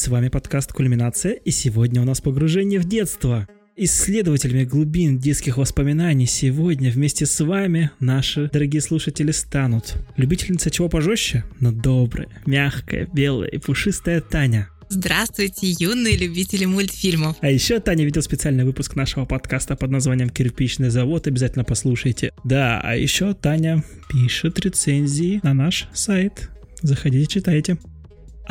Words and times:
С 0.00 0.08
вами 0.08 0.28
подкаст 0.28 0.72
«Кульминация» 0.72 1.32
и 1.32 1.50
сегодня 1.50 2.00
у 2.00 2.06
нас 2.06 2.22
погружение 2.22 2.80
в 2.80 2.86
детство. 2.86 3.46
Исследователями 3.76 4.64
глубин 4.64 5.18
детских 5.18 5.58
воспоминаний 5.58 6.24
сегодня 6.24 6.90
вместе 6.90 7.26
с 7.26 7.38
вами 7.44 7.90
наши 8.00 8.48
дорогие 8.50 8.80
слушатели 8.80 9.30
станут. 9.30 9.96
Любительница 10.16 10.70
чего 10.70 10.88
пожестче, 10.88 11.44
но 11.60 11.70
добрая, 11.70 12.28
мягкая, 12.46 13.08
белая 13.12 13.50
и 13.50 13.58
пушистая 13.58 14.22
Таня. 14.22 14.70
Здравствуйте, 14.88 15.66
юные 15.78 16.16
любители 16.16 16.64
мультфильмов. 16.64 17.36
А 17.42 17.50
еще 17.50 17.78
Таня 17.78 18.06
видел 18.06 18.22
специальный 18.22 18.64
выпуск 18.64 18.96
нашего 18.96 19.26
подкаста 19.26 19.76
под 19.76 19.90
названием 19.90 20.30
«Кирпичный 20.30 20.88
завод», 20.88 21.26
обязательно 21.26 21.64
послушайте. 21.64 22.32
Да, 22.42 22.80
а 22.82 22.96
еще 22.96 23.34
Таня 23.34 23.84
пишет 24.08 24.60
рецензии 24.60 25.40
на 25.42 25.52
наш 25.52 25.88
сайт. 25.92 26.48
Заходите, 26.80 27.26
читайте. 27.26 27.76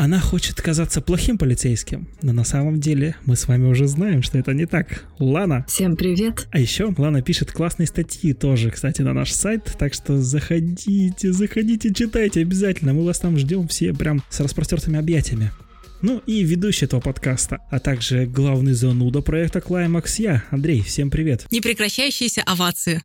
Она 0.01 0.21
хочет 0.21 0.61
казаться 0.61 1.01
плохим 1.01 1.37
полицейским, 1.37 2.07
но 2.21 2.31
на 2.31 2.45
самом 2.45 2.79
деле 2.79 3.17
мы 3.25 3.35
с 3.35 3.49
вами 3.49 3.67
уже 3.67 3.85
знаем, 3.85 4.23
что 4.23 4.37
это 4.37 4.53
не 4.53 4.65
так. 4.65 5.03
Лана. 5.19 5.65
Всем 5.67 5.97
привет. 5.97 6.47
А 6.51 6.59
еще 6.59 6.93
Лана 6.97 7.21
пишет 7.21 7.51
классные 7.51 7.87
статьи 7.87 8.31
тоже, 8.31 8.71
кстати, 8.71 9.01
на 9.01 9.11
наш 9.11 9.33
сайт, 9.33 9.75
так 9.77 9.93
что 9.93 10.17
заходите, 10.17 11.33
заходите, 11.33 11.93
читайте 11.93 12.39
обязательно, 12.39 12.93
мы 12.93 13.03
вас 13.03 13.19
там 13.19 13.37
ждем 13.37 13.67
все 13.67 13.93
прям 13.93 14.23
с 14.29 14.39
распростертыми 14.39 14.97
объятиями. 14.97 15.51
Ну 16.01 16.23
и 16.25 16.45
ведущий 16.45 16.85
этого 16.85 17.01
подкаста, 17.01 17.57
а 17.69 17.79
также 17.79 18.25
главный 18.25 18.71
зануда 18.71 19.19
проекта 19.19 19.59
Climax 19.59 20.13
я, 20.19 20.45
Андрей, 20.49 20.81
всем 20.81 21.11
привет. 21.11 21.45
Непрекращающиеся 21.51 22.41
овации. 22.43 23.01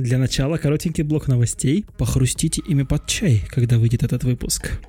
Для 0.00 0.16
начала 0.16 0.56
коротенький 0.56 1.04
блок 1.04 1.28
новостей. 1.28 1.84
Похрустите 1.98 2.62
ими 2.66 2.84
под 2.84 3.06
чай, 3.06 3.44
когда 3.48 3.78
выйдет 3.78 4.02
этот 4.02 4.24
выпуск. 4.24 4.80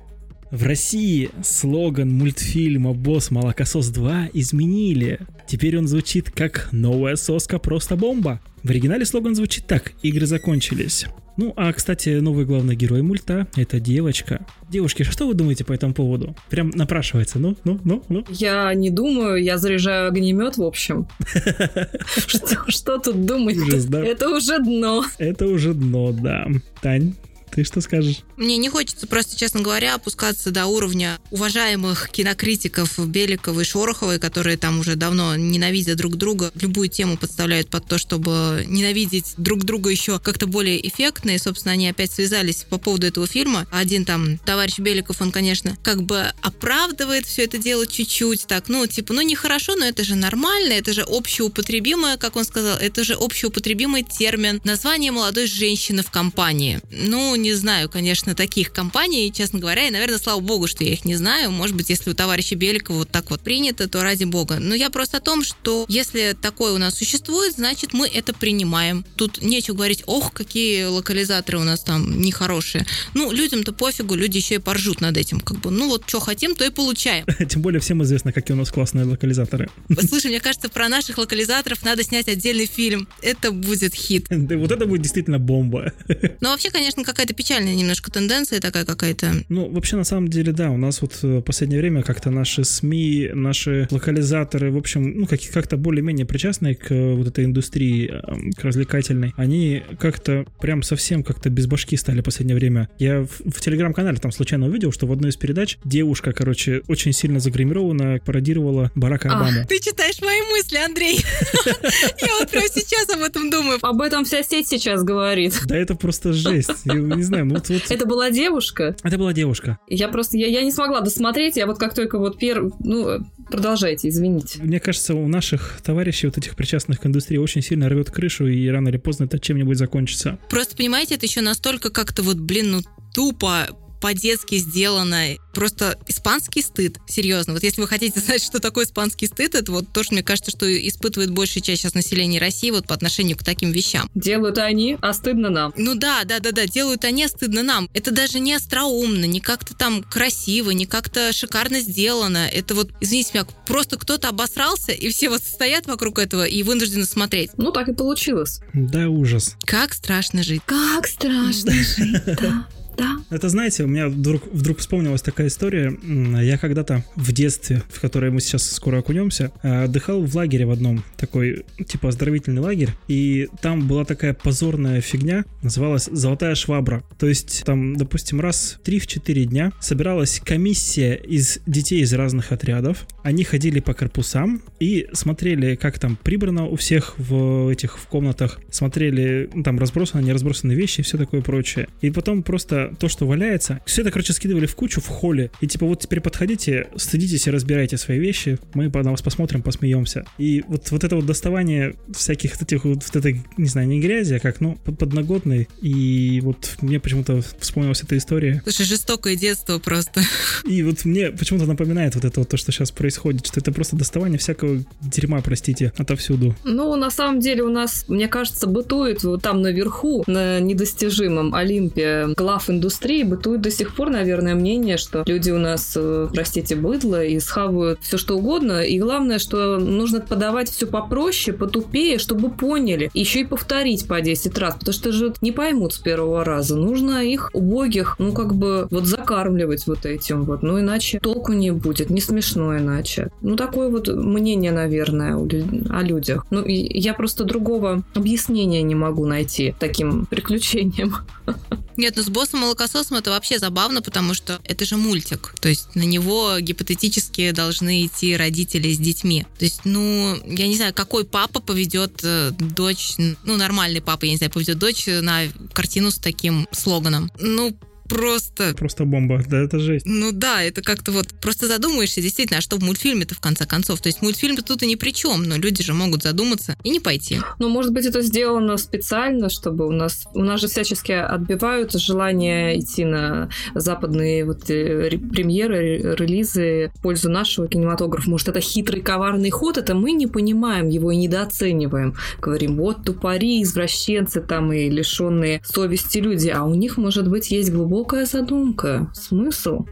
В 0.50 0.64
России 0.64 1.28
слоган 1.42 2.10
мультфильма 2.10 2.94
«Босс 2.94 3.30
Молокосос 3.30 3.92
2» 3.92 4.30
изменили. 4.32 5.20
Теперь 5.46 5.76
он 5.76 5.86
звучит 5.86 6.30
как 6.30 6.70
«Новая 6.72 7.16
соска 7.16 7.58
просто 7.58 7.94
бомба». 7.94 8.40
В 8.62 8.70
оригинале 8.70 9.04
слоган 9.04 9.34
звучит 9.34 9.66
так 9.66 9.92
«Игры 10.02 10.24
закончились». 10.24 11.04
Ну, 11.36 11.52
а, 11.56 11.72
кстати, 11.72 12.20
новый 12.20 12.44
главный 12.44 12.76
герой 12.76 13.02
мульта— 13.02 13.46
это 13.56 13.80
девочка. 13.80 14.46
Девушки, 14.68 15.02
что 15.02 15.26
вы 15.26 15.34
думаете 15.34 15.64
по 15.64 15.72
этому 15.72 15.94
поводу? 15.94 16.36
Прям 16.50 16.70
напрашивается, 16.70 17.38
ну, 17.38 17.56
ну, 17.64 17.80
ну, 17.84 18.02
ну. 18.08 18.24
Я 18.28 18.72
не 18.74 18.90
думаю, 18.90 19.42
я 19.42 19.56
заряжаю 19.56 20.08
огнемет, 20.08 20.58
в 20.58 20.62
общем. 20.62 21.08
Что 22.68 22.98
тут 22.98 23.24
думать? 23.24 23.56
Это 23.56 24.28
уже 24.28 24.58
дно. 24.58 25.04
Это 25.18 25.46
уже 25.46 25.74
дно, 25.74 26.12
да. 26.12 26.46
Тань, 26.82 27.14
ты 27.54 27.64
что 27.64 27.80
скажешь? 27.80 28.20
Мне 28.36 28.56
не 28.56 28.68
хочется 28.68 29.06
просто, 29.06 29.36
честно 29.36 29.60
говоря, 29.60 29.94
опускаться 29.94 30.50
до 30.50 30.66
уровня 30.66 31.18
уважаемых 31.30 32.08
кинокритиков 32.10 32.98
Беликова 33.06 33.60
и 33.60 33.64
Шороховой, 33.64 34.18
которые 34.18 34.56
там 34.56 34.80
уже 34.80 34.96
давно 34.96 35.36
ненавидят 35.36 35.98
друг 35.98 36.16
друга, 36.16 36.50
любую 36.60 36.88
тему 36.88 37.18
подставляют 37.18 37.68
под 37.68 37.86
то, 37.86 37.98
чтобы 37.98 38.64
ненавидеть 38.66 39.34
друг 39.36 39.64
друга 39.64 39.90
еще 39.90 40.18
как-то 40.18 40.46
более 40.46 40.86
эффектно. 40.88 41.30
И, 41.30 41.38
собственно, 41.38 41.72
они 41.72 41.88
опять 41.88 42.10
связались 42.10 42.64
по 42.68 42.78
поводу 42.78 43.06
этого 43.06 43.26
фильма. 43.26 43.66
Один 43.70 44.04
там, 44.04 44.38
товарищ 44.38 44.78
Беликов, 44.78 45.20
он, 45.20 45.30
конечно, 45.30 45.76
как 45.82 46.02
бы 46.02 46.32
оправдывает 46.40 47.26
все 47.26 47.44
это 47.44 47.58
дело 47.58 47.86
чуть-чуть, 47.86 48.46
так, 48.46 48.68
ну, 48.68 48.86
типа, 48.86 49.12
ну, 49.12 49.20
нехорошо, 49.20 49.76
но 49.76 49.84
это 49.84 50.04
же 50.04 50.14
нормально, 50.14 50.72
это 50.72 50.92
же 50.94 51.02
общеупотребимое, 51.02 52.16
как 52.16 52.36
он 52.36 52.44
сказал, 52.44 52.78
это 52.78 53.04
же 53.04 53.14
общеупотребимый 53.14 54.04
термин 54.04 54.60
название 54.64 55.12
молодой 55.12 55.46
женщины 55.46 56.02
в 56.02 56.10
компании. 56.10 56.80
Ну, 56.90 57.36
не 57.42 57.54
знаю, 57.54 57.88
конечно, 57.88 58.34
таких 58.34 58.72
компаний, 58.72 59.32
честно 59.32 59.58
говоря, 59.58 59.86
и, 59.88 59.90
наверное, 59.90 60.18
слава 60.18 60.40
богу, 60.40 60.66
что 60.66 60.84
я 60.84 60.92
их 60.92 61.04
не 61.04 61.16
знаю. 61.16 61.50
Может 61.50 61.76
быть, 61.76 61.90
если 61.90 62.10
у 62.10 62.14
товарища 62.14 62.54
Беликова 62.54 62.98
вот 62.98 63.10
так 63.10 63.30
вот 63.30 63.40
принято, 63.40 63.88
то 63.88 64.02
ради 64.02 64.24
бога. 64.24 64.58
Но 64.60 64.74
я 64.74 64.90
просто 64.90 65.18
о 65.18 65.20
том, 65.20 65.44
что 65.44 65.84
если 65.88 66.36
такое 66.40 66.72
у 66.72 66.78
нас 66.78 66.96
существует, 66.96 67.54
значит, 67.54 67.92
мы 67.92 68.08
это 68.08 68.32
принимаем. 68.32 69.04
Тут 69.16 69.42
нечего 69.42 69.74
говорить, 69.76 70.02
ох, 70.06 70.32
какие 70.32 70.84
локализаторы 70.84 71.58
у 71.58 71.64
нас 71.64 71.80
там 71.80 72.20
нехорошие. 72.20 72.86
Ну, 73.14 73.32
людям-то 73.32 73.72
пофигу, 73.72 74.14
люди 74.14 74.38
еще 74.38 74.56
и 74.56 74.58
поржут 74.58 75.00
над 75.00 75.16
этим, 75.16 75.40
как 75.40 75.58
бы. 75.58 75.70
Ну, 75.70 75.88
вот 75.88 76.04
что 76.06 76.20
хотим, 76.20 76.54
то 76.54 76.64
и 76.64 76.70
получаем. 76.70 77.26
Тем 77.48 77.62
более 77.62 77.80
всем 77.80 78.02
известно, 78.02 78.32
какие 78.32 78.54
у 78.54 78.58
нас 78.58 78.70
классные 78.70 79.04
локализаторы. 79.04 79.68
Слушай, 80.08 80.28
мне 80.28 80.40
кажется, 80.40 80.68
про 80.68 80.88
наших 80.88 81.18
локализаторов 81.18 81.84
надо 81.84 82.04
снять 82.04 82.28
отдельный 82.28 82.66
фильм. 82.66 83.08
Это 83.20 83.50
будет 83.50 83.94
хит. 83.94 84.26
Да, 84.42 84.56
вот 84.56 84.72
это 84.72 84.86
будет 84.86 85.02
действительно 85.02 85.38
бомба. 85.38 85.92
Ну, 86.40 86.48
вообще, 86.48 86.70
конечно, 86.70 87.04
какая-то 87.04 87.31
какая-то 87.32 87.36
печальная 87.36 87.74
немножко 87.74 88.10
тенденция 88.10 88.60
такая 88.60 88.84
какая-то. 88.84 89.32
Ну, 89.48 89.68
вообще, 89.70 89.96
на 89.96 90.04
самом 90.04 90.28
деле, 90.28 90.52
да, 90.52 90.70
у 90.70 90.76
нас 90.76 91.00
вот 91.02 91.18
э, 91.22 91.38
в 91.38 91.42
последнее 91.42 91.80
время 91.80 92.02
как-то 92.02 92.30
наши 92.30 92.64
СМИ, 92.64 93.30
наши 93.34 93.88
локализаторы, 93.90 94.70
в 94.70 94.76
общем, 94.76 95.20
ну, 95.20 95.26
как- 95.26 95.40
как-то 95.52 95.76
более-менее 95.76 96.26
причастные 96.26 96.74
к 96.74 96.90
э, 96.92 97.14
вот 97.14 97.26
этой 97.26 97.44
индустрии, 97.44 98.10
э, 98.12 98.50
к 98.60 98.64
развлекательной, 98.64 99.32
они 99.36 99.82
как-то 99.98 100.44
прям 100.60 100.82
совсем 100.82 101.22
как-то 101.22 101.50
без 101.50 101.66
башки 101.66 101.96
стали 101.96 102.20
в 102.20 102.24
последнее 102.24 102.56
время. 102.56 102.88
Я 102.98 103.20
в, 103.22 103.50
в 103.50 103.60
телеграм-канале 103.60 104.18
там 104.18 104.32
случайно 104.32 104.66
увидел, 104.66 104.92
что 104.92 105.06
в 105.06 105.12
одной 105.12 105.30
из 105.30 105.36
передач 105.36 105.78
девушка, 105.84 106.32
короче, 106.32 106.82
очень 106.88 107.12
сильно 107.12 107.40
загримирована, 107.40 108.20
пародировала 108.24 108.90
Барака 108.94 109.30
А, 109.30 109.36
Обаму. 109.36 109.66
ты 109.68 109.78
читаешь 109.80 110.20
мои 110.20 110.40
мысли, 110.52 110.76
Андрей. 110.76 111.18
Я 112.20 112.28
вот 112.38 112.50
прямо 112.50 112.66
сейчас 112.68 113.08
об 113.10 113.22
этом 113.22 113.50
думаю. 113.50 113.78
Об 113.82 114.00
этом 114.00 114.24
вся 114.24 114.42
сеть 114.42 114.68
сейчас 114.68 115.02
говорит. 115.02 115.58
Да 115.66 115.76
это 115.76 115.94
просто 115.94 116.32
жесть. 116.32 116.84
Не 117.22 117.26
знаю, 117.26 117.46
ну 117.46 117.54
вот, 117.54 117.68
вот... 117.68 117.82
Это 117.88 118.04
была 118.04 118.30
девушка. 118.30 118.96
Это 119.04 119.16
была 119.16 119.32
девушка. 119.32 119.78
Я 119.86 120.08
просто, 120.08 120.36
я, 120.36 120.48
я 120.48 120.62
не 120.62 120.72
смогла 120.72 121.00
досмотреть, 121.02 121.56
я 121.56 121.66
вот 121.66 121.78
как 121.78 121.94
только 121.94 122.18
вот 122.18 122.36
первый, 122.36 122.72
ну, 122.80 123.24
продолжайте, 123.48 124.08
извините. 124.08 124.60
Мне 124.60 124.80
кажется, 124.80 125.14
у 125.14 125.28
наших 125.28 125.80
товарищей, 125.84 126.26
вот 126.26 126.36
этих 126.36 126.56
причастных 126.56 126.98
к 126.98 127.06
индустрии, 127.06 127.38
очень 127.38 127.62
сильно 127.62 127.88
рвет 127.88 128.10
крышу, 128.10 128.48
и 128.48 128.66
рано 128.68 128.88
или 128.88 128.96
поздно 128.96 129.24
это 129.24 129.38
чем-нибудь 129.38 129.78
закончится. 129.78 130.36
Просто, 130.50 130.76
понимаете, 130.76 131.14
это 131.14 131.26
еще 131.26 131.42
настолько 131.42 131.90
как-то 131.90 132.24
вот, 132.24 132.38
блин, 132.38 132.72
ну 132.72 132.80
тупо 133.14 133.68
по-детски 134.02 134.56
сделано. 134.56 135.36
Просто 135.54 135.96
испанский 136.08 136.60
стыд, 136.60 136.98
серьезно. 137.06 137.52
Вот 137.52 137.62
если 137.62 137.80
вы 137.80 137.86
хотите 137.86 138.18
знать, 138.24 138.42
что 138.42 138.58
такое 138.58 138.84
испанский 138.84 139.28
стыд, 139.28 139.54
это 139.54 139.70
вот 139.70 139.92
то, 139.92 140.02
что 140.02 140.14
мне 140.14 140.24
кажется, 140.24 140.50
что 140.50 140.66
испытывает 140.88 141.30
большая 141.30 141.62
часть 141.62 141.82
сейчас 141.82 141.94
населения 141.94 142.40
России 142.40 142.70
вот 142.70 142.86
по 142.86 142.94
отношению 142.94 143.38
к 143.38 143.44
таким 143.44 143.70
вещам. 143.70 144.10
Делают 144.14 144.58
они, 144.58 144.98
а 145.00 145.14
стыдно 145.14 145.50
нам. 145.50 145.72
Ну 145.76 145.94
да, 145.94 146.24
да, 146.24 146.40
да, 146.40 146.50
да, 146.50 146.66
делают 146.66 147.04
они, 147.04 147.24
а 147.24 147.28
стыдно 147.28 147.62
нам. 147.62 147.88
Это 147.94 148.10
даже 148.10 148.40
не 148.40 148.54
остроумно, 148.54 149.24
не 149.24 149.40
как-то 149.40 149.74
там 149.74 150.02
красиво, 150.02 150.70
не 150.70 150.86
как-то 150.86 151.32
шикарно 151.32 151.80
сделано. 151.80 152.48
Это 152.52 152.74
вот, 152.74 152.90
извините 153.00 153.30
меня, 153.34 153.46
просто 153.66 153.98
кто-то 153.98 154.28
обосрался, 154.28 154.90
и 154.90 155.08
все 155.10 155.28
вот 155.28 155.42
стоят 155.42 155.86
вокруг 155.86 156.18
этого 156.18 156.44
и 156.44 156.64
вынуждены 156.64 157.04
смотреть. 157.04 157.52
Ну, 157.56 157.70
так 157.70 157.88
и 157.88 157.94
получилось. 157.94 158.60
Да, 158.74 159.08
ужас. 159.08 159.54
Как 159.64 159.94
страшно 159.94 160.42
жить. 160.42 160.62
Как 160.66 161.06
страшно 161.06 161.72
жить, 161.72 162.24
да. 162.26 162.66
Да. 162.96 163.16
Это, 163.30 163.48
знаете, 163.48 163.84
у 163.84 163.86
меня 163.86 164.08
вдруг, 164.08 164.42
вдруг 164.52 164.78
вспомнилась 164.78 165.22
такая 165.22 165.48
история. 165.48 165.96
Я 166.42 166.58
когда-то 166.58 167.04
в 167.16 167.32
детстве, 167.32 167.82
в 167.90 168.00
которое 168.00 168.30
мы 168.30 168.40
сейчас 168.40 168.70
скоро 168.70 168.98
окунемся, 168.98 169.52
э, 169.62 169.84
отдыхал 169.84 170.22
в 170.22 170.34
лагере 170.34 170.66
в 170.66 170.70
одном, 170.70 171.04
такой, 171.16 171.64
типа, 171.86 172.08
оздоровительный 172.08 172.60
лагерь, 172.60 172.90
и 173.08 173.48
там 173.60 173.88
была 173.88 174.04
такая 174.04 174.34
позорная 174.34 175.00
фигня, 175.00 175.44
называлась 175.62 176.08
«Золотая 176.10 176.54
швабра». 176.54 177.02
То 177.18 177.26
есть 177.26 177.64
там, 177.64 177.96
допустим, 177.96 178.40
раз 178.40 178.78
в 178.82 178.86
3-4 178.86 179.44
дня 179.44 179.72
собиралась 179.80 180.40
комиссия 180.44 181.14
из 181.14 181.60
детей 181.66 182.02
из 182.02 182.12
разных 182.12 182.52
отрядов, 182.52 183.06
они 183.22 183.44
ходили 183.44 183.80
по 183.80 183.94
корпусам 183.94 184.62
и 184.80 185.08
смотрели, 185.12 185.76
как 185.76 185.98
там 185.98 186.16
прибрано 186.22 186.66
у 186.66 186.76
всех 186.76 187.14
в 187.18 187.68
этих 187.68 187.98
в 187.98 188.06
комнатах, 188.06 188.60
смотрели, 188.70 189.48
ну, 189.54 189.62
там 189.62 189.78
разбросаны, 189.78 190.22
не 190.22 190.32
разбросаны 190.32 190.72
вещи 190.72 191.00
и 191.00 191.02
все 191.02 191.16
такое 191.18 191.42
прочее. 191.42 191.88
И 192.00 192.10
потом 192.10 192.42
просто 192.42 192.81
то, 192.88 193.08
что 193.08 193.26
валяется, 193.26 193.80
все 193.86 194.02
это, 194.02 194.10
короче, 194.10 194.32
скидывали 194.32 194.66
в 194.66 194.74
кучу 194.74 195.00
в 195.00 195.06
холле. 195.06 195.50
И 195.60 195.66
типа 195.66 195.86
вот 195.86 196.00
теперь 196.00 196.20
подходите, 196.20 196.88
стыдитесь 196.96 197.46
и 197.46 197.50
разбирайте 197.50 197.96
свои 197.96 198.18
вещи, 198.18 198.58
мы 198.74 198.88
на 198.88 199.10
вас 199.10 199.22
посмотрим, 199.22 199.62
посмеемся. 199.62 200.24
И 200.38 200.62
вот, 200.68 200.90
вот 200.90 201.04
это 201.04 201.16
вот 201.16 201.26
доставание 201.26 201.94
всяких 202.14 202.60
этих 202.60 202.84
вот, 202.84 203.02
вот 203.04 203.16
этой, 203.16 203.42
не 203.56 203.68
знаю, 203.68 203.88
не 203.88 204.00
грязи, 204.00 204.34
а 204.34 204.40
как, 204.40 204.60
ну, 204.60 204.76
под- 204.84 204.98
подноготной. 204.98 205.68
И 205.80 206.40
вот 206.42 206.76
мне 206.80 207.00
почему-то 207.00 207.42
вспомнилась 207.58 208.02
эта 208.02 208.16
история. 208.16 208.62
Слушай, 208.64 208.86
жестокое 208.86 209.36
детство 209.36 209.78
просто. 209.78 210.22
И 210.64 210.82
вот 210.82 211.04
мне 211.04 211.30
почему-то 211.30 211.66
напоминает 211.66 212.14
вот 212.14 212.24
это 212.24 212.40
вот 212.40 212.48
то, 212.48 212.56
что 212.56 212.72
сейчас 212.72 212.90
происходит, 212.90 213.46
что 213.46 213.60
это 213.60 213.72
просто 213.72 213.96
доставание 213.96 214.38
всякого 214.38 214.82
дерьма, 215.00 215.40
простите, 215.40 215.92
отовсюду. 215.96 216.54
Ну, 216.64 216.96
на 216.96 217.10
самом 217.10 217.40
деле 217.40 217.62
у 217.62 217.70
нас, 217.70 218.04
мне 218.08 218.28
кажется, 218.28 218.66
бытует 218.66 219.22
вот 219.24 219.42
там 219.42 219.62
наверху, 219.62 220.24
на 220.26 220.60
недостижимом 220.60 221.54
Олимпе 221.54 222.28
глав 222.36 222.70
индустрии 222.72 223.22
бытует 223.22 223.60
до 223.60 223.70
сих 223.70 223.94
пор, 223.94 224.10
наверное, 224.10 224.54
мнение, 224.54 224.96
что 224.96 225.22
люди 225.26 225.50
у 225.50 225.58
нас, 225.58 225.92
э, 225.96 226.28
простите, 226.32 226.76
быдло 226.76 227.24
и 227.24 227.38
схавают 227.40 228.00
все 228.02 228.18
что 228.18 228.36
угодно. 228.36 228.82
И 228.82 228.98
главное, 228.98 229.38
что 229.38 229.78
нужно 229.78 230.20
подавать 230.20 230.70
все 230.70 230.86
попроще, 230.86 231.56
потупее, 231.56 232.18
чтобы 232.18 232.50
поняли. 232.50 233.10
Еще 233.14 233.40
и 233.40 233.44
повторить 233.44 234.06
по 234.06 234.20
10 234.20 234.58
раз, 234.58 234.74
потому 234.74 234.92
что 234.92 235.12
же 235.12 235.32
не 235.40 235.52
поймут 235.52 235.94
с 235.94 235.98
первого 235.98 236.44
раза. 236.44 236.76
Нужно 236.76 237.24
их 237.24 237.50
убогих, 237.52 238.16
ну, 238.18 238.32
как 238.32 238.54
бы, 238.54 238.88
вот 238.90 239.06
закармливать 239.06 239.86
вот 239.86 240.06
этим 240.06 240.44
вот. 240.44 240.62
Ну, 240.62 240.80
иначе 240.80 241.20
толку 241.20 241.52
не 241.52 241.70
будет, 241.70 242.10
не 242.10 242.20
смешно 242.20 242.76
иначе. 242.76 243.30
Ну, 243.40 243.56
такое 243.56 243.88
вот 243.88 244.08
мнение, 244.08 244.72
наверное, 244.72 245.36
о 245.36 246.02
людях. 246.02 246.46
Ну, 246.50 246.64
я 246.66 247.14
просто 247.14 247.44
другого 247.44 248.02
объяснения 248.14 248.82
не 248.82 248.94
могу 248.94 249.26
найти 249.26 249.74
таким 249.78 250.26
приключениям. 250.26 251.14
Нет, 251.96 252.16
ну 252.16 252.22
с 252.22 252.28
боссом 252.28 252.60
молокососом 252.60 253.18
это 253.18 253.30
вообще 253.30 253.58
забавно, 253.58 254.02
потому 254.02 254.34
что 254.34 254.60
это 254.64 254.84
же 254.84 254.96
мультик. 254.96 255.54
То 255.60 255.68
есть 255.68 255.94
на 255.94 256.02
него 256.02 256.58
гипотетически 256.58 257.50
должны 257.50 258.06
идти 258.06 258.36
родители 258.36 258.92
с 258.92 258.98
детьми. 258.98 259.46
То 259.58 259.64
есть, 259.64 259.80
ну, 259.84 260.36
я 260.46 260.66
не 260.66 260.76
знаю, 260.76 260.94
какой 260.94 261.24
папа 261.24 261.60
поведет 261.60 262.20
э, 262.22 262.50
дочь, 262.52 263.14
ну, 263.18 263.56
нормальный 263.56 264.00
папа, 264.00 264.24
я 264.24 264.32
не 264.32 264.36
знаю, 264.36 264.50
поведет 264.50 264.78
дочь 264.78 265.06
на 265.06 265.42
картину 265.72 266.10
с 266.10 266.18
таким 266.18 266.66
слоганом. 266.72 267.30
Ну, 267.38 267.76
просто... 268.14 268.74
Просто 268.76 269.04
бомба, 269.04 269.42
да, 269.48 269.58
это 269.58 269.78
жесть. 269.78 270.06
Ну 270.06 270.32
да, 270.32 270.62
это 270.62 270.82
как-то 270.82 271.12
вот 271.12 271.28
просто 271.40 271.66
задумаешься, 271.66 272.20
действительно, 272.20 272.58
а 272.58 272.62
что 272.62 272.76
в 272.76 272.82
мультфильме-то 272.82 273.34
в 273.34 273.40
конце 273.40 273.66
концов? 273.66 274.00
То 274.00 274.08
есть 274.08 274.22
мультфильм 274.22 274.56
тут 274.56 274.82
и 274.82 274.86
ни 274.86 274.94
при 274.94 275.12
чем, 275.12 275.42
но 275.44 275.56
люди 275.56 275.82
же 275.82 275.94
могут 275.94 276.22
задуматься 276.22 276.76
и 276.84 276.90
не 276.90 277.00
пойти. 277.00 277.40
Ну, 277.58 277.68
может 277.68 277.92
быть, 277.92 278.06
это 278.06 278.22
сделано 278.22 278.76
специально, 278.76 279.48
чтобы 279.48 279.86
у 279.86 279.92
нас... 279.92 280.24
У 280.34 280.42
нас 280.42 280.60
же 280.60 280.68
всячески 280.68 281.12
отбивают 281.12 281.92
желание 281.92 282.78
идти 282.78 283.04
на 283.04 283.48
западные 283.74 284.44
вот 284.44 284.70
э, 284.70 285.10
премьеры, 285.32 286.16
релизы 286.16 286.92
в 286.94 287.02
пользу 287.02 287.30
нашего 287.30 287.68
кинематографа. 287.68 288.28
Может, 288.30 288.48
это 288.48 288.60
хитрый, 288.60 289.02
коварный 289.02 289.50
ход, 289.50 289.78
это 289.78 289.94
мы 289.94 290.12
не 290.12 290.26
понимаем 290.26 290.88
его 290.88 291.10
и 291.10 291.16
недооцениваем. 291.16 292.14
Говорим, 292.40 292.76
вот 292.76 293.04
тупари, 293.04 293.62
извращенцы 293.62 294.40
там 294.40 294.72
и 294.72 294.88
лишенные 294.88 295.60
совести 295.64 296.18
люди, 296.18 296.48
а 296.48 296.64
у 296.64 296.74
них, 296.74 296.96
может 296.96 297.28
быть, 297.28 297.50
есть 297.50 297.70
глубокое 297.70 298.01
глубокая 298.02 298.26
задумка, 298.26 299.12
смысл. 299.14 299.86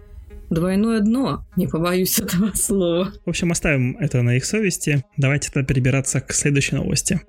Двойное 0.50 0.98
дно, 0.98 1.46
не 1.54 1.68
побоюсь 1.68 2.18
этого 2.18 2.50
слова. 2.54 3.12
В 3.24 3.30
общем, 3.30 3.52
оставим 3.52 3.96
это 4.00 4.20
на 4.22 4.36
их 4.36 4.44
совести. 4.44 5.04
Давайте 5.16 5.48
тогда 5.52 5.64
перебираться 5.64 6.20
к 6.20 6.32
следующей 6.32 6.74
новости. 6.74 7.20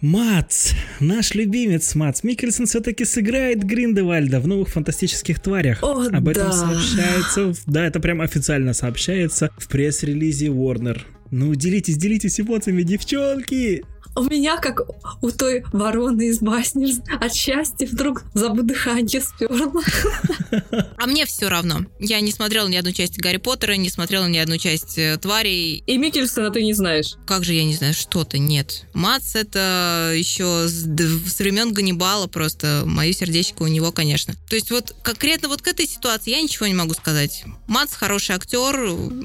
Мац, 0.00 0.72
наш 0.98 1.34
любимец 1.34 1.94
Мац 1.94 2.22
Микельсон 2.22 2.64
все-таки 2.64 3.04
сыграет 3.04 3.62
Гриндевальда 3.62 4.40
в 4.40 4.48
новых 4.48 4.70
фантастических 4.70 5.40
тварях. 5.40 5.82
О, 5.82 6.06
Об 6.06 6.24
да. 6.24 6.30
этом 6.30 6.52
сообщается, 6.52 7.52
да, 7.66 7.86
это 7.86 8.00
прям 8.00 8.22
официально 8.22 8.72
сообщается 8.72 9.50
в 9.58 9.68
пресс-релизе 9.68 10.46
Warner. 10.46 11.02
Ну, 11.30 11.54
делитесь, 11.54 11.98
делитесь 11.98 12.40
эмоциями, 12.40 12.82
девчонки! 12.82 13.84
У 14.20 14.24
меня, 14.24 14.58
как 14.58 14.82
у 15.22 15.30
той 15.30 15.64
вороны 15.72 16.28
из 16.28 16.40
басни, 16.40 16.94
от 17.10 17.34
счастья 17.34 17.86
вдруг 17.86 18.22
забу 18.34 18.62
дыхание 18.62 19.22
сперло. 19.22 19.80
А 20.98 21.06
мне 21.06 21.24
все 21.24 21.48
равно. 21.48 21.80
Я 21.98 22.20
не 22.20 22.30
смотрела 22.30 22.68
ни 22.68 22.76
одну 22.76 22.92
часть 22.92 23.18
Гарри 23.18 23.38
Поттера, 23.38 23.72
не 23.72 23.88
смотрела 23.88 24.26
ни 24.26 24.36
одну 24.36 24.58
часть 24.58 24.98
э, 24.98 25.16
Тварей. 25.16 25.82
И 25.86 25.96
Микельсона 25.96 26.50
ты 26.50 26.62
не 26.62 26.74
знаешь. 26.74 27.14
Как 27.26 27.44
же 27.44 27.54
я 27.54 27.64
не 27.64 27.74
знаю, 27.74 27.94
что-то 27.94 28.36
нет. 28.36 28.84
Мац 28.92 29.34
это 29.34 30.12
еще 30.14 30.68
с, 30.68 30.84
с 30.84 31.38
времен 31.38 31.72
Ганнибала 31.72 32.26
просто. 32.26 32.82
Мое 32.84 33.12
сердечко 33.12 33.62
у 33.62 33.66
него, 33.68 33.92
конечно. 33.92 34.34
То 34.50 34.56
есть 34.56 34.70
вот 34.70 34.94
конкретно 35.02 35.48
вот 35.48 35.62
к 35.62 35.68
этой 35.68 35.86
ситуации 35.86 36.32
я 36.32 36.42
ничего 36.42 36.66
не 36.66 36.74
могу 36.74 36.92
сказать. 36.92 37.44
Мац 37.66 37.94
хороший 37.94 38.34
актер, 38.36 38.76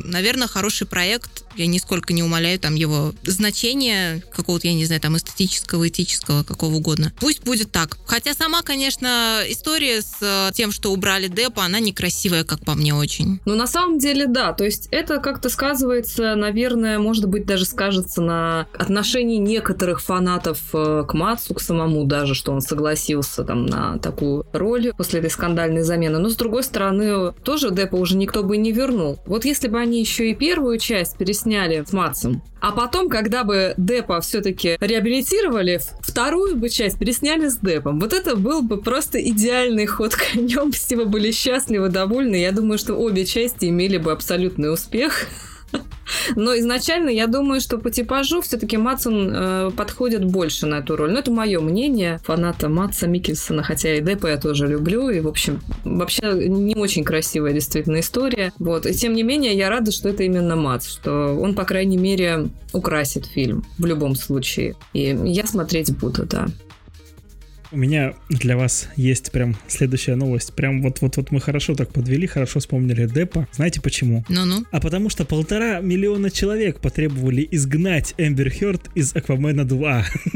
наверное, 0.05 0.47
хороший 0.47 0.87
проект. 0.87 1.43
Я 1.57 1.67
нисколько 1.67 2.13
не 2.13 2.23
умоляю 2.23 2.59
там 2.59 2.75
его 2.75 3.13
значения 3.23 4.23
какого-то, 4.33 4.67
я 4.67 4.73
не 4.73 4.84
знаю, 4.85 5.01
там 5.01 5.17
эстетического, 5.17 5.87
этического, 5.87 6.43
какого 6.43 6.75
угодно. 6.75 7.13
Пусть 7.19 7.43
будет 7.43 7.71
так. 7.71 7.97
Хотя 8.05 8.33
сама, 8.33 8.61
конечно, 8.61 9.41
история 9.47 10.01
с 10.01 10.15
э, 10.21 10.51
тем, 10.53 10.71
что 10.71 10.91
убрали 10.91 11.27
Депа, 11.27 11.63
она 11.63 11.79
некрасивая, 11.79 12.43
как 12.43 12.59
по 12.61 12.75
мне, 12.75 12.93
очень. 12.93 13.39
Ну, 13.45 13.55
на 13.55 13.67
самом 13.67 13.99
деле, 13.99 14.27
да. 14.27 14.53
То 14.53 14.65
есть 14.65 14.87
это 14.91 15.19
как-то 15.19 15.49
сказывается, 15.49 16.35
наверное, 16.35 16.99
может 16.99 17.25
быть, 17.27 17.45
даже 17.45 17.65
скажется 17.65 18.21
на 18.21 18.67
отношении 18.73 19.37
некоторых 19.37 20.01
фанатов 20.01 20.59
э, 20.73 21.03
к 21.07 21.13
Мацу, 21.13 21.53
к 21.53 21.61
самому 21.61 22.05
даже, 22.05 22.35
что 22.35 22.51
он 22.51 22.61
согласился 22.61 23.43
там 23.43 23.65
на 23.65 23.97
такую 23.99 24.45
роль 24.53 24.93
после 24.97 25.19
этой 25.19 25.29
скандальной 25.29 25.83
замены. 25.83 26.19
Но, 26.19 26.29
с 26.29 26.35
другой 26.35 26.63
стороны, 26.63 27.31
тоже 27.43 27.71
Депа 27.71 27.95
уже 27.95 28.17
никто 28.17 28.43
бы 28.43 28.57
не 28.57 28.71
вернул. 28.71 29.19
Вот 29.25 29.45
если 29.45 29.67
бы 29.67 29.79
они 29.79 29.99
еще 29.99 30.29
и 30.29 30.35
первую 30.35 30.77
часть 30.79 31.17
пересняли 31.17 31.83
с 31.85 31.93
Матсом, 31.93 32.41
а 32.61 32.71
потом, 32.71 33.09
когда 33.09 33.43
бы 33.43 33.75
Депа 33.77 34.21
все-таки 34.21 34.64
реабилитировали, 34.79 35.79
вторую 36.01 36.55
бы 36.55 36.69
часть 36.69 36.99
пересняли 36.99 37.47
с 37.47 37.57
Депом. 37.57 37.99
Вот 37.99 38.13
это 38.13 38.35
был 38.35 38.61
бы 38.61 38.81
просто 38.81 39.21
идеальный 39.21 39.85
ход 39.85 40.15
конем. 40.33 40.71
Все 40.71 40.95
бы 40.95 41.05
были 41.05 41.31
счастливы, 41.31 41.89
довольны. 41.89 42.35
Я 42.35 42.51
думаю, 42.51 42.77
что 42.77 42.95
обе 42.95 43.25
части 43.25 43.65
имели 43.65 43.97
бы 43.97 44.11
абсолютный 44.11 44.71
успех. 44.71 45.27
Но 46.35 46.57
изначально 46.57 47.09
я 47.09 47.27
думаю, 47.27 47.61
что 47.61 47.77
по 47.77 47.91
типажу 47.91 48.41
все-таки 48.41 48.77
Матсон 48.77 49.31
э, 49.33 49.71
подходит 49.75 50.25
больше 50.25 50.65
на 50.65 50.75
эту 50.75 50.95
роль. 50.95 51.11
Но 51.11 51.19
это 51.19 51.31
мое 51.31 51.59
мнение, 51.59 52.19
фаната 52.23 52.69
Матса 52.69 53.07
Микельсона, 53.07 53.63
хотя 53.63 53.95
и 53.95 54.01
Деппа 54.01 54.27
я 54.27 54.37
тоже 54.37 54.67
люблю. 54.67 55.09
И, 55.09 55.19
в 55.19 55.27
общем, 55.27 55.61
вообще 55.83 56.33
не 56.33 56.75
очень 56.75 57.03
красивая 57.03 57.53
действительно 57.53 57.99
история. 57.99 58.53
Вот. 58.59 58.85
И 58.85 58.93
тем 58.93 59.13
не 59.13 59.23
менее, 59.23 59.55
я 59.55 59.69
рада, 59.69 59.91
что 59.91 60.09
это 60.09 60.23
именно 60.23 60.55
Матс, 60.55 60.87
что 60.87 61.35
он, 61.39 61.55
по 61.55 61.63
крайней 61.63 61.97
мере, 61.97 62.49
украсит 62.73 63.25
фильм 63.25 63.63
в 63.77 63.85
любом 63.85 64.15
случае. 64.15 64.75
И 64.93 65.17
я 65.23 65.45
смотреть 65.45 65.95
буду, 65.97 66.25
да. 66.25 66.47
У 67.75 67.77
меня 67.77 68.13
для 68.29 68.55
вас 68.55 68.87
есть 68.95 69.33
прям 69.33 69.57
следующая 69.67 70.15
новость. 70.15 70.53
Прям 70.53 70.81
вот-вот-вот 70.81 71.31
мы 71.31 71.41
хорошо 71.41 71.75
так 71.75 71.91
подвели, 71.91 72.25
хорошо 72.25 72.61
вспомнили 72.61 73.05
Деппа. 73.05 73.49
Знаете 73.51 73.81
почему? 73.81 74.23
Ну-ну. 74.29 74.63
А 74.71 74.79
потому 74.79 75.09
что 75.09 75.25
полтора 75.25 75.81
миллиона 75.81 76.31
человек 76.31 76.79
потребовали 76.79 77.45
изгнать 77.51 78.13
Эмбер 78.17 78.49
Хёрд 78.49 78.81
из 78.95 79.13
Аквамена 79.13 79.65
2. 79.65 80.05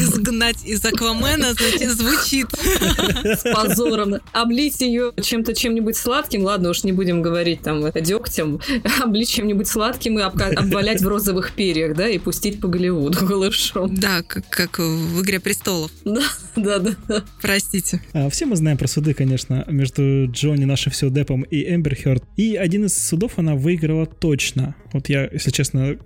Изгнать 0.00 0.64
из 0.64 0.84
Аквамена, 0.84 1.54
звучит. 1.54 2.48
С 3.22 3.44
позором. 3.54 4.16
Облить 4.32 4.80
ее 4.80 5.12
чем-то, 5.22 5.54
чем-нибудь 5.54 5.96
сладким, 5.96 6.42
ладно 6.42 6.70
уж 6.70 6.82
не 6.82 6.90
будем 6.90 7.22
говорить 7.22 7.62
там 7.62 7.88
дегтем, 7.92 8.60
облить 9.00 9.30
чем-нибудь 9.30 9.68
сладким 9.68 10.18
и 10.18 10.22
обвалять 10.22 11.02
в 11.02 11.06
розовых 11.06 11.52
перьях, 11.52 11.94
да, 11.94 12.08
и 12.08 12.18
пустить 12.18 12.60
по 12.60 12.66
Голливуду 12.66 13.24
голышом. 13.24 13.94
Да, 13.94 14.22
как, 14.26 14.48
как 14.48 14.78
в 14.80 15.22
«Игре 15.22 15.38
престолов». 15.38 15.92
Да, 16.04 16.31
да, 16.56 16.78
да. 16.78 16.94
Простите. 17.40 18.00
А, 18.12 18.28
все 18.28 18.46
мы 18.46 18.56
знаем 18.56 18.78
про 18.78 18.86
суды, 18.86 19.14
конечно, 19.14 19.64
между 19.68 20.26
Джонни, 20.30 20.64
наше 20.64 20.90
все 20.90 21.10
Депом 21.10 21.42
и 21.42 21.74
Эмбер 21.74 21.96
Хёрд. 21.96 22.24
И 22.36 22.56
один 22.56 22.86
из 22.86 22.96
судов 22.96 23.38
она 23.38 23.54
выиграла 23.54 24.06
точно. 24.06 24.74
Вот 24.92 25.08
я, 25.08 25.28
если 25.30 25.50
честно, 25.50 25.96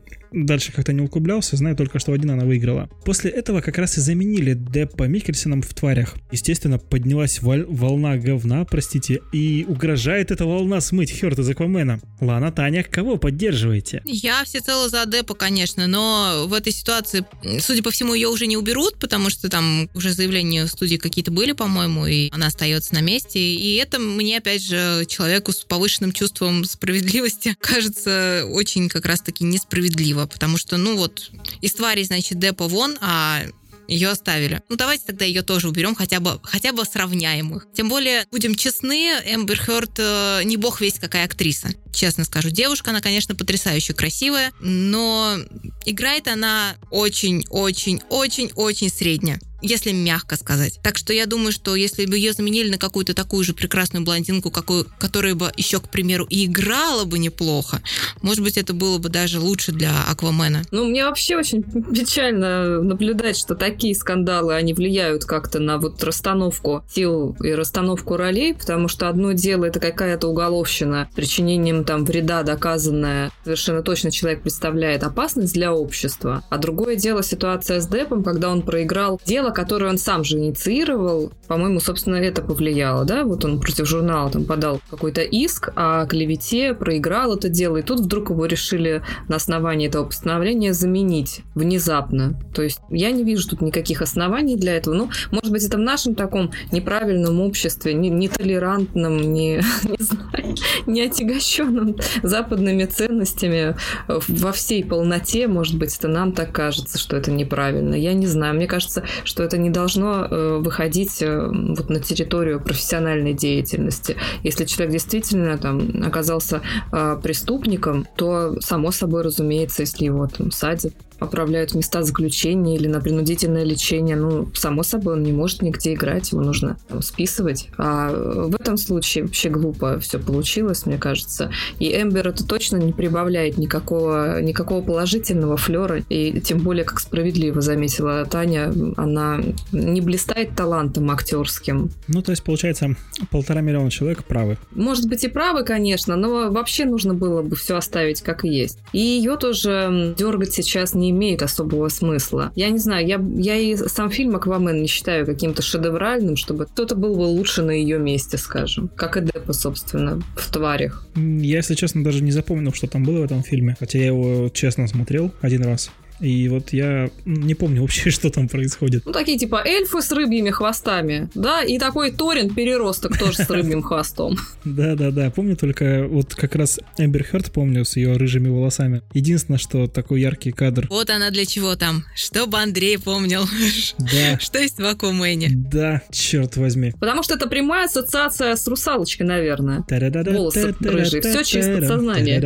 дальше 0.44 0.72
как-то 0.72 0.92
не 0.92 1.00
углублялся, 1.00 1.56
знаю 1.56 1.76
только, 1.76 1.98
что 1.98 2.12
один 2.12 2.30
она 2.30 2.44
выиграла. 2.44 2.88
После 3.04 3.30
этого 3.30 3.60
как 3.60 3.78
раз 3.78 3.98
и 3.98 4.00
заменили 4.00 4.54
Деппа 4.54 5.04
Микельсоном 5.04 5.62
в 5.62 5.72
тварях. 5.74 6.14
Естественно, 6.30 6.78
поднялась 6.78 7.40
волна 7.42 8.16
говна, 8.16 8.64
простите, 8.64 9.20
и 9.32 9.64
угрожает 9.68 10.30
эта 10.30 10.44
волна 10.44 10.80
смыть 10.80 11.18
Хёрд 11.18 11.38
из 11.38 11.48
Аквамена. 11.48 12.00
Лана, 12.20 12.52
Таня, 12.52 12.82
кого 12.82 13.16
поддерживаете? 13.16 14.02
Я 14.04 14.44
всецело 14.44 14.88
за 14.88 15.06
Деппа, 15.06 15.34
конечно, 15.34 15.86
но 15.86 16.46
в 16.48 16.52
этой 16.52 16.72
ситуации, 16.72 17.24
судя 17.60 17.82
по 17.82 17.90
всему, 17.90 18.14
ее 18.14 18.28
уже 18.28 18.46
не 18.46 18.56
уберут, 18.56 18.98
потому 18.98 19.30
что 19.30 19.48
там 19.48 19.88
уже 19.94 20.12
заявления 20.12 20.66
студии 20.66 20.96
какие-то 20.96 21.30
были, 21.30 21.52
по-моему, 21.52 22.06
и 22.06 22.28
она 22.32 22.48
остается 22.48 22.94
на 22.94 23.00
месте. 23.00 23.38
И 23.38 23.76
это 23.76 23.98
мне, 23.98 24.38
опять 24.38 24.62
же, 24.62 25.04
человеку 25.06 25.52
с 25.52 25.64
повышенным 25.64 26.12
чувством 26.12 26.64
справедливости 26.64 27.56
кажется 27.60 28.44
очень 28.50 28.88
как 28.88 29.06
раз-таки 29.06 29.44
несправедливо, 29.44 30.25
потому 30.26 30.58
что, 30.58 30.76
ну 30.76 30.96
вот, 30.96 31.30
из 31.60 31.74
твари, 31.74 32.02
значит, 32.02 32.38
Деппа 32.38 32.68
вон, 32.68 32.96
а 33.00 33.42
ее 33.88 34.10
оставили. 34.10 34.62
Ну, 34.68 34.76
давайте 34.76 35.04
тогда 35.06 35.24
ее 35.24 35.42
тоже 35.42 35.68
уберем, 35.68 35.94
хотя 35.94 36.20
бы, 36.20 36.38
хотя 36.42 36.72
бы 36.72 36.84
сравняем 36.84 37.56
их. 37.56 37.66
Тем 37.74 37.88
более, 37.88 38.26
будем 38.30 38.54
честны, 38.54 39.12
Эмбер 39.24 39.58
Хёрд 39.58 39.98
э, 39.98 40.42
не 40.44 40.56
бог 40.56 40.80
весь 40.80 40.98
какая 40.98 41.24
актриса. 41.24 41.70
Честно 41.92 42.24
скажу, 42.24 42.50
девушка, 42.50 42.90
она, 42.90 43.00
конечно, 43.00 43.34
потрясающе 43.34 43.94
красивая, 43.94 44.52
но 44.60 45.36
играет 45.84 46.28
она 46.28 46.76
очень-очень-очень-очень 46.90 48.90
средняя. 48.90 49.40
Если 49.62 49.92
мягко 49.92 50.36
сказать. 50.36 50.78
Так 50.82 50.96
что 50.96 51.12
я 51.12 51.26
думаю, 51.26 51.52
что 51.52 51.76
если 51.76 52.06
бы 52.06 52.16
ее 52.16 52.32
заменили 52.32 52.70
на 52.70 52.78
какую-то 52.78 53.14
такую 53.14 53.44
же 53.44 53.54
прекрасную 53.54 54.04
блондинку, 54.04 54.50
какую, 54.50 54.86
которая 54.98 55.34
бы 55.34 55.52
еще, 55.56 55.80
к 55.80 55.88
примеру, 55.88 56.26
и 56.28 56.46
играла 56.46 57.04
бы 57.04 57.18
неплохо, 57.18 57.80
может 58.22 58.42
быть, 58.42 58.56
это 58.56 58.74
было 58.74 58.98
бы 58.98 59.08
даже 59.08 59.40
лучше 59.40 59.72
для 59.72 59.92
Аквамена. 60.08 60.62
Ну, 60.70 60.84
мне 60.84 61.04
вообще 61.04 61.36
очень 61.36 61.62
печально 61.62 62.82
наблюдать, 62.82 63.36
что 63.36 63.54
такие 63.54 63.94
скандалы, 63.94 64.54
они 64.54 64.74
влияют 64.74 65.24
как-то 65.24 65.58
на 65.58 65.78
вот 65.78 66.02
расстановку 66.02 66.84
сил 66.92 67.36
и 67.42 67.52
расстановку 67.52 68.16
ролей, 68.16 68.54
потому 68.54 68.88
что 68.88 69.08
одно 69.08 69.32
дело 69.32 69.64
это 69.64 69.80
какая-то 69.80 70.28
уголовщина, 70.28 71.08
причинением 71.14 71.84
там 71.84 72.04
вреда 72.04 72.42
доказанная, 72.42 73.30
совершенно 73.44 73.82
точно 73.82 74.10
человек 74.10 74.42
представляет 74.42 75.02
опасность 75.02 75.54
для 75.54 75.72
общества, 75.72 76.44
а 76.50 76.58
другое 76.58 76.96
дело 76.96 77.22
ситуация 77.22 77.80
с 77.80 77.88
Депом, 77.88 78.22
когда 78.22 78.50
он 78.50 78.62
проиграл 78.62 79.20
дело, 79.24 79.45
которое 79.50 79.90
он 79.90 79.98
сам 79.98 80.24
же 80.24 80.38
инициировал, 80.38 81.32
по-моему, 81.48 81.80
собственно, 81.80 82.16
это 82.16 82.42
повлияло, 82.42 83.04
да, 83.04 83.24
вот 83.24 83.44
он 83.44 83.60
против 83.60 83.86
журнала 83.86 84.30
там 84.30 84.44
подал 84.44 84.80
какой-то 84.90 85.22
иск 85.22 85.70
о 85.76 86.06
клевете, 86.06 86.74
проиграл 86.74 87.36
это 87.36 87.48
дело, 87.48 87.78
и 87.78 87.82
тут 87.82 88.00
вдруг 88.00 88.30
его 88.30 88.46
решили 88.46 89.02
на 89.28 89.36
основании 89.36 89.88
этого 89.88 90.04
постановления 90.04 90.72
заменить 90.72 91.42
внезапно. 91.54 92.38
То 92.54 92.62
есть 92.62 92.80
я 92.90 93.10
не 93.10 93.24
вижу 93.24 93.48
тут 93.48 93.60
никаких 93.60 94.02
оснований 94.02 94.56
для 94.56 94.76
этого. 94.76 94.94
Ну, 94.94 95.10
может 95.30 95.50
быть, 95.52 95.64
это 95.64 95.76
в 95.76 95.80
нашем 95.80 96.14
таком 96.14 96.50
неправильном 96.72 97.40
обществе, 97.40 97.94
не, 97.94 98.10
нетолерантном, 98.10 99.32
не, 99.32 99.56
не 99.82 100.04
знаю, 100.04 100.54
не 100.86 101.02
отягощенном 101.02 101.96
западными 102.22 102.84
ценностями 102.84 103.76
во 104.08 104.52
всей 104.52 104.84
полноте, 104.84 105.46
может 105.48 105.76
быть, 105.78 105.96
это 105.96 106.08
нам 106.08 106.32
так 106.32 106.52
кажется, 106.52 106.98
что 106.98 107.16
это 107.16 107.30
неправильно. 107.30 107.94
Я 107.94 108.14
не 108.14 108.26
знаю. 108.26 108.54
Мне 108.54 108.66
кажется, 108.66 109.04
что 109.24 109.35
это 109.42 109.58
не 109.58 109.70
должно 109.70 110.24
э, 110.24 110.58
выходить 110.58 111.22
э, 111.22 111.46
вот 111.48 111.88
на 111.90 112.00
территорию 112.00 112.60
профессиональной 112.60 113.34
деятельности. 113.34 114.16
Если 114.42 114.64
человек 114.64 114.92
действительно 114.92 115.58
там 115.58 116.02
оказался 116.04 116.62
э, 116.92 117.18
преступником, 117.22 118.06
то 118.16 118.60
само 118.60 118.90
собой 118.90 119.22
разумеется, 119.22 119.82
если 119.82 120.06
его 120.06 120.26
там 120.26 120.50
садят, 120.50 120.94
отправляют 121.18 121.72
в 121.72 121.74
места 121.74 122.02
заключения 122.02 122.76
или 122.76 122.88
на 122.88 123.00
принудительное 123.00 123.64
лечение, 123.64 124.16
ну, 124.16 124.48
само 124.54 124.82
собой, 124.82 125.14
он 125.14 125.22
не 125.22 125.32
может 125.32 125.62
нигде 125.62 125.94
играть, 125.94 126.32
его 126.32 126.42
нужно 126.42 126.76
там, 126.88 127.02
списывать. 127.02 127.68
А 127.78 128.10
в 128.10 128.54
этом 128.54 128.76
случае 128.76 129.24
вообще 129.24 129.48
глупо 129.48 129.98
все 130.00 130.18
получилось, 130.18 130.86
мне 130.86 130.98
кажется. 130.98 131.50
И 131.78 131.90
Эмбер 131.94 132.28
это 132.28 132.46
точно 132.46 132.76
не 132.76 132.92
прибавляет 132.92 133.58
никакого, 133.58 134.40
никакого 134.40 134.82
положительного 134.82 135.56
флера, 135.56 136.02
и 136.08 136.40
тем 136.40 136.58
более, 136.58 136.84
как 136.84 137.00
справедливо 137.00 137.60
заметила 137.60 138.24
Таня, 138.24 138.72
она 138.96 139.40
не 139.72 140.00
блистает 140.00 140.54
талантом 140.54 141.10
актерским. 141.10 141.90
Ну, 142.08 142.22
то 142.22 142.32
есть, 142.32 142.42
получается, 142.42 142.96
полтора 143.30 143.60
миллиона 143.60 143.90
человек 143.90 144.24
правы. 144.24 144.58
Может 144.72 145.08
быть 145.08 145.24
и 145.24 145.28
правы, 145.28 145.64
конечно, 145.64 146.16
но 146.16 146.50
вообще 146.50 146.84
нужно 146.84 147.14
было 147.14 147.42
бы 147.42 147.56
все 147.56 147.76
оставить 147.76 148.22
как 148.22 148.44
и 148.44 148.48
есть. 148.48 148.78
И 148.92 148.98
ее 148.98 149.36
тоже 149.36 150.14
дергать 150.16 150.52
сейчас 150.52 150.94
не 150.94 151.05
не 151.06 151.10
имеет 151.10 151.42
особого 151.42 151.88
смысла. 151.88 152.52
Я 152.54 152.70
не 152.70 152.78
знаю, 152.78 153.06
я, 153.06 153.22
я 153.36 153.56
и 153.56 153.76
сам 153.76 154.10
фильм 154.10 154.36
«Аквамен» 154.36 154.82
не 154.82 154.88
считаю 154.88 155.24
каким-то 155.26 155.62
шедевральным, 155.62 156.36
чтобы 156.36 156.66
кто-то 156.66 156.94
был 156.94 157.16
бы 157.16 157.22
лучше 157.22 157.62
на 157.62 157.70
ее 157.70 157.98
месте, 157.98 158.38
скажем. 158.38 158.90
Как 158.96 159.16
и 159.16 159.20
Деппа, 159.20 159.52
собственно, 159.52 160.20
в 160.36 160.50
«Тварях». 160.50 161.06
Я, 161.14 161.56
если 161.56 161.74
честно, 161.74 162.04
даже 162.04 162.22
не 162.22 162.32
запомнил, 162.32 162.72
что 162.72 162.86
там 162.86 163.04
было 163.04 163.20
в 163.20 163.24
этом 163.24 163.42
фильме. 163.42 163.76
Хотя 163.78 163.98
я 163.98 164.06
его 164.06 164.48
честно 164.50 164.86
смотрел 164.88 165.32
один 165.40 165.64
раз. 165.64 165.90
И 166.20 166.48
вот 166.48 166.72
я 166.72 167.10
не 167.24 167.54
помню 167.54 167.82
вообще, 167.82 168.10
что 168.16 168.30
там 168.30 168.48
происходит. 168.48 169.04
Ну, 169.04 169.12
такие 169.12 169.38
типа 169.38 169.62
эльфы 169.64 170.02
с 170.02 170.10
рыбьими 170.12 170.50
хвостами, 170.50 171.28
да, 171.34 171.62
и 171.62 171.78
такой 171.78 172.10
Торин 172.10 172.54
переросток 172.54 173.18
тоже 173.18 173.44
с 173.44 173.50
рыбьим 173.50 173.82
хвостом. 173.82 174.36
Да-да-да, 174.64 175.30
помню 175.30 175.56
только 175.56 176.06
вот 176.08 176.34
как 176.34 176.54
раз 176.54 176.80
Эмбер 176.98 177.24
Хёрд, 177.24 177.52
помню, 177.52 177.84
с 177.84 177.96
ее 177.96 178.16
рыжими 178.16 178.48
волосами. 178.48 179.02
Единственное, 179.12 179.58
что 179.58 179.86
такой 179.86 180.20
яркий 180.20 180.52
кадр. 180.52 180.86
Вот 180.90 181.10
она 181.10 181.30
для 181.30 181.44
чего 181.44 181.76
там, 181.76 182.04
чтобы 182.14 182.58
Андрей 182.58 182.98
помнил. 182.98 183.42
Да. 183.98 184.38
Что 184.38 184.58
есть 184.58 184.78
в 184.78 184.84
Акумене. 184.84 185.48
Да, 185.50 186.02
черт 186.10 186.56
возьми. 186.56 186.92
Потому 186.98 187.22
что 187.22 187.34
это 187.34 187.48
прямая 187.48 187.86
ассоциация 187.86 188.54
с 188.54 188.66
русалочкой, 188.66 189.26
наверное. 189.26 189.84
Волосы 189.88 190.74
рыжие, 190.80 191.22
все 191.22 191.42
через 191.42 191.78
подсознание. 191.78 192.40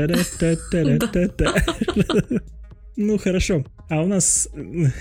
Ну 3.03 3.17
хорошо. 3.17 3.65
А 3.89 4.03
у 4.03 4.07
нас 4.07 4.47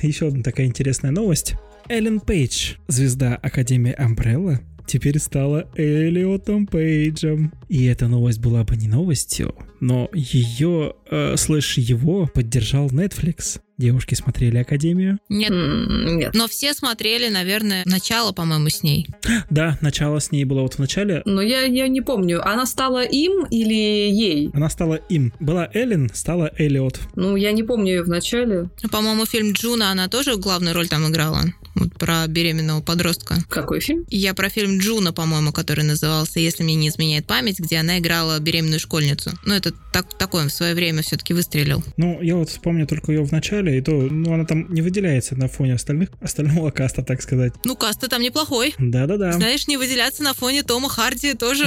еще 0.01 0.29
одна 0.29 0.41
такая 0.41 0.67
интересная 0.67 1.11
новость. 1.11 1.55
Эллен 1.89 2.21
Пейдж, 2.21 2.75
звезда 2.87 3.35
Академии 3.35 3.93
Umbrella, 3.99 4.59
теперь 4.87 5.19
стала 5.19 5.69
Элиотом 5.75 6.65
Пейджем. 6.65 7.51
И 7.67 7.83
эта 7.87 8.07
новость 8.07 8.39
была 8.39 8.63
бы 8.63 8.77
не 8.77 8.87
новостью, 8.87 9.53
но 9.81 10.09
ее, 10.13 10.93
э, 11.11 11.35
его 11.35 12.25
поддержал 12.27 12.87
Netflix. 12.87 13.59
Девушки 13.79 14.13
смотрели 14.13 14.57
Академию? 14.57 15.19
Нет. 15.29 15.51
Нет. 15.51 16.35
Но 16.35 16.49
все 16.49 16.73
смотрели, 16.73 17.29
наверное, 17.29 17.83
начало, 17.85 18.33
по-моему, 18.33 18.69
с 18.69 18.83
ней. 18.83 19.07
Да, 19.49 19.77
начало 19.81 20.19
с 20.19 20.31
ней 20.31 20.43
было 20.43 20.61
вот 20.61 20.75
в 20.75 20.79
начале. 20.79 21.21
Но 21.25 21.41
я, 21.41 21.61
я 21.61 21.87
не 21.87 22.01
помню, 22.01 22.45
она 22.45 22.65
стала 22.65 23.03
им 23.03 23.45
или 23.45 23.73
ей? 23.73 24.51
Она 24.53 24.69
стала 24.69 24.95
им. 24.95 25.33
Была 25.39 25.69
Эллен, 25.73 26.11
стала 26.13 26.51
Эллиот. 26.57 26.99
Ну, 27.15 27.37
я 27.37 27.51
не 27.53 27.63
помню 27.63 27.93
ее 27.93 28.03
в 28.03 28.09
начале. 28.09 28.69
По-моему, 28.91 29.25
фильм 29.25 29.53
Джуна, 29.53 29.91
она 29.91 30.09
тоже 30.09 30.35
главную 30.35 30.75
роль 30.75 30.89
там 30.89 31.09
играла. 31.09 31.45
Вот 31.75 31.93
про 31.93 32.27
беременного 32.27 32.81
подростка. 32.81 33.37
Какой 33.47 33.79
фильм? 33.79 34.05
Я 34.09 34.33
про 34.33 34.49
фильм 34.49 34.79
Джуна, 34.79 35.13
по-моему, 35.13 35.53
который 35.53 35.85
назывался 35.85 36.39
«Если 36.39 36.63
мне 36.63 36.75
не 36.75 36.89
изменяет 36.89 37.25
память», 37.25 37.59
где 37.59 37.77
она 37.77 37.99
играла 37.99 38.39
беременную 38.39 38.79
школьницу. 38.79 39.31
Ну, 39.45 39.53
это 39.53 39.73
так, 39.93 40.17
такой 40.17 40.45
в 40.45 40.51
свое 40.51 40.75
время 40.75 41.01
все-таки 41.01 41.33
выстрелил. 41.33 41.83
Ну, 41.97 42.21
я 42.21 42.35
вот 42.35 42.49
вспомню 42.49 42.85
только 42.85 43.11
ее 43.11 43.23
в 43.23 43.31
начале, 43.31 43.68
и 43.77 43.81
то, 43.81 43.91
ну, 43.91 44.33
она 44.33 44.45
там 44.45 44.71
не 44.73 44.81
выделяется 44.81 45.35
на 45.35 45.47
фоне 45.47 45.75
остальных, 45.75 46.09
остального 46.21 46.71
каста, 46.71 47.03
так 47.03 47.21
сказать. 47.21 47.53
Ну, 47.65 47.75
каст 47.75 47.99
там 48.09 48.21
неплохой. 48.21 48.73
Да-да-да. 48.77 49.33
Знаешь, 49.33 49.67
не 49.67 49.77
выделяться 49.77 50.23
на 50.23 50.33
фоне 50.33 50.63
Тома 50.63 50.89
Харди 50.89 51.33
тоже 51.33 51.65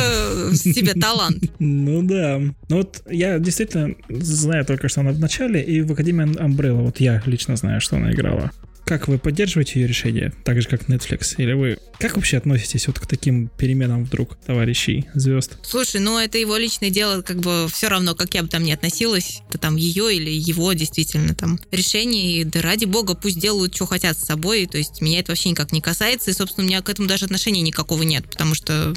себе 0.54 0.94
талант. 0.94 1.44
Ну 1.59 2.02
да. 2.02 2.38
Ну 2.68 2.76
вот 2.76 3.02
я 3.09 3.38
действительно 3.38 3.94
знаю 4.09 4.64
только, 4.64 4.88
что 4.88 5.00
она 5.00 5.12
в 5.12 5.18
начале, 5.18 5.62
и 5.62 5.80
в 5.80 5.92
Академии 5.92 6.26
Umbrella, 6.26 6.82
вот 6.82 7.00
я 7.00 7.23
лично 7.26 7.56
знаю, 7.56 7.80
что 7.80 7.97
она 7.97 8.12
играла. 8.12 8.50
Как 8.85 9.09
вы 9.09 9.19
поддерживаете 9.19 9.81
ее 9.81 9.87
решение, 9.87 10.33
так 10.45 10.61
же 10.61 10.69
как 10.69 10.89
Netflix? 10.89 11.35
Или 11.39 11.53
вы 11.53 11.79
как 11.99 12.17
вообще 12.17 12.39
относитесь 12.39 12.89
вот 12.89 12.99
к 12.99 13.07
таким 13.07 13.49
переменам 13.57 14.05
вдруг 14.05 14.37
товарищей 14.45 15.07
звезд? 15.15 15.57
Слушай, 15.62 16.01
ну 16.01 16.19
это 16.19 16.37
его 16.37 16.57
личное 16.57 16.91
дело, 16.91 17.23
как 17.23 17.39
бы 17.39 17.69
все 17.73 17.87
равно, 17.87 18.17
как 18.17 18.35
я 18.35 18.43
бы 18.43 18.49
там 18.49 18.65
не 18.65 18.73
относилась, 18.73 19.41
это 19.49 19.59
там 19.59 19.77
ее 19.77 20.12
или 20.12 20.31
его 20.31 20.73
действительно 20.73 21.33
там 21.35 21.61
решение, 21.71 22.41
и 22.41 22.45
да 22.45 22.61
ради 22.61 22.87
бога 22.87 23.15
пусть 23.15 23.39
делают, 23.39 23.75
что 23.77 23.87
хотят 23.87 24.19
с 24.19 24.25
собой, 24.25 24.67
то 24.67 24.79
есть 24.79 25.01
меня 25.01 25.21
это 25.21 25.31
вообще 25.31 25.51
никак 25.51 25.71
не 25.71 25.81
касается, 25.81 26.33
и, 26.33 26.35
собственно, 26.35 26.65
у 26.65 26.69
меня 26.69 26.83
к 26.83 26.89
этому 26.89 27.07
даже 27.07 27.27
отношения 27.27 27.61
никакого 27.61 28.03
нет, 28.03 28.29
потому 28.29 28.57
что 28.57 28.93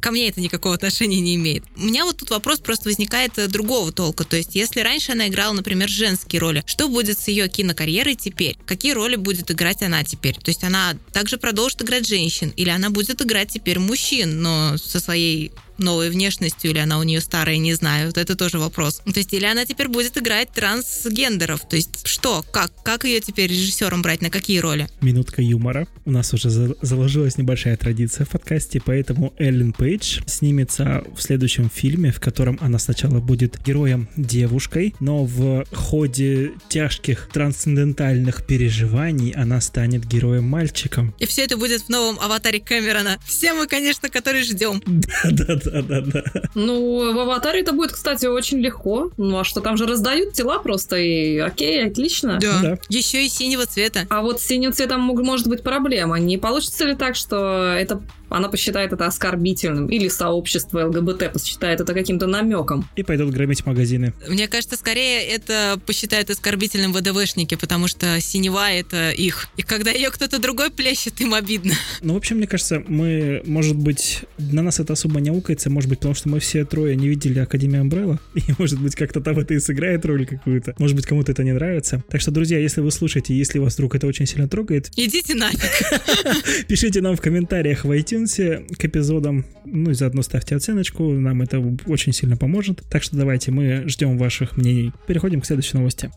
ко 0.00 0.10
мне 0.10 0.28
это 0.28 0.40
никакого 0.40 0.74
отношения 0.74 1.20
не 1.20 1.36
имеет. 1.36 1.62
У 1.76 1.82
меня 1.82 2.04
вот 2.04 2.16
тут 2.16 2.30
вопрос 2.30 2.58
просто 2.58 2.88
возникает 2.88 3.34
другого 3.48 3.92
толка, 3.92 4.24
то 4.24 4.36
есть 4.36 4.56
если 4.56 4.80
раньше 4.80 5.12
она 5.12 5.28
играла, 5.28 5.52
например, 5.52 5.88
женские 5.88 6.40
роли, 6.40 6.64
что 6.66 6.88
будет 6.88 7.20
с 7.20 7.28
ее 7.28 7.48
кинокарьерой 7.48 8.16
теперь? 8.16 8.56
Какие 8.66 8.94
роли 8.94 9.14
будет 9.14 9.37
играть 9.50 9.82
она 9.82 10.04
теперь? 10.04 10.34
То 10.36 10.50
есть 10.50 10.64
она 10.64 10.96
также 11.12 11.38
продолжит 11.38 11.82
играть 11.82 12.06
женщин, 12.06 12.52
или 12.56 12.70
она 12.70 12.90
будет 12.90 13.20
играть 13.22 13.50
теперь 13.50 13.78
мужчин, 13.78 14.42
но 14.42 14.76
со 14.76 15.00
своей 15.00 15.52
новой 15.78 16.10
внешностью, 16.10 16.70
или 16.70 16.78
она 16.78 16.98
у 16.98 17.02
нее 17.02 17.20
старая, 17.20 17.56
не 17.58 17.74
знаю. 17.74 18.06
Вот 18.08 18.18
это 18.18 18.36
тоже 18.36 18.58
вопрос. 18.58 19.00
То 19.04 19.18
есть, 19.18 19.32
или 19.32 19.44
она 19.44 19.64
теперь 19.66 19.88
будет 19.88 20.16
играть 20.16 20.50
трансгендеров. 20.52 21.60
То 21.68 21.76
есть, 21.76 22.06
что? 22.06 22.44
Как? 22.52 22.72
Как 22.82 23.04
ее 23.04 23.20
теперь 23.20 23.50
режиссером 23.50 24.02
брать? 24.02 24.22
На 24.22 24.30
какие 24.30 24.58
роли? 24.58 24.88
Минутка 25.00 25.42
юмора. 25.42 25.86
У 26.04 26.10
нас 26.10 26.32
уже 26.34 26.50
за- 26.50 26.76
заложилась 26.82 27.38
небольшая 27.38 27.76
традиция 27.76 28.24
в 28.26 28.30
подкасте, 28.30 28.80
поэтому 28.84 29.32
Эллен 29.38 29.72
Пейдж 29.72 30.20
снимется 30.26 31.04
в 31.16 31.22
следующем 31.22 31.70
фильме, 31.70 32.10
в 32.12 32.20
котором 32.20 32.58
она 32.60 32.78
сначала 32.78 33.20
будет 33.20 33.58
героем 33.64 34.08
девушкой, 34.16 34.94
но 35.00 35.24
в 35.24 35.64
ходе 35.74 36.52
тяжких 36.68 37.28
трансцендентальных 37.32 38.46
переживаний 38.46 39.30
она 39.32 39.60
станет 39.60 40.06
героем 40.06 40.44
мальчиком. 40.44 41.14
И 41.18 41.26
все 41.26 41.42
это 41.44 41.56
будет 41.56 41.82
в 41.82 41.88
новом 41.88 42.18
аватаре 42.20 42.60
Кэмерона. 42.60 43.18
Все 43.26 43.52
мы, 43.52 43.66
конечно, 43.66 44.08
которые 44.08 44.44
ждем. 44.44 44.82
Да-да-да 44.86 45.67
да-да-да. 45.70 46.22
Ну, 46.54 47.12
в 47.12 47.18
аватаре 47.18 47.60
это 47.60 47.72
будет, 47.72 47.92
кстати, 47.92 48.26
очень 48.26 48.58
легко. 48.58 49.10
Ну, 49.16 49.38
а 49.38 49.44
что 49.44 49.60
там 49.60 49.76
же 49.76 49.86
раздают 49.86 50.32
тела 50.32 50.58
просто, 50.58 50.96
и 50.96 51.38
окей, 51.38 51.86
отлично. 51.86 52.38
Да. 52.40 52.60
Да. 52.62 52.78
Еще 52.88 53.24
и 53.24 53.28
синего 53.28 53.66
цвета. 53.66 54.06
А 54.10 54.22
вот 54.22 54.40
с 54.40 54.44
синим 54.44 54.72
цветом 54.72 55.00
может 55.00 55.48
быть 55.48 55.62
проблема. 55.62 56.18
Не 56.18 56.38
получится 56.38 56.84
ли 56.84 56.94
так, 56.94 57.16
что 57.16 57.74
это 57.76 58.00
она 58.28 58.48
посчитает 58.48 58.92
это 58.92 59.06
оскорбительным, 59.06 59.86
или 59.86 60.08
сообщество 60.08 60.86
ЛГБТ 60.86 61.32
посчитает 61.32 61.80
это 61.80 61.94
каким-то 61.94 62.26
намеком. 62.26 62.88
И 62.96 63.02
пойдут 63.02 63.30
громить 63.30 63.64
магазины. 63.66 64.12
Мне 64.28 64.48
кажется, 64.48 64.76
скорее 64.76 65.22
это 65.22 65.80
посчитают 65.86 66.30
оскорбительным 66.30 66.92
ВДВшники, 66.92 67.54
потому 67.54 67.88
что 67.88 68.20
синева— 68.20 68.70
это 68.72 69.10
их. 69.10 69.48
И 69.56 69.62
когда 69.62 69.90
ее 69.90 70.10
кто-то 70.10 70.38
другой 70.38 70.70
плещет, 70.70 71.20
им 71.20 71.34
обидно. 71.34 71.74
Ну, 72.00 72.14
в 72.14 72.16
общем, 72.16 72.36
мне 72.36 72.46
кажется, 72.46 72.82
мы, 72.86 73.42
может 73.44 73.76
быть, 73.76 74.24
на 74.38 74.62
нас 74.62 74.80
это 74.80 74.92
особо 74.92 75.20
не 75.20 75.30
укается, 75.30 75.70
может 75.70 75.88
быть, 75.88 75.98
потому 76.00 76.14
что 76.14 76.28
мы 76.28 76.40
все 76.40 76.64
трое 76.64 76.96
не 76.96 77.08
видели 77.08 77.38
Академию 77.38 77.84
Umbrella, 77.84 78.18
и, 78.34 78.42
может 78.58 78.80
быть, 78.80 78.94
как-то 78.94 79.20
там 79.20 79.38
это 79.38 79.54
и 79.54 79.60
сыграет 79.60 80.04
роль 80.04 80.26
какую-то. 80.26 80.74
Может 80.78 80.96
быть, 80.96 81.06
кому-то 81.06 81.32
это 81.32 81.44
не 81.44 81.52
нравится. 81.52 82.02
Так 82.10 82.20
что, 82.20 82.30
друзья, 82.30 82.58
если 82.58 82.80
вы 82.80 82.90
слушаете, 82.90 83.36
если 83.36 83.58
вас 83.58 83.74
вдруг 83.74 83.94
это 83.94 84.06
очень 84.06 84.26
сильно 84.26 84.48
трогает, 84.48 84.90
Идите 84.96 85.34
нафиг. 85.34 86.66
пишите 86.68 87.00
нам 87.00 87.16
в 87.16 87.20
комментариях 87.20 87.84
в 87.84 87.90
iTunes 87.90 88.17
к 88.26 88.84
эпизодам, 88.84 89.44
ну 89.64 89.90
и 89.90 89.94
заодно 89.94 90.22
ставьте 90.22 90.56
оценочку, 90.56 91.10
нам 91.10 91.42
это 91.42 91.62
очень 91.86 92.12
сильно 92.12 92.36
поможет. 92.36 92.82
Так 92.90 93.02
что 93.02 93.16
давайте, 93.16 93.50
мы 93.50 93.84
ждем 93.86 94.18
ваших 94.18 94.56
мнений. 94.56 94.92
Переходим 95.06 95.40
к 95.40 95.46
следующей 95.46 95.76
новости. 95.76 96.10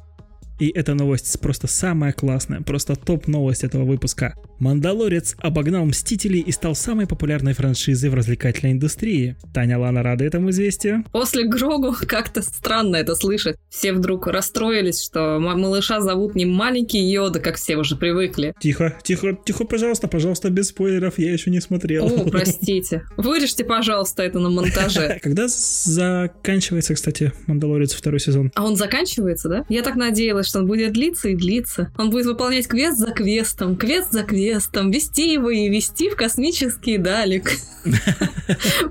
И 0.60 0.70
эта 0.70 0.94
новость 0.94 1.40
просто 1.42 1.68
самая 1.68 2.14
классная, 2.14 2.62
просто 2.62 2.96
топ-новость 2.96 3.64
этого 3.64 3.84
выпуска. 3.84 4.36
«Мандалорец» 4.62 5.36
обогнал 5.40 5.86
«Мстителей» 5.86 6.40
и 6.40 6.52
стал 6.52 6.76
самой 6.76 7.08
популярной 7.08 7.54
франшизой 7.54 8.12
в 8.12 8.14
развлекательной 8.14 8.74
индустрии. 8.74 9.36
Таня 9.56 9.80
Лана 9.80 10.04
рада 10.04 10.24
этому 10.24 10.52
известию? 10.52 11.04
После 11.12 11.48
Грогу 11.48 11.96
как-то 12.06 12.44
странно 12.44 12.98
это 12.98 13.16
слышать. 13.16 13.58
Все 13.70 13.92
вдруг 13.92 14.28
расстроились, 14.28 15.04
что 15.04 15.40
малыша 15.40 16.00
зовут 16.00 16.36
не 16.36 16.46
маленький 16.46 17.00
Йода, 17.00 17.40
как 17.40 17.56
все 17.56 17.76
уже 17.76 17.96
привыкли. 17.96 18.54
Тихо, 18.60 18.96
тихо, 19.02 19.36
тихо, 19.44 19.66
пожалуйста, 19.66 20.08
пожалуйста, 20.08 20.52
без 20.52 20.68
спойлеров, 20.68 21.18
я 21.18 21.34
еще 21.34 21.50
не 21.50 21.60
смотрел. 21.60 22.06
О, 22.06 22.30
простите. 22.30 23.04
Вырежьте, 23.18 23.64
пожалуйста, 23.64 24.22
это 24.22 24.38
на 24.38 24.52
монтаже. 24.52 25.18
Когда 25.24 25.48
заканчивается, 25.48 26.94
кстати, 26.94 27.34
«Мандалорец» 27.48 27.94
второй 27.94 28.20
сезон? 28.20 28.52
А 28.54 28.64
он 28.64 28.76
заканчивается, 28.76 29.50
да? 29.50 29.66
Я 29.70 29.82
так 29.82 29.96
надеялась, 29.96 30.46
что 30.46 30.60
он 30.60 30.68
будет 30.68 30.94
длиться 30.94 31.30
и 31.30 31.36
длиться. 31.36 31.92
Он 31.98 32.12
будет 32.12 32.28
выполнять 32.28 32.68
квест 32.68 33.00
за 33.00 33.08
квестом, 33.08 33.76
квест 33.76 34.12
за 34.12 34.22
квестом, 34.22 34.51
вести 34.54 35.34
его 35.34 35.50
и 35.50 35.70
вести 35.70 36.10
в 36.10 36.16
космический 36.16 36.98
далек. 36.98 37.52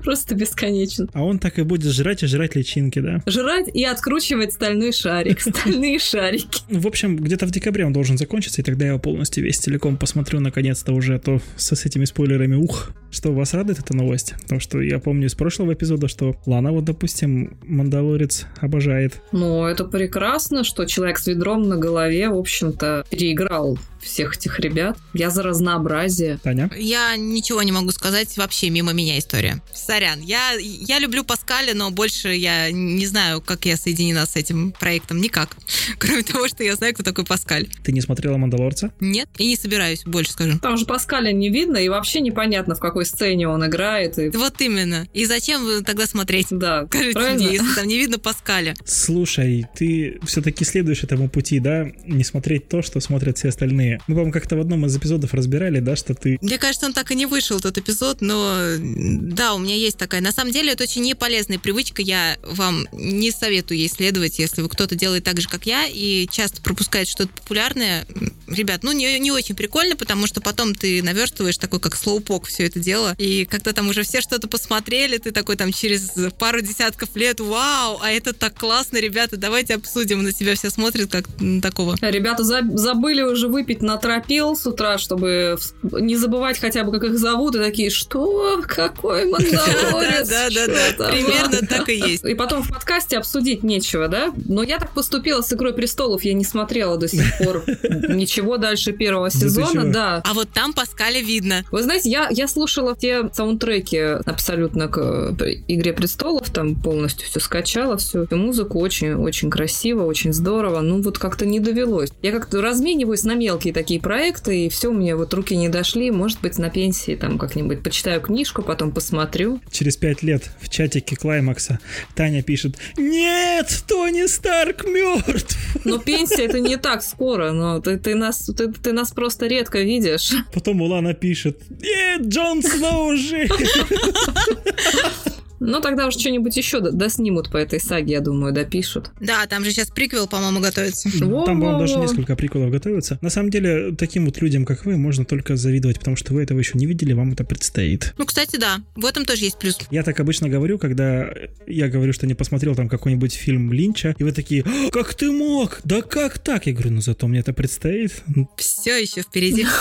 Просто 0.03 0.35
бесконечно. 0.35 1.07
А 1.13 1.23
он 1.23 1.39
так 1.39 1.59
и 1.59 1.63
будет 1.63 1.91
жрать 1.91 2.23
и 2.23 2.27
жрать 2.27 2.55
личинки, 2.55 2.99
да? 2.99 3.21
Жрать 3.25 3.67
и 3.73 3.83
откручивать 3.83 4.53
стальной 4.53 4.91
шарик. 4.91 5.41
Стальные 5.41 5.99
шарики. 5.99 6.61
В 6.69 6.87
общем, 6.87 7.17
где-то 7.17 7.45
в 7.45 7.51
декабре 7.51 7.85
он 7.85 7.93
должен 7.93 8.17
закончиться, 8.17 8.61
и 8.61 8.63
тогда 8.63 8.85
я 8.85 8.91
его 8.91 8.99
полностью 8.99 9.43
весь 9.43 9.57
целиком 9.57 9.97
посмотрю 9.97 10.39
наконец-то 10.39 10.93
уже, 10.93 11.15
а 11.15 11.19
то 11.19 11.41
со 11.55 11.75
с 11.75 11.85
этими 11.85 12.05
спойлерами, 12.05 12.55
ух. 12.55 12.91
Что, 13.11 13.33
вас 13.33 13.53
радует 13.53 13.79
эта 13.79 13.93
новость? 13.93 14.35
Потому 14.43 14.61
что 14.61 14.79
я 14.79 14.99
помню 14.99 15.27
из 15.27 15.35
прошлого 15.35 15.73
эпизода, 15.73 16.07
что 16.07 16.35
Лана 16.45 16.71
вот, 16.71 16.85
допустим, 16.85 17.57
Мандалорец 17.63 18.45
обожает. 18.61 19.21
Ну, 19.33 19.65
это 19.65 19.83
прекрасно, 19.83 20.63
что 20.63 20.85
человек 20.85 21.19
с 21.19 21.27
ведром 21.27 21.63
на 21.67 21.75
голове, 21.75 22.29
в 22.29 22.37
общем-то, 22.37 23.05
переиграл 23.09 23.77
всех 23.99 24.37
этих 24.37 24.59
ребят. 24.59 24.97
Я 25.13 25.29
за 25.29 25.43
разнообразие. 25.51 26.39
Таня? 26.41 26.69
Я 26.75 27.15
ничего 27.15 27.61
не 27.63 27.71
могу 27.71 27.91
сказать, 27.91 28.35
вообще 28.37 28.69
мимо 28.69 28.91
меня 28.93 29.19
история. 29.19 29.61
Сорян, 29.73 30.19
я, 30.21 30.53
я 30.59 30.99
люблю 30.99 31.23
Паскаля, 31.23 31.73
но 31.73 31.91
больше 31.91 32.29
я 32.29 32.71
не 32.71 33.05
знаю, 33.05 33.41
как 33.41 33.65
я 33.65 33.77
соединена 33.77 34.25
с 34.25 34.35
этим 34.35 34.71
проектом. 34.71 35.21
Никак. 35.21 35.55
Кроме 35.99 36.23
того, 36.23 36.47
что 36.47 36.63
я 36.63 36.75
знаю, 36.75 36.93
кто 36.93 37.03
такой 37.03 37.25
Паскаль. 37.25 37.67
Ты 37.83 37.91
не 37.91 38.01
смотрела 38.01 38.37
Мандалорца? 38.37 38.91
Нет, 38.99 39.29
и 39.37 39.47
не 39.47 39.55
собираюсь, 39.55 40.03
больше 40.05 40.31
скажу. 40.31 40.59
Там 40.59 40.77
же 40.77 40.85
Паскаля 40.85 41.31
не 41.31 41.49
видно, 41.49 41.77
и 41.77 41.89
вообще 41.89 42.21
непонятно, 42.21 42.75
в 42.75 42.79
какой 42.79 43.05
сцене 43.05 43.47
он 43.47 43.65
играет. 43.65 44.17
И... 44.17 44.29
Вот 44.29 44.59
именно. 44.61 45.07
И 45.13 45.25
зачем 45.25 45.83
тогда 45.83 46.07
смотреть? 46.07 46.47
Да, 46.49 46.85
Скажите 46.87 47.13
правильно? 47.13 47.43
мне, 47.43 47.53
если 47.53 47.75
там 47.75 47.87
не 47.87 47.97
видно 47.97 48.17
Паскаля. 48.19 48.75
Слушай, 48.85 49.67
ты 49.75 50.19
все-таки 50.25 50.65
следуешь 50.65 51.03
этому 51.03 51.29
пути, 51.29 51.59
да? 51.59 51.87
Не 52.05 52.23
смотреть 52.23 52.67
то, 52.67 52.81
что 52.81 52.99
смотрят 52.99 53.37
все 53.37 53.49
остальные. 53.49 53.99
Мы, 54.07 54.15
по-моему, 54.15 54.31
как-то 54.31 54.55
в 54.55 54.61
одном 54.61 54.85
из 54.85 54.95
эпизодов 54.95 55.30
разбирали, 55.33 55.79
да, 55.79 55.95
что 55.95 56.13
ты... 56.13 56.37
Мне 56.41 56.57
кажется, 56.57 56.85
он 56.85 56.93
так 56.93 57.11
и 57.11 57.15
не 57.15 57.25
вышел, 57.25 57.59
тот 57.59 57.77
эпизод, 57.77 58.21
но 58.21 58.75
да, 58.77 59.53
у 59.53 59.59
меня 59.59 59.75
есть 59.75 59.97
такая. 59.97 60.21
На 60.21 60.31
самом 60.31 60.51
деле, 60.51 60.73
это 60.73 60.83
очень 60.83 61.01
неполезная 61.03 61.59
привычка. 61.59 62.01
Я 62.01 62.37
вам 62.43 62.87
не 62.91 63.31
советую 63.31 63.77
ей 63.77 63.89
следовать, 63.89 64.39
если 64.39 64.61
вы 64.61 64.69
кто-то 64.69 64.95
делает 64.95 65.23
так 65.23 65.39
же, 65.39 65.47
как 65.47 65.65
я, 65.65 65.85
и 65.85 66.27
часто 66.31 66.61
пропускает 66.61 67.07
что-то 67.07 67.31
популярное. 67.33 68.05
Ребят, 68.47 68.83
ну 68.83 68.91
не, 68.91 69.19
не 69.19 69.31
очень 69.31 69.55
прикольно, 69.55 69.95
потому 69.95 70.27
что 70.27 70.41
потом 70.41 70.75
ты 70.75 71.01
наверстываешь 71.03 71.57
такой, 71.57 71.79
как 71.79 71.95
слоупок, 71.95 72.47
все 72.47 72.65
это 72.65 72.79
дело. 72.79 73.15
И 73.17 73.45
когда 73.45 73.73
там 73.73 73.89
уже 73.89 74.03
все 74.03 74.21
что-то 74.21 74.47
посмотрели, 74.47 75.17
ты 75.17 75.31
такой 75.31 75.55
там 75.55 75.71
через 75.71 76.11
пару 76.37 76.61
десятков 76.61 77.15
лет, 77.15 77.39
вау, 77.39 77.99
а 78.01 78.11
это 78.11 78.33
так 78.33 78.55
классно, 78.55 78.97
ребята, 78.97 79.37
давайте 79.37 79.75
обсудим. 79.75 80.23
На 80.23 80.31
тебя 80.31 80.55
все 80.55 80.69
смотрят 80.69 81.11
как 81.11 81.27
на 81.39 81.61
такого. 81.61 81.95
Ребята 82.01 82.43
за- 82.43 82.67
забыли 82.73 83.21
уже 83.21 83.47
выпить 83.47 83.81
на 83.81 83.97
тропил 83.97 84.55
с 84.55 84.65
утра, 84.65 84.97
чтобы 84.97 85.20
вс- 85.25 85.73
не 85.83 86.15
забывать 86.15 86.59
хотя 86.59 86.83
бы, 86.83 86.91
как 86.91 87.03
их 87.03 87.17
зовут, 87.17 87.55
и 87.55 87.59
такие, 87.59 87.89
что? 87.89 88.61
Какой 88.67 89.25
Мандалорец? 89.25 90.29
Да, 90.29 90.49
да, 90.49 90.65
Чё 90.65 90.67
да, 90.67 90.91
там?» 90.97 91.11
примерно 91.11 91.67
так 91.67 91.89
и 91.89 91.95
есть. 91.95 92.25
И 92.25 92.33
потом 92.33 92.63
в 92.63 92.69
подкасте 92.69 93.17
обсудить 93.17 93.63
нечего, 93.63 94.07
да? 94.07 94.33
Но 94.47 94.63
я 94.63 94.79
так 94.79 94.91
поступила 94.93 95.41
с 95.41 95.51
«Игрой 95.53 95.73
престолов», 95.73 96.23
я 96.23 96.33
не 96.33 96.45
смотрела 96.45 96.97
до 96.97 97.07
сих 97.07 97.37
пор 97.37 97.63
ничего 98.09 98.57
дальше 98.57 98.91
первого 98.91 99.29
сезона, 99.29 99.91
да. 99.91 100.21
А 100.25 100.33
вот 100.33 100.49
там 100.53 100.73
Паскаля 100.73 101.19
видно. 101.21 101.63
Вы 101.71 101.83
знаете, 101.83 102.09
я, 102.09 102.27
я 102.31 102.47
слушала 102.47 102.95
те 102.95 103.29
саундтреки 103.33 103.99
абсолютно 104.25 104.87
к 104.87 105.35
«Игре 105.67 105.93
престолов», 105.93 106.49
там 106.49 106.75
полностью 106.75 107.27
все 107.27 107.39
скачала, 107.39 107.97
всю 107.97 108.27
музыку, 108.31 108.79
очень-очень 108.79 109.49
красиво, 109.49 110.03
очень 110.05 110.33
здорово, 110.33 110.81
ну 110.81 111.01
вот 111.01 111.17
как-то 111.17 111.45
не 111.45 111.59
довелось. 111.59 112.09
Я 112.21 112.31
как-то 112.31 112.61
размениваюсь 112.61 113.23
на 113.23 113.35
мелкие 113.35 113.73
такие 113.73 113.99
проекты, 113.99 114.65
и 114.65 114.69
все, 114.69 114.89
у 114.89 114.93
меня 114.93 115.10
вот 115.15 115.33
руки 115.33 115.55
не 115.55 115.69
дошли, 115.69 116.11
может 116.11 116.41
быть, 116.41 116.57
на 116.57 116.69
пенсии 116.69 117.15
там 117.15 117.37
как-нибудь 117.37 117.83
почитаю 117.83 118.21
книжку, 118.21 118.61
потом 118.61 118.91
посмотрю. 118.91 119.59
Через 119.71 119.97
пять 119.97 120.23
лет 120.23 120.49
в 120.59 120.69
чатике 120.69 121.15
Клаймакса 121.15 121.79
Таня 122.15 122.43
пишет 122.43 122.77
«Нет, 122.97 123.83
Тони 123.87 124.27
Старк 124.27 124.85
мертв!» 124.85 125.57
Но 125.85 125.97
пенсия 125.97 126.45
это 126.45 126.59
не 126.59 126.77
так 126.77 127.03
скоро, 127.03 127.51
но 127.51 127.79
ты, 127.79 127.97
ты, 127.97 128.15
нас, 128.15 128.45
ты, 128.57 128.71
ты 128.71 128.91
нас 128.93 129.11
просто 129.11 129.47
редко 129.47 129.79
видишь. 129.79 130.31
Потом 130.53 130.81
Улана 130.81 131.13
пишет 131.13 131.59
«Нет, 131.69 132.21
Джон 132.21 132.61
Сноу 132.61 133.15
жив!» 133.15 133.51
Ну, 135.63 135.79
тогда 135.79 136.07
уж 136.07 136.15
что-нибудь 136.15 136.57
еще 136.57 136.79
доснимут 136.79 137.51
по 137.51 137.57
этой 137.57 137.79
саге, 137.79 138.13
я 138.13 138.19
думаю, 138.19 138.51
допишут. 138.51 139.11
Да, 139.19 139.45
там 139.45 139.63
же 139.63 139.69
сейчас 139.69 139.89
приквел, 139.89 140.27
по-моему, 140.27 140.59
готовится. 140.59 141.07
Во-во-во. 141.13 141.45
Там, 141.45 141.59
по-моему, 141.59 141.79
даже 141.79 141.97
несколько 141.97 142.35
приколов 142.35 142.71
готовятся. 142.71 143.19
На 143.21 143.29
самом 143.29 143.51
деле, 143.51 143.95
таким 143.95 144.25
вот 144.25 144.41
людям, 144.41 144.65
как 144.65 144.85
вы, 144.85 144.97
можно 144.97 145.23
только 145.23 145.55
завидовать, 145.55 145.99
потому 145.99 146.17
что 146.17 146.33
вы 146.33 146.41
этого 146.41 146.57
еще 146.57 146.79
не 146.79 146.87
видели, 146.87 147.13
вам 147.13 147.33
это 147.33 147.43
предстоит. 147.43 148.13
Ну, 148.17 148.25
кстати, 148.25 148.57
да, 148.57 148.81
в 148.95 149.05
этом 149.05 149.25
тоже 149.25 149.45
есть 149.45 149.59
плюс. 149.59 149.77
Я 149.91 150.01
так 150.01 150.19
обычно 150.19 150.49
говорю, 150.49 150.79
когда 150.79 151.29
я 151.67 151.89
говорю, 151.89 152.11
что 152.11 152.25
не 152.25 152.33
посмотрел 152.33 152.75
там 152.75 152.89
какой-нибудь 152.89 153.33
фильм 153.33 153.71
Линча, 153.71 154.15
и 154.17 154.23
вы 154.23 154.31
такие 154.31 154.63
«А, 154.65 154.89
«Как 154.89 155.13
ты 155.13 155.31
мог? 155.31 155.81
Да 155.83 156.01
как 156.01 156.39
так?» 156.39 156.65
Я 156.65 156.73
говорю, 156.73 156.91
ну 156.91 157.01
зато 157.01 157.27
мне 157.27 157.39
это 157.39 157.53
предстоит. 157.53 158.23
Все 158.57 158.99
еще 158.99 159.21
впереди. 159.21 159.65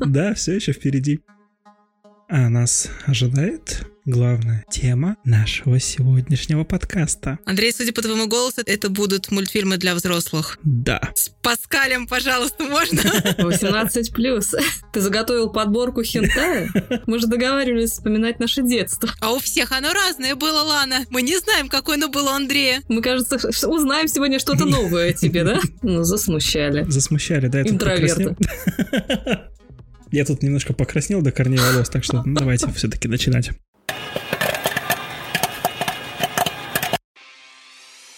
Да, 0.00 0.34
все 0.34 0.54
еще 0.54 0.72
впереди. 0.72 1.20
А 2.32 2.48
нас 2.48 2.86
ожидает 3.06 3.84
главная 4.04 4.64
тема 4.70 5.16
нашего 5.24 5.80
сегодняшнего 5.80 6.62
подкаста. 6.62 7.40
Андрей, 7.44 7.72
судя 7.72 7.92
по 7.92 8.02
твоему 8.02 8.28
голосу, 8.28 8.62
это 8.64 8.88
будут 8.88 9.32
мультфильмы 9.32 9.78
для 9.78 9.96
взрослых. 9.96 10.56
Да. 10.62 11.10
С 11.16 11.30
Паскалем, 11.42 12.06
пожалуйста, 12.06 12.62
можно? 12.62 13.02
18 13.38 14.12
плюс. 14.14 14.54
Ты 14.92 15.00
заготовил 15.00 15.50
подборку 15.50 16.04
хентая? 16.04 16.68
Мы 17.08 17.18
же 17.18 17.26
договаривались 17.26 17.90
вспоминать 17.90 18.38
наше 18.38 18.62
детство. 18.62 19.10
А 19.20 19.32
у 19.32 19.40
всех 19.40 19.72
оно 19.72 19.92
разное 19.92 20.36
было, 20.36 20.62
Лана. 20.62 21.00
Мы 21.10 21.22
не 21.22 21.36
знаем, 21.36 21.68
какое 21.68 21.96
оно 21.96 22.10
было 22.10 22.30
у 22.30 22.34
Андрея. 22.34 22.80
Мы, 22.86 23.02
кажется, 23.02 23.38
узнаем 23.68 24.06
сегодня 24.06 24.38
что-то 24.38 24.66
новое 24.66 25.10
о 25.10 25.12
тебе, 25.14 25.42
да? 25.42 25.58
Ну, 25.82 26.04
засмущали. 26.04 26.84
Засмущали, 26.88 27.48
да? 27.48 27.62
Интроверты. 27.62 28.36
Я 30.12 30.24
тут 30.24 30.42
немножко 30.42 30.72
покраснел 30.72 31.22
до 31.22 31.30
корней 31.30 31.58
волос, 31.58 31.88
так 31.88 32.02
что 32.02 32.22
давайте 32.26 32.70
все-таки 32.72 33.06
начинать. 33.06 33.50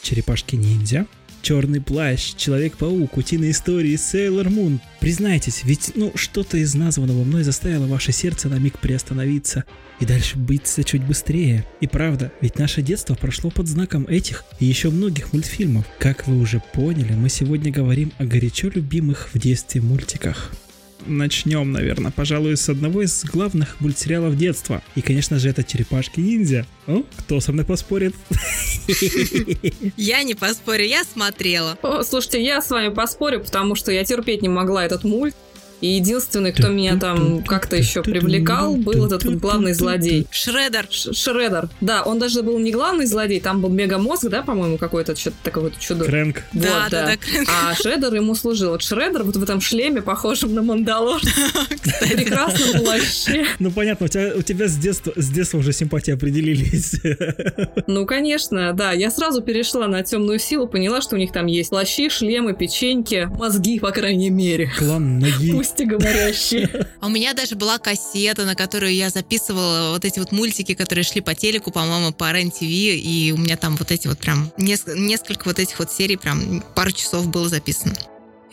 Черепашки-ниндзя, 0.03 1.07
Черный 1.43 1.81
плащ, 1.81 2.35
Человек-паук, 2.37 3.17
Утиные 3.17 3.51
истории, 3.51 3.97
Сейлор 3.97 4.49
Мун. 4.49 4.81
Признайтесь, 5.01 5.65
ведь 5.65 5.93
ну 5.97 6.13
что-то 6.15 6.57
из 6.57 6.75
названного 6.75 7.25
мной 7.25 7.43
заставило 7.43 7.87
ваше 7.87 8.13
сердце 8.13 8.49
на 8.49 8.59
миг 8.59 8.79
приостановиться 8.79 9.65
и 10.01 10.07
дальше 10.07 10.39
биться 10.39 10.85
чуть 10.85 11.05
быстрее. 11.05 11.67
И 11.81 11.87
правда, 11.87 12.33
ведь 12.41 12.59
наше 12.59 12.81
детство 12.81 13.15
прошло 13.15 13.51
под 13.51 13.69
знаком 13.69 14.07
этих 14.07 14.45
и 14.61 14.67
еще 14.67 14.91
многих 14.91 15.33
мультфильмов. 15.33 15.85
Как 15.99 16.27
вы 16.27 16.39
уже 16.39 16.63
поняли, 16.73 17.13
мы 17.13 17.29
сегодня 17.29 17.73
говорим 17.73 18.13
о 18.19 18.25
горячо 18.25 18.69
любимых 18.69 19.31
в 19.33 19.39
детстве 19.39 19.81
мультиках. 19.81 20.53
Начнем, 21.07 21.73
наверное, 21.73 22.11
пожалуй, 22.11 22.57
с 22.57 22.69
одного 22.69 23.03
из 23.03 23.25
главных 23.25 23.81
мультсериалов 23.81 24.37
детства. 24.37 24.83
И, 24.95 25.03
конечно 25.03 25.39
же, 25.39 25.49
это 25.49 25.65
«Черепашки-ниндзя». 25.65 26.67
Ну, 26.87 27.07
кто 27.19 27.41
со 27.41 27.53
мной 27.53 27.65
поспорит? 27.65 28.15
Я 29.97 30.23
не 30.23 30.35
поспорю, 30.35 30.85
я 30.85 31.05
смотрела. 31.05 31.79
О, 31.83 32.03
слушайте, 32.03 32.43
я 32.43 32.61
с 32.61 32.71
вами 32.71 32.89
поспорю, 32.93 33.41
потому 33.41 33.75
что 33.75 33.93
я 33.93 34.05
терпеть 34.05 34.43
не 34.43 34.49
могла 34.49 34.85
этот 34.85 35.05
мульт. 35.05 35.35
И 35.83 35.89
единственный, 35.89 36.53
кто 36.53 36.69
меня 36.69 36.97
там 36.97 37.43
как-то 37.43 37.77
еще 37.77 38.03
привлекал, 38.03 38.77
был 38.77 39.05
этот 39.07 39.25
вот 39.25 39.35
главный 39.35 39.75
злодей. 39.75 40.27
Шредер. 40.31 40.87
Ш- 40.91 41.13
Шредер. 41.13 41.69
Да, 41.81 42.03
он 42.05 42.19
даже 42.19 42.43
был 42.43 42.59
не 42.59 42.71
главный 42.71 43.05
злодей, 43.07 43.41
там 43.41 43.61
был 43.61 43.69
мегамозг, 43.69 44.29
да, 44.31 44.43
по-моему, 44.43 44.79
какой-то 44.79 45.15
что-то 45.17 45.37
такое 45.43 45.65
вот 45.65 45.79
чудо. 45.79 46.05
Крэнк. 46.05 46.43
Вот, 46.53 46.63
Да, 46.63 46.89
да, 46.91 47.07
да, 47.07 47.17
Крэнк. 47.17 47.49
А 47.51 47.75
Шредер 47.75 48.15
ему 48.15 48.35
служил. 48.35 48.71
Вот 48.71 48.83
Шредер 48.83 49.25
вот 49.25 49.37
в 49.37 49.43
этом 49.43 49.61
шлеме, 49.61 50.01
похожем 50.03 50.55
на 50.55 50.63
Мандалор, 50.63 51.21
прекрасно 52.01 52.79
плаще. 52.81 53.45
Ну, 53.59 53.71
понятно, 53.71 54.07
у 54.07 54.09
тебя, 54.09 54.33
у 54.37 54.43
тебя 54.43 54.69
с, 54.69 54.77
детства, 54.77 55.13
с 55.17 55.29
детства 55.29 55.59
уже 55.59 55.73
симпатии 55.73 56.13
определились. 56.13 56.95
Ну, 57.87 58.07
конечно, 58.07 58.73
да. 58.73 58.93
Я 58.93 59.11
сразу 59.11 59.43
перешла 59.43 59.87
на 59.89 60.03
темную 60.03 60.39
силу, 60.39 60.67
поняла, 60.69 61.01
что 61.03 61.17
у 61.17 61.19
них 61.19 61.33
там 61.33 61.47
есть 61.47 61.71
плащи, 61.71 62.09
шлемы, 62.09 62.55
печеньки, 62.55 63.29
мозги, 63.37 63.79
по 63.81 63.91
крайней 63.91 64.31
мере. 64.31 64.71
Клан 64.79 65.19
ноги. 65.19 65.53
Пусть 65.53 65.72
и 65.81 65.85
говорящие. 65.85 66.87
У 67.03 67.09
меня 67.09 67.35
даже 67.35 67.55
была 67.57 67.79
кассета, 67.79 68.45
на 68.45 68.55
которую 68.55 68.95
я 68.95 69.11
записывала 69.11 69.91
вот 69.93 70.05
эти 70.05 70.19
вот 70.19 70.33
мультики, 70.33 70.75
которые 70.75 71.05
шли 71.05 71.21
по 71.21 71.35
телеку, 71.35 71.71
по-моему, 71.71 72.13
по 72.13 72.33
РЕН-ТВ, 72.33 72.63
и 72.63 73.33
у 73.35 73.39
меня 73.39 73.57
там 73.57 73.77
вот 73.77 73.91
эти 73.91 74.09
вот 74.09 74.19
прям 74.19 74.53
неск- 74.59 74.95
несколько 74.95 75.45
вот 75.49 75.59
этих 75.59 75.79
вот 75.79 75.91
серий, 75.93 76.17
прям 76.17 76.63
пару 76.75 76.93
часов 76.93 77.29
было 77.29 77.49
записано. 77.49 77.95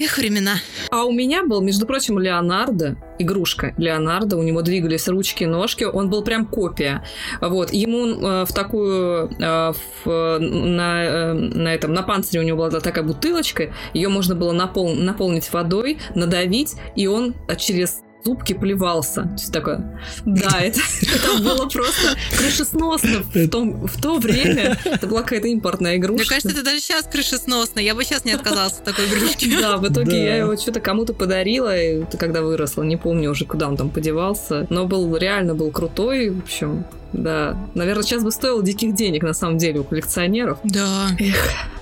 Эх, 0.01 0.17
времена. 0.17 0.55
А 0.91 1.03
у 1.03 1.11
меня 1.11 1.43
был, 1.43 1.59
между 1.59 1.85
прочим, 1.85 2.19
Леонардо, 2.19 2.95
игрушка 3.19 3.73
Леонардо, 3.77 4.37
у 4.37 4.43
него 4.43 4.61
двигались 4.61 5.09
ручки, 5.09 5.43
ножки, 5.43 5.83
он 5.83 6.09
был 6.09 6.23
прям 6.23 6.45
копия. 6.45 7.03
Вот, 7.41 7.73
ему 7.73 8.05
э, 8.07 8.45
в 8.45 8.53
такую, 8.53 9.29
э, 9.37 9.73
в, 10.05 10.39
на, 10.39 11.03
э, 11.03 11.33
на 11.33 11.73
этом, 11.73 11.93
на 11.93 12.03
панцире 12.03 12.39
у 12.39 12.43
него 12.43 12.69
была 12.69 12.79
такая 12.79 13.03
бутылочка, 13.03 13.73
ее 13.93 14.07
можно 14.07 14.35
было 14.35 14.53
напол- 14.53 14.95
наполнить 14.95 15.51
водой, 15.51 15.97
надавить, 16.15 16.75
и 16.95 17.07
он 17.07 17.35
через 17.57 18.01
зубки 18.23 18.53
плевался. 18.53 19.23
То 19.23 19.33
есть 19.33 19.53
такое, 19.53 19.99
да, 20.25 20.59
это, 20.61 20.79
это 21.01 21.41
было 21.41 21.67
просто 21.67 22.17
крышесносно 22.37 23.23
в, 23.33 23.49
том, 23.49 23.87
в 23.87 24.01
то 24.01 24.17
время. 24.17 24.77
Это 24.83 25.07
была 25.07 25.21
какая-то 25.23 25.47
импортная 25.47 25.97
игрушка. 25.97 26.21
Мне 26.23 26.29
кажется, 26.29 26.49
это 26.49 26.63
даже 26.63 26.79
сейчас 26.79 27.05
крышесносно. 27.05 27.79
Я 27.79 27.95
бы 27.95 28.03
сейчас 28.03 28.25
не 28.25 28.31
отказалась 28.33 28.73
от 28.73 28.83
такой 28.83 29.05
игрушки. 29.05 29.49
Да, 29.59 29.77
в 29.77 29.87
итоге 29.87 30.11
Да. 30.11 30.17
я 30.17 30.35
его 30.37 30.55
что-то 30.55 30.79
кому-то 30.79 31.13
подарила, 31.13 31.75
и 31.77 32.03
это 32.03 32.17
когда 32.17 32.41
выросла, 32.41 32.83
не 32.83 32.95
помню 32.97 33.31
уже, 33.31 33.45
куда 33.45 33.67
он 33.67 33.75
там 33.75 33.89
подевался. 33.89 34.67
Но 34.69 34.85
был 34.85 35.15
реально 35.17 35.53
был 35.53 35.69
крутой, 35.71 36.29
в 36.29 36.39
общем, 36.39 36.85
да. 37.11 37.57
Наверное, 37.75 38.03
сейчас 38.03 38.23
бы 38.23 38.31
стоил 38.31 38.61
диких 38.61 38.95
денег, 38.95 39.23
на 39.23 39.33
самом 39.33 39.57
деле, 39.57 39.81
у 39.81 39.83
коллекционеров. 39.83 40.59
Да. 40.63 41.07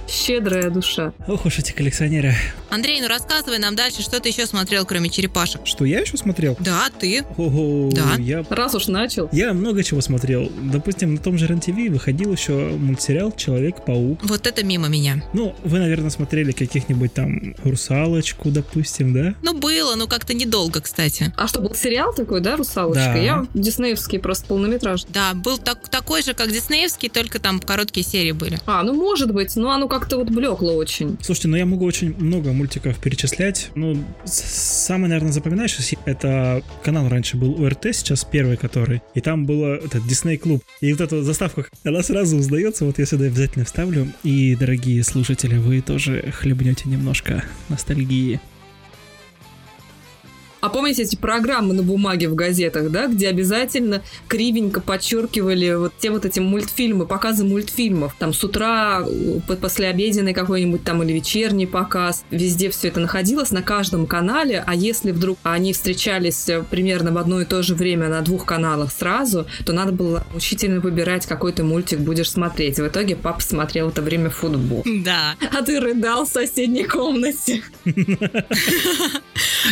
Щедрая 0.07 0.69
душа. 0.69 1.13
Ох 1.27 1.45
уж 1.45 1.59
эти 1.59 1.71
коллекционеры. 1.73 2.33
Андрей, 2.69 3.01
ну 3.01 3.07
рассказывай 3.07 3.59
нам 3.59 3.75
дальше, 3.75 4.01
что 4.01 4.19
ты 4.19 4.29
еще 4.29 4.45
смотрел, 4.45 4.85
кроме 4.85 5.09
черепашек. 5.09 5.61
Что, 5.65 5.85
я 5.85 5.99
еще 5.99 6.17
смотрел? 6.17 6.55
Да, 6.59 6.87
ты. 6.97 7.23
Ого, 7.37 7.89
Да. 7.93 8.15
я 8.17 8.43
Раз 8.49 8.75
уж 8.75 8.87
начал. 8.87 9.29
Я 9.31 9.53
много 9.53 9.83
чего 9.83 10.01
смотрел. 10.01 10.51
Допустим, 10.61 11.15
на 11.15 11.19
том 11.19 11.37
же 11.37 11.47
РЕН-ТВ 11.47 11.89
выходил 11.91 12.31
еще 12.31 12.51
мультсериал 12.53 13.31
«Человек-паук». 13.31 14.19
Вот 14.23 14.47
это 14.47 14.63
мимо 14.63 14.87
меня. 14.87 15.23
Ну, 15.33 15.55
вы, 15.63 15.79
наверное, 15.79 16.09
смотрели 16.09 16.51
каких-нибудь 16.51 17.13
там 17.13 17.55
«Русалочку», 17.63 18.49
допустим, 18.49 19.13
да? 19.13 19.35
Ну, 19.41 19.53
было, 19.57 19.95
но 19.95 20.07
как-то 20.07 20.33
недолго, 20.33 20.81
кстати. 20.81 21.33
А 21.37 21.47
что, 21.47 21.59
был 21.61 21.75
сериал 21.75 22.13
такой, 22.13 22.41
да, 22.41 22.55
«Русалочка»? 22.55 23.13
Да. 23.13 23.15
Я 23.17 23.45
диснеевский 23.53 24.19
просто 24.19 24.45
полнометражный. 24.47 25.11
Да, 25.13 25.33
был 25.33 25.57
так- 25.57 25.87
такой 25.89 26.21
же, 26.23 26.33
как 26.33 26.51
диснеевский, 26.51 27.09
только 27.09 27.39
там 27.39 27.59
короткие 27.59 28.05
серии 28.05 28.31
были. 28.31 28.59
А, 28.65 28.83
ну 28.83 28.93
может 28.93 29.31
быть, 29.33 29.55
но 29.55 29.71
оно 29.71 29.87
как-то 29.99 30.17
вот 30.17 30.29
блекло 30.29 30.75
очень. 30.75 31.17
Слушайте, 31.21 31.47
ну 31.47 31.57
я 31.57 31.65
могу 31.65 31.83
очень 31.83 32.15
много 32.19 32.53
мультиков 32.53 32.99
перечислять. 32.99 33.71
Ну, 33.73 33.97
самый, 34.25 35.07
наверное, 35.07 35.31
запоминающийся, 35.31 35.95
это 36.05 36.61
канал 36.83 37.09
раньше 37.09 37.35
был 37.35 37.59
УРТ, 37.59 37.87
сейчас 37.93 38.23
первый 38.23 38.57
который. 38.57 39.01
И 39.15 39.21
там 39.21 39.47
было 39.47 39.77
этот 39.77 40.05
Дисней 40.07 40.37
Клуб. 40.37 40.63
И 40.81 40.91
вот 40.91 41.01
эта 41.01 41.23
заставка, 41.23 41.65
она 41.83 42.03
сразу 42.03 42.37
узнается, 42.37 42.85
вот 42.85 42.99
я 42.99 43.07
сюда 43.07 43.25
обязательно 43.25 43.65
вставлю. 43.65 44.07
И, 44.23 44.55
дорогие 44.55 45.03
слушатели, 45.03 45.57
вы 45.57 45.81
тоже 45.81 46.31
хлебнете 46.31 46.89
немножко 46.89 47.43
ностальгии. 47.69 48.39
А 50.67 50.69
помните 50.69 51.03
эти 51.03 51.15
программы 51.15 51.73
на 51.73 51.81
бумаге 51.81 52.27
в 52.27 52.35
газетах, 52.35 52.89
да, 52.89 53.07
где 53.07 53.29
обязательно 53.29 54.01
кривенько 54.27 54.81
подчеркивали 54.81 55.75
вот 55.75 55.93
те 55.97 56.11
вот 56.11 56.25
эти 56.25 56.41
мультфильмы, 56.41 57.05
показы 57.05 57.45
мультфильмов. 57.45 58.13
Там 58.19 58.33
с 58.33 58.43
утра, 58.43 59.01
э, 59.07 59.39
по- 59.47 59.55
послеобеденный 59.55 60.33
какой-нибудь 60.33 60.83
там 60.83 61.01
или 61.03 61.13
вечерний 61.13 61.67
показ. 61.67 62.25
Везде 62.31 62.69
все 62.69 62.89
это 62.89 62.99
находилось 62.99 63.51
на 63.51 63.61
каждом 63.61 64.07
канале, 64.07 64.61
а 64.67 64.75
если 64.75 65.11
вдруг 65.11 65.39
они 65.43 65.71
встречались 65.71 66.49
э, 66.49 66.61
примерно 66.69 67.13
в 67.13 67.17
одно 67.17 67.39
и 67.39 67.45
то 67.45 67.63
же 67.63 67.73
время 67.73 68.09
на 68.09 68.19
двух 68.19 68.43
каналах 68.43 68.91
сразу, 68.91 69.47
то 69.65 69.71
надо 69.71 69.93
было 69.93 70.25
мучительно 70.33 70.81
выбирать, 70.81 71.25
какой 71.27 71.53
ты 71.53 71.63
мультик 71.63 71.99
будешь 71.99 72.29
смотреть. 72.29 72.77
В 72.77 72.85
итоге 72.85 73.15
папа 73.15 73.39
смотрел 73.39 73.87
в 73.87 73.93
это 73.93 74.01
время 74.01 74.29
футбол. 74.29 74.83
Да. 74.85 75.35
А 75.57 75.61
ты 75.61 75.79
рыдал 75.79 76.25
в 76.25 76.29
соседней 76.29 76.83
комнате. 76.83 77.63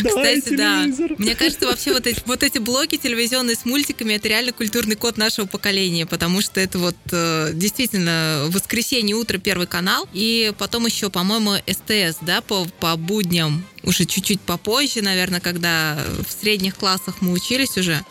Кстати, 0.04 0.56
да. 0.56 0.85
Телевизор. 0.86 1.16
Мне 1.18 1.34
кажется, 1.34 1.66
вообще 1.66 1.92
вот 1.92 2.06
эти, 2.06 2.20
вот 2.26 2.42
эти 2.42 2.58
блоки 2.58 2.96
телевизионные 2.96 3.56
с 3.56 3.64
мультиками 3.64 4.14
это 4.14 4.28
реально 4.28 4.52
культурный 4.52 4.96
код 4.96 5.16
нашего 5.16 5.46
поколения, 5.46 6.06
потому 6.06 6.40
что 6.40 6.60
это 6.60 6.78
вот 6.78 6.96
э, 7.12 7.50
действительно 7.54 8.44
воскресенье 8.48 9.16
утро 9.16 9.38
первый 9.38 9.66
канал, 9.66 10.08
и 10.12 10.52
потом 10.58 10.86
еще, 10.86 11.10
по-моему, 11.10 11.54
СТС, 11.66 12.18
да, 12.22 12.40
по, 12.40 12.66
по 12.80 12.96
будням, 12.96 13.64
уже 13.82 14.04
чуть-чуть 14.04 14.40
попозже, 14.40 15.02
наверное, 15.02 15.40
когда 15.40 15.98
в 16.26 16.32
средних 16.32 16.76
классах 16.76 17.16
мы 17.20 17.32
учились 17.32 17.76
уже. 17.76 18.04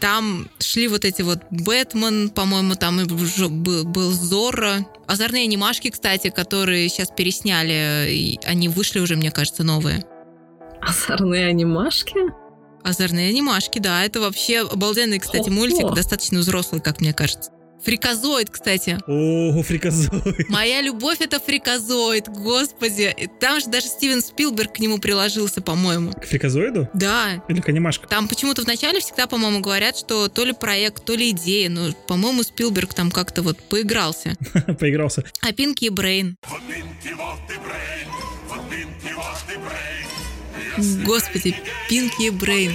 Там 0.00 0.48
шли 0.60 0.86
вот 0.86 1.04
эти 1.04 1.22
вот 1.22 1.40
Бэтмен, 1.50 2.30
по-моему, 2.30 2.76
там 2.76 3.00
и 3.00 3.04
был, 3.04 4.12
Зорро. 4.12 4.86
Озорные 5.08 5.44
анимашки, 5.44 5.90
кстати, 5.90 6.30
которые 6.30 6.88
сейчас 6.88 7.08
пересняли, 7.08 8.38
они 8.44 8.68
вышли 8.68 9.00
уже, 9.00 9.16
мне 9.16 9.32
кажется, 9.32 9.64
новые. 9.64 10.04
Озорные 10.80 11.46
анимашки? 11.46 12.16
Озорные 12.82 13.30
анимашки, 13.30 13.78
да, 13.78 14.04
это 14.04 14.20
вообще 14.20 14.60
обалденный, 14.60 15.18
кстати, 15.18 15.48
Хо-хо. 15.48 15.50
мультик, 15.50 15.94
достаточно 15.94 16.38
взрослый, 16.38 16.80
как 16.80 17.00
мне 17.00 17.12
кажется. 17.12 17.50
Фриказоид, 17.84 18.50
кстати. 18.50 18.98
О, 19.06 19.62
фриказоид. 19.62 20.48
Моя 20.48 20.80
любовь 20.82 21.20
это 21.20 21.38
фриказоид, 21.38 22.28
господи. 22.28 23.14
И 23.16 23.28
Там 23.40 23.60
же 23.60 23.66
даже 23.66 23.86
Стивен 23.86 24.20
Спилберг 24.20 24.74
к 24.74 24.78
нему 24.80 24.98
приложился, 24.98 25.62
по-моему. 25.62 26.10
К 26.12 26.24
фриказоиду? 26.24 26.88
Да. 26.92 27.44
Или 27.48 27.60
к 27.60 27.68
анимашка? 27.68 28.08
Там 28.08 28.26
почему-то 28.26 28.62
вначале 28.62 29.00
всегда, 29.00 29.28
по-моему, 29.28 29.60
говорят, 29.60 29.96
что 29.96 30.28
то 30.28 30.44
ли 30.44 30.52
проект, 30.52 31.04
то 31.04 31.14
ли 31.14 31.30
идея. 31.30 31.68
Но, 31.68 31.92
по-моему, 32.08 32.42
Спилберг 32.42 32.94
там 32.94 33.12
как-то 33.12 33.42
вот 33.42 33.58
поигрался. 33.68 34.34
Поигрался. 34.80 35.22
А 35.40 35.52
Пинки 35.52 35.84
и 35.84 35.90
Брейн. 35.90 36.36
Господи, 41.04 41.54
Пинки 41.88 42.22
и 42.22 42.30
Брейн. 42.30 42.72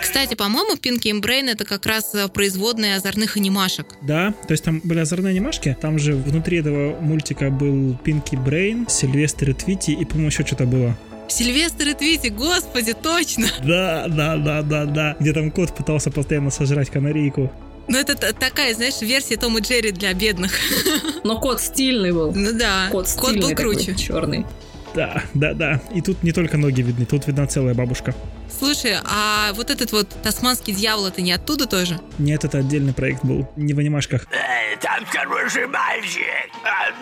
Кстати, 0.00 0.34
по-моему, 0.34 0.76
Пинки 0.76 1.08
и 1.08 1.12
Брейн 1.12 1.48
это 1.48 1.64
как 1.64 1.86
раз 1.86 2.14
э, 2.14 2.28
производные 2.28 2.96
озорных 2.96 3.36
анимашек. 3.36 3.86
Да, 4.02 4.32
то 4.46 4.52
есть 4.52 4.62
там 4.62 4.80
были 4.84 5.00
озорные 5.00 5.30
анимашки, 5.30 5.76
там 5.80 5.98
же 5.98 6.14
внутри 6.14 6.58
этого 6.58 7.00
мультика 7.00 7.50
был 7.50 7.96
Пинки 8.04 8.36
Брейн, 8.36 8.86
Сильвестр 8.88 9.50
и 9.50 9.52
Твити, 9.54 9.90
и, 9.92 10.04
по-моему, 10.04 10.28
еще 10.28 10.44
что-то 10.44 10.66
было. 10.66 10.96
Сильвестр 11.28 11.88
и 11.88 11.94
Твити, 11.94 12.28
господи, 12.28 12.92
точно! 12.92 13.46
Да, 13.64 14.06
да, 14.08 14.36
да, 14.36 14.62
да, 14.62 14.84
да. 14.84 15.16
Где 15.18 15.32
там 15.32 15.50
кот 15.50 15.74
пытался 15.74 16.10
постоянно 16.10 16.50
сожрать 16.50 16.90
канарейку. 16.90 17.50
Ну, 17.88 17.98
это 17.98 18.14
такая, 18.32 18.74
знаешь, 18.74 19.00
версия 19.00 19.36
Том 19.36 19.58
и 19.58 19.60
Джерри 19.62 19.90
для 19.90 20.12
бедных. 20.14 20.52
Но 21.24 21.40
кот 21.40 21.60
стильный 21.60 22.12
был. 22.12 22.32
Ну 22.32 22.52
да, 22.52 22.88
Кот 22.90 23.08
кот 23.16 23.30
стильный 23.30 23.48
был 23.48 23.56
круче. 23.56 23.94
черный. 23.94 24.44
Да, 24.94 25.22
да, 25.34 25.54
да. 25.54 25.80
И 25.92 26.00
тут 26.00 26.22
не 26.22 26.32
только 26.32 26.56
ноги 26.56 26.82
видны, 26.82 27.04
тут 27.04 27.26
видна 27.26 27.46
целая 27.46 27.74
бабушка. 27.74 28.14
Слушай, 28.48 28.96
а 29.04 29.52
вот 29.54 29.70
этот 29.70 29.90
вот 29.92 30.08
тасманский 30.22 30.72
дьявол, 30.72 31.06
это 31.06 31.20
не 31.20 31.32
оттуда 31.32 31.66
тоже? 31.66 31.98
Нет, 32.18 32.44
это 32.44 32.58
отдельный 32.58 32.92
проект 32.92 33.24
был, 33.24 33.48
не 33.56 33.74
в 33.74 33.78
анимашках. 33.78 34.26
Эй, 34.30 34.76
там 34.76 35.04
хороший 35.06 35.66
мальчик. 35.66 36.50
А, 36.64 36.92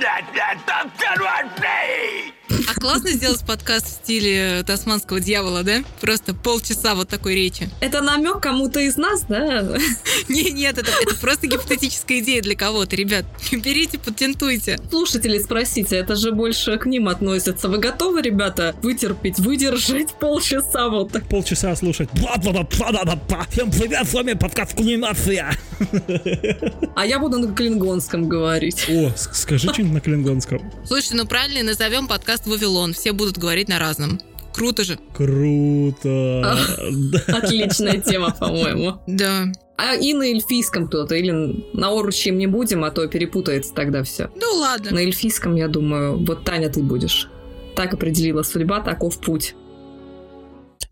там 0.66 0.90
хороший. 0.96 2.32
А 2.68 2.74
классно 2.78 3.10
сделать 3.10 3.40
подкаст 3.46 3.86
в 3.86 3.90
стиле 3.90 4.62
тасманского 4.66 5.20
дьявола, 5.20 5.62
да? 5.62 5.82
Просто 6.00 6.34
полчаса 6.34 6.94
вот 6.94 7.08
такой 7.08 7.34
речи. 7.34 7.68
Это 7.80 8.02
намек 8.02 8.40
кому-то 8.40 8.80
из 8.80 8.96
нас, 8.96 9.22
да? 9.28 9.62
Не, 10.28 10.50
нет, 10.50 10.78
это, 10.78 10.90
это 10.90 11.16
просто 11.16 11.46
гипотетическая 11.46 12.20
идея 12.20 12.42
для 12.42 12.54
кого-то, 12.54 12.96
ребят. 12.96 13.24
Берите, 13.52 13.98
патентуйте. 13.98 14.78
Слушатели 14.90 15.38
спросите, 15.38 15.96
это 15.96 16.16
же 16.16 16.32
больше 16.32 16.78
к 16.78 16.86
ним 16.86 17.08
относится. 17.08 17.68
Вы 17.68 17.78
готовы, 17.78 18.22
ребята, 18.22 18.74
вытерпеть, 18.82 19.38
выдержать 19.38 20.14
полчаса 20.14 20.88
вот 20.88 21.12
так? 21.12 21.28
Полчаса 21.28 21.74
слушать. 21.76 22.08
Всем 22.12 23.70
привет, 23.70 24.08
с 24.08 24.14
вами 24.14 24.34
подкаст 24.34 24.74
Кулинация. 24.74 25.56
А 26.94 27.06
я 27.06 27.18
буду 27.18 27.38
на 27.38 27.52
клингонском 27.54 28.28
говорить. 28.28 28.86
О, 28.88 29.10
скажи 29.16 29.68
что-нибудь 29.72 29.94
на 29.94 30.00
клингонском. 30.00 30.60
Слушайте, 30.86 31.16
ну 31.16 31.26
правильно 31.26 31.62
назовем 31.62 32.06
подкаст 32.06 32.41
«Вавилон». 32.46 32.92
Все 32.92 33.12
будут 33.12 33.38
говорить 33.38 33.68
на 33.68 33.78
разном. 33.78 34.20
Круто 34.52 34.84
же. 34.84 34.98
Круто. 35.14 36.58
Отличная 37.28 38.00
тема, 38.00 38.34
по-моему. 38.38 38.98
Да. 39.06 39.46
А 39.76 39.94
и 39.94 40.12
на 40.12 40.24
эльфийском 40.24 40.86
кто-то, 40.86 41.14
или 41.14 41.30
на 41.72 41.88
оручьем 41.88 42.38
не 42.38 42.46
будем, 42.46 42.84
а 42.84 42.90
то 42.90 43.06
перепутается 43.08 43.74
тогда 43.74 44.02
все. 44.02 44.30
Ну 44.36 44.58
ладно. 44.58 44.92
На 44.92 44.98
эльфийском, 44.98 45.56
я 45.56 45.68
думаю, 45.68 46.24
вот 46.24 46.44
Таня 46.44 46.68
ты 46.68 46.82
будешь. 46.82 47.28
Так 47.74 47.94
определила 47.94 48.42
судьба, 48.42 48.80
таков 48.80 49.18
путь. 49.18 49.54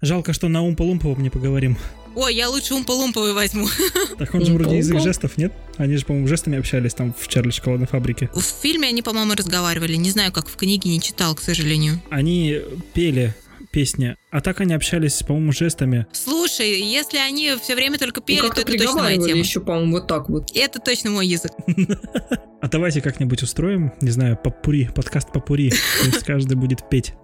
Жалко, 0.00 0.32
что 0.32 0.48
на 0.48 0.66
Умпа-Лумповом 0.66 1.20
не 1.20 1.28
поговорим. 1.28 1.76
Ой, 2.14 2.35
я 2.35 2.49
лучше 2.49 2.75
умпа-лумповый 2.75 3.33
возьму. 3.33 3.68
Так 4.18 4.35
он 4.35 4.44
же 4.44 4.53
вроде 4.53 4.79
язык 4.79 5.01
жестов, 5.01 5.38
нет? 5.38 5.53
Они 5.77 5.96
же, 5.96 6.05
по-моему, 6.05 6.29
жестами 6.29 6.59
общались 6.59 6.92
там 6.94 7.14
в 7.16 7.27
Чарли 7.29 7.51
шоколадной 7.51 7.87
фабрике. 7.87 8.29
В 8.35 8.42
фильме 8.42 8.88
они, 8.88 9.01
по-моему, 9.03 9.33
разговаривали. 9.35 9.94
Не 9.96 10.11
знаю, 10.11 10.33
как 10.33 10.49
в 10.49 10.57
книге, 10.57 10.90
не 10.90 11.01
читал, 11.01 11.35
к 11.35 11.40
сожалению. 11.40 12.03
Они 12.11 12.61
пели 12.92 13.35
песни, 13.70 14.16
а 14.31 14.40
так 14.40 14.61
они 14.61 14.75
общались, 14.75 15.23
по-моему, 15.23 15.53
жестами. 15.53 16.07
Слушай, 16.12 16.83
если 16.83 17.18
они 17.18 17.55
все 17.62 17.75
время 17.77 17.99
только 17.99 18.20
пели, 18.20 18.40
то 18.40 18.49
как-то 18.49 18.62
это 18.62 18.73
точно 18.73 19.03
моя 19.03 19.16
тема. 19.16 19.38
еще, 19.38 19.61
по-моему, 19.61 19.92
вот 19.92 20.07
так 20.09 20.29
вот. 20.29 20.51
Это 20.55 20.81
точно 20.81 21.11
мой 21.11 21.27
язык. 21.27 21.53
А 22.62 22.68
давайте 22.68 23.01
как-нибудь 23.01 23.42
устроим, 23.42 23.90
не 24.03 24.11
знаю, 24.11 24.37
попури, 24.37 24.90
подкаст 24.94 25.33
попури. 25.33 25.70
То 26.03 26.07
есть 26.09 26.25
каждый 26.25 26.59
будет 26.59 26.87
петь. 26.90 27.14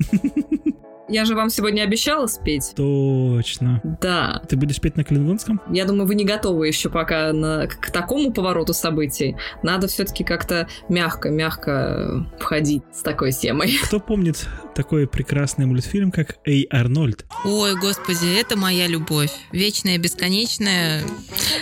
Я 1.08 1.24
же 1.24 1.34
вам 1.34 1.50
сегодня 1.50 1.82
обещала 1.82 2.26
спеть. 2.26 2.72
Точно. 2.74 3.80
Да. 4.00 4.42
Ты 4.48 4.56
будешь 4.56 4.80
петь 4.80 4.96
на 4.96 5.04
клингонском? 5.04 5.60
Я 5.70 5.84
думаю, 5.84 6.06
вы 6.06 6.14
не 6.14 6.24
готовы 6.24 6.66
еще 6.66 6.90
пока 6.90 7.32
на, 7.32 7.66
к 7.66 7.90
такому 7.90 8.32
повороту 8.32 8.74
событий. 8.74 9.36
Надо 9.62 9.86
все-таки 9.86 10.24
как-то 10.24 10.66
мягко-мягко 10.88 12.26
входить 12.38 12.82
с 12.92 13.02
такой 13.02 13.32
темой. 13.32 13.78
Кто 13.84 14.00
помнит 14.00 14.48
такой 14.76 15.08
прекрасный 15.08 15.66
мультфильм, 15.66 16.12
как 16.12 16.36
Эй 16.44 16.68
Арнольд? 16.70 17.24
Ой, 17.44 17.74
господи, 17.74 18.38
это 18.38 18.56
моя 18.56 18.86
любовь. 18.86 19.32
Вечная, 19.50 19.98
бесконечная. 19.98 21.02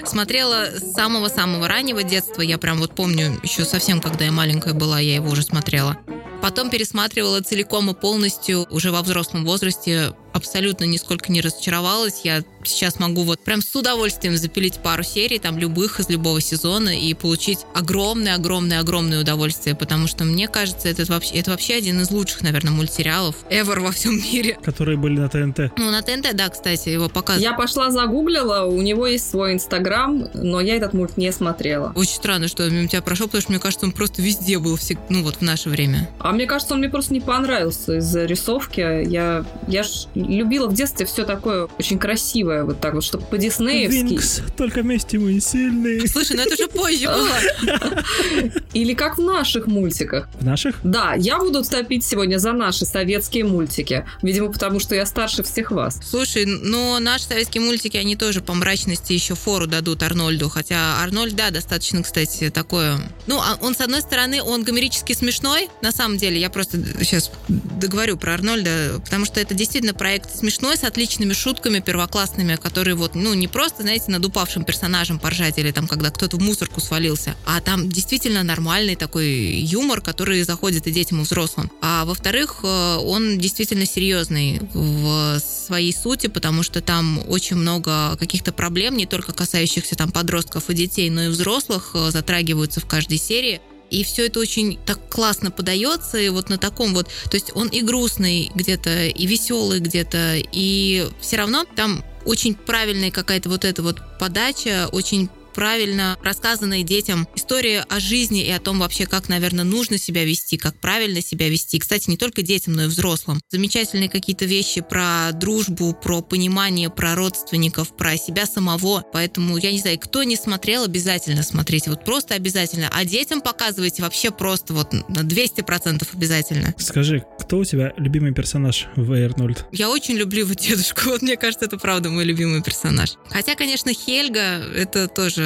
Смотрела 0.04 0.66
с 0.66 0.92
самого-самого 0.92 1.68
раннего 1.68 2.02
детства. 2.02 2.42
Я 2.42 2.58
прям 2.58 2.78
вот 2.78 2.94
помню, 2.94 3.38
еще 3.42 3.64
совсем, 3.64 4.00
когда 4.00 4.24
я 4.24 4.32
маленькая 4.32 4.74
была, 4.74 4.98
я 4.98 5.14
его 5.14 5.30
уже 5.30 5.42
смотрела. 5.42 5.96
Потом 6.42 6.68
пересматривала 6.68 7.40
целиком 7.40 7.90
и 7.90 7.94
полностью 7.94 8.66
уже 8.70 8.90
во 8.90 9.00
взрослом 9.00 9.44
возрасте. 9.44 10.12
Абсолютно 10.34 10.84
нисколько 10.84 11.30
не 11.30 11.40
разочаровалась. 11.40 12.22
Я 12.24 12.42
сейчас 12.64 12.98
могу 12.98 13.22
вот 13.22 13.38
прям 13.40 13.62
с 13.62 13.74
удовольствием 13.76 14.36
запилить 14.36 14.78
пару 14.78 15.04
серий, 15.04 15.38
там 15.38 15.58
любых 15.58 16.00
из 16.00 16.08
любого 16.08 16.40
сезона 16.40 16.88
и 16.88 17.14
получить 17.14 17.60
огромное-огромное-огромное 17.72 19.20
удовольствие, 19.20 19.76
потому 19.76 20.08
что 20.08 20.24
мне 20.24 20.48
кажется, 20.48 20.88
это 20.88 21.04
вообще, 21.04 21.36
это 21.36 21.52
вообще 21.52 21.74
один 21.74 22.00
из 22.00 22.10
лучших, 22.10 22.42
наверное, 22.42 22.72
мультсериалов 22.72 23.36
ever 23.48 23.78
во 23.78 23.92
всем 23.92 24.16
мире. 24.16 24.58
Которые 24.62 24.98
были 24.98 25.20
на 25.20 25.28
ТНТ. 25.28 25.78
Ну, 25.78 25.90
на 25.92 26.02
ТНТ, 26.02 26.34
да, 26.34 26.48
кстати, 26.48 26.88
его 26.88 27.08
показывают. 27.08 27.42
Я 27.42 27.52
пошла 27.52 27.90
загуглила, 27.92 28.64
у 28.64 28.82
него 28.82 29.06
есть 29.06 29.30
свой 29.30 29.52
инстаграм, 29.52 30.28
но 30.34 30.60
я 30.60 30.76
этот 30.76 30.94
мульт 30.94 31.16
не 31.16 31.30
смотрела. 31.30 31.92
Очень 31.94 32.14
странно, 32.16 32.48
что 32.48 32.68
мимо 32.68 32.88
тебя 32.88 33.02
прошел, 33.02 33.26
потому 33.26 33.42
что 33.42 33.52
мне 33.52 33.60
кажется, 33.60 33.86
он 33.86 33.92
просто 33.92 34.20
везде 34.20 34.58
был, 34.58 34.74
всег- 34.76 34.98
ну 35.10 35.22
вот 35.22 35.36
в 35.36 35.42
наше 35.42 35.68
время. 35.68 36.10
А 36.18 36.32
мне 36.32 36.46
кажется, 36.46 36.74
он 36.74 36.80
мне 36.80 36.88
просто 36.88 37.12
не 37.14 37.20
понравился 37.20 37.98
из-за 37.98 38.24
рисовки. 38.24 38.80
Я, 38.80 39.44
я 39.68 39.84
ж 39.84 40.06
любила 40.26 40.68
в 40.68 40.74
детстве 40.74 41.06
все 41.06 41.24
такое 41.24 41.68
очень 41.78 41.98
красивое, 41.98 42.64
вот 42.64 42.80
так 42.80 42.94
вот, 42.94 43.04
чтобы 43.04 43.24
по-диснеевски. 43.24 43.96
Винкс, 43.96 44.40
только 44.56 44.82
вместе 44.82 45.18
мы 45.18 45.38
сильные. 45.40 46.06
Слушай, 46.08 46.36
ну 46.36 46.42
это 46.42 46.56
же 46.56 46.68
позже 46.68 47.08
было. 47.08 48.52
Или 48.74 48.94
как 48.94 49.18
в 49.18 49.22
наших 49.22 49.66
мультиках. 49.66 50.28
В 50.40 50.44
наших? 50.44 50.76
Да, 50.82 51.14
я 51.14 51.38
буду 51.38 51.62
топить 51.62 52.04
сегодня 52.04 52.38
за 52.38 52.52
наши 52.52 52.84
советские 52.84 53.44
мультики. 53.44 54.04
Видимо, 54.22 54.52
потому 54.52 54.80
что 54.80 54.94
я 54.94 55.06
старше 55.06 55.42
всех 55.42 55.70
вас. 55.70 56.00
Слушай, 56.04 56.46
но 56.46 56.98
наши 56.98 57.24
советские 57.24 57.62
мультики, 57.62 57.96
они 57.96 58.16
тоже 58.16 58.40
по 58.40 58.54
мрачности 58.54 59.12
еще 59.12 59.34
фору 59.34 59.66
дадут 59.66 60.02
Арнольду. 60.02 60.48
Хотя 60.48 61.02
Арнольд, 61.02 61.34
да, 61.34 61.50
достаточно, 61.50 62.02
кстати, 62.02 62.50
такое... 62.50 62.98
Ну, 63.26 63.38
а 63.40 63.58
он, 63.60 63.74
с 63.74 63.80
одной 63.80 64.00
стороны, 64.00 64.42
он 64.42 64.62
гомерически 64.62 65.12
смешной. 65.12 65.68
На 65.82 65.92
самом 65.92 66.18
деле, 66.18 66.38
я 66.38 66.50
просто 66.50 66.78
сейчас 67.00 67.30
договорю 67.48 68.16
про 68.16 68.34
Арнольда, 68.34 69.00
потому 69.04 69.24
что 69.24 69.40
это 69.40 69.54
действительно 69.54 69.94
проект 70.14 70.38
смешной, 70.38 70.76
с 70.76 70.84
отличными 70.84 71.32
шутками 71.32 71.80
первоклассными, 71.80 72.54
которые 72.54 72.94
вот, 72.94 73.16
ну, 73.16 73.34
не 73.34 73.48
просто, 73.48 73.82
знаете, 73.82 74.12
над 74.12 74.24
упавшим 74.24 74.62
персонажем 74.62 75.18
поржать 75.18 75.58
или 75.58 75.72
там, 75.72 75.88
когда 75.88 76.10
кто-то 76.10 76.36
в 76.36 76.40
мусорку 76.40 76.80
свалился, 76.80 77.34
а 77.44 77.60
там 77.60 77.88
действительно 77.88 78.44
нормальный 78.44 78.94
такой 78.94 79.26
юмор, 79.58 80.00
который 80.00 80.44
заходит 80.44 80.86
и 80.86 80.92
детям, 80.92 81.20
и 81.20 81.24
взрослым. 81.24 81.68
А 81.82 82.04
во-вторых, 82.04 82.60
э, 82.62 82.96
он 82.96 83.40
действительно 83.40 83.86
серьезный 83.86 84.60
в 84.72 85.40
своей 85.40 85.92
сути, 85.92 86.28
потому 86.28 86.62
что 86.62 86.80
там 86.80 87.20
очень 87.26 87.56
много 87.56 88.16
каких-то 88.16 88.52
проблем, 88.52 88.96
не 88.96 89.06
только 89.06 89.32
касающихся 89.32 89.96
там 89.96 90.12
подростков 90.12 90.70
и 90.70 90.74
детей, 90.74 91.10
но 91.10 91.24
и 91.24 91.28
взрослых, 91.28 91.90
э, 91.94 92.12
затрагиваются 92.12 92.78
в 92.78 92.86
каждой 92.86 93.18
серии. 93.18 93.60
И 93.94 94.02
все 94.02 94.26
это 94.26 94.40
очень 94.40 94.76
так 94.84 94.98
классно 95.08 95.52
подается, 95.52 96.18
и 96.18 96.28
вот 96.28 96.48
на 96.48 96.58
таком 96.58 96.94
вот, 96.94 97.06
то 97.30 97.36
есть 97.36 97.52
он 97.54 97.68
и 97.68 97.80
грустный 97.80 98.50
где-то, 98.52 99.06
и 99.06 99.26
веселый 99.26 99.78
где-то, 99.78 100.34
и 100.50 101.06
все 101.20 101.36
равно 101.36 101.64
там 101.76 102.04
очень 102.24 102.56
правильная 102.56 103.12
какая-то 103.12 103.48
вот 103.48 103.64
эта 103.64 103.84
вот 103.84 104.02
подача, 104.18 104.88
очень 104.90 105.30
правильно 105.54 106.18
рассказанная 106.22 106.82
детям 106.82 107.28
история 107.34 107.86
о 107.88 108.00
жизни 108.00 108.44
и 108.44 108.50
о 108.50 108.60
том 108.60 108.80
вообще, 108.80 109.06
как, 109.06 109.28
наверное, 109.28 109.64
нужно 109.64 109.98
себя 109.98 110.24
вести, 110.24 110.56
как 110.56 110.78
правильно 110.80 111.22
себя 111.22 111.48
вести. 111.48 111.78
Кстати, 111.78 112.10
не 112.10 112.16
только 112.16 112.42
детям, 112.42 112.74
но 112.74 112.84
и 112.84 112.86
взрослым. 112.86 113.40
Замечательные 113.50 114.08
какие-то 114.10 114.44
вещи 114.44 114.80
про 114.80 115.30
дружбу, 115.32 115.94
про 115.94 116.20
понимание, 116.20 116.90
про 116.90 117.14
родственников, 117.14 117.96
про 117.96 118.16
себя 118.16 118.46
самого. 118.46 119.04
Поэтому, 119.12 119.56
я 119.56 119.72
не 119.72 119.78
знаю, 119.78 119.98
кто 119.98 120.22
не 120.22 120.36
смотрел, 120.36 120.84
обязательно 120.84 121.42
смотрите. 121.42 121.90
Вот 121.90 122.04
просто 122.04 122.34
обязательно. 122.34 122.90
А 122.92 123.04
детям 123.04 123.40
показывайте 123.40 124.02
вообще 124.02 124.30
просто 124.30 124.74
вот 124.74 124.92
на 124.92 125.20
200% 125.20 126.06
обязательно. 126.12 126.74
Скажи, 126.78 127.24
кто 127.38 127.58
у 127.58 127.64
тебя 127.64 127.92
любимый 127.96 128.32
персонаж 128.32 128.86
в 128.96 129.12
Эй 129.12 129.26
Арнольд? 129.26 129.66
Я 129.72 129.90
очень 129.90 130.14
люблю 130.14 130.40
его 130.40 130.54
дедушку. 130.54 131.02
Вот 131.14 131.22
мне 131.22 131.36
кажется, 131.36 131.66
это 131.66 131.78
правда 131.78 132.10
мой 132.10 132.24
любимый 132.24 132.60
персонаж. 132.60 133.12
Хотя, 133.30 133.54
конечно, 133.54 133.92
Хельга 133.92 134.64
это 134.74 135.06
тоже 135.06 135.43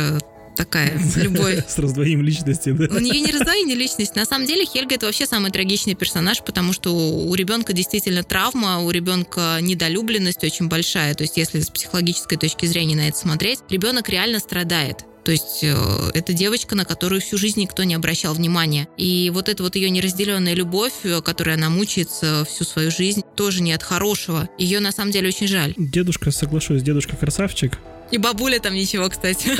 такая 0.58 1.00
любовь. 1.16 1.64
С 1.68 1.78
раздвоением 1.78 2.22
личности, 2.22 2.70
да? 2.70 2.94
У 2.94 2.98
нее 2.98 3.20
не 3.20 3.30
раздвоение 3.32 3.76
личности. 3.76 4.18
На 4.18 4.24
самом 4.24 4.46
деле 4.46 4.66
Хельга 4.66 4.96
это 4.96 5.06
вообще 5.06 5.24
самый 5.24 5.50
трагичный 5.50 5.94
персонаж, 5.94 6.42
потому 6.42 6.72
что 6.72 6.90
у 6.92 7.34
ребенка 7.34 7.72
действительно 7.72 8.24
травма, 8.24 8.80
у 8.80 8.90
ребенка 8.90 9.58
недолюбленность 9.60 10.42
очень 10.42 10.68
большая. 10.68 11.14
То 11.14 11.22
есть, 11.22 11.36
если 11.36 11.60
с 11.60 11.70
психологической 11.70 12.36
точки 12.36 12.66
зрения 12.66 12.96
на 12.96 13.08
это 13.08 13.16
смотреть, 13.16 13.60
ребенок 13.70 14.08
реально 14.08 14.40
страдает. 14.40 15.04
То 15.28 15.32
есть 15.32 15.62
э, 15.62 15.76
это 16.14 16.32
девочка, 16.32 16.74
на 16.74 16.86
которую 16.86 17.20
всю 17.20 17.36
жизнь 17.36 17.60
никто 17.60 17.84
не 17.84 17.92
обращал 17.92 18.32
внимания. 18.32 18.88
И 18.96 19.30
вот 19.34 19.50
эта 19.50 19.62
вот 19.62 19.76
ее 19.76 19.90
неразделенная 19.90 20.54
любовь, 20.54 20.94
э, 21.04 21.20
которой 21.20 21.54
она 21.56 21.68
мучается 21.68 22.46
всю 22.48 22.64
свою 22.64 22.90
жизнь, 22.90 23.20
тоже 23.36 23.60
не 23.60 23.74
от 23.74 23.82
хорошего. 23.82 24.48
Ее 24.56 24.80
на 24.80 24.90
самом 24.90 25.10
деле 25.10 25.28
очень 25.28 25.46
жаль. 25.46 25.74
Дедушка, 25.76 26.30
соглашусь, 26.30 26.82
дедушка 26.82 27.14
красавчик. 27.14 27.78
И 28.10 28.16
бабуля 28.16 28.58
там 28.58 28.72
ничего, 28.72 29.06
кстати. 29.10 29.50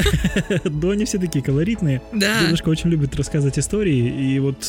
Да, 0.65 0.93
они 0.93 1.05
все 1.05 1.19
такие 1.19 1.45
колоритные. 1.45 2.01
Да. 2.15 2.41
Дедушка 2.41 2.71
очень 2.71 2.89
любит 2.89 3.15
рассказывать 3.15 3.59
истории, 3.59 4.35
и 4.35 4.39
вот 4.39 4.65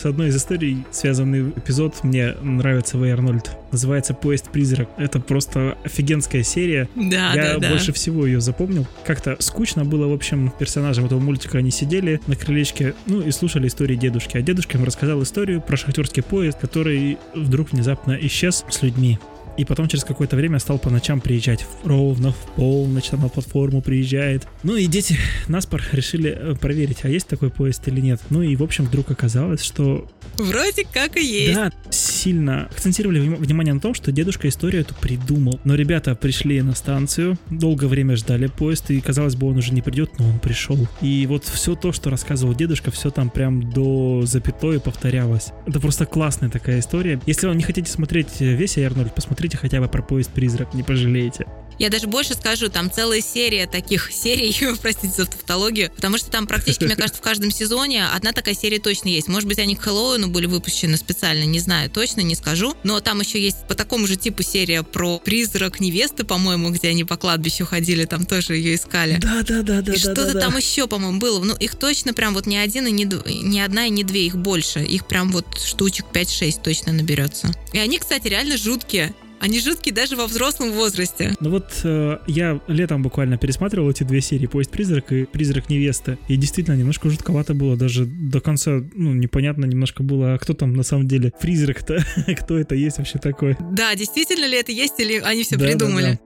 с 0.00 0.06
одной 0.06 0.28
из 0.28 0.36
историй 0.36 0.86
связанный 0.90 1.50
эпизод 1.50 2.04
мне 2.04 2.34
нравится 2.40 2.96
в 2.96 3.02
Эй 3.02 3.12
Арнольд. 3.12 3.50
Называется 3.70 4.14
«Поезд-призрак». 4.14 4.88
Это 4.96 5.20
просто 5.20 5.76
офигенская 5.84 6.42
серия. 6.42 6.88
Да, 6.94 7.34
Я 7.34 7.54
да, 7.54 7.58
да. 7.58 7.68
больше 7.68 7.92
всего 7.92 8.24
ее 8.24 8.40
запомнил. 8.40 8.86
Как-то 9.04 9.36
скучно 9.40 9.84
было, 9.84 10.06
в 10.06 10.12
общем, 10.14 10.54
персонажам 10.58 11.04
этого 11.04 11.20
мультика. 11.20 11.58
Они 11.58 11.70
сидели 11.70 12.18
на 12.26 12.34
крылечке, 12.34 12.94
ну 13.04 13.20
и 13.20 13.30
слушали 13.30 13.68
истории 13.68 13.96
дедушки. 13.96 14.38
А 14.38 14.42
дедушка 14.42 14.78
им 14.78 14.84
рассказал 14.84 15.22
историю 15.22 15.60
про 15.60 15.76
шахтерский 15.76 16.22
поезд, 16.22 16.58
который 16.58 17.18
вдруг 17.34 17.72
внезапно 17.72 18.16
исчез 18.22 18.64
с 18.70 18.82
людьми. 18.82 19.18
И 19.60 19.64
потом 19.66 19.88
через 19.88 20.04
какое-то 20.04 20.36
время 20.36 20.58
стал 20.58 20.78
по 20.78 20.88
ночам 20.88 21.20
приезжать 21.20 21.66
ровно 21.84 22.32
в 22.32 22.38
полночь, 22.56 23.10
там 23.10 23.20
на 23.20 23.28
платформу 23.28 23.82
приезжает. 23.82 24.48
Ну 24.62 24.74
и 24.74 24.86
дети 24.86 25.18
наспор 25.48 25.82
решили 25.92 26.30
э, 26.30 26.54
проверить, 26.54 27.00
а 27.02 27.10
есть 27.10 27.28
такой 27.28 27.50
поезд 27.50 27.86
или 27.86 28.00
нет. 28.00 28.22
Ну 28.30 28.40
и 28.40 28.56
в 28.56 28.62
общем 28.62 28.86
вдруг 28.86 29.10
оказалось, 29.10 29.62
что 29.62 30.08
Вроде 30.38 30.86
как 30.90 31.18
и 31.18 31.24
есть. 31.24 31.54
да, 31.54 31.70
сильно 31.90 32.64
акцентировали 32.66 33.20
внимание 33.20 33.74
на 33.74 33.80
том, 33.80 33.92
что 33.92 34.12
дедушка 34.12 34.48
историю 34.48 34.80
эту 34.80 34.94
придумал. 34.94 35.60
Но 35.64 35.74
ребята 35.74 36.14
пришли 36.14 36.62
на 36.62 36.74
станцию, 36.74 37.36
долгое 37.50 37.88
время 37.88 38.16
ждали 38.16 38.46
поезд, 38.46 38.90
и 38.90 39.00
казалось 39.02 39.36
бы, 39.36 39.48
он 39.48 39.58
уже 39.58 39.74
не 39.74 39.82
придет, 39.82 40.18
но 40.18 40.26
он 40.26 40.38
пришел. 40.38 40.88
И 41.02 41.26
вот 41.26 41.44
все 41.44 41.74
то, 41.74 41.92
что 41.92 42.08
рассказывал 42.08 42.54
дедушка, 42.54 42.90
все 42.90 43.10
там 43.10 43.28
прям 43.28 43.70
до 43.70 44.22
запятой 44.24 44.80
повторялось. 44.80 45.52
Это 45.66 45.80
просто 45.80 46.06
классная 46.06 46.48
такая 46.48 46.80
история. 46.80 47.20
Если 47.26 47.46
вы 47.46 47.54
не 47.54 47.62
хотите 47.62 47.90
смотреть 47.90 48.40
весь 48.40 48.78
Арнольд, 48.78 49.14
посмотрите 49.14 49.49
хотя 49.56 49.80
бы 49.80 49.88
про 49.88 50.02
поезд-призрак, 50.02 50.74
не 50.74 50.82
пожалеете. 50.82 51.46
Я 51.80 51.88
даже 51.88 52.08
больше 52.08 52.34
скажу, 52.34 52.68
там 52.68 52.90
целая 52.92 53.22
серия 53.22 53.66
таких 53.66 54.12
серий, 54.12 54.54
простите 54.82 55.14
за 55.14 55.24
тавтологию, 55.24 55.90
потому 55.96 56.18
что 56.18 56.30
там 56.30 56.46
практически, 56.46 56.84
мне 56.84 56.94
кажется, 56.96 57.18
в 57.18 57.24
каждом 57.24 57.50
сезоне 57.50 58.06
одна 58.06 58.32
такая 58.32 58.54
серия 58.54 58.78
точно 58.78 59.08
есть. 59.08 59.28
Может 59.28 59.48
быть, 59.48 59.58
они 59.58 59.76
к 59.76 59.80
Хэллоуину 59.80 60.28
были 60.28 60.44
выпущены 60.44 60.98
специально, 60.98 61.44
не 61.44 61.58
знаю, 61.58 61.88
точно 61.88 62.20
не 62.20 62.34
скажу. 62.34 62.74
Но 62.84 63.00
там 63.00 63.20
еще 63.20 63.40
есть 63.40 63.66
по 63.66 63.74
такому 63.74 64.06
же 64.06 64.16
типу 64.16 64.42
серия 64.42 64.82
про 64.82 65.18
призрак 65.18 65.80
невесты, 65.80 66.24
по-моему, 66.24 66.68
где 66.68 66.88
они 66.88 67.04
по 67.04 67.16
кладбищу 67.16 67.64
ходили, 67.64 68.04
там 68.04 68.26
тоже 68.26 68.56
ее 68.56 68.74
искали. 68.74 69.18
Да, 69.18 69.42
да, 69.42 69.62
да, 69.62 69.80
да. 69.80 69.94
И 69.94 69.96
что-то 69.96 70.38
там 70.38 70.58
еще, 70.58 70.86
по-моему, 70.86 71.18
было. 71.18 71.42
Ну, 71.42 71.54
их 71.56 71.76
точно 71.76 72.12
прям 72.12 72.34
вот 72.34 72.44
не 72.44 72.58
один 72.58 72.88
и 72.88 72.90
не, 72.90 73.08
не 73.42 73.62
одна 73.62 73.86
и 73.86 73.90
не 73.90 74.04
две, 74.04 74.26
их 74.26 74.36
больше. 74.36 74.80
Их 74.80 75.06
прям 75.06 75.32
вот 75.32 75.46
штучек 75.58 76.04
5-6 76.12 76.60
точно 76.62 76.92
наберется. 76.92 77.50
И 77.72 77.78
они, 77.78 77.98
кстати, 77.98 78.28
реально 78.28 78.58
жуткие. 78.58 79.14
Они 79.40 79.58
жуткие 79.58 79.94
даже 79.94 80.16
во 80.16 80.26
взрослом 80.26 80.72
возрасте. 80.72 81.34
Ну 81.40 81.50
вот 81.50 81.80
э, 81.82 82.18
я 82.26 82.60
летом 82.68 83.02
буквально 83.02 83.38
пересматривал 83.38 83.90
эти 83.90 84.02
две 84.02 84.20
серии 84.20 84.46
«Поезд 84.46 84.70
призрак» 84.70 85.12
и 85.12 85.24
«Призрак 85.24 85.70
невесты». 85.70 86.18
И 86.28 86.36
действительно 86.36 86.76
немножко 86.76 87.08
жутковато 87.08 87.54
было. 87.54 87.74
Даже 87.76 88.04
до 88.04 88.40
конца, 88.40 88.82
ну, 88.94 89.14
непонятно 89.14 89.64
немножко 89.64 90.02
было, 90.02 90.34
а 90.34 90.38
кто 90.38 90.52
там 90.52 90.74
на 90.74 90.82
самом 90.82 91.08
деле 91.08 91.32
призрак-то? 91.40 92.04
кто 92.42 92.58
это 92.58 92.74
есть 92.74 92.98
вообще 92.98 93.18
такой? 93.18 93.56
Да, 93.72 93.94
действительно 93.94 94.44
ли 94.44 94.58
это 94.58 94.72
есть 94.72 95.00
или 95.00 95.18
они 95.18 95.42
все 95.42 95.56
да, 95.56 95.64
придумали? 95.64 96.04
Да, 96.04 96.12
да. 96.12 96.18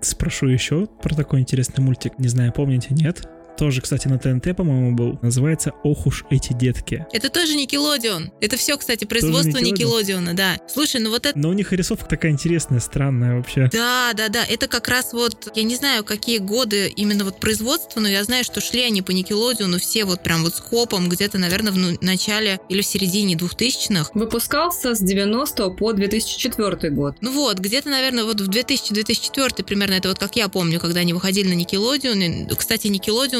Спрошу 0.00 0.46
еще 0.46 0.86
про 1.02 1.14
такой 1.14 1.40
интересный 1.40 1.84
мультик. 1.84 2.18
Не 2.18 2.28
знаю, 2.28 2.52
помните, 2.52 2.88
нет? 2.90 3.28
Тоже, 3.56 3.80
кстати, 3.80 4.08
на 4.08 4.18
ТНТ, 4.18 4.56
по-моему, 4.56 4.92
был. 4.92 5.18
Называется 5.22 5.72
«Ох 5.82 6.06
уж 6.06 6.24
эти 6.30 6.52
детки». 6.52 7.06
Это 7.12 7.30
тоже 7.30 7.54
Никелодион. 7.54 8.32
Это 8.40 8.56
все, 8.56 8.76
кстати, 8.76 9.04
производство 9.04 9.58
Никелодиона, 9.58 10.34
да. 10.34 10.58
Слушай, 10.68 11.00
ну 11.00 11.10
вот 11.10 11.26
это... 11.26 11.38
Но 11.38 11.48
у 11.48 11.52
них 11.52 11.72
рисовка 11.72 12.06
такая 12.06 12.32
интересная, 12.32 12.80
странная 12.80 13.36
вообще. 13.36 13.68
Да, 13.72 14.12
да, 14.14 14.28
да. 14.28 14.44
Это 14.44 14.68
как 14.68 14.88
раз 14.88 15.12
вот, 15.12 15.52
я 15.54 15.62
не 15.62 15.76
знаю, 15.76 16.04
какие 16.04 16.38
годы 16.38 16.88
именно 16.88 17.24
вот 17.24 17.40
производства, 17.40 18.00
но 18.00 18.08
я 18.08 18.22
знаю, 18.24 18.44
что 18.44 18.60
шли 18.60 18.82
они 18.82 19.02
по 19.02 19.10
Никелодиону 19.10 19.78
все 19.78 20.04
вот 20.04 20.22
прям 20.22 20.42
вот 20.42 20.54
с 20.54 20.60
копом 20.60 21.08
где-то, 21.08 21.38
наверное, 21.38 21.72
в 21.72 22.02
начале 22.02 22.60
или 22.68 22.82
в 22.82 22.86
середине 22.86 23.34
2000-х. 23.34 24.10
Выпускался 24.14 24.94
с 24.94 25.00
90 25.00 25.70
по 25.70 25.92
2004 25.92 26.90
год. 26.90 27.16
Ну 27.20 27.32
вот, 27.32 27.58
где-то, 27.58 27.88
наверное, 27.88 28.24
вот 28.24 28.40
в 28.40 28.48
2000-2004 28.48 29.64
примерно, 29.64 29.94
это 29.94 30.08
вот 30.08 30.18
как 30.18 30.36
я 30.36 30.48
помню, 30.48 30.80
когда 30.80 31.00
они 31.00 31.12
выходили 31.12 31.48
на 31.48 31.54
Никелодион. 31.54 32.48
Кстати, 32.56 32.88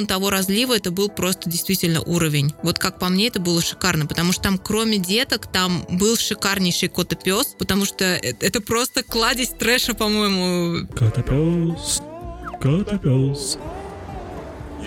Того 0.07 0.31
разлива 0.31 0.77
это 0.77 0.91
был 0.91 1.09
просто 1.09 1.51
действительно 1.51 2.01
уровень. 2.03 2.55
Вот 2.63 2.79
как 2.79 2.99
по 2.99 3.09
мне, 3.09 3.29
это 3.29 3.41
было 3.41 3.61
шикарно, 3.61 4.07
потому 4.07 4.33
что 4.33 4.43
там 4.43 4.59
кроме 4.59 4.99
деток, 4.99 5.47
там 5.47 5.85
был 5.91 6.17
шикарнейший 6.17 6.89
кот 6.89 7.13
и 7.13 7.17
потому 7.59 7.85
что 7.85 8.05
это 8.05 8.61
просто 8.61 9.03
кладезь 9.03 9.51
трэша, 9.51 9.95
по-моему. 9.95 10.87
Кот 12.61 12.93
и. 13.03 13.59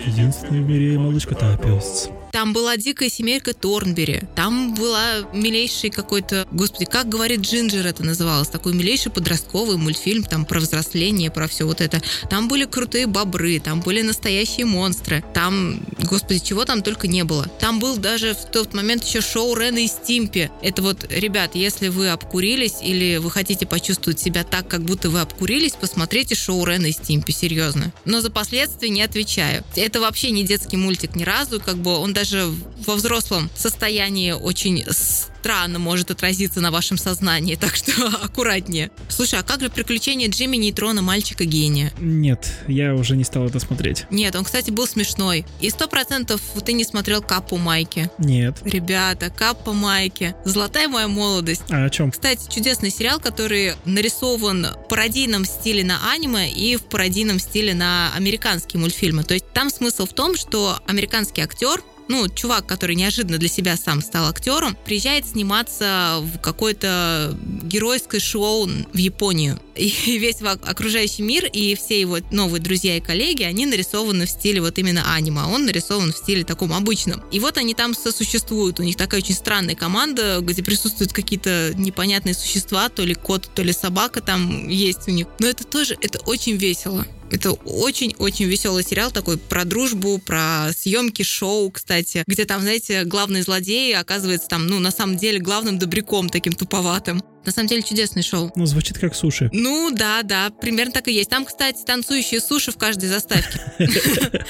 Единственный 0.06 0.62
в 0.62 0.68
мире 0.68 0.98
малыш 0.98 1.26
кота 1.26 1.56
пес. 1.56 2.08
Там 2.32 2.52
была 2.52 2.76
дикая 2.76 3.10
семейка 3.10 3.54
Торнбери. 3.54 4.22
Там 4.36 4.74
была 4.74 5.28
милейший 5.32 5.90
какой-то... 5.90 6.46
Господи, 6.52 6.84
как 6.84 7.08
говорит 7.08 7.40
Джинджер 7.40 7.86
это 7.86 8.04
называлось? 8.04 8.48
Такой 8.48 8.72
милейший 8.72 9.10
подростковый 9.10 9.76
мультфильм 9.76 10.22
там 10.22 10.44
про 10.44 10.60
взросление, 10.60 11.30
про 11.30 11.48
все 11.48 11.64
вот 11.64 11.80
это. 11.80 12.00
Там 12.28 12.48
были 12.48 12.64
крутые 12.66 13.06
бобры, 13.06 13.58
там 13.58 13.80
были 13.80 14.02
настоящие 14.02 14.66
монстры. 14.66 15.24
Там, 15.34 15.80
господи, 15.98 16.40
чего 16.40 16.64
там 16.64 16.82
только 16.82 17.08
не 17.08 17.24
было. 17.24 17.44
Там 17.60 17.80
был 17.80 17.96
даже 17.96 18.34
в 18.34 18.50
тот 18.50 18.74
момент 18.74 19.04
еще 19.04 19.20
шоу 19.20 19.56
Рена 19.56 19.78
и 19.78 19.88
Стимпи. 19.88 20.50
Это 20.62 20.82
вот, 20.82 21.06
ребят, 21.10 21.54
если 21.54 21.88
вы 21.88 22.10
обкурились 22.10 22.76
или 22.82 23.16
вы 23.16 23.30
хотите 23.30 23.66
почувствовать 23.66 24.20
себя 24.20 24.44
так, 24.44 24.68
как 24.68 24.82
будто 24.82 25.10
вы 25.10 25.20
обкурились, 25.20 25.72
посмотрите 25.72 26.34
шоу 26.34 26.64
Рена 26.64 26.86
и 26.86 26.92
Стимпи, 26.92 27.32
серьезно. 27.32 27.92
Но 28.04 28.20
за 28.20 28.30
последствия 28.30 28.88
не 28.88 29.02
отвечаю. 29.02 29.64
Это 29.74 30.00
вообще 30.00 30.30
не 30.30 30.44
детский 30.44 30.76
мультик 30.76 31.16
ни 31.16 31.24
разу, 31.24 31.60
как 31.60 31.76
бы 31.78 31.96
он 31.96 32.12
даже 32.20 32.52
во 32.86 32.96
взрослом 32.96 33.48
состоянии 33.54 34.32
очень 34.32 34.84
странно 34.90 35.78
может 35.78 36.10
отразиться 36.10 36.60
на 36.60 36.70
вашем 36.70 36.98
сознании, 36.98 37.54
так 37.60 37.74
что 37.74 37.92
аккуратнее. 38.22 38.90
Слушай, 39.08 39.40
а 39.40 39.42
как 39.42 39.62
же 39.62 39.70
приключения 39.70 40.28
Джимми 40.28 40.58
Нейтрона, 40.58 41.00
мальчика-гения? 41.00 41.94
Нет, 41.98 42.52
я 42.68 42.94
уже 42.94 43.16
не 43.16 43.24
стал 43.24 43.46
это 43.46 43.58
смотреть. 43.58 44.04
Нет, 44.10 44.36
он, 44.36 44.44
кстати, 44.44 44.70
был 44.70 44.86
смешной. 44.86 45.46
И 45.62 45.70
сто 45.70 45.88
процентов 45.88 46.42
ты 46.62 46.74
не 46.74 46.84
смотрел 46.84 47.22
Капу 47.22 47.56
Майки. 47.56 48.10
Нет. 48.18 48.58
Ребята, 48.64 49.30
Капа 49.30 49.72
Майки. 49.72 50.34
Золотая 50.44 50.88
моя 50.88 51.08
молодость. 51.08 51.62
А 51.70 51.86
о 51.86 51.88
чем? 51.90 52.10
Кстати, 52.10 52.52
чудесный 52.52 52.90
сериал, 52.90 53.18
который 53.18 53.72
нарисован 53.86 54.66
в 54.66 54.88
пародийном 54.88 55.46
стиле 55.46 55.84
на 55.84 56.12
аниме 56.12 56.50
и 56.50 56.76
в 56.76 56.82
пародийном 56.82 57.38
стиле 57.38 57.72
на 57.72 58.12
американские 58.14 58.78
мультфильмы. 58.78 59.24
То 59.24 59.32
есть 59.32 59.50
там 59.54 59.70
смысл 59.70 60.04
в 60.04 60.12
том, 60.12 60.36
что 60.36 60.78
американский 60.86 61.40
актер 61.40 61.80
ну, 62.10 62.28
чувак, 62.28 62.66
который 62.66 62.96
неожиданно 62.96 63.38
для 63.38 63.48
себя 63.48 63.76
сам 63.76 64.02
стал 64.02 64.28
актером, 64.28 64.76
приезжает 64.84 65.26
сниматься 65.26 66.18
в 66.20 66.40
какое-то 66.40 67.38
геройское 67.62 68.20
шоу 68.20 68.66
в 68.66 68.96
Японию. 68.96 69.60
И 69.76 69.88
весь 70.18 70.42
окружающий 70.42 71.22
мир 71.22 71.46
и 71.46 71.76
все 71.76 72.00
его 72.00 72.18
новые 72.32 72.60
друзья 72.60 72.96
и 72.96 73.00
коллеги, 73.00 73.44
они 73.44 73.64
нарисованы 73.64 74.26
в 74.26 74.30
стиле 74.30 74.60
вот 74.60 74.76
именно 74.78 75.14
аниме, 75.14 75.42
а 75.42 75.46
он 75.46 75.66
нарисован 75.66 76.12
в 76.12 76.16
стиле 76.16 76.44
таком 76.44 76.72
обычном. 76.72 77.22
И 77.30 77.38
вот 77.38 77.58
они 77.58 77.74
там 77.74 77.94
сосуществуют. 77.94 78.80
У 78.80 78.82
них 78.82 78.96
такая 78.96 79.20
очень 79.20 79.36
странная 79.36 79.76
команда, 79.76 80.40
где 80.40 80.64
присутствуют 80.64 81.12
какие-то 81.12 81.74
непонятные 81.76 82.34
существа, 82.34 82.88
то 82.88 83.04
ли 83.04 83.14
кот, 83.14 83.48
то 83.54 83.62
ли 83.62 83.72
собака 83.72 84.20
там 84.20 84.68
есть 84.68 85.06
у 85.06 85.12
них. 85.12 85.28
Но 85.38 85.46
это 85.46 85.62
тоже, 85.62 85.96
это 86.00 86.18
очень 86.26 86.56
весело. 86.56 87.06
Это 87.30 87.52
очень-очень 87.52 88.46
веселый 88.46 88.82
сериал 88.82 89.10
такой 89.10 89.38
про 89.38 89.64
дружбу, 89.64 90.18
про 90.18 90.70
съемки 90.76 91.22
шоу, 91.22 91.70
кстати, 91.70 92.24
где 92.26 92.44
там, 92.44 92.62
знаете, 92.62 93.04
главный 93.04 93.42
злодей 93.42 93.96
оказывается 93.96 94.48
там, 94.48 94.66
ну, 94.66 94.78
на 94.80 94.90
самом 94.90 95.16
деле, 95.16 95.38
главным 95.38 95.78
добряком 95.78 96.28
таким 96.28 96.52
туповатым. 96.52 97.22
На 97.44 97.52
самом 97.52 97.68
деле 97.68 97.82
чудесное 97.82 98.22
шоу. 98.22 98.50
Ну, 98.54 98.66
звучит 98.66 98.98
как 98.98 99.14
суши. 99.14 99.48
Ну, 99.52 99.90
да, 99.90 100.22
да, 100.22 100.50
примерно 100.50 100.92
так 100.92 101.08
и 101.08 101.12
есть. 101.12 101.30
Там, 101.30 101.44
кстати, 101.44 101.82
танцующие 101.84 102.40
суши 102.40 102.70
в 102.70 102.76
каждой 102.76 103.08
заставке. 103.08 103.60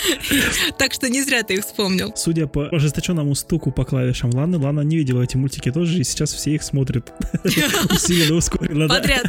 Так 0.79 0.93
что 0.93 1.09
не 1.09 1.23
зря 1.23 1.43
ты 1.43 1.55
их 1.55 1.65
вспомнил. 1.65 2.13
Судя 2.17 2.47
по 2.47 2.69
ожесточенному 2.69 3.35
стуку 3.35 3.71
по 3.71 3.85
клавишам 3.85 4.31
Ланы, 4.31 4.59
Лана 4.59 4.81
не 4.81 4.97
видела 4.97 5.23
эти 5.23 5.37
мультики 5.37 5.71
тоже, 5.71 5.99
и 5.99 6.05
сейчас 6.05 6.33
все 6.33 6.55
их 6.55 6.63
смотрят. 6.63 7.13
Усиленно, 7.91 8.37
ускоренно. 8.37 8.89
Подряд. 8.89 9.27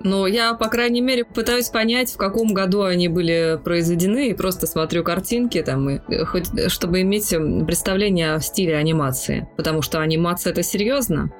Ну, 0.00 0.26
я, 0.26 0.54
по 0.54 0.68
крайней 0.68 1.00
мере, 1.00 1.24
пытаюсь 1.24 1.68
понять, 1.68 2.12
в 2.12 2.16
каком 2.16 2.54
году 2.54 2.82
они 2.82 3.08
были 3.08 3.58
произведены, 3.62 4.30
и 4.30 4.34
просто 4.34 4.66
смотрю 4.66 5.04
картинки 5.04 5.62
там, 5.62 5.90
и, 5.90 6.24
хоть 6.24 6.46
чтобы 6.70 7.02
иметь 7.02 7.28
представление 7.66 8.34
о 8.34 8.40
стиле 8.40 8.76
анимации. 8.76 9.48
Потому 9.56 9.82
что 9.82 10.00
анимация 10.00 10.52
это 10.52 10.62
серьезно. 10.62 11.32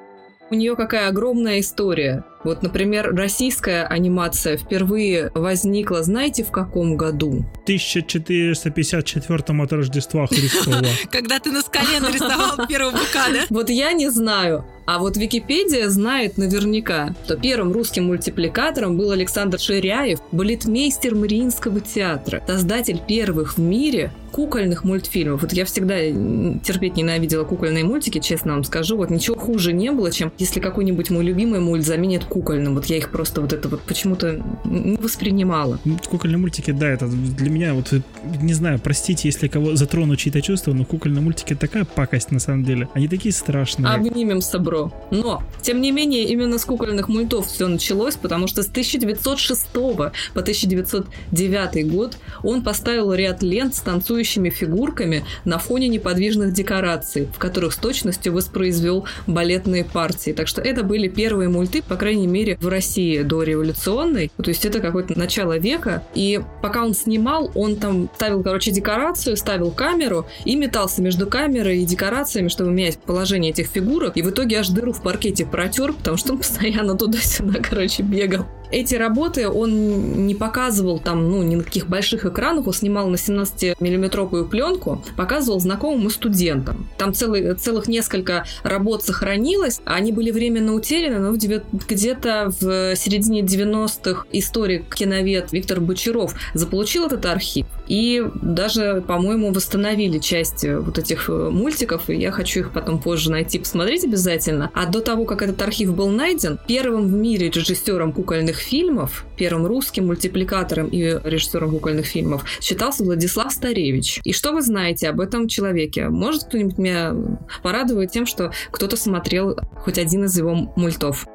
У 0.53 0.55
нее 0.55 0.77
какая 0.77 1.09
огромная 1.09 1.61
история. 1.61 2.25
Вот, 2.45 2.63
например, 2.63 3.15
российская 3.15 3.85
анимация 3.85 4.57
впервые 4.57 5.31
возникла, 5.35 6.03
знаете, 6.03 6.43
в 6.43 6.51
каком 6.51 6.97
году? 6.97 7.45
В 7.55 7.63
1454 7.63 9.63
от 9.63 9.73
Рождества 9.73 10.27
Христова. 10.27 10.83
Когда 11.11 11.39
ты 11.39 11.53
на 11.53 11.63
скале 11.63 12.01
нарисовал 12.01 12.67
первого 12.67 12.93
быка, 12.93 13.29
да? 13.33 13.45
Вот 13.51 13.71
я 13.71 13.93
не 13.93 14.11
знаю. 14.11 14.65
А 14.85 14.99
вот 14.99 15.17
Википедия 15.17 15.89
знает 15.89 16.39
наверняка, 16.39 17.15
что 17.25 17.37
первым 17.37 17.73
русским 17.73 18.07
мультипликатором 18.07 18.97
был 18.97 19.13
Александр 19.13 19.61
Ширяев, 19.61 20.19
балетмейстер 20.33 21.15
Мариинского 21.15 21.81
театра, 21.81 22.43
создатель 22.47 23.01
первых 23.07 23.57
в 23.57 23.61
мире 23.61 24.11
кукольных 24.33 24.83
мультфильмов. 24.83 25.43
Вот 25.43 25.53
я 25.53 25.65
всегда 25.65 26.01
терпеть 26.01 26.97
ненавидела 26.97 27.45
кукольные 27.45 27.85
мультики, 27.85 28.19
честно 28.19 28.55
вам 28.55 28.65
скажу. 28.65 28.97
Вот 28.97 29.11
ничего 29.11 29.37
хуже 29.37 29.73
не 29.73 29.93
было, 29.93 30.11
чем 30.11 30.33
если 30.39 30.59
какой-нибудь 30.59 31.11
мой 31.11 31.23
любимый 31.23 31.61
мульт 31.61 31.85
заменит 31.85 32.25
кукольным. 32.33 32.75
Вот 32.75 32.87
я 32.87 32.97
их 32.97 33.11
просто 33.11 33.41
вот 33.41 33.53
это 33.53 33.69
вот 33.69 33.83
почему-то 33.83 34.43
не 34.65 34.97
воспринимала. 34.97 35.79
Кукольные 36.09 36.39
мультики, 36.39 36.71
да, 36.71 36.89
это 36.89 37.07
для 37.07 37.51
меня 37.51 37.75
вот, 37.75 37.93
не 38.41 38.55
знаю, 38.55 38.81
простите, 38.83 39.29
если 39.29 39.49
кого 39.49 39.77
затрону 39.77 40.17
чьи-то 40.17 40.41
чувства, 40.41 40.73
но 40.73 40.85
кукольные 40.85 41.23
мультики 41.23 41.55
такая 41.55 41.85
пакость 41.85 42.31
на 42.31 42.41
самом 42.41 42.65
деле. 42.65 42.89
Они 42.95 43.09
такие 43.09 43.33
страшные. 43.33 43.93
Обнимем 43.93 44.41
собро. 44.41 44.93
Но, 45.11 45.43
тем 45.63 45.81
не 45.81 45.91
менее, 45.91 46.25
именно 46.25 46.59
с 46.59 46.65
кукольных 46.65 47.09
мультов 47.09 47.49
все 47.49 47.69
началось, 47.69 48.17
потому 48.17 48.47
что 48.47 48.63
с 48.63 48.69
1906 48.69 49.73
по 49.73 50.13
1909 50.35 51.91
год 51.91 52.19
он 52.43 52.63
поставил 52.63 53.13
ряд 53.13 53.43
лент 53.43 53.75
с 53.75 53.81
танцующими 53.81 54.13
танцующими 54.13 54.51
фигурками 54.51 55.25
на 55.45 55.59
фоне 55.59 55.89
неподвижных 55.89 56.53
декораций, 56.53 57.29
в 57.33 57.39
которых 57.39 57.73
с 57.73 57.77
точностью 57.77 58.33
воспроизвел 58.33 59.07
балетные 59.27 59.85
партии. 59.85 60.33
Так 60.33 60.49
что 60.49 60.61
это 60.61 60.83
были 60.83 61.09
первые 61.09 61.49
мульты, 61.49 61.83
по 61.83 61.97
крайней 61.97 62.22
мере, 62.27 62.57
в 62.61 62.69
России 62.69 63.23
до 63.23 63.43
революционной. 63.43 64.31
То 64.37 64.49
есть 64.49 64.65
это 64.65 64.81
какое-то 64.81 65.19
начало 65.19 65.59
века. 65.59 66.05
И 66.15 66.41
пока 66.63 66.85
он 66.85 66.95
снимал, 66.95 67.51
он 67.55 67.77
там 67.77 68.09
ставил, 68.15 68.43
короче, 68.43 68.71
декорацию, 68.71 69.37
ставил 69.37 69.71
камеру 69.71 70.27
и 70.45 70.57
метался 70.57 71.03
между 71.03 71.27
камерой 71.27 71.83
и 71.83 71.87
декорациями, 71.87 72.49
чтобы 72.49 72.71
менять 72.71 72.99
положение 72.99 73.53
этих 73.53 73.67
фигурок. 73.67 74.17
И 74.17 74.23
в 74.23 74.31
итоге 74.31 74.59
аж 74.59 74.69
дыру 74.69 74.93
в 74.93 75.03
паркете 75.03 75.47
протер, 75.47 75.93
потому 75.93 76.17
что 76.17 76.33
он 76.33 76.39
постоянно 76.43 76.97
туда-сюда, 76.97 77.61
короче, 77.61 78.03
бегал. 78.03 78.47
Эти 78.73 78.95
работы 78.95 79.49
он 79.49 80.27
не 80.27 80.35
показывал 80.35 80.99
там, 80.99 81.31
ну, 81.31 81.43
ни 81.43 81.57
на 81.57 81.63
каких 81.63 81.89
больших 81.89 82.25
экранах, 82.25 82.67
он 82.67 82.73
снимал 82.73 83.07
на 83.09 83.17
17-миллиметровую 83.17 84.49
пленку, 84.49 85.05
показывал 85.17 85.61
знакомым 85.61 86.09
и 86.09 86.11
студентам. 86.11 86.89
Там 86.97 87.13
целый, 87.13 87.55
целых 87.55 87.87
несколько 87.87 88.45
работ 88.63 89.05
сохранилось, 89.05 89.81
они 89.85 90.11
были 90.11 90.31
временно 90.31 90.73
утеряны, 90.73 91.19
но 91.19 91.33
где-то 91.33 92.51
в 92.61 92.97
середине 92.97 93.43
90-х 93.43 94.25
историк, 94.33 94.95
киновед 94.95 95.53
Виктор 95.53 95.81
Бочаров 95.81 96.35
заполучил 96.55 97.07
этот 97.07 97.27
архив 97.27 97.67
и 97.89 98.25
даже, 98.41 99.03
по-моему, 99.07 99.53
восстановили 99.53 100.19
часть 100.19 100.65
вот 100.65 100.99
этих 100.99 101.29
э, 101.29 101.51
мультиков, 101.51 102.09
и 102.09 102.17
я 102.17 102.31
хочу 102.31 102.61
их 102.61 102.73
потом 102.73 103.01
позже 103.01 103.31
найти, 103.31 103.59
посмотреть 103.59 104.05
обязательно. 104.05 104.71
А 104.75 104.87
до 104.87 105.01
того, 105.01 105.25
как 105.25 105.43
этот 105.43 105.61
архив 105.63 105.95
был 105.95 106.09
найден, 106.11 106.59
первым 106.67 107.09
в 107.09 107.13
мире 107.13 107.51
режиссером 107.51 108.13
кукольных 108.13 108.57
фильмов, 108.57 109.25
первым 109.37 109.67
русским 109.67 110.07
мультипликатором 110.07 110.89
и 110.89 111.01
режиссером 111.25 111.71
кукольных 111.71 112.07
фильмов 112.07 112.45
считался 112.61 113.05
Владислав 113.05 113.53
Старевич. 113.53 114.21
И 114.25 114.33
что 114.33 114.53
вы 114.53 114.63
знаете 114.63 115.09
об 115.09 115.21
этом 115.21 115.49
человеке? 115.49 116.09
Может 116.09 116.45
кто-нибудь 116.45 116.79
меня 116.79 117.15
порадует 117.63 118.13
тем, 118.13 118.27
что 118.27 118.53
кто-то 118.71 118.97
смотрел 118.97 119.57
хоть 119.77 119.99
один 119.99 120.25
из 120.25 120.37
его 120.37 120.55
мультов? 120.77 121.27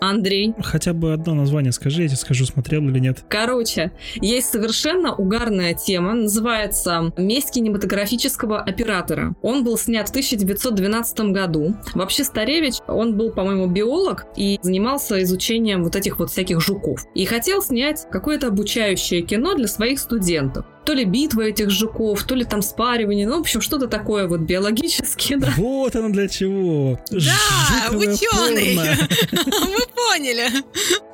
Андрей. 0.00 0.54
Хотя 0.62 0.92
бы 0.92 1.12
одно 1.12 1.34
название 1.34 1.72
скажи, 1.72 2.02
я 2.02 2.08
тебе 2.08 2.16
скажу, 2.16 2.44
смотрел 2.44 2.88
или 2.88 2.98
нет. 2.98 3.24
Короче, 3.28 3.92
есть 4.16 4.50
совершенно 4.50 5.14
угарная 5.14 5.74
тема, 5.74 6.14
называется 6.14 7.12
«Месть 7.16 7.52
кинематографического 7.52 8.60
оператора». 8.60 9.34
Он 9.42 9.64
был 9.64 9.78
снят 9.78 10.06
в 10.06 10.10
1912 10.10 11.20
году. 11.32 11.74
Вообще 11.94 12.24
Старевич, 12.24 12.74
он 12.86 13.16
был, 13.16 13.30
по-моему, 13.30 13.66
биолог 13.66 14.26
и 14.36 14.58
занимался 14.62 15.22
изучением 15.22 15.84
вот 15.84 15.96
этих 15.96 16.18
вот 16.18 16.30
всяких 16.30 16.60
жуков. 16.60 17.06
И 17.14 17.24
хотел 17.24 17.62
снять 17.62 18.06
какое-то 18.10 18.48
обучающее 18.48 19.22
кино 19.22 19.54
для 19.54 19.68
своих 19.68 19.98
студентов 19.98 20.64
то 20.90 20.94
ли 20.94 21.04
битва 21.04 21.42
этих 21.42 21.70
жуков, 21.70 22.24
то 22.24 22.34
ли 22.34 22.44
там 22.44 22.62
спаривание, 22.62 23.24
ну, 23.24 23.36
в 23.36 23.40
общем, 23.42 23.60
что-то 23.60 23.86
такое 23.86 24.26
вот 24.26 24.40
биологическое, 24.40 25.38
да. 25.38 25.52
Вот 25.56 25.94
оно 25.94 26.08
для 26.08 26.26
чего. 26.26 26.98
Да, 27.12 27.96
ученый. 27.96 28.74
Мы 28.74 29.86
поняли. 29.94 30.48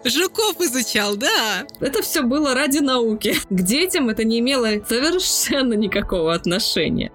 Жуков 0.02 0.58
изучал, 0.62 1.16
да. 1.16 1.66
Это 1.80 2.00
все 2.00 2.22
было 2.22 2.54
ради 2.54 2.78
науки. 2.78 3.36
К 3.50 3.60
детям 3.60 4.08
это 4.08 4.24
не 4.24 4.38
имело 4.38 4.68
совершенно 4.88 5.74
никакого 5.74 6.32
отношения. 6.32 7.12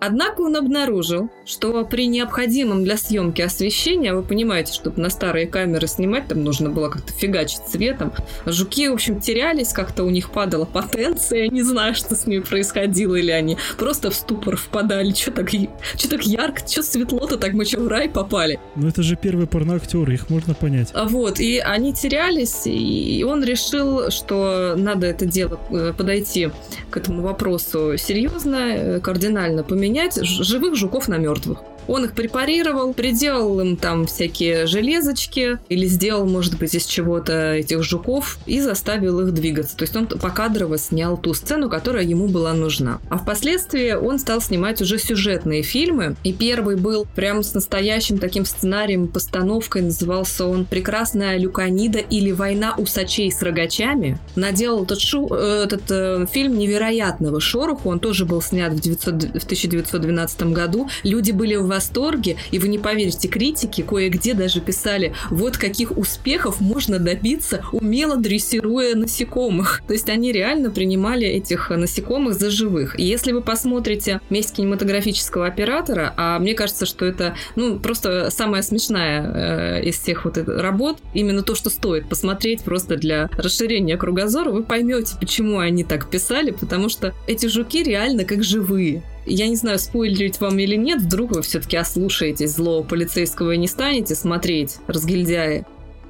Однако 0.00 0.40
он 0.40 0.56
обнаружил, 0.56 1.28
что 1.44 1.84
при 1.84 2.06
необходимом 2.06 2.84
для 2.84 2.96
съемки 2.96 3.42
освещении, 3.42 4.10
вы 4.10 4.22
понимаете, 4.22 4.72
чтобы 4.72 5.00
на 5.00 5.10
старые 5.10 5.46
камеры 5.46 5.86
снимать, 5.86 6.26
там 6.26 6.42
нужно 6.42 6.70
было 6.70 6.88
как-то 6.88 7.12
фигачить 7.12 7.60
цветом, 7.68 8.12
жуки, 8.46 8.88
в 8.88 8.94
общем, 8.94 9.20
терялись, 9.20 9.74
как-то 9.74 10.04
у 10.04 10.10
них 10.10 10.30
падала 10.30 10.64
потенция, 10.64 11.48
не 11.48 11.62
знаю, 11.62 11.94
что 11.94 12.14
с 12.14 12.26
ними 12.26 12.40
происходило, 12.40 13.14
или 13.14 13.30
они 13.30 13.58
просто 13.76 14.10
в 14.10 14.14
ступор 14.14 14.56
впадали, 14.56 15.12
что 15.12 15.32
так, 15.32 15.50
что 15.50 16.08
так 16.08 16.22
ярко, 16.22 16.66
что 16.66 16.82
светло-то, 16.82 17.36
так 17.36 17.52
мы 17.52 17.66
что, 17.66 17.80
в 17.80 17.88
рай 17.88 18.08
попали? 18.08 18.58
Ну 18.76 18.88
это 18.88 19.02
же 19.02 19.16
первые 19.16 19.46
порноактеры, 19.46 20.14
их 20.14 20.30
можно 20.30 20.54
понять. 20.54 20.88
А 20.94 21.04
вот, 21.04 21.40
и 21.40 21.58
они 21.58 21.92
терялись, 21.92 22.62
и 22.64 23.22
он 23.28 23.44
решил, 23.44 24.10
что 24.10 24.74
надо 24.76 25.08
это 25.08 25.26
дело 25.26 25.60
э, 25.70 25.92
подойти 25.96 26.50
к 26.88 26.96
этому 26.96 27.20
вопросу 27.20 27.98
серьезно, 27.98 28.56
э, 28.56 29.00
кардинально 29.00 29.62
поменять 29.62 29.89
менять 29.90 30.24
живых 30.24 30.76
жуков 30.76 31.08
на 31.08 31.18
мертвых. 31.18 31.62
Он 31.88 32.04
их 32.04 32.12
препарировал, 32.12 32.92
приделал 32.94 33.60
им 33.60 33.76
там 33.76 34.06
всякие 34.06 34.66
железочки 34.66 35.58
или 35.68 35.86
сделал, 35.86 36.26
может 36.26 36.58
быть, 36.58 36.74
из 36.74 36.86
чего-то 36.86 37.54
этих 37.54 37.82
жуков 37.82 38.38
и 38.46 38.60
заставил 38.60 39.20
их 39.20 39.32
двигаться. 39.34 39.76
То 39.76 39.82
есть 39.82 39.96
он 39.96 40.06
покадрово 40.06 40.78
снял 40.78 41.16
ту 41.16 41.34
сцену, 41.34 41.68
которая 41.68 42.04
ему 42.04 42.28
была 42.28 42.52
нужна. 42.52 43.00
А 43.08 43.18
впоследствии 43.18 43.92
он 43.92 44.18
стал 44.18 44.40
снимать 44.40 44.80
уже 44.80 44.98
сюжетные 44.98 45.62
фильмы. 45.62 46.16
И 46.24 46.32
первый 46.32 46.76
был 46.76 47.06
прям 47.14 47.42
с 47.42 47.54
настоящим 47.54 48.18
таким 48.18 48.44
сценарием, 48.44 49.08
постановкой. 49.08 49.82
Назывался 49.82 50.46
он 50.46 50.64
«Прекрасная 50.64 51.38
Люканида» 51.38 51.98
или 51.98 52.32
«Война 52.32 52.74
усачей 52.76 53.30
с 53.32 53.42
рогачами». 53.42 54.18
Наделал 54.36 54.84
этот, 54.84 55.00
шу, 55.00 55.28
э, 55.30 55.64
этот 55.64 55.82
э, 55.90 56.26
фильм 56.30 56.58
невероятного 56.58 57.40
шороху. 57.40 57.90
Он 57.90 58.00
тоже 58.00 58.24
был 58.24 58.42
снят 58.42 58.72
в, 58.72 58.80
900, 58.80 59.14
в 59.14 59.44
1912 59.44 60.42
году. 60.52 60.88
Люди 61.02 61.30
были 61.30 61.56
в 61.56 61.66
восторге, 61.70 62.36
и 62.50 62.58
вы 62.58 62.68
не 62.68 62.78
поверите, 62.78 63.28
критики 63.28 63.82
кое-где 63.82 64.34
даже 64.34 64.60
писали, 64.60 65.14
вот 65.30 65.56
каких 65.56 65.96
успехов 65.96 66.60
можно 66.60 66.98
добиться, 66.98 67.64
умело 67.72 68.16
дрессируя 68.16 68.94
насекомых. 68.94 69.82
То 69.86 69.94
есть 69.94 70.08
они 70.08 70.32
реально 70.32 70.70
принимали 70.70 71.26
этих 71.26 71.70
насекомых 71.70 72.34
за 72.34 72.50
живых. 72.50 72.98
И 72.98 73.04
если 73.04 73.32
вы 73.32 73.40
посмотрите 73.40 74.20
«Месть 74.30 74.54
кинематографического 74.54 75.46
оператора», 75.46 76.12
а 76.16 76.38
мне 76.38 76.54
кажется, 76.54 76.86
что 76.86 77.06
это 77.06 77.34
ну, 77.56 77.78
просто 77.78 78.30
самая 78.30 78.62
смешная 78.62 79.80
э, 79.80 79.84
из 79.84 79.98
всех 79.98 80.24
вот 80.24 80.36
работ, 80.36 80.98
именно 81.14 81.42
то, 81.42 81.54
что 81.54 81.70
стоит 81.70 82.08
посмотреть 82.08 82.62
просто 82.62 82.96
для 82.96 83.30
расширения 83.36 83.96
кругозора, 83.96 84.50
вы 84.50 84.62
поймете, 84.62 85.14
почему 85.18 85.58
они 85.58 85.84
так 85.84 86.10
писали, 86.10 86.50
потому 86.50 86.88
что 86.88 87.14
эти 87.26 87.46
жуки 87.46 87.82
реально 87.82 88.24
как 88.24 88.42
живые. 88.42 89.02
Я 89.26 89.48
не 89.48 89.56
знаю, 89.56 89.78
спойлерить 89.78 90.40
вам 90.40 90.58
или 90.58 90.76
нет, 90.76 91.02
вдруг 91.02 91.32
вы 91.32 91.42
все-таки 91.42 91.76
ослушаетесь 91.76 92.52
злого 92.52 92.82
полицейского 92.82 93.52
и 93.52 93.58
не 93.58 93.68
станете 93.68 94.14
смотреть 94.14 94.78
разгильдяи. 94.86 95.64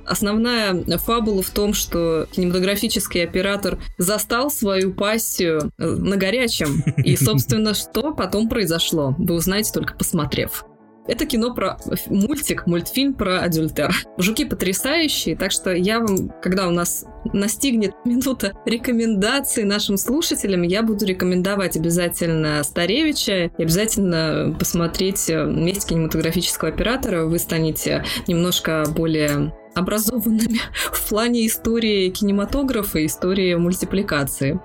Основная 0.06 0.74
фабула 0.98 1.42
в 1.42 1.50
том, 1.50 1.72
что 1.72 2.26
кинематографический 2.32 3.22
оператор 3.22 3.78
застал 3.96 4.50
свою 4.50 4.92
пассию 4.92 5.70
э, 5.78 5.86
на 5.86 6.16
горячем. 6.16 6.82
И, 6.96 7.16
собственно, 7.16 7.74
что 7.74 8.12
потом 8.12 8.48
произошло, 8.48 9.14
вы 9.18 9.34
узнаете 9.34 9.72
только 9.72 9.94
посмотрев. 9.94 10.64
Это 11.07 11.26
кино 11.26 11.55
про 11.55 11.78
мультик, 12.07 12.66
мультфильм 12.66 13.14
про 13.14 13.40
адюльтер. 13.40 13.94
Жуки 14.18 14.44
потрясающие, 14.44 15.36
так 15.36 15.51
что 15.51 15.72
я 15.72 16.01
вам, 16.01 16.32
когда 16.42 16.68
у 16.68 16.70
нас 16.70 17.05
настигнет 17.32 17.92
минута 18.05 18.53
рекомендаций 18.66 19.64
нашим 19.64 19.96
слушателям, 19.96 20.62
я 20.62 20.82
буду 20.82 21.07
рекомендовать 21.07 21.76
обязательно 21.76 22.62
Старевича 22.62 23.51
и 23.57 23.62
обязательно 23.62 24.55
посмотреть 24.59 25.28
«Месть 25.28 25.88
кинематографического 25.88 26.70
оператора». 26.70 27.24
Вы 27.24 27.38
станете 27.38 28.05
немножко 28.26 28.84
более 28.94 29.53
образованными 29.74 30.61
в 30.92 31.09
плане 31.09 31.46
истории 31.46 32.11
кинематографа 32.11 32.98
и 32.98 33.07
истории 33.07 33.55
мультипликации. 33.55 34.61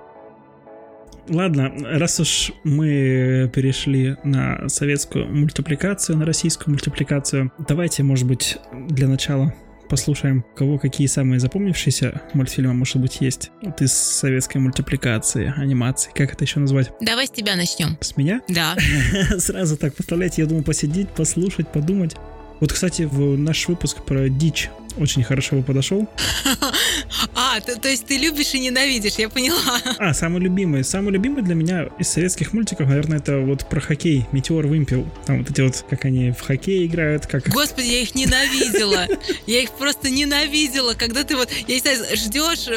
Ладно, 1.28 1.72
раз 1.82 2.20
уж 2.20 2.52
мы 2.64 3.50
перешли 3.52 4.16
на 4.24 4.68
советскую 4.68 5.26
мультипликацию, 5.26 6.16
на 6.18 6.24
российскую 6.24 6.70
мультипликацию, 6.72 7.52
давайте, 7.58 8.02
может 8.02 8.26
быть, 8.26 8.58
для 8.88 9.08
начала 9.08 9.52
послушаем, 9.88 10.44
кого 10.56 10.78
какие 10.78 11.06
самые 11.06 11.40
запомнившиеся 11.40 12.22
мультфильмы, 12.34 12.74
может 12.74 12.96
быть, 12.96 13.20
есть. 13.20 13.50
Вот 13.62 13.80
из 13.82 13.92
советской 13.92 14.58
мультипликации, 14.58 15.52
анимации. 15.56 16.10
Как 16.14 16.32
это 16.32 16.44
еще 16.44 16.60
назвать? 16.60 16.92
Давай 17.00 17.26
с 17.26 17.30
тебя 17.30 17.56
начнем. 17.56 17.96
С 18.00 18.16
меня? 18.16 18.42
Да. 18.48 18.76
Сразу 19.38 19.76
так, 19.76 19.94
представляете, 19.94 20.42
я 20.42 20.48
думал 20.48 20.62
посидеть, 20.62 21.08
послушать, 21.10 21.68
подумать. 21.68 22.16
Вот, 22.60 22.72
кстати, 22.72 23.02
в 23.02 23.36
наш 23.36 23.68
выпуск 23.68 24.02
про 24.04 24.28
дичь 24.28 24.70
очень 24.98 25.22
хорошо 25.22 25.56
бы 25.56 25.62
подошел. 25.62 26.08
А, 27.56 27.60
то, 27.60 27.78
то 27.80 27.88
есть 27.88 28.06
ты 28.06 28.18
любишь 28.18 28.52
и 28.54 28.58
ненавидишь, 28.58 29.14
я 29.14 29.28
поняла. 29.28 29.80
А, 29.98 30.12
самый 30.12 30.42
любимый. 30.42 30.84
Самый 30.84 31.12
любимый 31.12 31.42
для 31.42 31.54
меня 31.54 31.88
из 31.98 32.08
советских 32.08 32.52
мультиков, 32.52 32.88
наверное, 32.88 33.18
это 33.18 33.38
вот 33.38 33.66
про 33.68 33.80
хоккей. 33.80 34.26
Метеор 34.32 34.66
Вымпел. 34.66 35.06
Там 35.24 35.38
вот 35.38 35.50
эти 35.50 35.60
вот, 35.62 35.84
как 35.88 36.04
они 36.04 36.32
в 36.32 36.40
хоккей 36.40 36.86
играют, 36.86 37.26
как... 37.26 37.48
Господи, 37.48 37.86
я 37.86 38.00
их 38.00 38.14
ненавидела. 38.14 39.06
Я 39.46 39.62
их 39.62 39.70
просто 39.70 40.10
ненавидела, 40.10 40.94
когда 40.94 41.24
ты 41.24 41.36
вот, 41.36 41.48
я 41.66 41.74
не 41.74 41.80
знаю, 41.80 42.04
ждешь, 42.14 42.68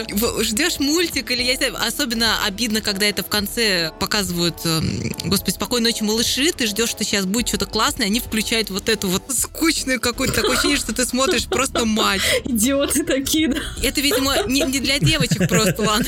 ждешь 0.45 0.79
мультик, 0.79 1.31
или 1.31 1.43
я 1.43 1.51
не 1.51 1.57
знаю, 1.57 1.75
особенно 1.85 2.45
обидно, 2.45 2.81
когда 2.81 3.05
это 3.05 3.23
в 3.23 3.27
конце 3.27 3.91
показывают, 3.99 4.55
эм, 4.65 5.13
господи, 5.25 5.55
спокойной 5.55 5.91
ночи, 5.91 6.03
малыши, 6.03 6.51
ты 6.51 6.67
ждешь, 6.67 6.89
что 6.89 7.03
сейчас 7.03 7.25
будет 7.25 7.47
что-то 7.49 7.65
классное, 7.65 8.07
они 8.07 8.19
включают 8.19 8.69
вот 8.69 8.87
эту 8.87 9.09
вот 9.09 9.23
скучную 9.29 9.99
какую-то, 9.99 10.35
такое 10.35 10.53
ощущение, 10.53 10.77
что 10.77 10.93
ты 10.93 11.05
смотришь 11.05 11.45
просто 11.45 11.85
мать. 11.85 12.21
Идиоты 12.45 13.03
такие, 13.03 13.49
да. 13.49 13.59
Это, 13.83 14.01
видимо, 14.01 14.35
не, 14.47 14.68
мультфильм 14.69 14.71
не 14.71 14.79
для 14.79 14.99
девочек 14.99 15.47
просто, 15.47 15.81
ладно. 15.81 16.05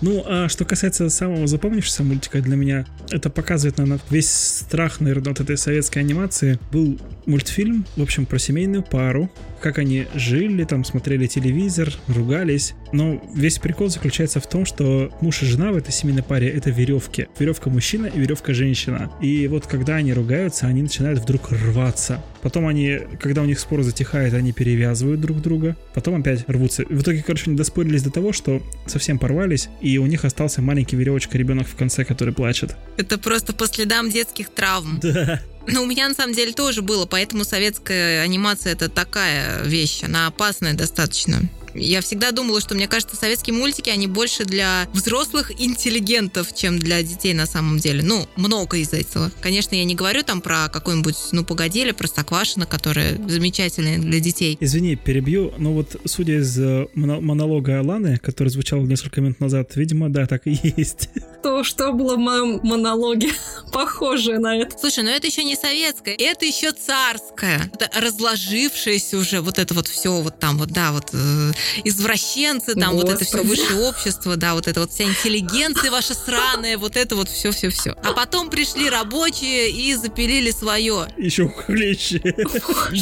Ну, 0.00 0.24
а 0.26 0.48
что 0.48 0.64
касается 0.64 1.08
самого 1.10 1.46
запомнившегося 1.46 2.02
мультика 2.02 2.40
для 2.40 2.56
меня, 2.56 2.86
это 3.10 3.30
показывает, 3.30 3.78
наверное, 3.78 4.00
весь 4.10 4.30
страх, 4.30 5.00
наверное, 5.00 5.30
вот 5.30 5.40
этой 5.40 5.56
советской 5.56 6.00
анимации. 6.00 6.58
Был 6.70 6.98
мультфильм, 7.26 7.84
в 7.96 8.02
общем, 8.02 8.26
про 8.26 8.38
семейную 8.38 8.82
пару, 8.82 9.30
как 9.62 9.78
они 9.78 10.06
жили, 10.14 10.64
там 10.64 10.84
смотрели 10.84 11.26
телевизор, 11.26 11.92
ругались. 12.08 12.74
Но 12.92 13.22
весь 13.34 13.58
прикол 13.58 13.88
заключается 13.88 14.40
в 14.40 14.46
том, 14.48 14.66
что 14.66 15.10
муж 15.20 15.42
и 15.42 15.46
жена 15.46 15.72
в 15.72 15.76
этой 15.76 15.92
семейной 15.92 16.22
паре 16.22 16.48
это 16.48 16.70
веревки. 16.70 17.28
Веревка 17.38 17.70
мужчина 17.70 18.06
и 18.06 18.18
веревка 18.18 18.52
женщина. 18.52 19.10
И 19.22 19.46
вот 19.46 19.66
когда 19.66 19.96
они 19.96 20.12
ругаются, 20.12 20.66
они 20.66 20.82
начинают 20.82 21.20
вдруг 21.20 21.52
рваться. 21.52 22.22
Потом 22.42 22.66
они, 22.66 22.98
когда 23.20 23.42
у 23.42 23.44
них 23.44 23.60
спор 23.60 23.82
затихает, 23.82 24.34
они 24.34 24.52
перевязывают 24.52 25.20
друг 25.20 25.40
друга. 25.40 25.76
Потом 25.94 26.20
опять 26.20 26.44
рвутся. 26.48 26.84
В 26.88 27.00
итоге, 27.00 27.22
короче, 27.22 27.44
они 27.46 27.56
доспорились 27.56 28.02
до 28.02 28.10
того, 28.10 28.32
что 28.32 28.60
совсем 28.86 29.18
порвались, 29.18 29.68
и 29.80 29.96
у 29.98 30.06
них 30.06 30.24
остался 30.24 30.60
маленький 30.60 30.96
веревочка 30.96 31.38
ребенок 31.38 31.68
в 31.68 31.76
конце, 31.76 32.04
который 32.04 32.34
плачет. 32.34 32.76
Это 32.96 33.16
просто 33.16 33.52
по 33.52 33.66
следам 33.68 34.10
детских 34.10 34.50
травм. 34.50 34.98
Да. 35.00 35.40
Но 35.66 35.82
у 35.82 35.86
меня 35.86 36.08
на 36.08 36.14
самом 36.14 36.34
деле 36.34 36.52
тоже 36.52 36.82
было, 36.82 37.06
поэтому 37.06 37.44
советская 37.44 38.22
анимация 38.22 38.72
это 38.72 38.88
такая 38.88 39.62
вещь, 39.62 40.02
она 40.02 40.26
опасная 40.26 40.74
достаточно. 40.74 41.40
Я 41.74 42.00
всегда 42.00 42.32
думала, 42.32 42.60
что, 42.60 42.74
мне 42.74 42.88
кажется, 42.88 43.16
советские 43.16 43.54
мультики, 43.54 43.90
они 43.90 44.06
больше 44.06 44.44
для 44.44 44.88
взрослых 44.92 45.52
интеллигентов, 45.60 46.54
чем 46.54 46.78
для 46.78 47.02
детей 47.02 47.34
на 47.34 47.46
самом 47.46 47.78
деле. 47.78 48.02
Ну, 48.02 48.26
много 48.36 48.76
из 48.76 48.92
этого. 48.92 49.30
Конечно, 49.40 49.74
я 49.74 49.84
не 49.84 49.94
говорю 49.94 50.22
там 50.22 50.40
про 50.40 50.68
какой-нибудь, 50.68 51.16
ну, 51.32 51.44
погоди, 51.44 51.80
или 51.82 51.92
Простоквашино, 51.92 52.66
которая 52.66 53.16
замечательная 53.28 53.98
для 53.98 54.20
детей. 54.20 54.56
Извини, 54.60 54.96
перебью, 54.96 55.52
но 55.58 55.72
вот 55.72 56.00
судя 56.04 56.38
из 56.38 56.58
э, 56.58 56.86
монолога 56.94 57.80
Аланы, 57.80 58.18
который 58.18 58.48
звучал 58.48 58.80
несколько 58.82 59.20
минут 59.20 59.40
назад, 59.40 59.74
видимо, 59.76 60.08
да, 60.08 60.26
так 60.26 60.46
и 60.46 60.58
есть. 60.76 61.08
То, 61.42 61.64
что 61.64 61.92
было 61.92 62.16
в 62.16 62.18
моем 62.18 62.60
монологе, 62.62 63.30
похоже 63.72 64.38
на 64.38 64.56
это. 64.56 64.76
Слушай, 64.78 65.04
ну 65.04 65.10
это 65.10 65.26
еще 65.26 65.44
не 65.44 65.56
советское, 65.56 66.14
это 66.14 66.44
еще 66.44 66.72
царское. 66.72 67.70
Это 67.74 67.90
разложившееся 68.00 69.18
уже 69.18 69.40
вот 69.40 69.58
это 69.58 69.74
вот 69.74 69.88
все 69.88 70.20
вот 70.20 70.38
там 70.38 70.58
вот, 70.58 70.70
да, 70.70 70.92
вот 70.92 71.10
э, 71.12 71.52
извращенцы, 71.84 72.74
там 72.74 72.94
Господи. 72.94 73.12
вот 73.12 73.22
это 73.22 73.24
все 73.24 73.42
высшее 73.42 73.80
общество, 73.80 74.36
да, 74.36 74.54
вот 74.54 74.66
это 74.68 74.80
вот 74.80 74.92
вся 74.92 75.04
интеллигенция 75.04 75.90
ваша 75.90 76.14
сраная, 76.14 76.78
вот 76.78 76.96
это 76.96 77.16
вот 77.16 77.28
все-все-все. 77.28 77.96
А 78.02 78.12
потом 78.12 78.50
пришли 78.50 78.88
рабочие 78.88 79.70
и 79.70 79.94
запилили 79.94 80.50
свое. 80.50 81.08
Еще 81.16 81.48
хлеще. 81.48 82.20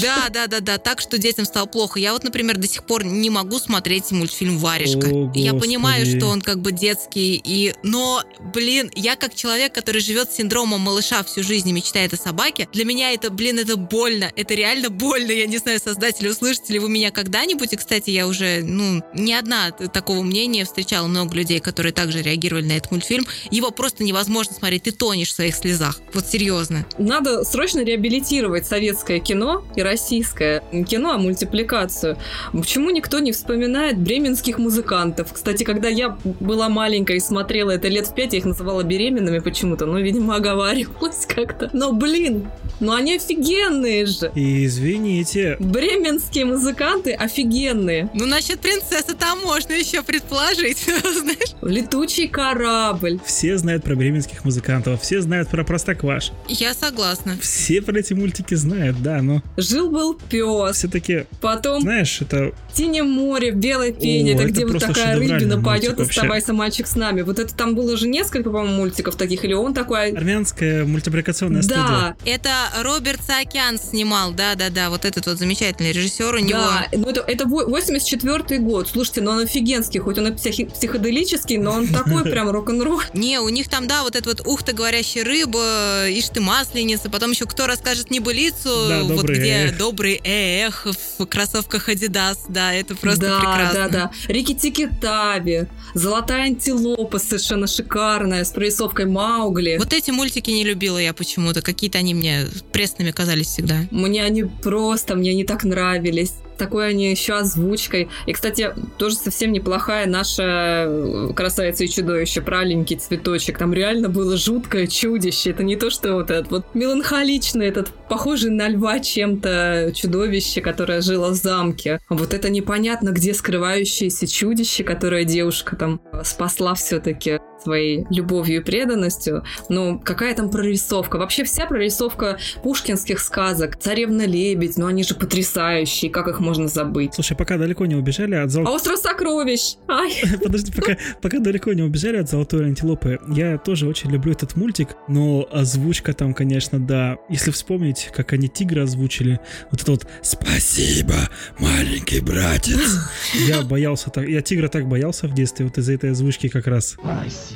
Да, 0.02 0.28
да, 0.30 0.46
да, 0.46 0.60
да, 0.60 0.78
так 0.78 1.00
что 1.00 1.18
детям 1.18 1.44
стало 1.44 1.66
плохо. 1.66 1.98
Я 1.98 2.12
вот, 2.12 2.24
например, 2.24 2.56
до 2.56 2.66
сих 2.66 2.84
пор 2.84 3.04
не 3.04 3.30
могу 3.30 3.58
смотреть 3.58 4.10
мультфильм 4.10 4.58
«Варежка». 4.58 5.08
О, 5.08 5.32
я 5.34 5.54
понимаю, 5.54 6.06
что 6.06 6.26
он 6.26 6.40
как 6.40 6.60
бы 6.60 6.72
детский, 6.72 7.40
и... 7.42 7.74
но, 7.82 8.22
блин, 8.54 8.90
я 8.94 9.16
как 9.16 9.34
человек, 9.34 9.74
который 9.74 10.00
живет 10.00 10.30
с 10.30 10.36
синдромом 10.36 10.80
малыша 10.80 11.22
всю 11.24 11.42
жизнь 11.42 11.68
и 11.68 11.72
мечтает 11.72 12.12
о 12.12 12.16
собаке, 12.16 12.68
для 12.72 12.84
меня 12.84 13.12
это, 13.12 13.30
блин, 13.30 13.58
это 13.58 13.76
больно, 13.76 14.32
это 14.36 14.54
реально 14.54 14.90
больно. 14.90 15.30
Я 15.32 15.46
не 15.46 15.58
знаю, 15.58 15.80
создатели, 15.82 16.28
услышите 16.28 16.72
ли 16.72 16.78
вы 16.78 16.88
меня 16.88 17.10
когда-нибудь, 17.10 17.72
и, 17.72 17.76
кстати, 17.76 18.10
я 18.10 18.26
уже 18.26 18.49
ну, 18.62 19.02
не 19.14 19.34
одна 19.34 19.70
такого 19.70 20.22
мнения 20.22 20.64
встречала 20.64 21.06
много 21.06 21.34
людей, 21.34 21.60
которые 21.60 21.92
также 21.92 22.22
реагировали 22.22 22.66
на 22.66 22.72
этот 22.72 22.90
мультфильм. 22.90 23.26
Его 23.50 23.70
просто 23.70 24.04
невозможно 24.04 24.54
смотреть, 24.54 24.84
ты 24.84 24.92
тонешь 24.92 25.28
в 25.28 25.34
своих 25.34 25.54
слезах. 25.54 26.00
Вот 26.12 26.26
серьезно. 26.26 26.86
Надо 26.98 27.44
срочно 27.44 27.84
реабилитировать 27.84 28.66
советское 28.66 29.20
кино 29.20 29.64
и 29.76 29.82
российское 29.82 30.62
кино, 30.88 31.12
а 31.12 31.18
мультипликацию. 31.18 32.16
Почему 32.52 32.90
никто 32.90 33.18
не 33.18 33.32
вспоминает 33.32 33.98
бременских 33.98 34.58
музыкантов? 34.58 35.32
Кстати, 35.32 35.64
когда 35.64 35.88
я 35.88 36.18
была 36.40 36.68
маленькая 36.68 37.16
и 37.16 37.20
смотрела 37.20 37.70
это 37.70 37.88
лет 37.88 38.06
в 38.06 38.14
пять, 38.14 38.32
я 38.32 38.38
их 38.38 38.44
называла 38.44 38.82
беременными 38.82 39.38
почему-то, 39.38 39.86
ну, 39.86 39.98
видимо, 39.98 40.36
оговаривалась 40.36 41.26
как-то. 41.26 41.70
Но, 41.72 41.92
блин, 41.92 42.48
ну 42.80 42.92
они 42.92 43.16
офигенные 43.16 44.06
же. 44.06 44.32
Извините. 44.34 45.56
Бременские 45.58 46.46
музыканты 46.46 47.12
офигенные. 47.12 48.10
Ну, 48.14 48.26
насчет 48.40 48.60
принцессы 48.60 49.14
там 49.14 49.40
можно 49.42 49.74
еще 49.74 50.02
предположить, 50.02 50.78
знаешь. 50.86 51.54
Летучий 51.60 52.26
корабль. 52.26 53.20
Все 53.26 53.58
знают 53.58 53.84
про 53.84 53.94
бременских 53.94 54.46
музыкантов, 54.46 55.02
все 55.02 55.20
знают 55.20 55.50
про 55.50 55.62
Простокваш. 55.62 56.32
Я 56.48 56.72
согласна. 56.72 57.36
Все 57.38 57.82
про 57.82 57.98
эти 57.98 58.14
мультики 58.14 58.54
знают, 58.54 59.02
да, 59.02 59.20
но... 59.20 59.42
Жил-был 59.58 60.14
пес. 60.14 60.76
Все-таки, 60.76 61.26
Потом... 61.42 61.82
знаешь, 61.82 62.22
это... 62.22 62.54
Синее 62.72 63.02
море, 63.02 63.50
белой 63.50 63.92
пене, 63.92 64.32
это, 64.32 64.44
это 64.44 64.52
где 64.52 64.64
вот 64.64 64.80
такая 64.80 65.18
рыбина 65.18 65.62
поет 65.62 66.00
«Оставайся, 66.00 66.54
мальчик, 66.54 66.86
с 66.86 66.96
нами». 66.96 67.20
Вот 67.20 67.38
это 67.38 67.54
там 67.54 67.74
было 67.74 67.94
же 67.98 68.08
несколько, 68.08 68.48
по-моему, 68.48 68.76
мультиков 68.76 69.16
таких, 69.16 69.44
или 69.44 69.52
он 69.52 69.74
такой... 69.74 70.12
Армянская 70.12 70.86
мультипликационная 70.86 71.62
да. 71.62 72.14
студия. 72.16 72.34
Это 72.36 72.50
Роберт 72.82 73.22
Саакян 73.22 73.78
снимал, 73.78 74.32
да-да-да, 74.32 74.88
вот 74.88 75.04
этот 75.04 75.26
вот 75.26 75.38
замечательный 75.38 75.92
режиссер 75.92 76.34
у 76.34 76.38
него. 76.38 76.58
Да, 76.58 76.86
ну 76.92 77.10
это, 77.10 77.20
это 77.20 77.46
84 77.46 78.29
год. 78.38 78.88
Слушайте, 78.88 79.20
ну 79.22 79.32
он 79.32 79.38
офигенский, 79.40 80.00
хоть 80.00 80.18
он 80.18 80.28
и 80.28 80.30
психи- 80.32 80.66
психоделический, 80.66 81.56
но 81.58 81.72
он 81.72 81.88
такой 81.88 82.22
прям 82.30 82.50
рок-н-ролл. 82.50 83.00
Не, 83.14 83.40
у 83.40 83.48
них 83.48 83.68
там, 83.68 83.86
да, 83.86 84.02
вот 84.02 84.16
это 84.16 84.28
вот 84.28 84.46
ух 84.46 84.62
ты, 84.62 84.72
говорящая 84.72 85.24
рыба, 85.24 86.06
ишь 86.08 86.28
ты 86.28 86.40
масленица, 86.40 87.10
потом 87.10 87.32
еще 87.32 87.46
кто 87.46 87.66
расскажет 87.66 88.10
небылицу, 88.10 88.70
Да, 88.88 89.02
вот 89.04 89.26
где 89.28 89.52
эх. 89.66 89.78
добрый 89.78 90.20
эх 90.24 90.86
в 91.18 91.26
кроссовках 91.26 91.88
Adidas, 91.88 92.38
да, 92.48 92.72
это 92.72 92.94
просто 92.94 93.20
да, 93.26 93.38
прекрасно. 93.40 93.74
да, 93.74 93.88
да. 93.88 94.10
Рики 94.32 94.54
Тики 94.54 94.88
Тави, 95.00 95.66
Золотая 95.94 96.44
антилопа 96.44 97.18
совершенно 97.18 97.66
шикарная, 97.66 98.44
с 98.44 98.50
прорисовкой 98.50 99.06
Маугли. 99.06 99.76
Вот 99.78 99.92
эти 99.92 100.10
мультики 100.10 100.50
не 100.50 100.64
любила 100.64 100.98
я 100.98 101.12
почему-то, 101.12 101.62
какие-то 101.62 101.98
они 101.98 102.14
мне 102.14 102.46
пресными 102.72 103.10
казались 103.10 103.48
всегда. 103.48 103.76
Мне 103.90 104.22
они 104.24 104.44
просто, 104.44 105.14
мне 105.16 105.30
они 105.30 105.44
так 105.44 105.64
нравились. 105.64 106.32
Такой 106.60 106.90
они 106.90 107.10
еще 107.10 107.38
озвучкой. 107.38 108.10
И, 108.26 108.34
кстати, 108.34 108.74
тоже 108.98 109.16
совсем 109.16 109.50
неплохая 109.50 110.06
наша 110.06 110.84
э, 110.86 111.30
красавица 111.34 111.84
и 111.84 111.88
чудовище, 111.88 112.42
праленький 112.42 112.96
цветочек. 112.96 113.56
Там 113.56 113.72
реально 113.72 114.10
было 114.10 114.36
жуткое 114.36 114.86
чудище. 114.86 115.52
Это 115.52 115.62
не 115.62 115.76
то, 115.76 115.88
что 115.88 116.12
вот 116.12 116.30
этот 116.30 116.50
вот 116.50 116.66
меланхоличный, 116.74 117.66
этот 117.66 117.88
похожий 118.10 118.50
на 118.50 118.68
льва 118.68 119.00
чем-то 119.00 119.92
чудовище, 119.94 120.60
которое 120.60 121.00
жило 121.00 121.30
в 121.30 121.34
замке. 121.34 121.98
Вот 122.10 122.34
это 122.34 122.50
непонятно, 122.50 123.08
где 123.08 123.32
скрывающееся 123.32 124.26
чудище, 124.26 124.84
которое 124.84 125.24
девушка 125.24 125.76
там 125.76 125.98
спасла 126.22 126.74
все-таки 126.74 127.40
своей 127.62 128.06
любовью 128.10 128.60
и 128.60 128.64
преданностью. 128.64 129.44
Ну, 129.68 129.98
какая 129.98 130.34
там 130.34 130.50
прорисовка? 130.50 131.16
Вообще 131.16 131.44
вся 131.44 131.66
прорисовка 131.66 132.38
пушкинских 132.62 133.20
сказок. 133.20 133.76
Царевна-лебедь, 133.76 134.76
ну 134.78 134.86
они 134.86 135.02
же 135.02 135.14
потрясающие, 135.14 136.10
как 136.10 136.28
их 136.28 136.40
можно 136.40 136.68
забыть? 136.68 137.14
Слушай, 137.14 137.36
пока 137.36 137.58
далеко 137.58 137.86
не 137.86 137.94
убежали 137.94 138.34
от 138.34 138.50
золотой... 138.50 138.72
А 138.72 138.76
остров 138.76 138.98
сокровищ! 138.98 139.76
Ай! 139.88 140.12
Подожди, 140.42 140.72
пока, 140.72 140.96
пока 141.20 141.38
далеко 141.38 141.72
не 141.72 141.82
убежали 141.82 142.16
от 142.16 142.28
золотой 142.28 142.66
антилопы, 142.66 143.18
я 143.28 143.58
тоже 143.58 143.86
очень 143.86 144.10
люблю 144.10 144.32
этот 144.32 144.56
мультик, 144.56 144.96
но 145.08 145.48
озвучка 145.50 146.12
там, 146.12 146.34
конечно, 146.34 146.78
да. 146.78 147.16
Если 147.28 147.50
вспомнить, 147.50 148.10
как 148.14 148.32
они 148.32 148.48
тигра 148.48 148.82
озвучили, 148.82 149.40
вот 149.70 149.82
это 149.82 149.90
вот 149.92 150.06
«Спасибо, 150.22 151.14
маленький 151.58 152.20
братец». 152.20 152.98
Я 153.46 153.62
боялся 153.62 154.10
так, 154.10 154.28
я 154.28 154.42
тигра 154.42 154.68
так 154.68 154.88
боялся 154.88 155.26
в 155.26 155.34
детстве, 155.34 155.66
вот 155.66 155.78
из-за 155.78 155.92
этой 155.92 156.10
озвучки 156.10 156.48
как 156.48 156.66
раз. 156.66 156.96
Спасибо, 156.98 157.49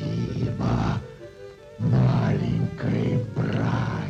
маленький 1.79 3.19
братец. 3.37 4.04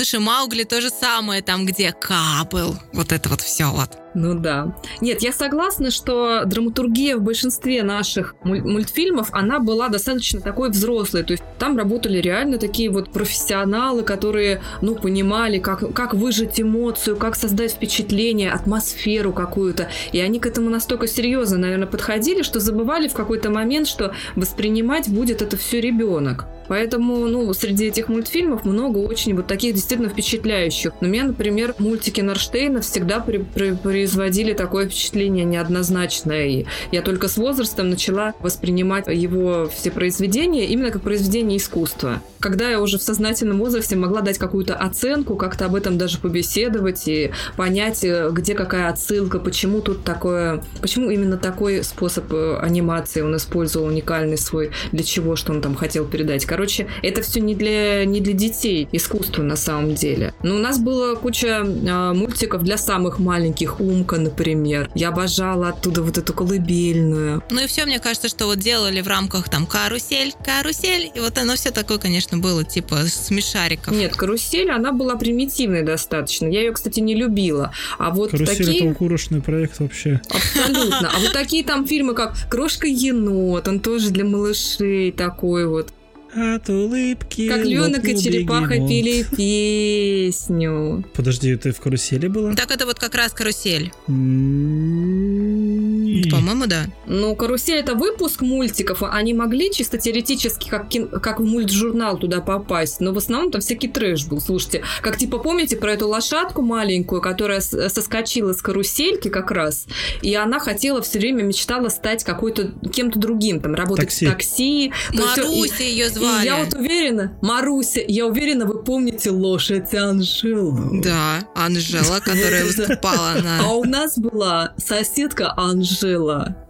Слушай, 0.00 0.18
Маугли 0.18 0.64
то 0.64 0.80
же 0.80 0.88
самое, 0.88 1.42
там 1.42 1.66
где 1.66 1.92
Ка 1.92 2.48
был. 2.50 2.74
Вот 2.94 3.12
это 3.12 3.28
вот 3.28 3.42
все 3.42 3.66
вот. 3.66 3.98
Ну 4.14 4.32
да. 4.32 4.74
Нет, 5.02 5.20
я 5.20 5.30
согласна, 5.30 5.90
что 5.90 6.44
драматургия 6.46 7.18
в 7.18 7.20
большинстве 7.20 7.82
наших 7.82 8.34
муль- 8.42 8.62
мультфильмов, 8.62 9.28
она 9.32 9.58
была 9.58 9.90
достаточно 9.90 10.40
такой 10.40 10.70
взрослой. 10.70 11.22
То 11.22 11.32
есть 11.32 11.44
там 11.58 11.76
работали 11.76 12.16
реально 12.16 12.56
такие 12.56 12.88
вот 12.88 13.12
профессионалы, 13.12 14.02
которые, 14.02 14.62
ну, 14.80 14.94
понимали, 14.94 15.58
как, 15.58 15.92
как 15.92 16.14
выжать 16.14 16.58
эмоцию, 16.58 17.18
как 17.18 17.36
создать 17.36 17.72
впечатление, 17.72 18.52
атмосферу 18.52 19.34
какую-то. 19.34 19.90
И 20.12 20.20
они 20.20 20.40
к 20.40 20.46
этому 20.46 20.70
настолько 20.70 21.08
серьезно, 21.08 21.58
наверное, 21.58 21.86
подходили, 21.86 22.42
что 22.42 22.58
забывали 22.58 23.06
в 23.06 23.12
какой-то 23.12 23.50
момент, 23.50 23.86
что 23.86 24.14
воспринимать 24.34 25.10
будет 25.10 25.42
это 25.42 25.58
все 25.58 25.78
ребенок. 25.78 26.46
Поэтому, 26.70 27.26
ну, 27.26 27.52
среди 27.52 27.86
этих 27.86 28.08
мультфильмов 28.08 28.64
много 28.64 28.98
очень 28.98 29.34
вот 29.34 29.48
таких 29.48 29.74
действительно 29.74 30.08
впечатляющих. 30.08 30.92
Но 31.00 31.08
меня, 31.08 31.24
например, 31.24 31.74
мультики 31.80 32.20
Норштейна 32.20 32.80
всегда 32.80 33.18
при- 33.18 33.38
при- 33.38 33.74
производили 33.74 34.52
такое 34.52 34.86
впечатление 34.86 35.44
неоднозначное. 35.44 36.46
И 36.46 36.66
я 36.92 37.02
только 37.02 37.26
с 37.26 37.36
возрастом 37.38 37.90
начала 37.90 38.34
воспринимать 38.38 39.08
его 39.08 39.68
все 39.68 39.90
произведения 39.90 40.66
именно 40.66 40.92
как 40.92 41.02
произведение 41.02 41.58
искусства. 41.58 42.22
Когда 42.38 42.70
я 42.70 42.80
уже 42.80 42.98
в 42.98 43.02
сознательном 43.02 43.58
возрасте 43.58 43.96
могла 43.96 44.20
дать 44.20 44.38
какую-то 44.38 44.76
оценку, 44.76 45.34
как-то 45.34 45.64
об 45.64 45.74
этом 45.74 45.98
даже 45.98 46.18
побеседовать 46.18 47.08
и 47.08 47.32
понять, 47.56 48.04
э, 48.04 48.30
где 48.30 48.54
какая 48.54 48.88
отсылка, 48.90 49.40
почему 49.40 49.80
тут 49.80 50.04
такое, 50.04 50.62
почему 50.80 51.10
именно 51.10 51.36
такой 51.36 51.82
способ 51.82 52.32
э, 52.32 52.58
анимации 52.62 53.22
он 53.22 53.36
использовал 53.36 53.88
уникальный 53.88 54.38
свой, 54.38 54.70
для 54.92 55.02
чего, 55.02 55.34
что 55.34 55.52
он 55.52 55.60
там 55.62 55.74
хотел 55.74 56.06
передать. 56.06 56.46
Короче, 56.46 56.59
это 57.02 57.22
все 57.22 57.40
не 57.40 57.54
для, 57.54 58.04
не 58.04 58.20
для 58.20 58.32
детей, 58.32 58.88
искусство 58.92 59.42
на 59.42 59.56
самом 59.56 59.94
деле. 59.94 60.34
Но 60.42 60.56
у 60.56 60.58
нас 60.58 60.78
было 60.78 61.14
куча 61.14 61.64
э, 61.64 62.12
мультиков 62.12 62.62
для 62.62 62.76
самых 62.76 63.18
маленьких, 63.18 63.80
Умка, 63.80 64.18
например. 64.18 64.90
Я 64.94 65.08
обожала 65.08 65.68
оттуда 65.68 66.02
вот 66.02 66.18
эту 66.18 66.32
колыбельную. 66.32 67.42
Ну 67.50 67.60
и 67.60 67.66
все, 67.66 67.84
мне 67.84 67.98
кажется, 67.98 68.28
что 68.28 68.46
вот 68.46 68.58
делали 68.58 69.00
в 69.00 69.08
рамках 69.08 69.48
там 69.48 69.66
карусель, 69.66 70.32
карусель, 70.44 71.10
и 71.14 71.20
вот 71.20 71.36
оно 71.38 71.54
все 71.54 71.70
такое, 71.70 71.98
конечно, 71.98 72.38
было 72.38 72.64
типа 72.64 72.98
смешариков. 73.06 73.94
Нет, 73.94 74.16
карусель, 74.16 74.70
она 74.70 74.92
была 74.92 75.16
примитивной 75.16 75.82
достаточно. 75.82 76.46
Я 76.46 76.60
ее, 76.60 76.72
кстати, 76.72 77.00
не 77.00 77.14
любила. 77.14 77.72
А 77.98 78.10
вот 78.10 78.30
Карусель 78.30 78.56
такие... 78.56 78.76
это 78.78 78.90
укурочный 78.90 79.40
проект 79.40 79.78
вообще. 79.80 80.20
Абсолютно. 80.28 81.10
А 81.14 81.20
вот 81.20 81.32
такие 81.32 81.64
там 81.64 81.86
фильмы, 81.86 82.14
как 82.14 82.34
«Крошка 82.48 82.86
енот», 82.86 83.68
он 83.68 83.80
тоже 83.80 84.10
для 84.10 84.24
малышей 84.24 85.12
такой 85.12 85.66
вот. 85.66 85.92
От 86.32 86.68
улыбки 86.68 87.48
Как 87.48 87.64
Ленок 87.64 88.04
и 88.04 88.16
черепаха 88.16 88.74
бегемот. 88.74 88.88
пели 88.88 89.24
песню. 89.36 91.04
Подожди, 91.14 91.56
ты 91.56 91.72
в 91.72 91.80
карусели 91.80 92.28
была? 92.28 92.54
Так 92.54 92.70
это 92.70 92.86
вот 92.86 93.00
как 93.00 93.16
раз 93.16 93.32
карусель. 93.32 93.90
М, 94.06 95.89
По-моему, 96.30 96.66
да. 96.66 96.86
Ну, 97.06 97.34
«Карусель»— 97.36 97.76
это 97.78 97.94
выпуск 97.94 98.40
мультиков. 98.42 99.02
Они 99.02 99.32
могли 99.34 99.72
чисто 99.72 99.98
теоретически, 99.98 100.68
как, 100.68 100.88
кин- 100.88 101.08
как 101.08 101.40
в 101.40 101.44
мультжурнал 101.44 102.18
туда 102.18 102.40
попасть. 102.40 103.00
Но 103.00 103.12
в 103.12 103.18
основном 103.18 103.50
там 103.52 103.60
всякий 103.60 103.88
трэш 103.88 104.26
был. 104.26 104.40
Слушайте, 104.40 104.82
как 105.02 105.16
типа 105.16 105.38
помните 105.38 105.76
про 105.76 105.92
эту 105.92 106.08
лошадку 106.08 106.62
маленькую, 106.62 107.20
которая 107.20 107.60
соскочила 107.60 108.52
с 108.52 108.62
карусельки 108.62 109.28
как 109.28 109.50
раз, 109.50 109.86
и 110.22 110.34
она 110.34 110.58
хотела 110.58 111.02
все 111.02 111.18
время 111.18 111.42
мечтала 111.42 111.88
стать 111.88 112.24
какой-то 112.24 112.72
кем-то 112.92 113.18
другим, 113.18 113.60
там, 113.60 113.74
работать 113.74 114.06
Такси. 114.06 114.26
в 114.26 114.30
такси. 114.30 114.86
И- 115.12 115.16
Маруся 115.18 115.82
ее 115.84 116.06
И 116.06 116.08
звали. 116.10 116.44
я 116.44 116.56
вот 116.64 116.74
уверена, 116.74 117.38
Маруся, 117.42 118.00
я 118.06 118.26
уверена, 118.26 118.66
вы 118.66 118.82
помните 118.82 119.30
лошадь 119.30 119.94
Анжелу. 119.94 121.00
Да, 121.02 121.40
Анжела, 121.54 122.20
которая 122.20 122.64
выступала 122.66 123.32
А 123.36 123.42
на... 123.42 123.72
у 123.72 123.84
нас 123.84 124.18
была 124.18 124.74
соседка 124.76 125.52
Анжела. 125.56 126.09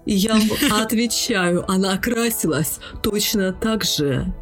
И 0.07 0.14
я 0.14 0.34
вам 0.34 0.43
отвечаю, 0.82 1.70
она 1.70 1.97
красилась 1.99 2.78
точно 3.03 3.53
так 3.53 3.84
же. 3.84 4.32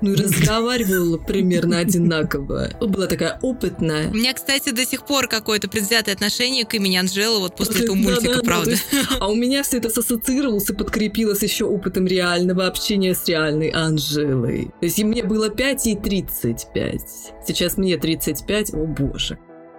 Ну 0.00 0.12
и 0.12 0.16
разговаривала 0.16 1.18
примерно 1.18 1.78
одинаково. 1.78 2.70
Была 2.80 3.06
такая 3.06 3.38
опытная. 3.42 4.10
У 4.10 4.14
меня, 4.14 4.34
кстати, 4.34 4.70
до 4.70 4.84
сих 4.84 5.04
пор 5.04 5.28
какое-то 5.28 5.68
предвзятое 5.68 6.14
отношение 6.14 6.64
к 6.64 6.74
имени 6.74 6.96
Анжелы 6.96 7.40
вот 7.40 7.56
после 7.56 7.84
этого 7.84 7.96
мультика, 7.96 8.38
то 8.38 8.42
правда. 8.42 8.70
есть, 8.72 8.84
а 9.20 9.28
у 9.28 9.34
меня 9.34 9.62
все 9.62 9.78
это 9.78 9.88
ассоциировалось 9.88 10.68
и 10.70 10.72
подкрепилось 10.72 11.42
еще 11.42 11.64
опытом 11.64 12.06
реального 12.06 12.66
общения 12.66 13.14
с 13.14 13.26
реальной 13.26 13.68
Анжелой. 13.68 14.66
То 14.80 14.86
есть 14.86 14.98
и 14.98 15.04
мне 15.04 15.22
было 15.22 15.48
5 15.48 15.86
и 15.86 15.96
35. 15.96 17.00
Сейчас 17.46 17.76
мне 17.76 17.96
35, 17.96 18.74
о 18.74 18.86
боже. 18.86 19.38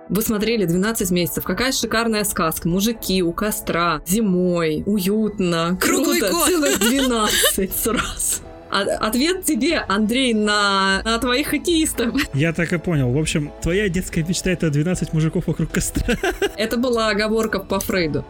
Вы 0.10 0.22
смотрели 0.24 0.66
12 0.66 1.12
месяцев. 1.12 1.44
Какая 1.44 1.72
шикарная 1.72 2.24
сказка. 2.24 2.68
Мужики 2.68 3.22
у 3.22 3.32
костра, 3.32 4.02
зимой, 4.08 4.84
уютно, 4.86 5.78
Круглый 5.80 6.20
круто. 6.20 6.34
год. 6.34 6.48
Целых 6.48 6.80
12 6.80 7.76
сразу. 7.84 8.42
А- 8.72 8.82
Ответ 9.08 9.44
тебе, 9.46 9.78
Андрей, 9.88 10.34
на, 10.34 11.02
на 11.04 11.18
твоих 11.20 11.48
хоккеистов. 11.48 12.14
Я 12.34 12.54
так 12.54 12.72
и 12.74 12.78
понял. 12.78 13.12
В 13.12 13.18
общем, 13.18 13.52
твоя 13.62 13.90
детская 13.90 14.24
мечта 14.24 14.52
это 14.52 14.70
12 14.70 15.14
мужиков 15.14 15.48
вокруг 15.48 15.72
костра. 15.72 16.16
Это 16.58 16.78
была 16.78 17.10
оговорка 17.10 17.60
по 17.60 17.80
Фрейду. 17.80 18.26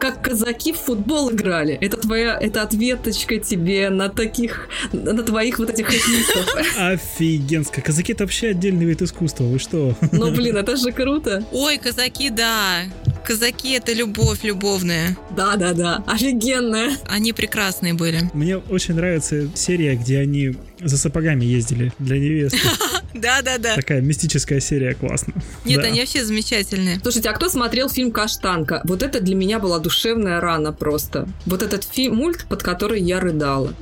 Как 0.00 0.22
казаки 0.22 0.72
в 0.72 0.78
футбол 0.78 1.30
играли. 1.30 1.74
Это 1.74 1.98
твоя, 1.98 2.38
это 2.40 2.62
ответочка 2.62 3.38
тебе 3.38 3.90
на 3.90 4.08
таких, 4.08 4.68
на 4.92 5.22
твоих 5.22 5.58
вот 5.58 5.68
этих 5.68 5.84
хоккеистов. 5.84 6.54
Офигенско. 6.78 7.82
Казаки 7.82 8.14
это 8.14 8.24
вообще 8.24 8.48
отдельный 8.48 8.86
вид 8.86 9.02
искусства. 9.02 9.44
Вы 9.44 9.58
что? 9.58 9.94
Ну, 10.10 10.30
блин, 10.34 10.56
это 10.56 10.76
же 10.76 10.90
круто. 10.92 11.44
Ой, 11.52 11.76
казаки, 11.76 12.30
да. 12.30 12.84
Казаки 13.26 13.72
это 13.72 13.92
любовь 13.92 14.42
любовная. 14.42 15.18
Да-да-да, 15.36 16.02
офигенная. 16.06 16.96
Они 17.06 17.34
прекрасные 17.34 17.92
были. 17.92 18.30
Мне 18.32 18.56
очень 18.56 18.94
нравится 18.94 19.50
серия, 19.54 19.96
где 19.96 20.18
они 20.18 20.54
за 20.80 20.96
сапогами 20.96 21.44
ездили 21.44 21.92
для 21.98 22.18
невесты. 22.18 22.58
Да-да-да. 23.14 23.74
Такая 23.76 24.00
мистическая 24.00 24.60
серия, 24.60 24.94
классно. 24.94 25.34
Нет, 25.64 25.80
Да. 25.80 25.88
они 25.88 26.00
вообще 26.00 26.24
замечательные. 26.24 27.00
Слушайте, 27.02 27.28
а 27.30 27.32
кто 27.32 27.48
смотрел 27.48 27.88
фильм 27.88 28.12
«Каштанка»? 28.12 28.82
Вот 28.84 29.02
это 29.02 29.20
для 29.20 29.34
меня 29.34 29.58
была 29.58 29.78
душевная 29.78 30.40
рана 30.40 30.72
просто. 30.72 31.28
Вот 31.46 31.62
этот 31.62 31.84
фильм, 31.84 32.16
мульт, 32.16 32.46
под 32.48 32.62
который 32.62 33.00
я 33.00 33.20
рыдала. 33.20 33.72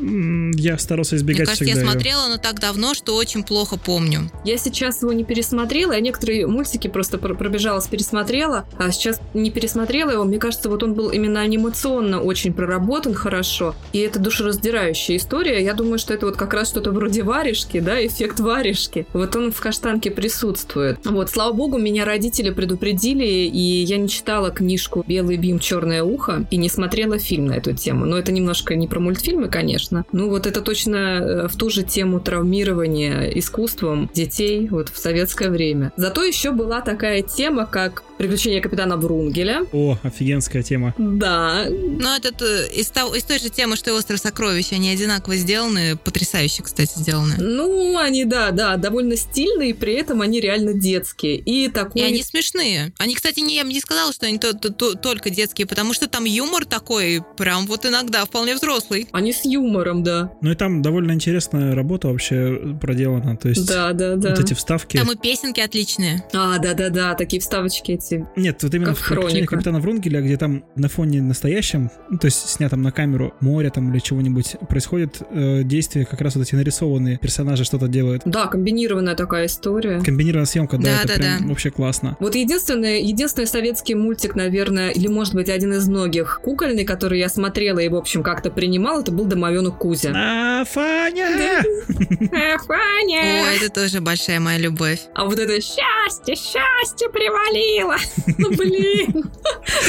Я 0.55 0.79
старался 0.79 1.15
Мне 1.15 1.21
избегать 1.23 1.47
кажется, 1.47 1.65
я 1.65 1.73
всегда 1.75 1.81
её. 1.83 1.91
смотрела, 1.93 2.29
но 2.29 2.37
так 2.39 2.61
давно, 2.61 2.95
что 2.95 3.17
очень 3.17 3.43
плохо 3.43 3.77
помню. 3.77 4.31
Я 4.45 4.59
сейчас 4.59 5.03
его 5.03 5.13
не 5.13 5.25
пересмотрела, 5.25 5.93
я 5.93 6.01
некоторые 6.01 6.47
мультики 6.47 6.89
просто 6.89 7.19
пр- 7.19 7.35
пробежалась, 7.37 7.87
пересмотрела, 7.87 8.67
а 8.79 8.91
сейчас 8.93 9.21
не 9.35 9.51
пересмотрела 9.51 10.11
его. 10.11 10.25
Мне 10.25 10.39
кажется, 10.39 10.69
вот 10.69 10.83
он 10.83 10.95
был 10.95 11.11
именно 11.11 11.41
анимационно 11.41 12.21
очень 12.23 12.53
проработан 12.53 13.15
хорошо, 13.15 13.75
и 13.93 13.99
это 13.99 14.19
душераздирающая 14.19 15.17
история. 15.17 15.63
Я 15.63 15.75
думаю, 15.75 15.99
что 15.99 16.15
это 16.15 16.27
вот 16.27 16.37
как 16.37 16.55
раз 16.55 16.69
что-то 16.69 16.93
вроде 16.93 17.23
варежки, 17.23 17.81
да, 17.81 18.05
эффект 18.05 18.41
варежки. 18.41 19.07
Вот 19.19 19.35
он 19.35 19.51
в 19.51 19.61
каштанке 19.61 20.11
присутствует. 20.11 20.99
Вот, 21.05 21.29
слава 21.29 21.53
богу, 21.53 21.77
меня 21.77 22.05
родители 22.05 22.51
предупредили, 22.51 23.25
и 23.25 23.83
я 23.83 23.99
не 23.99 24.09
читала 24.09 24.51
книжку 24.51 25.05
«Белый 25.07 25.37
бим, 25.37 25.59
черное 25.59 26.05
ухо» 26.05 26.47
и 26.53 26.57
не 26.57 26.69
смотрела 26.69 27.19
фильм 27.19 27.47
на 27.47 27.55
эту 27.55 27.73
тему. 27.73 28.05
Но 28.07 28.17
это 28.17 28.31
немножко 28.31 28.77
не 28.77 28.87
про 28.87 29.01
мультфильмы, 29.01 29.49
конечно. 29.49 30.05
Ну 30.13 30.29
вот 30.29 30.47
это 30.47 30.61
точно 30.61 30.97
э, 30.97 31.49
в 31.49 31.57
ту 31.57 31.69
же 31.69 31.83
тему 31.83 32.21
травмирования 32.21 33.29
искусством 33.31 34.09
детей 34.15 34.69
вот 34.69 34.89
в 34.89 34.99
советское 34.99 35.51
время. 35.51 35.93
Зато 35.97 36.23
еще 36.23 36.53
была 36.53 36.81
такая 36.81 37.23
тема, 37.23 37.67
как 37.67 38.05
«Приключения 38.19 38.61
капитана 38.61 38.97
Врунгеля». 38.97 39.65
О, 39.73 39.97
офигенская 40.03 40.63
тема. 40.63 40.95
Да, 40.99 41.67
Но 41.69 42.17
этот 42.17 42.43
э, 42.43 42.69
из, 42.75 42.89
того- 42.89 43.15
из 43.15 43.23
той 43.25 43.39
же 43.39 43.49
темы, 43.49 43.77
что 43.77 43.91
и 43.91 43.93
«Остров 43.95 44.19
сокровищ», 44.21 44.73
они 44.73 44.91
одинаково 44.91 45.37
сделаны, 45.37 45.97
потрясающе, 45.97 46.63
кстати, 46.63 46.99
сделаны. 46.99 47.37
ну 47.39 47.97
они, 47.99 48.25
да, 48.25 48.51
да, 48.51 48.77
довольно 48.77 49.17
стильные, 49.17 49.75
при 49.75 49.95
этом 49.95 50.21
они 50.21 50.41
реально 50.41 50.73
детские. 50.75 51.37
И 51.37 51.69
такой... 51.69 52.03
И 52.03 52.05
они 52.05 52.23
смешные. 52.23 52.93
Они, 52.99 53.15
кстати, 53.15 53.41
не, 53.41 53.57
я 53.57 53.65
бы 53.65 53.73
не 53.73 53.81
сказала, 53.81 54.13
что 54.13 54.27
они 54.27 54.39
то- 54.39 54.53
то- 54.55 54.71
то- 54.73 54.95
только 54.95 55.31
детские, 55.31 55.67
потому 55.67 55.93
что 55.95 56.09
там 56.09 56.25
юмор 56.25 56.65
такой, 56.65 57.23
прям 57.37 57.67
вот 57.67 57.87
иногда 57.87 58.25
вполне 58.25 58.55
взрослый. 58.55 59.09
Они 59.13 59.33
с 59.33 59.45
юмором, 59.45 60.03
да. 60.03 60.33
Ну 60.43 60.51
и 60.51 60.55
там 60.55 60.83
довольно 60.83 61.13
интересная 61.13 61.75
работа 61.75 62.09
вообще 62.09 62.77
проделана. 62.81 63.37
То 63.37 63.49
есть 63.49 63.67
Да, 63.69 63.93
да, 63.93 64.17
да. 64.17 64.31
вот 64.31 64.41
эти 64.41 64.55
вставки. 64.55 64.97
Там 64.97 65.11
и 65.13 65.17
песенки 65.17 65.61
отличные. 65.61 66.25
А, 66.33 66.59
да-да-да, 66.59 67.15
такие 67.15 67.41
вставочки 67.41 67.93
эти. 67.93 68.08
Нет, 68.37 68.63
вот 68.63 68.75
именно 68.75 68.91
Как 68.91 68.99
в 68.99 69.01
«Приключениях 69.09 69.31
хроника. 69.33 69.55
капитана 69.57 69.81
Врунгеля, 69.81 70.21
где 70.21 70.37
там 70.37 70.65
на 70.77 70.89
фоне 70.89 71.23
настоящем, 71.23 71.91
ну, 72.11 72.19
то 72.19 72.27
есть 72.27 72.49
снятом 72.49 72.83
на 72.83 72.93
камеру 72.93 73.35
море 73.41 73.71
там 73.71 73.93
или 73.93 73.99
чего-нибудь, 74.01 74.57
происходит 74.69 75.23
э, 75.31 75.63
действие, 75.65 76.07
как 76.07 76.21
раз 76.21 76.37
вот 76.37 76.43
эти 76.47 76.55
нарисованные 76.55 77.19
персонажи 77.19 77.65
что-то 77.65 77.89
делают. 77.89 78.23
Да, 78.25 78.47
комбинированная 78.47 79.15
такая 79.15 79.47
история. 79.47 80.01
Комбинированная 80.01 80.47
съемка, 80.47 80.77
да, 80.79 80.83
Да, 80.85 80.99
это 81.01 81.09
да, 81.09 81.15
прям 81.15 81.43
да. 81.43 81.49
вообще 81.49 81.71
классно. 81.71 82.17
Вот 82.21 82.35
единственный, 82.35 83.03
единственный 83.03 83.47
советский 83.47 83.95
мультик, 83.95 84.35
наверное, 84.35 84.91
или, 84.91 85.09
может 85.09 85.35
быть, 85.35 85.49
один 85.49 85.73
из 85.75 85.89
многих 85.89 86.41
кукольный, 86.43 86.85
который 86.85 87.19
я 87.19 87.29
смотрела 87.29 87.79
и, 87.79 87.89
в 87.89 87.95
общем, 87.95 88.23
как-то 88.23 88.51
принимал, 88.51 89.01
это 89.03 89.13
был 89.13 89.25
«Домовенок 89.27 89.79
Кузя». 89.79 90.13
А, 90.15 90.65
Фаня! 90.65 91.29
Э, 91.59 92.59
Фаня! 92.67 93.45
О, 93.45 93.57
это 93.57 93.71
тоже 93.73 94.01
большая 94.01 94.41
моя 94.41 94.59
любовь. 94.59 95.01
А 95.15 95.25
вот 95.25 95.39
это 95.39 95.61
«Счастье, 95.61 96.35
счастье 96.35 97.09
привалило!» 97.11 97.97
Ну, 98.39 98.51
блин! 98.57 99.31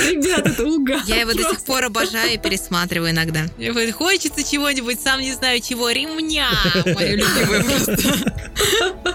Ребят, 0.07 0.47
это 0.47 0.65
угар. 0.65 1.01
Я 1.05 1.21
его 1.21 1.33
до 1.33 1.43
сих 1.49 1.63
пор 1.63 1.85
обожаю 1.85 2.33
и 2.33 2.37
пересматриваю 2.37 3.11
иногда. 3.11 3.45
Хочется 3.93 4.43
чего-нибудь, 4.43 4.99
сам 4.99 5.21
не 5.21 5.33
знаю 5.33 5.59
чего, 5.61 5.89
ремня. 5.89 6.49
Мое 6.85 7.15
любимое 7.15 7.63
просто. 7.85 8.33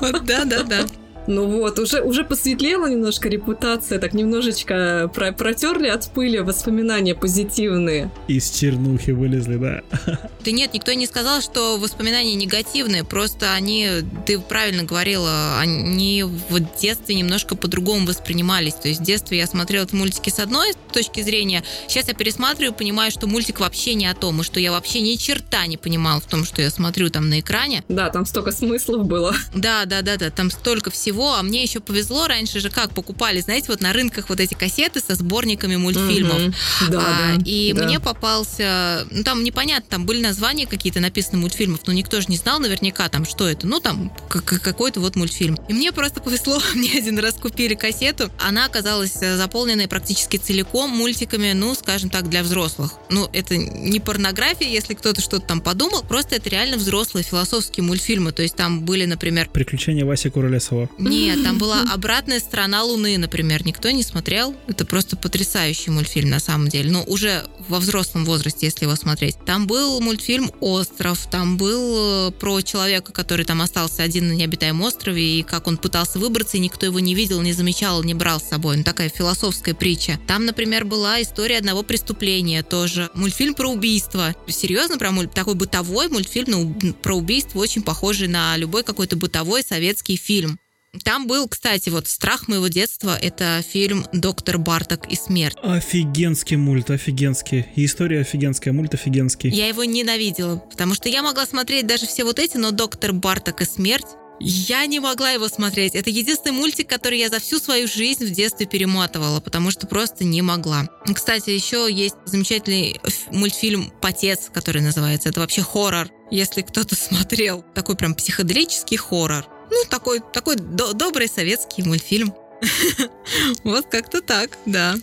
Вот 0.01 0.25
да-да-да. 0.25 0.87
Ну 1.27 1.47
вот, 1.47 1.79
уже, 1.79 2.03
уже 2.03 2.25
посветлела 2.25 2.87
немножко 2.87 3.29
репутация, 3.29 3.99
так 3.99 4.13
немножечко 4.15 5.11
про 5.15 5.33
протерли 5.33 5.89
от 5.89 6.09
пыли 6.11 6.41
воспоминания 6.41 7.15
позитивные. 7.15 8.11
Из 8.29 8.51
чернухи 8.51 9.11
вылезли, 9.11 9.57
да. 9.57 9.83
Да 10.45 10.51
нет, 10.51 10.75
никто 10.75 10.93
не 10.93 11.07
сказал, 11.07 11.41
что 11.41 11.79
воспоминания 11.79 12.35
негативные, 12.35 13.03
просто 13.03 13.55
они, 13.55 13.89
ты 14.27 14.39
правильно 14.39 14.83
говорила, 14.83 15.59
они 15.59 16.23
в 16.23 16.61
детстве 16.79 17.15
немножко 17.15 17.57
по-другому 17.57 18.07
воспринимались. 18.07 18.75
То 18.75 18.89
есть 18.89 19.01
в 19.01 19.05
детстве 19.05 19.39
я 19.39 19.47
смотрела 19.47 19.85
эти 19.85 19.95
мультики 19.95 20.29
с 20.29 20.39
одной 20.39 20.75
точки 20.93 21.23
зрения, 21.23 21.65
сейчас 21.89 22.09
я 22.09 22.15
пересматриваю, 22.15 22.75
понимаю, 22.75 23.11
что 23.11 23.27
мультик 23.27 23.61
вообще 23.61 23.95
не 23.95 24.07
о 24.07 24.15
том, 24.15 24.43
и 24.43 24.45
что 24.45 24.61
я 24.61 24.71
вообще 24.71 25.01
ни 25.01 25.15
черта 25.17 25.67
не 25.67 25.79
понимала 25.79 26.21
в 26.21 26.27
том, 26.27 26.45
что 26.45 26.61
я 26.61 26.71
смотрю 26.71 27.09
там 27.09 27.31
на 27.31 27.41
экране. 27.41 27.83
Да, 27.89 28.11
там 28.11 28.27
столько 28.27 28.53
смыслов 28.53 29.07
было. 29.07 29.35
Да, 29.55 29.87
да, 29.87 30.03
да, 30.03 30.19
да, 30.19 30.31
там 30.31 30.51
столько 30.51 30.91
всего, 30.91 31.14
а 31.23 31.43
мне 31.43 31.63
еще 31.63 31.81
повезло, 31.81 32.27
раньше 32.27 32.61
же 32.61 32.71
как 32.71 32.91
покупали, 32.93 33.41
знаете, 33.41 33.67
вот 33.69 33.81
на 33.81 33.93
рынках 33.93 34.29
вот 34.29 34.41
эти 34.41 34.55
кассеты 34.55 35.01
со 35.01 35.15
сборниками 35.15 35.77
мультфильмов. 35.77 36.41
Мгм. 36.41 36.55
Да, 36.91 36.99
А, 37.01 37.37
да, 37.37 37.43
и 37.45 37.73
да. 37.73 37.85
мне 37.85 38.01
попался, 38.01 39.07
ну 39.11 39.23
там 39.23 39.45
непонятно, 39.45 39.87
там 39.91 40.07
были 40.07 40.21
названия 40.23 40.67
какие-то 40.67 41.01
написаны 41.01 41.39
мультфильмов, 41.39 41.81
но 41.87 41.93
никто 41.93 42.21
же 42.21 42.27
не 42.29 42.37
знал 42.37 42.59
наверняка 42.59 43.09
там, 43.09 43.25
что 43.25 43.49
это. 43.49 43.67
Ну 43.67 43.81
там 43.81 44.13
какой-то 44.29 45.01
вот 45.01 45.17
мультфильм. 45.17 45.59
И 45.69 45.73
мне 45.73 45.93
просто 45.93 46.21
повезло, 46.21 46.61
мне 46.75 46.93
один 46.99 47.19
раз 47.19 47.35
купили 47.35 47.75
кассету, 47.75 48.31
она 48.39 48.67
оказалась 48.67 49.17
э, 49.21 49.37
заполненной 49.37 49.89
практически 49.89 50.37
целиком 50.37 50.91
мультиками, 50.91 51.53
ну, 51.53 51.75
скажем 51.75 52.11
так, 52.11 52.29
для 52.29 52.43
взрослых. 52.43 52.93
Ну, 53.11 53.29
это 53.33 53.57
не 53.57 54.01
порнография, 54.01 54.69
если 54.69 54.95
кто-то 54.95 55.21
что-то 55.21 55.47
там 55.47 55.61
подумал, 55.61 56.03
просто 56.03 56.37
это 56.37 56.49
реально 56.51 56.77
взрослые 56.77 57.25
философские 57.25 57.85
мультфильмы. 57.85 58.33
То 58.33 58.43
есть 58.43 58.57
там 58.57 58.81
были, 58.83 59.05
например, 59.05 59.49
Приключения 59.53 60.05
Васи 60.05 60.31
Куролесова. 60.31 60.89
Нет, 61.11 61.43
там 61.43 61.59
была 61.59 61.83
обратная 61.93 62.41
сторона 62.41 62.83
Луны, 62.83 63.19
например. 63.19 63.67
Никто 63.67 63.91
не 63.91 64.03
смотрел. 64.03 64.55
Это 64.67 64.85
просто 64.85 65.17
потрясающий 65.17 65.91
мультфильм 65.91 66.31
на 66.31 66.41
самом 66.41 66.69
деле. 66.69 66.91
Но 66.91 67.05
уже 67.05 67.45
во 67.69 67.79
взрослом 67.79 68.25
возрасте, 68.25 68.67
если 68.67 68.85
его 68.85 68.97
смотреть. 68.97 69.37
Там 69.45 69.67
был 69.67 70.01
мультфильм 70.01 70.51
Остров. 70.61 71.27
Там 71.31 71.57
был 71.57 72.29
э, 72.29 72.31
про 72.33 72.61
человека, 72.63 73.13
который 73.13 73.45
там 73.45 73.61
остался 73.63 74.03
один 74.03 74.29
на 74.29 74.33
необитаемом 74.33 74.83
острове, 74.83 75.41
и 75.41 75.43
как 75.43 75.67
он 75.67 75.77
пытался 75.77 76.19
выбраться, 76.19 76.57
и 76.57 76.61
никто 76.61 76.87
его 76.87 77.01
не 77.01 77.15
видел, 77.15 77.41
не 77.43 77.53
замечал, 77.53 78.03
не 78.03 78.15
брал 78.15 78.41
с 78.41 78.49
собой. 78.49 78.77
Ну, 78.77 78.85
такая 78.85 79.09
философская 79.09 79.75
притча. 79.75 80.19
Там, 80.27 80.45
например, 80.47 80.85
была 80.85 81.23
история 81.23 81.59
одного 81.59 81.83
преступления 81.83 82.63
тоже. 82.63 83.11
Мультфильм 83.15 83.55
про 83.55 83.69
убийство. 83.69 84.35
Серьезно, 84.49 84.99
про 84.99 85.11
муль- 85.11 85.29
такой 85.29 85.55
бытовой 85.55 86.09
мультфильм 86.09 86.45
ну, 86.47 86.93
про 86.95 87.15
убийство, 87.15 87.59
очень 87.59 87.83
похожий 87.83 88.29
на 88.29 88.57
любой 88.57 88.83
какой-то 88.83 89.17
бытовой 89.17 89.63
советский 89.63 90.17
фильм. 90.17 90.59
Там 91.03 91.27
был, 91.27 91.49
кстати, 91.49 91.89
вот 91.89 92.07
«Страх 92.07 92.49
моего 92.49 92.69
детства»— 92.69 93.19
это 93.21 93.63
фильм 93.69 94.07
«Доктор 94.13 94.59
Барток 94.59 95.11
и 95.11 95.17
смерть». 95.17 95.57
Офигенский 95.63 96.57
мульт, 96.57 96.91
офигенский. 96.91 97.67
И 97.75 97.85
история 97.85 98.21
офигенская, 98.21 98.73
мульт 98.73 98.95
офигенский. 98.95 99.51
Я 99.51 99.69
его 99.69 99.85
ненавидела, 99.85 100.57
потому 100.57 100.95
что 100.95 101.09
я 101.09 101.23
могла 101.23 101.47
смотреть 101.47 101.87
даже 101.87 102.07
все 102.07 102.25
вот 102.25 102.39
эти, 102.39 102.57
но 102.57 102.71
«Доктор 102.71 103.13
Барток 103.13 103.61
и 103.63 103.65
смерть» 103.65 104.07
Я 104.41 104.85
не 104.87 104.99
могла 104.99 105.31
его 105.31 105.49
смотреть. 105.49 105.95
Это 105.95 106.11
единственный 106.11 106.53
мультик, 106.53 106.89
который 106.89 107.19
я 107.19 107.29
за 107.29 107.39
всю 107.39 107.59
свою 107.59 107.87
жизнь 107.87 108.27
в 108.27 108.31
детстве 108.31 108.67
перематывала, 108.67 109.41
потому 109.41 109.71
что 109.71 109.87
просто 109.87 110.25
не 110.25 110.43
могла. 110.43 110.89
Кстати, 111.15 111.51
еще 111.51 111.89
есть 111.91 112.17
замечательный 112.27 113.01
мультфильм 113.31 113.93
«Потец», 114.03 114.51
который 114.53 114.83
называется. 114.83 115.29
Это 115.29 115.41
вообще 115.41 115.63
хоррор, 115.63 116.09
если 116.31 116.63
кто-то 116.63 116.97
смотрел. 116.97 117.65
Такой 117.75 117.97
прям 117.97 118.15
психоделический 118.15 118.97
хоррор. 118.97 119.47
Ну, 119.71 119.77
такой, 119.89 120.21
такой 120.33 120.57
до- 120.57 120.93
добрый 120.93 121.29
советский 121.29 121.83
мультфильм. 121.83 122.35
Вот 123.65 123.87
как-то 123.87 124.21
так, 124.21 124.51
да. 124.67 124.95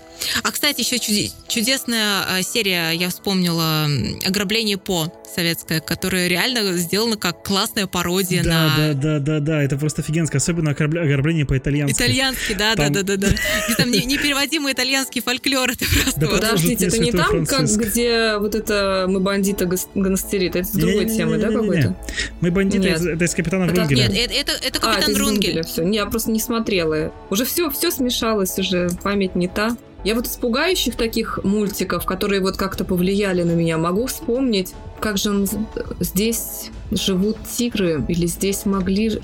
А, 0.43 0.51
кстати, 0.51 0.81
еще 0.81 0.97
чуде- 0.97 1.31
чудесная 1.47 2.23
а, 2.27 2.41
серия, 2.43 2.91
я 2.91 3.09
вспомнила, 3.09 3.87
«Ограбление 4.25 4.77
По» 4.77 5.11
советская, 5.35 5.79
которая 5.79 6.27
реально 6.27 6.73
сделана 6.73 7.15
как 7.15 7.43
классная 7.43 7.87
пародия 7.87 8.43
Да, 8.43 8.49
на 8.77 8.93
да, 8.93 8.93
да, 8.93 9.19
да, 9.19 9.39
да, 9.39 9.63
это 9.63 9.77
просто 9.77 10.01
офигенское, 10.01 10.39
особенно 10.39 10.71
ограбление 10.71 11.45
по-итальянски. 11.45 11.95
итальянский, 11.95 12.53
да, 12.55 12.75
Там- 12.75 12.91
да, 12.91 13.01
да, 13.03 13.15
да, 13.15 13.27
да. 13.29 13.35
И 13.69 13.75
там 13.75 13.89
не- 13.91 14.03
непереводимый 14.05 14.73
итальянский 14.73 15.21
фольклор, 15.21 15.71
это 15.71 15.85
просто 16.03 16.19
Да 16.19 16.27
вот. 16.27 16.35
потому- 16.35 16.51
Подождите, 16.57 16.87
это 16.87 16.97
не 16.99 17.11
там, 17.11 17.45
как, 17.45 17.65
где 17.67 18.37
вот 18.37 18.55
это 18.55 19.05
мы 19.07 19.19
бандиты 19.21 19.69
гоностерит, 19.95 20.55
это 20.57 20.67
с 20.67 20.71
другой 20.71 21.05
темы, 21.09 21.37
да, 21.37 21.47
какой-то? 21.49 21.95
Мы 22.41 22.51
бандиты, 22.51 22.89
это, 22.89 23.23
из 23.25 23.33
Капитана 23.33 23.65
Врунгеля. 23.67 24.07
Нет, 24.09 24.31
это, 24.33 24.51
А, 24.81 24.95
капитан 24.95 25.11
из 25.11 25.17
Рунгель. 25.17 25.53
Врунгеля 25.53 25.63
всё. 25.63 25.87
Я 25.89 26.05
просто 26.07 26.29
не 26.31 26.39
смотрела. 26.41 27.13
Уже 27.29 27.40
все, 27.45 27.69
все 27.69 27.91
смешалось, 27.91 28.57
уже 28.59 28.89
память 29.03 29.35
не 29.35 29.47
та. 29.47 29.75
Я 30.03 30.15
вот 30.15 30.25
из 30.25 30.35
пугающих 30.35 30.95
таких 30.95 31.39
мультиков, 31.43 32.05
которые 32.05 32.41
вот 32.41 32.57
как-то 32.57 32.83
повлияли 32.83 33.43
на 33.43 33.51
меня, 33.51 33.77
могу 33.77 34.07
вспомнить, 34.07 34.73
как 34.99 35.17
же 35.17 35.29
он... 35.29 35.47
Здесь 35.99 36.71
живут 36.91 37.37
тигры, 37.49 38.03
или 38.07 38.25
здесь 38.25 38.65
могли... 38.65 39.21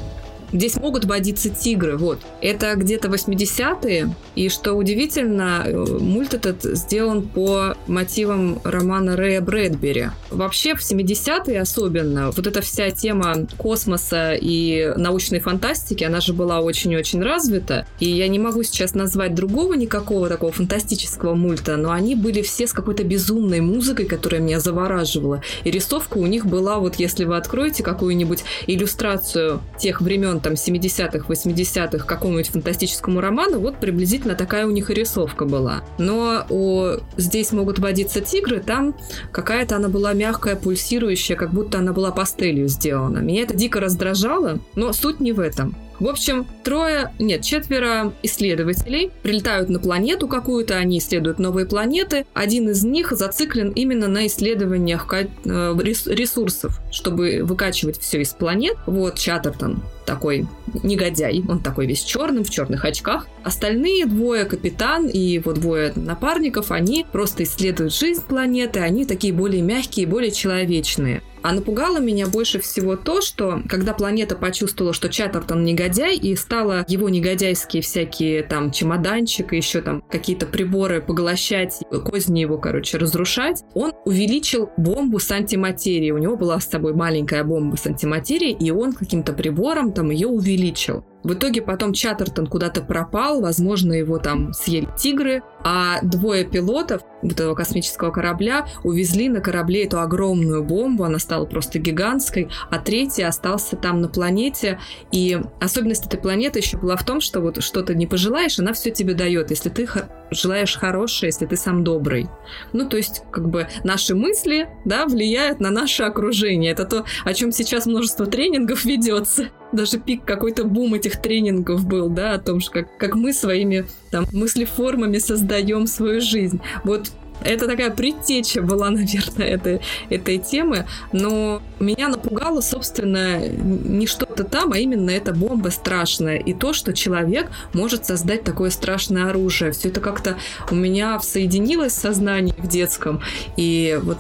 Здесь 0.52 0.78
могут 0.78 1.06
водиться 1.06 1.50
тигры, 1.50 1.98
вот. 1.98 2.20
Это 2.41 2.76
где-то 2.76 3.10
80-е, 3.10 4.14
и 4.36 4.50
что 4.50 4.74
удивительно, 4.74 5.64
э, 5.66 5.76
мульт 6.00 6.34
этот 6.34 6.64
сделан 6.64 7.24
по 7.24 7.76
мотивам 7.88 8.60
романа 8.64 9.16
Рэя 9.16 9.41
Брэдбери. 9.41 10.10
Вообще 10.30 10.76
в 10.76 10.80
70-е 10.80 11.60
особенно 11.60 12.32
вот 12.32 12.48
эта 12.48 12.62
вся 12.62 12.91
тема 12.91 13.48
космоса 13.58 14.34
и 14.34 14.93
научной 14.95 15.39
фантастики, 15.39 16.04
она 16.04 16.22
же 16.22 16.34
была 16.34 16.62
очень-очень 16.62 17.22
развита, 17.22 17.86
и 18.00 18.10
я 18.10 18.28
не 18.28 18.39
могу 18.39 18.64
сейчас 18.64 18.93
назвать 18.93 19.36
другого 19.36 19.74
никакого 19.74 20.30
такого 20.30 20.52
фантастического 20.52 21.36
мульта, 21.36 21.78
но 21.78 21.91
они 21.91 22.16
были 22.16 22.41
все 22.41 22.68
с 22.68 22.74
какой-то 22.74 23.04
безумной 23.04 23.60
музыкой, 23.60 24.06
которая 24.06 24.41
меня 24.41 24.60
завораживала. 24.60 25.41
И 25.64 25.72
рисовка 25.72 26.18
у 26.18 26.26
них 26.26 26.45
была, 26.45 26.80
вот 26.80 26.95
если 26.95 27.26
вы 27.26 27.36
откроете 27.38 27.84
какую-нибудь 27.84 28.43
иллюстрацию 28.68 29.62
тех 29.78 30.02
времен, 30.02 30.37
там, 30.40 30.54
70-х, 30.54 31.28
80-х, 31.28 32.00
к 32.00 32.06
какому-нибудь 32.06 32.52
фантастическому 32.52 33.22
роману, 33.22 33.60
вот 33.60 33.80
приблизительно 33.80 34.36
такая 34.36 34.66
у 34.66 34.72
них 34.72 34.90
рисовка 34.90 35.46
была. 35.46 35.84
Но 35.98 36.46
у 36.50 36.98
«Здесь 37.18 37.52
могут 37.52 37.80
водиться 37.80 38.22
тигры», 38.22 38.60
там 38.60 38.96
какая-то 39.32 39.76
она 39.76 39.90
была 39.90 40.14
мягкая, 40.14 40.56
пульсирующая, 40.56 41.36
как 41.36 41.52
будто 41.52 41.80
она 41.80 41.94
была 41.94 42.12
пастелью 42.12 42.68
сделана. 42.68 43.20
Меня 43.20 43.44
это 43.44 43.56
дико 43.56 43.80
раздражало, 43.80 44.60
но 44.76 44.94
суть 44.94 45.20
не 45.20 45.32
в 45.32 45.40
этом. 45.40 45.76
В 46.00 46.08
общем, 46.08 46.46
трое, 46.64 47.12
нет, 47.18 47.42
четверо 47.42 48.14
исследователей 48.22 49.12
прилетают 49.24 49.70
на 49.70 49.80
планету 49.80 50.28
какую-то, 50.28 50.76
они 50.76 51.00
исследуют 51.00 51.40
новые 51.40 51.66
планеты. 51.66 52.26
Один 52.34 52.70
из 52.70 52.84
них 52.84 53.12
зациклен 53.12 53.72
именно 53.72 54.08
на 54.08 54.28
исследованиях 54.28 55.12
э, 55.12 55.26
рес- 55.44 56.08
ресурсов, 56.08 56.80
чтобы 56.92 57.42
выкачивать 57.44 58.00
все 58.00 58.22
из 58.22 58.30
планет. 58.30 58.78
Вот 58.86 59.16
Чаттертон 59.16 59.82
такой 60.08 60.47
негодяй, 60.84 61.43
он 61.47 61.60
такой 61.60 61.86
весь 61.86 62.01
черным, 62.01 62.43
в 62.43 62.49
черных 62.49 62.86
очках. 62.86 63.28
Остальные 63.43 64.05
двое, 64.05 64.45
капитан 64.45 65.08
и 65.08 65.39
вот 65.39 65.60
двое 65.60 65.91
напарников, 65.95 66.72
они 66.72 67.05
просто 67.12 67.43
исследуют 67.43 67.93
жизнь 67.93 68.24
планеты, 68.28 68.80
они 68.80 69.05
такие 69.05 69.34
более 69.34 69.62
мягкие, 69.62 70.08
более 70.08 70.32
человечные. 70.32 71.22
А 71.47 71.53
напугало 71.53 71.99
меня 71.99 72.28
больше 72.28 72.60
всего 72.60 72.95
то, 72.95 73.22
что 73.22 73.62
когда 73.70 73.93
планета 73.93 74.36
почувствовала, 74.36 74.93
что 74.93 75.08
Чаттертон 75.08 75.64
негодяй, 75.64 76.18
и 76.18 76.36
стала 76.36 76.84
его 76.89 77.10
негодяйские 77.10 77.82
всякие 77.82 78.43
там 78.43 78.72
чемоданчик 78.72 79.53
и 79.53 79.55
еще 79.58 79.82
там 79.82 80.03
какие-то 80.10 80.45
приборы 80.45 81.01
поглощать, 81.01 81.80
козни 82.03 82.41
его, 82.41 82.58
короче, 82.58 82.97
разрушать, 82.97 83.64
он 83.74 83.93
увеличил 84.05 84.70
бомбу 84.78 85.20
с 85.20 85.32
антиматерией. 85.32 86.12
У 86.12 86.18
него 86.18 86.36
была 86.36 86.60
с 86.60 86.68
собой 86.68 86.93
маленькая 86.93 87.43
бомба 87.43 87.76
с 87.76 87.86
антиматерией, 87.86 88.51
и 88.53 88.72
он 88.72 88.93
каким-то 88.93 89.34
прибором 89.34 89.93
там 89.98 90.12
ее 90.12 90.28
увеличил. 90.28 91.04
В 91.24 91.34
итоге 91.34 91.61
потом 91.61 91.93
Чаттертон 91.93 92.47
куда-то 92.47 92.82
пропал, 92.82 93.41
возможно, 93.41 93.93
его 93.93 94.18
там 94.18 94.53
съели 94.53 94.88
тигры, 94.97 95.41
а 95.63 95.99
двое 96.01 96.45
пилотов 96.45 97.01
этого 97.22 97.55
космического 97.55 98.11
корабля 98.11 98.68
увезли 98.84 99.28
на 99.28 99.41
корабле 99.41 99.86
эту 99.86 99.99
огромную 99.99 100.63
бомбу, 100.63 101.03
она 101.03 101.20
стала 101.20 101.45
просто 101.45 101.80
гигантской, 101.80 102.49
а 102.70 102.78
третий 102.78 103.24
остался 103.24 103.76
там 103.76 104.01
на 104.01 104.07
планете, 104.07 104.80
и 105.11 105.39
особенность 105.59 106.05
этой 106.05 106.20
планеты 106.20 106.59
еще 106.59 106.78
была 106.78 106.95
в 106.95 107.05
том, 107.05 107.20
что 107.20 107.41
вот 107.41 107.61
что 107.63 107.82
ты 107.82 107.95
не 107.95 108.07
пожелаешь, 108.07 108.59
она 108.59 108.74
все 108.74 108.91
тебе 108.91 109.13
дает, 109.13 109.49
если 109.49 109.70
ты 109.70 109.88
желаешь 110.30 110.78
хорошее, 110.78 111.30
если 111.30 111.45
ты 111.45 111.55
сам 111.55 111.84
добрый. 111.84 112.28
Ну, 112.74 112.88
то 112.88 112.97
есть, 112.97 113.24
как 113.32 113.49
бы, 113.49 113.68
наши 113.84 114.13
мысли, 114.13 114.70
да, 114.86 115.05
влияют 115.05 115.59
на 115.59 115.72
наше 115.72 116.03
окружение. 116.03 116.72
Это 116.72 116.86
то, 116.86 117.05
о 117.24 117.34
чем 117.34 117.51
сейчас 117.51 117.86
множество 117.86 118.26
тренингов 118.26 118.86
ведется. 118.86 119.49
Даже 119.72 119.99
пик 119.99 120.26
какой-то 120.26 120.63
бум 120.63 120.93
этих 120.93 121.07
тренингов 121.16 121.86
был, 121.86 122.10
да, 122.10 122.34
о 122.34 122.39
том, 122.39 122.60
что 122.60 122.72
как, 122.72 122.97
как 122.97 123.16
мы 123.16 123.32
своими 123.34 123.86
там 124.12 124.26
мыслеформами 124.34 125.18
создаем 125.18 125.88
свою 125.88 126.20
жизнь. 126.20 126.60
Вот 126.84 127.12
это 127.44 127.68
такая 127.68 127.92
предтеча 127.92 128.62
была, 128.62 128.90
наверное, 128.92 129.48
этой, 129.48 129.82
этой 130.10 130.38
темы. 130.38 130.86
Но 131.12 131.62
Меня 131.80 132.10
напугало, 132.10 132.62
собственно, 132.62 133.48
не 133.48 134.08
что-то 134.08 134.44
там, 134.44 134.74
а 134.74 134.78
именно 134.78 135.10
эта 135.10 135.34
бомба 135.34 135.70
страшная. 135.70 136.38
И 136.38 136.54
то, 136.54 136.74
что 136.74 136.94
человек 136.94 137.50
может 137.74 138.06
создать 138.06 138.44
такое 138.44 138.70
страшное 138.70 139.30
оружие. 139.30 139.72
Все 139.72 139.90
это 139.90 140.02
как-то 140.02 140.38
у 140.72 140.76
меня 140.76 141.20
соединилось 141.20 141.94
в 141.94 142.00
сознании 142.00 142.56
в 142.58 142.68
детском. 142.68 143.22
И 143.56 144.00
вот 144.02 144.18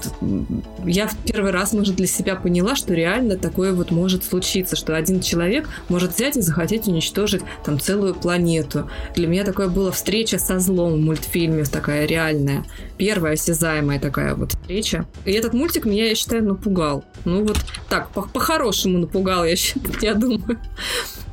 я 0.85 1.07
в 1.07 1.17
первый 1.17 1.51
раз, 1.51 1.73
может, 1.73 1.95
для 1.95 2.07
себя 2.07 2.35
поняла, 2.35 2.75
что 2.75 2.93
реально 2.93 3.37
такое 3.37 3.73
вот 3.73 3.91
может 3.91 4.23
случиться, 4.23 4.75
что 4.75 4.95
один 4.95 5.21
человек 5.21 5.69
может 5.89 6.15
взять 6.15 6.37
и 6.37 6.41
захотеть 6.41 6.87
уничтожить 6.87 7.41
там 7.65 7.79
целую 7.79 8.13
планету. 8.15 8.89
Для 9.15 9.27
меня 9.27 9.43
такое 9.43 9.67
было 9.67 9.91
встреча 9.91 10.39
со 10.39 10.59
злом 10.59 10.93
в 10.93 10.97
мультфильме, 10.97 11.63
такая 11.63 12.05
реальная. 12.05 12.63
Первая 13.07 13.35
осязаемая 13.35 14.01
такая 14.01 14.35
вот 14.35 14.51
встреча. 14.51 15.05
И 15.23 15.31
этот 15.31 15.53
мультик 15.53 15.85
меня, 15.85 16.09
я 16.09 16.13
считаю, 16.15 16.43
напугал. 16.43 17.05
Ну 17.23 17.45
вот 17.45 17.55
так, 17.87 18.09
по- 18.09 18.23
по-хорошему 18.23 18.97
напугал, 18.97 19.45
я, 19.45 19.55
я 20.01 20.13
думаю. 20.13 20.59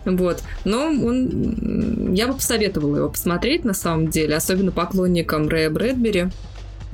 Вот. 0.04 0.40
Но 0.64 0.84
он... 0.84 2.14
Я 2.14 2.28
бы 2.28 2.34
посоветовала 2.34 2.98
его 2.98 3.08
посмотреть, 3.08 3.64
на 3.64 3.74
самом 3.74 4.06
деле, 4.08 4.36
особенно 4.36 4.70
поклонникам 4.70 5.48
Рэя 5.48 5.68
Брэдбери. 5.68 6.26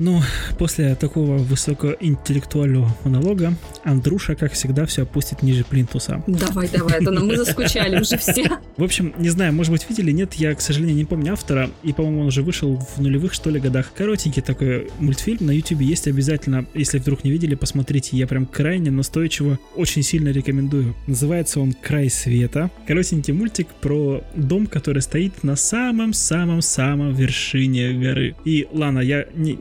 Ну, 0.01 0.19
после 0.57 0.95
такого 0.95 1.37
высокоинтеллектуального 1.37 2.91
монолога 3.03 3.53
Андруша, 3.83 4.33
как 4.33 4.53
всегда, 4.53 4.87
все 4.87 5.03
опустит 5.03 5.43
ниже 5.43 5.63
плинтуса. 5.63 6.23
Давай, 6.25 6.67
давай, 6.69 7.01
это 7.01 7.11
мы 7.11 7.37
заскучали 7.37 8.01
уже 8.01 8.17
все. 8.17 8.49
В 8.77 8.83
общем, 8.83 9.13
не 9.19 9.29
знаю, 9.29 9.53
может 9.53 9.71
быть, 9.71 9.87
видели, 9.87 10.11
нет, 10.11 10.33
я, 10.33 10.55
к 10.55 10.61
сожалению, 10.61 10.95
не 10.95 11.05
помню 11.05 11.33
автора, 11.33 11.69
и, 11.83 11.93
по-моему, 11.93 12.21
он 12.21 12.27
уже 12.27 12.41
вышел 12.41 12.77
в 12.77 12.99
нулевых, 12.99 13.31
что 13.31 13.51
ли, 13.51 13.59
годах. 13.59 13.91
Коротенький 13.95 14.41
такой 14.41 14.89
мультфильм 14.97 15.45
на 15.45 15.51
YouTube 15.51 15.81
есть 15.81 16.07
обязательно, 16.07 16.65
если 16.73 16.97
вдруг 16.97 17.23
не 17.23 17.29
видели, 17.29 17.53
посмотрите, 17.53 18.17
я 18.17 18.25
прям 18.25 18.47
крайне 18.47 18.89
настойчиво 18.89 19.59
очень 19.75 20.01
сильно 20.01 20.29
рекомендую. 20.29 20.95
Называется 21.05 21.59
он 21.59 21.73
«Край 21.73 22.09
света». 22.09 22.71
Коротенький 22.87 23.33
мультик 23.33 23.67
про 23.81 24.23
дом, 24.35 24.65
который 24.65 25.03
стоит 25.03 25.43
на 25.43 25.55
самом-самом-самом 25.55 27.13
вершине 27.13 27.91
горы. 27.91 28.35
И, 28.45 28.67
Лана, 28.71 28.99
я 28.99 29.27
не, 29.35 29.59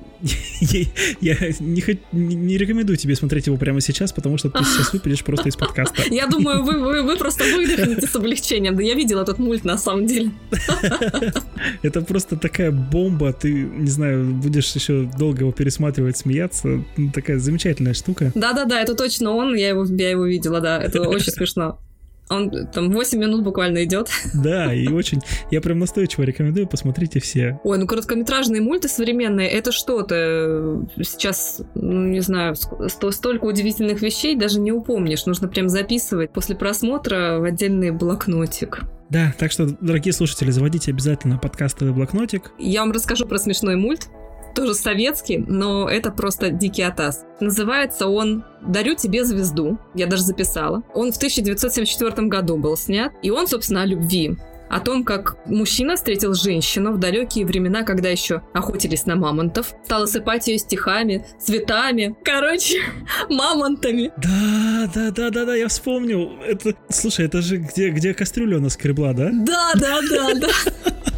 я 1.20 1.36
не, 1.60 1.82
не 2.12 2.58
рекомендую 2.58 2.96
тебе 2.96 3.14
смотреть 3.16 3.46
его 3.46 3.56
прямо 3.56 3.80
сейчас, 3.80 4.12
потому 4.12 4.38
что 4.38 4.50
ты 4.50 4.62
сейчас 4.64 4.92
выпадешь 4.92 5.24
просто 5.24 5.48
из 5.48 5.56
подкаста. 5.56 6.02
Я 6.10 6.26
думаю, 6.26 6.62
вы, 6.62 6.78
вы, 6.78 7.02
вы 7.02 7.16
просто 7.16 7.44
выдохнете 7.44 8.06
с 8.06 8.14
облегчением. 8.16 8.76
Да 8.76 8.82
я 8.82 8.94
видел 8.94 9.20
этот 9.20 9.38
мульт 9.38 9.64
на 9.64 9.78
самом 9.78 10.06
деле. 10.06 10.30
Это 11.82 12.02
просто 12.02 12.36
такая 12.36 12.70
бомба. 12.70 13.32
Ты, 13.32 13.52
не 13.52 13.90
знаю, 13.90 14.34
будешь 14.34 14.72
еще 14.74 15.10
долго 15.18 15.40
его 15.40 15.52
пересматривать, 15.52 16.16
смеяться. 16.16 16.84
Такая 17.14 17.38
замечательная 17.38 17.94
штука. 17.94 18.32
Да-да-да, 18.34 18.80
это 18.80 18.94
точно 18.94 19.32
он. 19.32 19.54
Я 19.54 19.70
его, 19.70 19.84
я 19.84 20.10
его 20.10 20.26
видела, 20.26 20.60
да. 20.60 20.82
Это 20.82 21.02
очень 21.02 21.32
смешно. 21.32 21.78
Он 22.30 22.50
там 22.68 22.90
8 22.92 23.18
минут 23.18 23.42
буквально 23.42 23.84
идет. 23.84 24.08
Да, 24.34 24.72
и 24.72 24.86
очень... 24.88 25.20
Я 25.50 25.60
прям 25.60 25.80
настойчиво 25.80 26.22
рекомендую, 26.22 26.68
посмотрите 26.68 27.18
все. 27.20 27.58
Ой, 27.64 27.76
ну 27.76 27.86
короткометражные 27.86 28.62
мульты 28.62 28.88
современные, 28.88 29.48
это 29.48 29.72
что-то. 29.72 30.86
Сейчас, 30.96 31.60
ну 31.74 32.06
не 32.06 32.20
знаю, 32.20 32.54
столько 32.86 33.44
удивительных 33.44 34.00
вещей 34.00 34.36
даже 34.36 34.60
не 34.60 34.70
упомнишь. 34.70 35.26
Нужно 35.26 35.48
прям 35.48 35.68
записывать 35.68 36.32
после 36.32 36.54
просмотра 36.54 37.38
в 37.40 37.44
отдельный 37.44 37.90
блокнотик. 37.90 38.82
Да, 39.10 39.34
так 39.36 39.50
что, 39.50 39.66
дорогие 39.80 40.12
слушатели, 40.12 40.52
заводите 40.52 40.92
обязательно 40.92 41.36
подкастовый 41.36 41.92
блокнотик. 41.92 42.52
Я 42.60 42.82
вам 42.82 42.92
расскажу 42.92 43.26
про 43.26 43.38
смешной 43.38 43.74
мульт 43.74 44.08
тоже 44.54 44.74
советский, 44.74 45.38
но 45.38 45.88
это 45.88 46.10
просто 46.10 46.50
дикий 46.50 46.82
атас. 46.82 47.24
Называется 47.40 48.08
он 48.08 48.44
«Дарю 48.60 48.94
тебе 48.94 49.24
звезду». 49.24 49.78
Я 49.94 50.06
даже 50.06 50.22
записала. 50.22 50.82
Он 50.94 51.12
в 51.12 51.16
1974 51.16 52.28
году 52.28 52.56
был 52.56 52.76
снят, 52.76 53.12
и 53.22 53.30
он, 53.30 53.46
собственно, 53.46 53.82
о 53.82 53.86
любви 53.86 54.36
о 54.70 54.78
том, 54.78 55.04
как 55.04 55.36
мужчина 55.46 55.96
встретил 55.96 56.32
женщину 56.32 56.92
в 56.92 56.98
далекие 56.98 57.44
времена, 57.44 57.82
когда 57.82 58.08
еще 58.08 58.42
охотились 58.54 59.04
на 59.04 59.16
мамонтов, 59.16 59.74
стал 59.84 60.04
осыпать 60.04 60.46
ее 60.46 60.58
стихами, 60.58 61.26
цветами, 61.40 62.14
короче, 62.24 62.78
мамонтами. 63.28 64.12
Да, 64.16 64.88
да, 64.94 65.10
да, 65.10 65.30
да, 65.30 65.44
да, 65.44 65.56
я 65.56 65.66
вспомнил. 65.66 66.30
Это, 66.46 66.74
слушай, 66.88 67.26
это 67.26 67.42
же 67.42 67.56
где, 67.56 67.90
где 67.90 68.14
кастрюля 68.14 68.58
у 68.58 68.60
нас 68.60 68.74
скребла, 68.74 69.12
да? 69.12 69.30
Да, 69.32 69.72
да, 69.74 70.00
да, 70.08 70.34
да. 70.34 70.48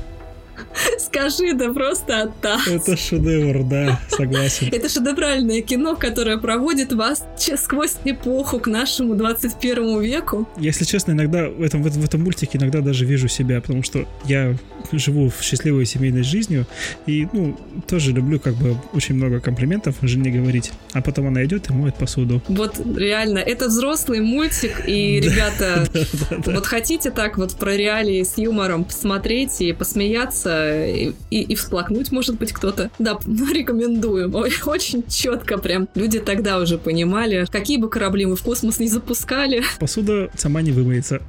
Скажи, 0.99 1.55
да 1.55 1.73
просто 1.73 2.23
оттас. 2.23 2.66
Это 2.66 2.97
шедевр, 2.97 3.64
да, 3.64 4.01
согласен. 4.09 4.68
Это 4.73 4.89
шедевральное 4.89 5.62
кино, 5.62 5.97
которое 5.97 6.39
проводит 6.39 6.93
вас 6.93 7.25
сквозь 7.57 7.97
эпоху 8.05 8.59
к 8.59 8.66
нашему 8.66 9.14
21 9.14 10.01
веку. 10.01 10.49
Если 10.57 10.85
честно, 10.85 11.12
иногда 11.12 11.49
в 11.49 11.62
этом, 11.62 11.83
в, 11.83 12.05
этом 12.05 12.23
мультике 12.23 12.59
иногда 12.59 12.81
даже 12.81 13.05
вижу 13.05 13.29
себя, 13.29 13.61
потому 13.61 13.83
что 13.83 14.07
я 14.25 14.57
живу 14.93 15.31
в 15.31 15.43
счастливой 15.43 15.87
семейной 15.87 16.23
жизнью 16.23 16.66
и, 17.07 17.29
ну, 17.33 17.57
тоже 17.89 18.12
люблю 18.12 18.41
как 18.41 18.55
бы 18.55 18.77
очень 18.93 19.14
много 19.14 19.41
комплиментов 19.41 19.97
жене 20.03 20.31
говорить, 20.31 20.73
а 20.93 21.03
потом 21.03 21.29
она 21.29 21.45
идет 21.45 21.70
и 21.70 21.73
моет 21.73 21.97
посуду. 21.97 22.43
Вот 22.49 22.81
реально, 22.97 23.39
это 23.39 23.68
взрослый 23.68 24.20
мультик, 24.20 24.83
и, 24.87 25.20
ребята, 25.23 25.87
вот 26.31 26.66
хотите 26.66 27.11
так 27.11 27.39
вот 27.39 27.57
про 27.57 27.77
реалии 27.77 28.23
с 28.23 28.39
юмором 28.39 28.85
посмотреть 28.85 29.61
и 29.61 29.73
посмеяться, 29.73 30.62
и, 30.63 31.15
и, 31.31 31.55
всплакнуть, 31.55 32.13
может 32.13 32.39
быть, 32.39 32.53
кто-то. 32.53 32.91
Да, 32.99 33.19
рекомендую. 33.27 34.33
Очень 34.67 35.05
четко 35.09 35.59
прям. 35.59 35.89
Люди 35.95 36.21
тогда 36.21 36.59
уже 36.59 36.79
понимали, 36.79 37.47
какие 37.51 37.79
бы 37.79 37.89
корабли 37.89 38.27
мы 38.27 38.37
в 38.37 38.43
космос 38.43 38.79
не 38.79 38.89
запускали. 38.89 39.63
Посуда 39.79 40.31
сама 40.37 40.63
не 40.63 40.73
вымоется. 40.73 41.21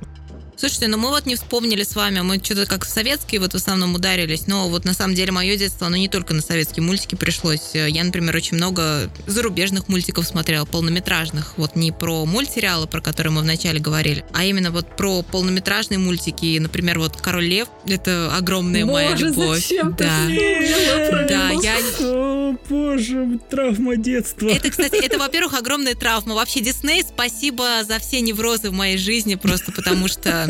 Слушайте, 0.55 0.87
ну 0.87 0.97
мы 0.97 1.09
вот 1.09 1.25
не 1.25 1.35
вспомнили 1.35 1.83
с 1.83 1.95
вами, 1.95 2.21
мы 2.21 2.39
что-то 2.43 2.65
как 2.65 2.85
в 2.85 2.89
советские 2.89 3.41
вот 3.41 3.53
в 3.53 3.55
основном 3.55 3.95
ударились, 3.95 4.47
но 4.47 4.69
вот 4.69 4.85
на 4.85 4.93
самом 4.93 5.15
деле 5.15 5.31
мое 5.31 5.57
детство, 5.57 5.87
оно 5.87 5.97
не 5.97 6.07
только 6.07 6.33
на 6.33 6.41
советские 6.41 6.83
мультики 6.83 7.15
пришлось. 7.15 7.71
Я, 7.73 8.03
например, 8.03 8.35
очень 8.35 8.57
много 8.57 9.11
зарубежных 9.27 9.89
мультиков 9.89 10.25
смотрела, 10.25 10.65
полнометражных, 10.65 11.53
вот 11.57 11.75
не 11.75 11.91
про 11.91 12.25
мультсериалы, 12.25 12.87
про 12.87 13.01
которые 13.01 13.33
мы 13.33 13.41
вначале 13.41 13.79
говорили, 13.79 14.23
а 14.33 14.45
именно 14.45 14.71
вот 14.71 14.95
про 14.95 15.21
полнометражные 15.23 15.97
мультики, 15.97 16.57
например, 16.59 16.99
вот 16.99 17.17
«Король 17.17 17.45
лев», 17.45 17.67
это 17.87 18.33
огромная 18.35 18.85
Боже, 18.85 18.93
моя 18.93 19.15
любовь. 19.15 19.67
Зачем 19.67 19.95
да. 19.97 20.25
Ты 20.27 21.25
да, 21.27 21.49
я... 21.49 21.77
О, 21.99 22.55
боже, 22.69 23.39
травма 23.49 23.97
детства. 23.97 24.47
Это, 24.47 24.69
кстати, 24.69 25.03
это, 25.03 25.17
во-первых, 25.17 25.53
огромная 25.55 25.95
травма. 25.95 26.35
Вообще, 26.35 26.61
Дисней, 26.61 27.03
спасибо 27.03 27.83
за 27.83 27.99
все 27.99 28.21
неврозы 28.21 28.69
в 28.69 28.73
моей 28.73 28.97
жизни, 28.97 29.35
просто 29.35 29.71
потому 29.71 30.07
что 30.07 30.42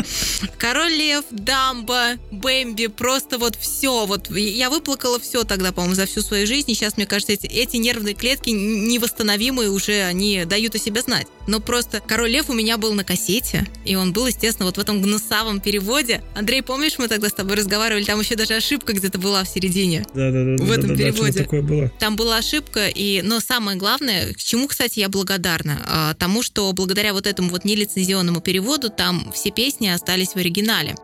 Король 0.58 0.94
Лев, 0.94 1.26
Дамба, 1.32 2.14
Бэмби, 2.32 2.88
просто 2.88 3.38
вот 3.38 3.56
все. 3.56 4.06
Вот 4.06 4.30
я 4.30 4.70
выплакала 4.70 5.20
все 5.20 5.44
тогда, 5.44 5.72
по-моему, 5.72 5.96
за 5.96 6.06
всю 6.06 6.22
свою 6.22 6.48
жизнь. 6.48 6.72
И 6.72 6.76
сейчас, 6.76 6.98
мне 6.98 7.06
кажется, 7.06 7.34
эти, 7.34 7.48
эти 7.48 7.78
нервные 7.78 8.14
клетки 8.14 8.50
невосстановимые 8.50 9.70
уже, 9.70 10.04
они 10.04 10.46
дают 10.46 10.76
о 10.76 10.80
себе 10.80 11.02
знать. 11.02 11.28
Но 11.48 11.60
просто 11.60 12.00
Король 12.00 12.32
Лев 12.32 12.50
у 12.50 12.54
меня 12.54 12.78
был 12.78 12.94
на 12.94 13.04
кассете, 13.04 13.68
и 13.86 13.96
он 13.96 14.14
был, 14.14 14.28
естественно, 14.28 14.66
вот 14.66 14.78
в 14.78 14.80
этом 14.80 15.02
гнусавом 15.02 15.60
переводе. 15.60 16.24
Андрей, 16.36 16.62
помнишь, 16.62 16.98
мы 16.98 17.08
тогда 17.08 17.30
с 17.30 17.34
тобой 17.34 17.56
разговаривали, 17.56 18.04
там 18.04 18.20
еще 18.20 18.36
даже 18.36 18.54
ошибка 18.54 18.94
где-то 18.94 19.20
была 19.20 19.44
в 19.44 19.50
середине. 19.50 20.06
Да-да-да. 20.14 20.64
В 20.64 20.72
этом 20.72 20.90
да, 20.90 20.96
переводе. 20.96 21.40
Да, 21.40 21.44
такое 21.44 21.62
было. 21.62 21.92
Там 22.00 22.16
была 22.16 22.38
ошибка, 22.38 22.88
и, 22.88 23.22
но 23.22 23.40
самое 23.40 23.78
главное, 23.78 24.34
к 24.34 24.38
чему, 24.38 24.68
кстати, 24.68 25.00
я 25.00 25.10
благодарна, 25.10 25.82
а, 25.86 26.14
тому, 26.16 26.44
что 26.44 26.72
благодаря 26.74 27.14
вот 27.14 27.28
этому 27.28 27.50
вот 27.50 27.66
нелицензионному 27.66 28.42
переводу 28.42 28.90
там 28.90 29.32
все 29.34 29.52
песни 29.52 29.83
остались 29.90 30.30
в 30.30 30.38
оригинале. 30.38 30.96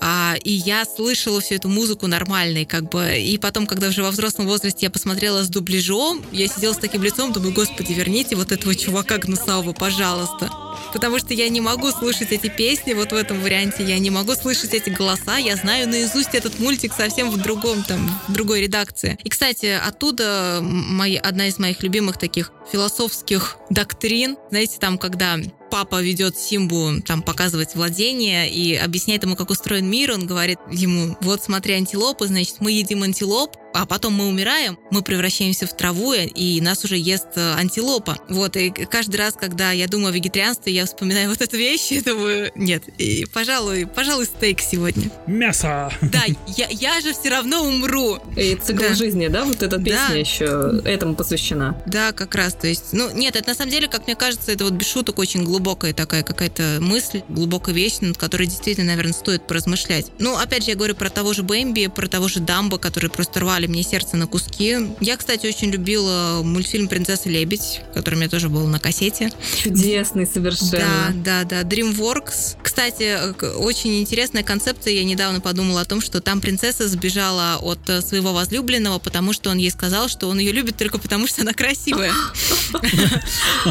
А, 0.00 0.36
и 0.44 0.52
я 0.52 0.84
слышала 0.84 1.40
всю 1.40 1.54
эту 1.54 1.68
музыку 1.68 2.06
нормальной, 2.06 2.64
как 2.64 2.90
бы. 2.90 3.18
И 3.18 3.38
потом, 3.38 3.66
когда 3.66 3.88
уже 3.88 4.02
во 4.02 4.10
взрослом 4.10 4.46
возрасте 4.46 4.86
я 4.86 4.90
посмотрела 4.90 5.42
с 5.42 5.48
дубляжом, 5.48 6.22
я 6.32 6.48
сидела 6.48 6.74
с 6.74 6.78
таким 6.78 7.02
лицом, 7.02 7.32
думаю, 7.32 7.54
господи, 7.54 7.92
верните 7.92 8.36
вот 8.36 8.52
этого 8.52 8.74
чувака 8.74 9.18
гнусавого, 9.18 9.72
пожалуйста. 9.72 10.50
Потому 10.92 11.18
что 11.18 11.34
я 11.34 11.48
не 11.48 11.60
могу 11.60 11.90
слышать 11.90 12.30
эти 12.30 12.48
песни 12.48 12.92
вот 12.92 13.12
в 13.12 13.14
этом 13.14 13.40
варианте, 13.40 13.84
я 13.84 13.98
не 13.98 14.10
могу 14.10 14.34
слышать 14.34 14.74
эти 14.74 14.90
голоса, 14.90 15.38
я 15.38 15.56
знаю 15.56 15.88
наизусть 15.88 16.34
этот 16.34 16.58
мультик 16.58 16.92
совсем 16.92 17.30
в 17.30 17.36
другом, 17.38 17.82
там, 17.82 18.20
в 18.28 18.32
другой 18.32 18.62
редакции. 18.62 19.18
И, 19.24 19.28
кстати, 19.28 19.66
оттуда 19.66 20.60
мои, 20.62 21.16
одна 21.16 21.48
из 21.48 21.58
моих 21.58 21.82
любимых 21.82 22.18
таких 22.18 22.52
философских 22.70 23.56
доктрин, 23.70 24.36
знаете, 24.50 24.78
там, 24.78 24.98
когда 24.98 25.38
папа 25.70 26.02
ведет 26.02 26.36
Симбу 26.36 27.00
там 27.04 27.22
показывать 27.22 27.74
владение 27.74 28.50
и 28.50 28.74
объясняет 28.74 29.22
ему, 29.24 29.36
как 29.36 29.50
устроен 29.50 29.88
мир, 29.88 30.12
он 30.12 30.26
говорит 30.26 30.58
ему, 30.70 31.16
вот 31.20 31.42
смотри, 31.42 31.74
антилопы, 31.74 32.26
значит, 32.26 32.56
мы 32.60 32.72
едим 32.72 33.02
антилоп, 33.02 33.56
а 33.76 33.86
потом 33.86 34.14
мы 34.14 34.26
умираем, 34.28 34.78
мы 34.90 35.02
превращаемся 35.02 35.66
в 35.66 35.76
траву, 35.76 36.12
и 36.14 36.60
нас 36.60 36.84
уже 36.84 36.96
ест 36.96 37.26
э, 37.36 37.54
антилопа. 37.54 38.16
Вот, 38.28 38.56
и 38.56 38.70
каждый 38.70 39.16
раз, 39.16 39.34
когда 39.34 39.72
я 39.72 39.86
думаю 39.88 40.08
о 40.08 40.12
вегетарианстве, 40.12 40.72
я 40.72 40.86
вспоминаю 40.86 41.28
вот 41.30 41.40
эту 41.40 41.56
вещь 41.56 41.92
и 41.92 42.00
думаю, 42.00 42.50
нет, 42.54 42.84
и, 42.98 43.26
пожалуй, 43.32 43.86
пожалуй, 43.86 44.26
стейк 44.26 44.60
сегодня. 44.60 45.10
Мясо! 45.26 45.90
Да, 46.02 46.24
я, 46.46 46.68
я 46.70 47.00
же 47.00 47.12
все 47.12 47.28
равно 47.30 47.62
умру. 47.64 48.18
И 48.36 48.54
цикл 48.56 48.82
Да. 48.82 48.94
жизни, 48.94 49.28
да, 49.28 49.44
вот 49.44 49.62
эта 49.62 49.78
песня 49.78 50.08
Да. 50.10 50.14
еще 50.14 50.80
этому 50.84 51.14
посвящена. 51.14 51.80
Да, 51.86 52.12
как 52.12 52.34
раз, 52.34 52.54
то 52.54 52.66
есть, 52.66 52.92
ну, 52.92 53.10
нет, 53.12 53.36
это 53.36 53.48
на 53.48 53.54
самом 53.54 53.70
деле, 53.70 53.88
как 53.88 54.06
мне 54.06 54.16
кажется, 54.16 54.52
это 54.52 54.64
вот 54.64 54.72
без 54.74 54.86
шуток 54.86 55.18
очень 55.18 55.44
глубокая 55.44 55.92
такая 55.92 56.22
какая-то 56.22 56.78
мысль, 56.80 57.22
глубокая 57.28 57.74
вещь, 57.74 57.98
над 58.00 58.16
которой 58.16 58.46
действительно, 58.46 58.88
наверное, 58.88 59.12
стоит 59.12 59.46
поразмышлять. 59.46 60.06
Ну, 60.18 60.36
опять 60.36 60.64
же, 60.64 60.70
я 60.70 60.76
говорю 60.76 60.94
про 60.94 61.10
того 61.10 61.32
же 61.32 61.42
Бэмби, 61.42 61.86
про 61.88 62.06
того 62.08 62.28
же 62.28 62.40
Дамбо, 62.40 62.78
которые 62.78 63.10
просто 63.10 63.40
рвали 63.40 63.65
мне 63.68 63.82
сердце 63.82 64.16
на 64.16 64.26
куски. 64.26 64.76
Я, 65.00 65.16
кстати, 65.16 65.46
очень 65.46 65.70
любила 65.70 66.40
мультфильм 66.44 66.88
«Принцесса 66.88 67.28
лебедь», 67.28 67.80
который 67.94 68.14
у 68.16 68.18
меня 68.18 68.28
тоже 68.28 68.48
был 68.48 68.66
на 68.66 68.78
кассете. 68.78 69.30
Чудесный 69.62 70.24
Да, 70.26 70.30
совершенно. 70.32 71.12
да, 71.24 71.44
да. 71.44 71.62
DreamWorks. 71.62 72.56
Кстати, 72.62 73.18
очень 73.56 74.00
интересная 74.00 74.42
концепция. 74.42 74.94
Я 74.94 75.04
недавно 75.04 75.40
подумала 75.40 75.80
о 75.82 75.84
том, 75.84 76.00
что 76.00 76.20
там 76.20 76.40
принцесса 76.40 76.88
сбежала 76.88 77.58
от 77.60 77.88
э, 77.88 78.00
своего 78.02 78.32
возлюбленного, 78.32 78.98
потому 78.98 79.32
что 79.32 79.50
он 79.50 79.58
ей 79.58 79.70
сказал, 79.70 80.08
что 80.08 80.28
он 80.28 80.38
ее 80.38 80.52
любит 80.52 80.76
только 80.76 80.98
потому, 80.98 81.26
что 81.26 81.42
она 81.42 81.52
красивая. 81.52 82.12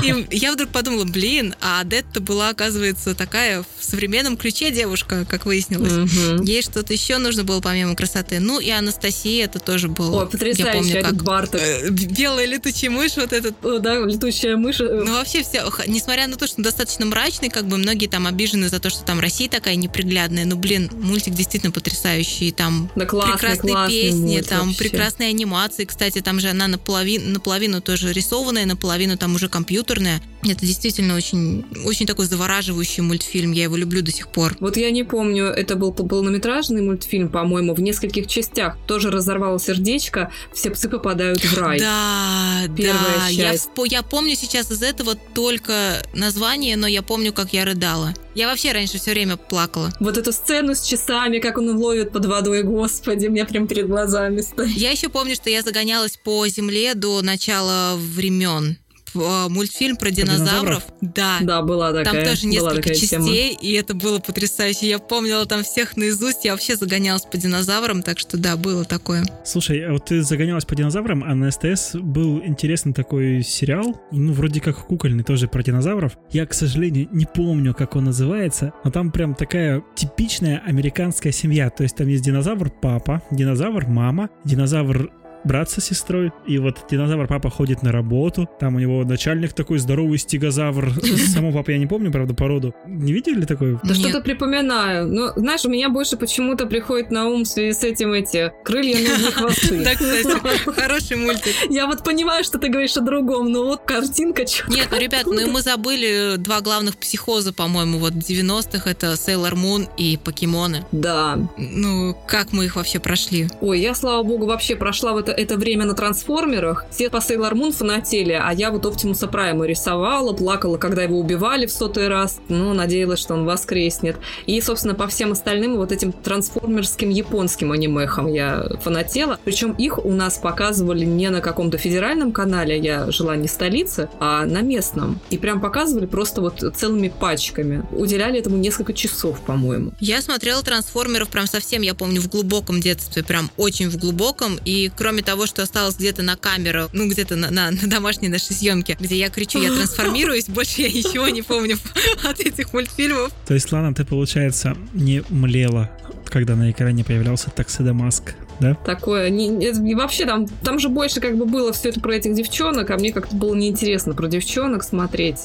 И 0.03 0.27
я 0.31 0.51
вдруг 0.51 0.69
подумала, 0.69 1.05
блин, 1.05 1.55
а 1.61 1.81
Адетта 1.81 2.19
была, 2.19 2.49
оказывается, 2.49 3.15
такая 3.15 3.63
в 3.79 3.83
современном 3.83 4.37
ключе 4.37 4.71
девушка, 4.71 5.25
как 5.25 5.45
выяснилось. 5.45 6.09
Ей 6.45 6.61
что-то 6.61 6.93
еще 6.93 7.17
нужно 7.17 7.43
было 7.43 7.61
помимо 7.61 7.95
красоты. 7.95 8.39
Ну 8.39 8.59
и 8.59 8.69
Анастасия 8.69 9.45
это 9.45 9.59
тоже 9.59 9.84
было. 9.89 10.21
Ой, 10.21 10.27
потрясающе, 10.29 10.63
Я 10.63 10.73
помню, 10.73 11.01
как 11.03 11.23
Барток. 11.23 11.61
э, 11.61 11.89
белая 11.89 12.45
летучая 12.45 12.89
мышь, 12.91 13.15
вот 13.17 13.33
этот 13.33 13.55
О, 13.63 13.79
Да, 13.79 13.99
летучая 13.99 14.57
мышь. 14.57 14.79
э, 14.81 15.03
ну, 15.05 15.13
вообще 15.13 15.43
все, 15.43 15.63
несмотря 15.87 16.27
на 16.27 16.35
то, 16.37 16.47
что 16.47 16.61
достаточно 16.61 17.05
мрачный, 17.05 17.49
как 17.49 17.65
бы 17.67 17.77
многие 17.77 18.07
там 18.07 18.27
обижены 18.27 18.69
за 18.69 18.79
то, 18.79 18.89
что 18.89 19.03
там 19.03 19.19
Россия 19.19 19.49
такая 19.49 19.75
неприглядная. 19.75 20.45
Ну, 20.45 20.55
блин, 20.55 20.89
мультик 20.93 21.33
действительно 21.33 21.71
потрясающий. 21.71 22.51
Там 22.51 22.89
Да 22.95 23.05
классный, 23.05 23.33
прекрасные 23.33 23.73
классный 23.73 24.01
песни, 24.01 24.35
мульт 24.35 24.47
там 24.49 24.67
вообще. 24.67 24.77
прекрасные 24.77 25.29
анимации. 25.29 25.85
Кстати, 25.85 26.21
там 26.21 26.39
же 26.39 26.49
она 26.49 26.67
наполовину, 26.67 27.29
наполовину 27.31 27.81
тоже 27.81 28.11
рисованная, 28.13 28.65
наполовину 28.65 29.17
там 29.17 29.35
уже 29.35 29.49
компьютерная. 29.49 30.21
Это 30.47 30.63
действительно 30.65 31.15
очень, 31.15 31.65
очень 31.85 32.05
такой 32.05 32.25
завораживающий 32.27 33.01
мультфильм. 33.01 33.51
Я 33.51 33.63
его 33.63 33.75
люблю 33.77 34.01
до 34.03 34.11
сих 34.11 34.27
пор. 34.27 34.55
Вот 34.59 34.77
я 34.77 34.91
не 34.91 35.03
помню, 35.03 35.45
это 35.47 35.75
был 35.75 35.91
полнометражный 35.91 36.81
мультфильм, 36.81 37.29
по-моему, 37.29 37.73
в 37.73 37.81
нескольких 37.81 38.27
частях. 38.27 38.77
Тоже 38.87 39.09
разорвало 39.09 39.57
сердечко, 39.75 40.31
все 40.53 40.71
псы 40.71 40.89
попадают 40.89 41.43
в 41.43 41.57
рай. 41.57 41.79
Да, 41.79 42.61
Первая 42.75 43.17
да. 43.19 43.27
Я, 43.27 43.51
часть. 43.51 43.69
вспо- 43.69 43.87
я 43.87 44.01
помню 44.01 44.35
сейчас 44.35 44.71
из 44.71 44.81
этого 44.81 45.15
только 45.15 46.01
название, 46.13 46.75
но 46.77 46.87
я 46.87 47.01
помню, 47.01 47.33
как 47.33 47.53
я 47.53 47.65
рыдала. 47.65 48.13
Я 48.33 48.47
вообще 48.47 48.71
раньше 48.73 48.97
все 48.99 49.11
время 49.11 49.37
плакала. 49.37 49.91
Вот 49.99 50.17
эту 50.17 50.31
сцену 50.33 50.75
с 50.75 50.81
часами, 50.81 51.39
как 51.39 51.57
он 51.57 51.69
ловит 51.77 52.11
под 52.11 52.25
водой, 52.25 52.63
господи, 52.63 53.27
мне 53.27 53.45
прям 53.45 53.67
перед 53.67 53.87
глазами 53.87 54.41
стоит. 54.41 54.75
Я 54.75 54.91
еще 54.91 55.09
помню, 55.09 55.35
что 55.35 55.49
я 55.49 55.61
загонялась 55.61 56.17
по 56.17 56.45
земле 56.47 56.95
до 56.95 57.21
начала 57.21 57.95
времен. 57.97 58.77
П- 59.15 59.49
Мультфильм 59.49 59.95
про 59.97 60.11
динозавров? 60.11 60.45
динозавров. 60.45 60.83
Да. 61.01 61.37
Да, 61.41 61.61
была 61.61 61.91
Там 61.93 62.03
такая, 62.03 62.25
тоже 62.25 62.41
была 62.43 62.51
несколько 62.51 62.75
такая 62.75 62.93
тема. 62.95 63.25
частей, 63.25 63.57
и 63.61 63.73
это 63.73 63.93
было 63.95 64.19
потрясающе. 64.19 64.89
Я 64.89 64.99
помнила 64.99 65.45
там 65.45 65.63
всех 65.63 65.97
наизусть, 65.97 66.45
я 66.45 66.51
вообще 66.51 66.75
загонялась 66.75 67.23
по 67.23 67.37
динозаврам, 67.37 68.01
так 68.03 68.19
что 68.19 68.37
да, 68.37 68.55
было 68.57 68.83
такое. 68.85 69.23
Слушай, 69.45 69.85
а 69.85 69.93
вот 69.93 70.05
ты 70.05 70.21
загонялась 70.21 70.65
по 70.65 70.75
динозаврам, 70.75 71.23
а 71.23 71.33
на 71.33 71.49
СТС 71.51 71.95
был 71.95 72.39
интересный 72.43 72.93
такой 72.93 73.41
сериал, 73.43 74.01
ну, 74.11 74.33
вроде 74.33 74.59
как 74.61 74.85
кукольный, 74.87 75.23
тоже 75.23 75.47
про 75.47 75.63
динозавров. 75.63 76.17
Я, 76.31 76.45
к 76.45 76.53
сожалению, 76.53 77.07
не 77.11 77.25
помню, 77.25 77.73
как 77.73 77.95
он 77.95 78.05
называется, 78.05 78.73
но 78.83 78.91
там 78.91 79.11
прям 79.11 79.35
такая 79.35 79.83
типичная 79.95 80.61
американская 80.65 81.31
семья. 81.31 81.69
То 81.69 81.83
есть 81.83 81.95
там 81.95 82.07
есть 82.07 82.23
динозавр 82.23 82.69
папа, 82.69 83.21
динозавр 83.31 83.85
мама, 83.87 84.29
динозавр 84.43 85.11
брат 85.45 85.69
со 85.69 85.81
сестрой, 85.81 86.31
и 86.47 86.57
вот 86.57 86.85
динозавр 86.89 87.27
папа 87.27 87.49
ходит 87.49 87.83
на 87.83 87.91
работу, 87.91 88.49
там 88.59 88.75
у 88.75 88.79
него 88.79 89.03
начальник 89.03 89.53
такой 89.53 89.79
здоровый 89.79 90.17
стегозавр, 90.17 90.91
самого 91.33 91.53
папа 91.53 91.71
я 91.71 91.77
не 91.77 91.87
помню, 91.87 92.11
правда, 92.11 92.33
породу. 92.33 92.73
Не 92.85 93.13
видели 93.13 93.45
такой? 93.45 93.79
Да 93.83 93.93
что-то 93.93 94.21
припоминаю. 94.21 95.07
Но, 95.07 95.33
знаешь, 95.35 95.65
у 95.65 95.69
меня 95.69 95.89
больше 95.89 96.17
почему-то 96.17 96.65
приходит 96.65 97.11
на 97.11 97.27
ум 97.27 97.43
в 97.43 97.47
связи 97.47 97.73
с 97.73 97.83
этим 97.83 98.13
эти 98.13 98.51
крылья, 98.63 98.95
ноги, 98.95 99.31
хвосты. 99.31 99.75
Да, 99.85 99.93
кстати, 99.93 100.69
хороший 100.79 101.17
мультик. 101.17 101.53
Я 101.69 101.85
вот 101.85 102.03
понимаю, 102.03 102.43
что 102.43 102.57
ты 102.57 102.69
говоришь 102.69 102.97
о 102.97 103.01
другом, 103.01 103.51
но 103.51 103.63
вот 103.65 103.81
картинка 103.85 104.47
что 104.47 104.69
Нет, 104.71 104.87
ну, 104.89 104.99
ребят, 104.99 105.25
ну 105.25 105.39
и 105.39 105.45
мы 105.45 105.61
забыли 105.61 106.35
два 106.37 106.61
главных 106.61 106.97
психоза, 106.97 107.53
по-моему, 107.53 107.99
вот 107.99 108.13
90-х, 108.13 108.89
это 108.89 109.13
Sailor 109.13 109.53
Moon 109.53 109.87
и 109.97 110.17
покемоны. 110.17 110.85
Да. 110.91 111.37
Ну, 111.57 112.17
как 112.27 112.51
мы 112.51 112.65
их 112.65 112.75
вообще 112.75 112.99
прошли? 112.99 113.47
Ой, 113.61 113.79
я, 113.79 113.93
слава 113.93 114.23
богу, 114.23 114.45
вообще 114.45 114.75
прошла 114.75 115.13
в 115.13 115.17
это, 115.17 115.34
это 115.35 115.57
время 115.57 115.85
на 115.85 115.93
трансформерах. 115.93 116.85
Все 116.89 117.09
по 117.09 117.17
Sailor 117.17 117.53
Moon 117.53 117.71
фанатели, 117.71 118.33
а 118.33 118.51
я 118.53 118.71
вот 118.71 118.85
Оптимуса 118.85 119.27
Прайма 119.27 119.65
рисовала, 119.65 120.33
плакала, 120.33 120.77
когда 120.77 121.03
его 121.03 121.19
убивали 121.19 121.65
в 121.65 121.71
сотый 121.71 122.07
раз. 122.07 122.39
Ну, 122.49 122.73
надеялась, 122.73 123.19
что 123.19 123.33
он 123.33 123.45
воскреснет. 123.45 124.17
И, 124.45 124.59
собственно, 124.61 124.95
по 124.95 125.07
всем 125.07 125.31
остальным 125.31 125.77
вот 125.77 125.91
этим 125.91 126.11
трансформерским 126.11 127.09
японским 127.09 127.71
анимехам 127.71 128.27
я 128.27 128.65
фанатела. 128.81 129.39
Причем 129.43 129.71
их 129.73 130.03
у 130.03 130.11
нас 130.11 130.37
показывали 130.37 131.05
не 131.05 131.29
на 131.29 131.41
каком-то 131.41 131.77
федеральном 131.77 132.31
канале, 132.31 132.77
я 132.77 133.11
жила 133.11 133.35
не 133.35 133.47
в 133.47 133.51
столице, 133.51 134.09
а 134.19 134.45
на 134.45 134.61
местном. 134.61 135.19
И 135.29 135.37
прям 135.37 135.61
показывали 135.61 136.05
просто 136.05 136.41
вот 136.41 136.63
целыми 136.75 137.09
пачками. 137.09 137.83
Уделяли 137.91 138.39
этому 138.39 138.57
несколько 138.57 138.93
часов, 138.93 139.39
по-моему. 139.41 139.91
Я 139.99 140.21
смотрела 140.21 140.61
трансформеров 140.63 141.29
прям 141.29 141.47
совсем, 141.47 141.81
я 141.81 141.93
помню, 141.93 142.21
в 142.21 142.29
глубоком 142.29 142.79
детстве, 142.79 143.23
прям 143.23 143.49
очень 143.57 143.89
в 143.89 143.97
глубоком. 143.97 144.59
И 144.65 144.91
кроме 144.95 145.23
того, 145.25 145.45
что 145.47 145.63
осталось 145.63 145.95
где-то 145.95 146.23
на 146.23 146.35
камеру, 146.37 146.89
ну, 146.93 147.09
где-то 147.09 147.35
на, 147.35 147.51
на- 147.51 147.71
на 147.71 147.87
домашней 147.87 148.29
нашей 148.29 148.53
съемке, 148.55 148.95
где 148.99 149.17
я 149.17 149.29
кричу, 149.29 149.61
я 149.61 149.73
трансформируюсь, 149.73 150.45
больше 150.47 150.81
я 150.81 150.89
ничего 150.89 151.27
не 151.29 151.41
помню 151.41 151.77
от 152.23 152.39
этих 152.39 152.71
мультфильмов. 152.73 153.31
То 153.47 153.53
есть, 153.53 153.71
ладно, 153.71 153.93
ты, 153.93 154.05
получается, 154.05 154.77
не 154.93 155.23
млела, 155.29 155.89
когда 156.25 156.55
на 156.55 156.71
экране 156.71 157.03
появлялся 157.03 157.49
Таксидомаск, 157.49 158.33
да? 158.59 158.75
такое. 158.85 159.29
Не, 159.29 159.47
не- 159.47 159.95
вообще 159.95 160.25
там, 160.25 160.47
там 160.47 160.79
же 160.79 160.89
больше 160.89 161.19
как 161.19 161.37
бы 161.37 161.45
было 161.45 161.73
все 161.73 161.89
это 161.89 161.99
про 161.99 162.15
этих 162.15 162.33
девчонок, 162.33 162.89
а 162.91 162.97
мне 162.97 163.11
как-то 163.11 163.35
было 163.35 163.55
неинтересно 163.55 164.13
про 164.13 164.27
девчонок 164.27 164.83
смотреть. 164.83 165.39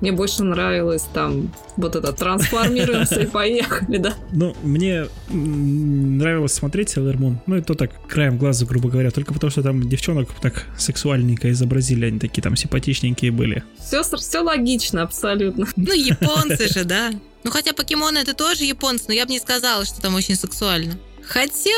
Мне 0.00 0.12
больше 0.12 0.42
нравилось 0.42 1.04
там 1.14 1.52
вот 1.76 1.96
это 1.96 2.12
трансформируемся 2.12 3.20
и 3.20 3.26
поехали, 3.26 3.98
да. 3.98 4.14
Ну, 4.32 4.54
мне 4.62 5.06
нравилось 5.30 6.52
смотреть 6.52 6.96
Sailor 6.96 7.16
Moon, 7.16 7.36
ну, 7.46 7.56
и 7.56 7.62
то 7.62 7.74
так, 7.74 7.90
краем 8.08 8.38
глаза, 8.38 8.66
грубо 8.66 8.88
говоря, 8.88 9.10
только 9.10 9.34
потому 9.34 9.50
что 9.50 9.62
там 9.62 9.88
девчонок 9.88 10.28
так 10.40 10.66
сексуальненько 10.76 11.50
изобразили, 11.50 12.06
они 12.06 12.18
такие 12.18 12.42
там 12.42 12.56
симпатичненькие 12.56 13.30
были. 13.30 13.62
Все, 13.78 14.02
все 14.02 14.40
логично, 14.40 15.02
абсолютно. 15.02 15.66
Ну, 15.76 15.92
японцы 15.92 16.68
же, 16.68 16.84
да. 16.84 17.10
Ну, 17.42 17.50
хотя 17.50 17.72
покемоны 17.72 18.18
это 18.18 18.34
тоже 18.34 18.64
японцы, 18.64 19.04
но 19.08 19.14
я 19.14 19.24
бы 19.24 19.32
не 19.32 19.38
сказала, 19.38 19.84
что 19.84 20.00
там 20.00 20.14
очень 20.14 20.36
сексуально. 20.36 20.98
Хотя... 21.30 21.70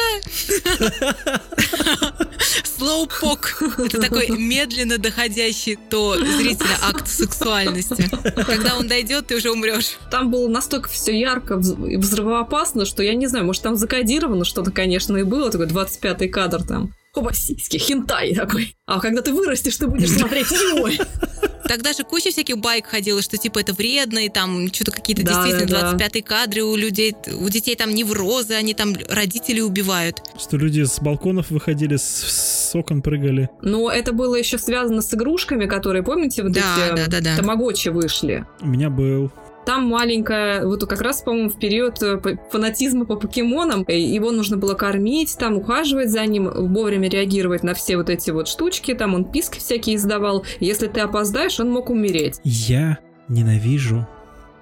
Слоупок. 2.65 3.63
Это 3.79 4.01
такой 4.01 4.31
медленно 4.31 4.97
доходящий 4.97 5.79
до 5.91 6.17
зрителя 6.17 6.79
акт 6.83 7.07
сексуальности. 7.07 8.09
Когда 8.47 8.79
он 8.79 8.89
дойдет, 8.89 9.27
ты 9.27 9.37
уже 9.37 9.51
умрешь. 9.51 9.99
Там 10.11 10.31
было 10.31 10.49
настолько 10.49 10.89
все 10.89 11.19
ярко 11.19 11.61
и 11.87 11.97
взрывоопасно, 11.99 12.87
что 12.87 13.03
я 13.03 13.15
не 13.15 13.27
знаю, 13.27 13.45
может 13.45 13.63
там 13.63 13.77
закодировано 13.77 14.47
что-то, 14.47 14.71
конечно, 14.71 15.19
и 15.19 15.23
было, 15.23 15.51
такой 15.51 15.67
25-й 15.67 16.29
кадр 16.29 16.63
там. 16.63 16.95
Оба 17.15 17.31
хентай 17.35 18.35
такой. 18.35 18.75
А 18.87 19.01
когда 19.01 19.21
ты 19.21 19.35
вырастешь, 19.35 19.77
ты 19.77 19.87
будешь 19.87 20.13
смотреть 20.13 20.51
его. 20.51 20.89
Тогда 21.69 21.93
же 21.93 22.05
куча 22.05 22.31
всяких 22.31 22.59
байк 22.59 22.87
ходила, 22.87 23.23
что 23.23 23.37
типа 23.37 23.61
это 23.61 23.73
вредно, 23.73 24.25
и 24.25 24.29
там 24.29 24.73
что-то 24.73 24.91
какие-то 24.93 25.23
Да, 25.25 25.35
действительно 25.45 25.81
да, 25.81 25.93
да. 25.93 26.05
25-й 26.07 26.23
кадры 26.23 26.63
у 26.63 26.77
людей, 26.77 27.15
у 27.41 27.49
детей 27.49 27.77
там 27.77 27.91
неврозы, 27.95 28.55
они 28.55 28.75
там 28.75 28.95
родителей 29.09 29.63
убивают. 29.63 30.23
Что 30.39 30.57
люди 30.57 30.83
с 30.85 30.99
балконов 31.01 31.51
выходили, 31.51 31.97
с, 31.97 32.03
с 32.03 32.75
окон 32.75 33.03
прыгали. 33.03 33.49
Но 33.61 33.91
это 33.91 34.13
было 34.13 34.35
еще 34.35 34.59
связано 34.59 35.03
с 35.03 35.13
игрушками, 35.15 35.67
которые, 35.67 36.03
помните, 36.03 36.43
вот 36.43 36.53
Да, 36.53 36.61
эти 36.89 36.97
да, 36.97 37.07
да, 37.07 37.21
да. 37.21 37.37
тамагочи 37.37 37.89
вышли. 37.89 38.45
У 38.61 38.67
меня 38.69 38.91
был. 38.91 39.31
Там 39.65 39.87
маленькая, 39.87 40.67
вот 40.67 40.85
как 40.87 41.01
раз, 41.01 41.23
по-моему, 41.23 41.49
в 41.51 41.59
период 41.59 42.03
э, 42.03 42.21
фанатизма 42.51 43.05
по 43.05 43.17
покемонам, 43.17 43.85
э, 43.87 43.99
его 43.99 44.33
нужно 44.33 44.57
было 44.57 44.75
кормить, 44.75 45.37
там 45.39 45.57
ухаживать 45.57 46.11
за 46.11 46.27
ним, 46.27 46.51
вовремя 46.51 47.09
реагировать 47.09 47.63
на 47.63 47.75
все 47.75 47.97
вот 47.97 48.11
эти 48.11 48.31
вот 48.31 48.49
штучки, 48.49 48.95
там 48.95 49.15
он 49.15 49.25
писки 49.25 49.59
всякие 49.59 49.97
издавал. 49.97 50.45
Если 50.61 50.89
ты 50.89 51.01
опоздаешь, 51.01 51.61
он 51.61 51.71
мог 51.71 51.91
умереть. 51.91 52.41
Я 52.45 52.99
ненавижу 53.29 54.07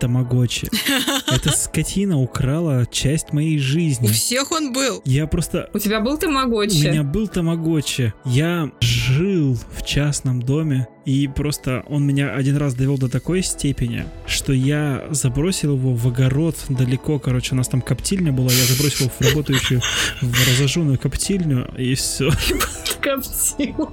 Тамагочи. 0.01 0.69
Эта 1.31 1.51
скотина 1.51 2.19
украла 2.19 2.87
часть 2.91 3.33
моей 3.35 3.59
У 3.59 3.61
жизни. 3.61 4.07
всех 4.09 4.51
он 4.51 4.73
был. 4.73 5.03
Я 5.05 5.27
просто... 5.27 5.69
У 5.75 5.79
тебя 5.79 6.01
был 6.01 6.15
У 6.15 6.17
тамагочи? 6.17 6.89
меня 6.89 7.03
был 7.03 7.29
Тамагочи. 7.29 8.15
Я 8.25 8.71
жил 8.81 9.59
в 9.77 9.85
частном 9.85 10.41
доме, 10.41 10.89
и 11.05 11.29
просто 11.29 11.83
он 11.89 12.07
меня 12.07 12.35
один 12.35 12.57
раз 12.57 12.75
довел 12.75 12.99
до 12.99 13.09
такой 13.09 13.43
степени, 13.43 14.05
что 14.27 14.53
я 14.53 15.05
забросил 15.11 15.77
его 15.77 15.95
в 15.95 16.07
огород 16.07 16.57
далеко. 16.69 17.19
Короче, 17.19 17.55
у 17.55 17.57
нас 17.57 17.69
там 17.69 17.81
коптильня 17.81 18.33
была, 18.33 18.51
я 18.53 18.65
забросил 18.65 19.07
его 19.07 19.13
в 19.19 19.21
работающую, 19.29 19.81
в 20.21 20.49
разожженную 20.49 20.99
коптильню, 20.99 21.73
и 21.77 21.95
все. 21.95 22.31
Коптила. 23.01 23.93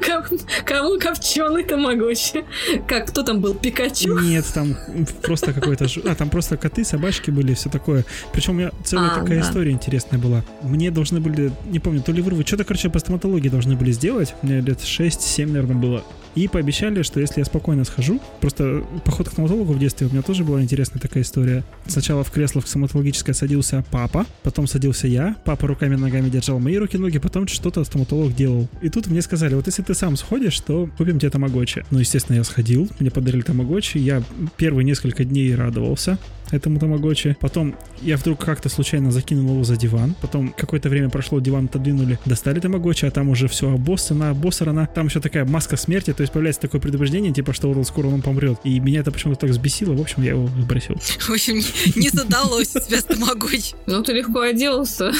Коп- 0.00 0.40
Кому 0.64 0.98
копченый 0.98 1.64
тамагочи? 1.64 2.44
Как, 2.86 3.08
кто 3.08 3.22
там 3.22 3.40
был? 3.40 3.54
Пикачу? 3.54 4.18
Нет, 4.20 4.46
там 4.54 4.74
просто 5.22 5.52
какой-то... 5.52 5.86
А, 6.06 6.14
там 6.14 6.30
просто 6.30 6.56
коты, 6.56 6.84
собачки 6.84 7.30
были, 7.30 7.52
все 7.54 7.68
такое. 7.68 8.04
Причем 8.32 8.54
у 8.54 8.56
меня 8.56 8.70
целая 8.84 9.10
А, 9.10 9.20
такая 9.20 9.40
да. 9.42 9.46
история 9.46 9.70
интересная 9.70 10.18
была. 10.18 10.42
Мне 10.62 10.90
должны 10.90 11.20
были, 11.20 11.52
не 11.66 11.78
помню, 11.78 12.00
то 12.02 12.10
ли 12.12 12.22
вырвать, 12.22 12.46
что-то, 12.48 12.64
короче, 12.64 12.88
по 12.88 12.98
стоматологии 12.98 13.48
должны 13.50 13.76
были 13.76 13.92
сделать. 13.92 14.34
Мне 14.42 14.60
лет 14.60 14.78
6-7, 14.80 15.46
наверное, 15.46 15.76
было. 15.76 16.04
И 16.38 16.46
пообещали, 16.46 17.02
что 17.02 17.18
если 17.18 17.40
я 17.40 17.44
спокойно 17.44 17.82
схожу, 17.82 18.20
просто 18.40 18.84
поход 19.04 19.28
к 19.28 19.32
стоматологу 19.32 19.72
в 19.72 19.78
детстве 19.80 20.06
у 20.06 20.10
меня 20.10 20.22
тоже 20.22 20.44
была 20.44 20.62
интересная 20.62 21.00
такая 21.00 21.24
история. 21.24 21.64
Сначала 21.88 22.22
в 22.22 22.30
кресло 22.30 22.60
в 22.60 22.68
стоматологическое 22.68 23.34
садился 23.34 23.84
папа, 23.90 24.24
потом 24.44 24.68
садился 24.68 25.08
я, 25.08 25.34
папа 25.44 25.66
руками 25.66 25.96
и 25.96 25.98
ногами 25.98 26.28
держал 26.28 26.60
мои 26.60 26.76
руки-ноги, 26.76 27.18
потом 27.18 27.48
что-то 27.48 27.82
стоматолог 27.82 28.36
делал. 28.36 28.68
И 28.82 28.88
тут 28.88 29.08
мне 29.08 29.20
сказали, 29.20 29.56
вот 29.56 29.66
если 29.66 29.82
ты 29.82 29.94
сам 29.94 30.16
сходишь, 30.16 30.60
то 30.60 30.88
купим 30.96 31.18
тебе 31.18 31.30
тамагочи. 31.30 31.84
Ну, 31.90 31.98
естественно, 31.98 32.36
я 32.36 32.44
сходил, 32.44 32.88
мне 33.00 33.10
подарили 33.10 33.42
тамагочи, 33.42 33.98
я 33.98 34.22
первые 34.56 34.84
несколько 34.84 35.24
дней 35.24 35.56
радовался 35.56 36.18
этому 36.50 36.78
тамагочи. 36.78 37.36
Потом 37.40 37.76
я 38.02 38.16
вдруг 38.16 38.44
как-то 38.44 38.68
случайно 38.68 39.10
закинул 39.10 39.52
его 39.54 39.64
за 39.64 39.76
диван. 39.76 40.14
Потом 40.20 40.52
какое-то 40.56 40.88
время 40.88 41.08
прошло, 41.10 41.40
диван 41.40 41.66
отодвинули, 41.66 42.18
достали 42.24 42.60
тамагочи, 42.60 43.04
а 43.06 43.10
там 43.10 43.28
уже 43.28 43.48
все 43.48 43.72
обоссано, 43.72 44.30
обоссрано. 44.30 44.88
Там 44.94 45.06
еще 45.06 45.20
такая 45.20 45.44
маска 45.44 45.76
смерти, 45.76 46.12
то 46.12 46.22
есть 46.22 46.32
появляется 46.32 46.60
такое 46.62 46.80
предупреждение, 46.80 47.32
типа, 47.32 47.52
что 47.52 47.72
вот 47.72 47.86
скоро 47.86 48.06
он 48.08 48.22
помрет. 48.22 48.58
И 48.64 48.78
меня 48.80 49.00
это 49.00 49.10
почему-то 49.12 49.40
так 49.40 49.50
взбесило, 49.50 49.94
в 49.94 50.00
общем, 50.00 50.22
я 50.22 50.30
его 50.30 50.46
выбросил. 50.46 50.94
В 51.20 51.30
общем, 51.30 51.56
не- 51.96 52.08
задалось 52.10 52.74
у 52.74 52.80
тебя 52.80 53.00
с 53.00 53.04
тамагочи. 53.04 53.74
Ну, 53.86 54.02
ты 54.02 54.12
легко 54.12 54.40
оделся. 54.40 55.12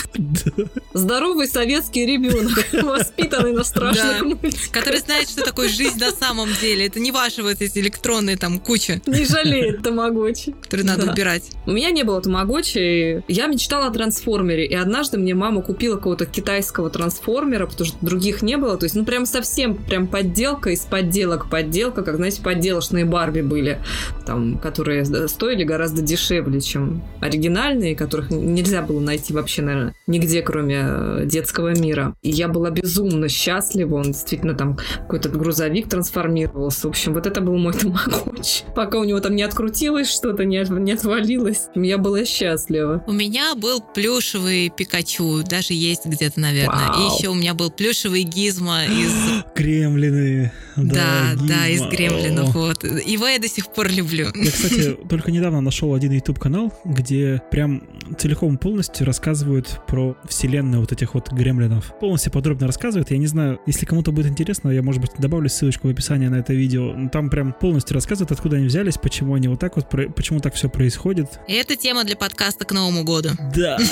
Здоровый 0.94 1.46
советский 1.46 2.06
ребенок, 2.06 2.64
воспитанный 2.82 3.52
на 3.52 3.64
страшных. 3.64 4.22
Который 4.70 5.00
знает, 5.00 5.28
что 5.28 5.42
такое 5.44 5.68
жизнь 5.68 5.98
на 5.98 6.10
самом 6.10 6.48
деле. 6.60 6.86
Это 6.86 7.00
не 7.00 7.12
ваши 7.12 7.42
вот 7.42 7.60
эти 7.60 7.78
электронные 7.78 8.36
там 8.36 8.58
куча, 8.58 9.00
Не 9.06 9.24
жалеет 9.24 9.82
тамагочи. 9.82 10.52
которые 10.62 10.86
надо 10.86 11.12
Да. 11.18 11.28
убирать. 11.28 11.50
У 11.66 11.72
меня 11.72 11.90
не 11.90 12.02
было 12.02 12.20
тамагочи. 12.20 13.22
Я 13.28 13.46
мечтала 13.46 13.88
о 13.88 13.90
трансформере. 13.90 14.66
И 14.66 14.74
однажды 14.74 15.18
мне 15.18 15.34
мама 15.34 15.62
купила 15.62 15.96
какого-то 15.96 16.26
китайского 16.26 16.90
трансформера, 16.90 17.66
потому 17.66 17.86
что 17.86 17.96
других 18.00 18.42
не 18.42 18.56
было. 18.56 18.76
То 18.76 18.84
есть, 18.84 18.94
ну, 18.94 19.04
прям 19.04 19.26
совсем 19.26 19.74
прям 19.74 20.06
подделка 20.06 20.70
из 20.70 20.80
подделок. 20.80 21.50
Подделка, 21.50 22.02
как, 22.02 22.16
знаете, 22.16 22.42
подделочные 22.42 23.04
Барби 23.04 23.40
были. 23.40 23.78
Там, 24.26 24.58
которые 24.58 25.04
стоили 25.28 25.64
гораздо 25.64 26.02
дешевле, 26.02 26.60
чем 26.60 27.02
оригинальные, 27.20 27.96
которых 27.96 28.30
нельзя 28.30 28.82
было 28.82 29.00
найти 29.00 29.32
вообще, 29.32 29.62
наверное, 29.62 29.94
нигде, 30.06 30.42
кроме 30.42 30.80
э, 30.82 31.22
детского 31.26 31.78
мира. 31.78 32.14
И 32.22 32.30
я 32.30 32.48
была 32.48 32.70
безумно 32.70 33.28
счастлива. 33.28 33.96
Он 33.96 34.04
действительно 34.04 34.54
там 34.54 34.78
какой-то 35.00 35.28
грузовик 35.28 35.88
трансформировался. 35.88 36.86
В 36.86 36.90
общем, 36.90 37.14
вот 37.14 37.26
это 37.26 37.40
был 37.40 37.56
мой 37.56 37.72
тамагочи. 37.72 38.64
Пока 38.74 38.98
у 38.98 39.04
него 39.04 39.20
там 39.20 39.34
не 39.34 39.42
открутилось 39.42 40.10
что-то, 40.10 40.44
не, 40.44 40.64
не 40.68 40.96
отвалилось, 41.08 41.68
я 41.74 41.98
была 41.98 42.24
счастлива. 42.24 43.02
У 43.06 43.12
меня 43.12 43.54
был 43.54 43.80
плюшевый 43.80 44.70
Пикачу, 44.70 45.42
даже 45.42 45.72
есть 45.74 46.06
где-то, 46.06 46.38
наверное. 46.40 46.88
Вау. 46.88 47.00
И 47.00 47.14
еще 47.14 47.28
у 47.28 47.34
меня 47.34 47.54
был 47.54 47.70
плюшевый 47.70 48.22
Гизмо 48.22 48.84
из... 48.84 49.44
Кремлины. 49.54 50.52
Да, 50.76 51.34
да, 51.48 51.66
из 51.68 51.80
Гизмо. 51.80 51.90
Гремлинов, 51.90 52.56
О. 52.56 52.58
вот. 52.58 52.84
Его 52.84 53.26
я 53.26 53.38
до 53.38 53.48
сих 53.48 53.72
пор 53.72 53.90
люблю. 53.90 54.28
Я, 54.34 54.50
кстати, 54.50 54.96
только 55.08 55.30
недавно 55.30 55.60
нашел 55.60 55.94
один 55.94 56.12
YouTube 56.12 56.38
канал, 56.38 56.72
где 56.84 57.42
прям 57.50 57.82
целиком 58.16 58.58
полностью 58.58 59.06
рассказывают 59.06 59.80
про 59.86 60.16
вселенную 60.28 60.80
вот 60.80 60.92
этих 60.92 61.14
вот 61.14 61.32
гремлинов. 61.32 61.92
Полностью 62.00 62.32
подробно 62.32 62.66
рассказывают. 62.66 63.10
Я 63.10 63.18
не 63.18 63.26
знаю, 63.26 63.60
если 63.66 63.86
кому-то 63.86 64.12
будет 64.12 64.26
интересно, 64.26 64.70
я, 64.70 64.82
может 64.82 65.00
быть, 65.00 65.10
добавлю 65.18 65.48
ссылочку 65.48 65.88
в 65.88 65.90
описании 65.90 66.28
на 66.28 66.36
это 66.36 66.52
видео. 66.54 66.92
Ну, 66.92 67.08
Там 67.10 67.30
прям 67.30 67.52
полностью 67.52 67.94
рассказывают, 67.94 68.32
откуда 68.32 68.56
они 68.56 68.66
взялись, 68.66 68.96
почему 68.96 69.34
они 69.34 69.48
вот 69.48 69.60
так 69.60 69.76
вот, 69.76 69.88
почему 69.88 70.40
так 70.40 70.54
все 70.54 70.68
происходит. 70.68 71.40
И 71.48 71.54
это 71.54 71.76
тема 71.76 72.04
для 72.04 72.16
подкаста 72.16 72.64
к 72.64 72.72
Новому 72.72 73.04
году. 73.04 73.30
Да. 73.54 73.78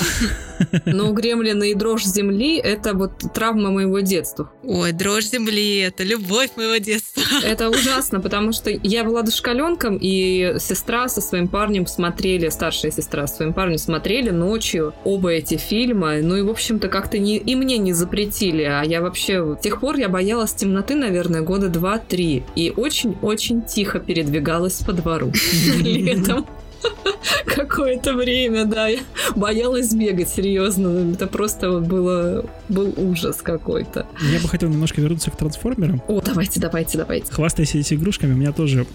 Но 0.85 1.11
гремлины 1.11 1.71
и 1.71 1.73
дрожь 1.73 2.03
земли— 2.03 2.57
это 2.63 2.93
вот 2.93 3.11
травма 3.33 3.71
моего 3.71 3.99
детства. 3.99 4.51
Ой, 4.63 4.91
дрожь 4.91 5.25
земли, 5.25 5.79
это 5.79 6.03
любовь 6.03 6.51
моего 6.55 6.77
детства. 6.77 7.21
Это 7.43 7.69
ужасно, 7.69 8.19
потому 8.19 8.51
что 8.51 8.69
я 8.69 9.03
была 9.03 9.21
дошкаленком, 9.21 9.97
и 9.99 10.55
сестра 10.59 11.07
со 11.09 11.21
своим 11.21 11.47
парнем 11.47 11.87
смотрели, 11.87 12.49
старшая 12.49 12.91
сестра 12.91 13.27
со 13.27 13.35
своим 13.35 13.53
парнем 13.53 13.77
смотрели 13.77 14.29
ночью 14.29 14.93
оба 15.03 15.31
эти 15.31 15.57
фильма. 15.57 16.17
Ну 16.21 16.37
и, 16.37 16.41
в 16.41 16.49
общем-то, 16.49 16.87
как-то 16.87 17.17
не, 17.17 17.37
и 17.37 17.55
мне 17.55 17.77
не 17.77 17.93
запретили. 17.93 18.63
А 18.63 18.83
я 18.83 19.01
вообще... 19.01 19.57
С 19.59 19.63
тех 19.63 19.79
пор 19.79 19.97
я 19.97 20.09
боялась 20.09 20.53
темноты, 20.53 20.95
наверное, 20.95 21.41
года 21.41 21.69
два-три. 21.69 22.43
И 22.55 22.73
очень-очень 22.75 23.63
тихо 23.63 23.99
передвигалась 23.99 24.79
по 24.85 24.93
двору 24.93 25.31
летом. 25.79 26.45
Какое-то 27.45 28.13
время, 28.13 28.65
да, 28.65 28.87
я 28.87 28.99
боялась 29.35 29.93
бегать, 29.93 30.29
серьезно. 30.29 31.13
Это 31.13 31.27
просто 31.27 31.71
вот 31.71 31.83
было, 31.83 32.45
был 32.69 32.93
ужас 32.97 33.37
какой-то. 33.41 34.05
Я 34.31 34.39
бы 34.39 34.47
хотел 34.47 34.69
немножко 34.69 35.01
вернуться 35.01 35.31
к 35.31 35.37
трансформерам. 35.37 36.01
О, 36.07 36.21
давайте, 36.21 36.59
давайте, 36.59 36.97
давайте. 36.97 37.31
Хвастаясь 37.31 37.75
этими 37.75 37.97
игрушками, 37.97 38.33
у 38.33 38.37
меня 38.37 38.51
тоже, 38.51 38.85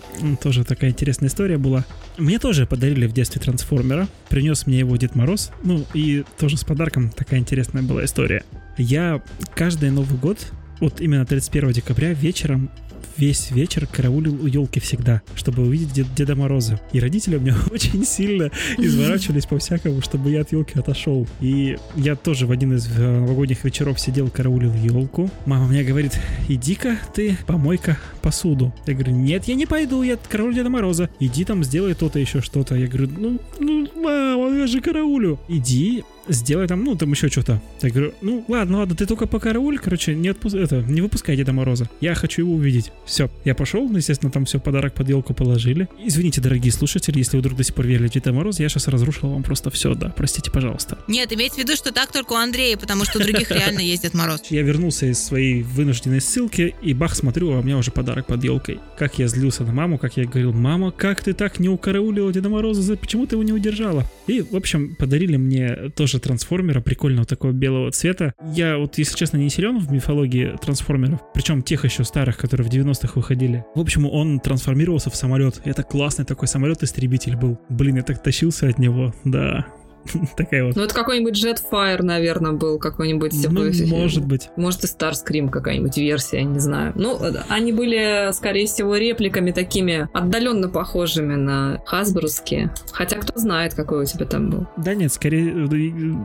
тоже 0.42 0.64
такая 0.64 0.90
интересная 0.90 1.28
история 1.28 1.58
была. 1.58 1.84
Мне 2.18 2.38
тоже 2.38 2.66
подарили 2.66 3.06
в 3.06 3.12
детстве 3.12 3.40
трансформера. 3.40 4.08
Принес 4.28 4.66
мне 4.66 4.80
его 4.80 4.96
Дед 4.96 5.14
Мороз. 5.14 5.50
Ну, 5.62 5.84
и 5.94 6.24
тоже 6.38 6.56
с 6.56 6.64
подарком 6.64 7.10
такая 7.10 7.40
интересная 7.40 7.82
была 7.82 8.04
история. 8.04 8.44
Я 8.78 9.22
каждый 9.54 9.90
Новый 9.90 10.18
год, 10.18 10.38
вот 10.80 11.00
именно 11.00 11.26
31 11.26 11.72
декабря 11.72 12.12
вечером 12.12 12.70
весь 13.16 13.50
вечер 13.50 13.86
караулил 13.86 14.34
у 14.42 14.46
елки 14.46 14.80
всегда, 14.80 15.22
чтобы 15.34 15.62
увидеть 15.62 15.92
Дед- 15.92 16.14
Деда 16.14 16.36
Мороза. 16.36 16.80
И 16.92 17.00
родители 17.00 17.36
у 17.36 17.40
меня 17.40 17.56
очень 17.70 18.04
сильно 18.04 18.50
изворачивались 18.78 19.46
по-всякому, 19.46 20.00
чтобы 20.00 20.30
я 20.30 20.42
от 20.42 20.52
елки 20.52 20.78
отошел. 20.78 21.26
И 21.40 21.76
я 21.96 22.16
тоже 22.16 22.46
в 22.46 22.50
один 22.50 22.74
из 22.74 22.86
э, 22.96 23.20
новогодних 23.20 23.64
вечеров 23.64 24.00
сидел, 24.00 24.28
караулил 24.28 24.72
елку. 24.74 25.30
Мама 25.46 25.66
мне 25.68 25.82
говорит, 25.84 26.18
иди-ка 26.48 26.98
ты, 27.14 27.36
помой-ка 27.46 27.98
посуду. 28.22 28.72
Я 28.86 28.94
говорю, 28.94 29.12
нет, 29.12 29.44
я 29.44 29.54
не 29.54 29.66
пойду, 29.66 30.02
я 30.02 30.16
караулю 30.16 30.54
Деда 30.54 30.70
Мороза. 30.70 31.10
Иди 31.20 31.44
там, 31.44 31.64
сделай 31.64 31.94
то-то, 31.94 32.18
еще 32.18 32.40
что-то. 32.40 32.74
Я 32.74 32.86
говорю, 32.86 33.10
ну, 33.16 33.38
ну, 33.58 33.88
мама, 33.96 34.56
я 34.56 34.66
же 34.66 34.80
караулю. 34.80 35.38
Иди, 35.48 36.04
сделай 36.28 36.66
там, 36.66 36.84
ну, 36.84 36.94
там 36.96 37.10
еще 37.12 37.28
что-то. 37.28 37.60
Я 37.82 37.90
говорю, 37.90 38.14
ну, 38.22 38.44
ладно, 38.48 38.78
ладно, 38.78 38.94
ты 38.94 39.06
только 39.06 39.26
покарауль, 39.26 39.78
короче, 39.78 40.14
не, 40.14 40.28
отпу- 40.28 40.56
это, 40.58 40.82
не 40.82 41.00
выпускай 41.00 41.36
Деда 41.36 41.52
Мороза. 41.52 41.88
Я 42.00 42.14
хочу 42.14 42.42
его 42.42 42.54
увидеть. 42.54 42.92
Все, 43.06 43.30
я 43.44 43.54
пошел, 43.54 43.88
ну, 43.88 43.96
естественно, 43.96 44.30
там 44.30 44.44
все, 44.44 44.58
подарок 44.60 44.94
под 44.94 45.08
елку 45.08 45.34
положили. 45.34 45.88
Извините, 46.04 46.40
дорогие 46.40 46.72
слушатели, 46.72 47.18
если 47.18 47.36
вы 47.36 47.40
вдруг 47.40 47.56
до 47.56 47.64
сих 47.64 47.74
пор 47.74 47.86
верили 47.86 48.08
в 48.08 48.10
Деда 48.12 48.32
Мороза, 48.32 48.62
я 48.62 48.68
сейчас 48.68 48.88
разрушил 48.88 49.30
вам 49.30 49.42
просто 49.42 49.70
все, 49.70 49.94
да, 49.94 50.08
простите, 50.10 50.50
пожалуйста. 50.50 50.98
Нет, 51.08 51.32
имейте 51.32 51.56
в 51.56 51.58
виду, 51.58 51.74
что 51.76 51.92
так 51.92 52.12
только 52.12 52.32
у 52.32 52.36
Андрея, 52.36 52.76
потому 52.76 53.04
что 53.04 53.18
у 53.18 53.22
других 53.22 53.50
реально 53.50 53.80
есть 53.80 54.02
Дед 54.02 54.14
Мороз. 54.14 54.42
Я 54.50 54.62
вернулся 54.62 55.06
из 55.06 55.18
своей 55.22 55.62
вынужденной 55.62 56.20
ссылки, 56.20 56.74
и 56.82 56.94
бах, 56.94 57.14
смотрю, 57.14 57.52
а 57.52 57.58
у 57.58 57.62
меня 57.62 57.78
уже 57.78 57.90
подарок 57.90 58.26
под 58.26 58.42
елкой. 58.44 58.80
Как 58.98 59.18
я 59.18 59.28
злился 59.28 59.64
на 59.64 59.72
маму, 59.72 59.98
как 59.98 60.16
я 60.16 60.24
говорил, 60.24 60.52
мама, 60.52 60.90
как 60.92 61.22
ты 61.22 61.32
так 61.32 61.58
не 61.58 61.68
укараулила 61.68 62.32
Деда 62.32 62.48
Мороза, 62.48 62.82
за- 62.82 62.96
почему 62.96 63.26
ты 63.26 63.34
его 63.36 63.42
не 63.42 63.52
удержала? 63.52 64.04
И, 64.26 64.40
в 64.40 64.54
общем, 64.56 64.94
подарили 64.94 65.36
мне 65.36 65.90
тоже 65.96 66.11
трансформера, 66.20 66.80
прикольного 66.80 67.26
такого 67.26 67.52
белого 67.52 67.90
цвета. 67.90 68.34
Я 68.54 68.78
вот, 68.78 68.98
если 68.98 69.16
честно, 69.16 69.36
не 69.36 69.50
силен 69.50 69.78
в 69.78 69.92
мифологии 69.92 70.56
трансформеров, 70.60 71.20
причем 71.34 71.62
тех 71.62 71.84
еще 71.84 72.04
старых, 72.04 72.36
которые 72.36 72.68
в 72.68 72.72
90-х 72.72 73.12
выходили. 73.14 73.64
В 73.74 73.80
общем, 73.80 74.06
он 74.06 74.40
трансформировался 74.40 75.10
в 75.10 75.16
самолет. 75.16 75.60
Это 75.64 75.82
классный 75.82 76.24
такой 76.24 76.48
самолет-истребитель 76.48 77.36
был. 77.36 77.58
Блин, 77.68 77.96
я 77.96 78.02
так 78.02 78.22
тащился 78.22 78.68
от 78.68 78.78
него, 78.78 79.14
да. 79.24 79.66
Такая 80.36 80.64
вот. 80.64 80.76
Ну, 80.76 80.82
это 80.82 80.94
какой-нибудь 80.94 81.34
Jetfire, 81.42 82.02
наверное, 82.02 82.52
был 82.52 82.78
какой-нибудь. 82.78 83.32
Ну, 83.50 83.70
может 83.86 84.24
быть. 84.24 84.50
Может, 84.56 84.84
и 84.84 84.86
Starscream 84.86 85.48
какая-нибудь 85.48 85.96
версия, 85.96 86.38
я 86.38 86.44
не 86.44 86.58
знаю. 86.58 86.92
Ну, 86.96 87.18
они 87.48 87.72
были, 87.72 88.32
скорее 88.32 88.66
всего, 88.66 88.96
репликами 88.96 89.50
такими 89.50 90.08
отдаленно 90.12 90.68
похожими 90.68 91.34
на 91.34 91.80
хасбрусские. 91.86 92.72
Хотя 92.92 93.18
кто 93.18 93.38
знает, 93.38 93.74
какой 93.74 94.02
у 94.02 94.06
тебя 94.06 94.26
там 94.26 94.50
был. 94.50 94.66
Да 94.76 94.94
нет, 94.94 95.12
скорее, 95.12 95.50
э, 95.50 95.74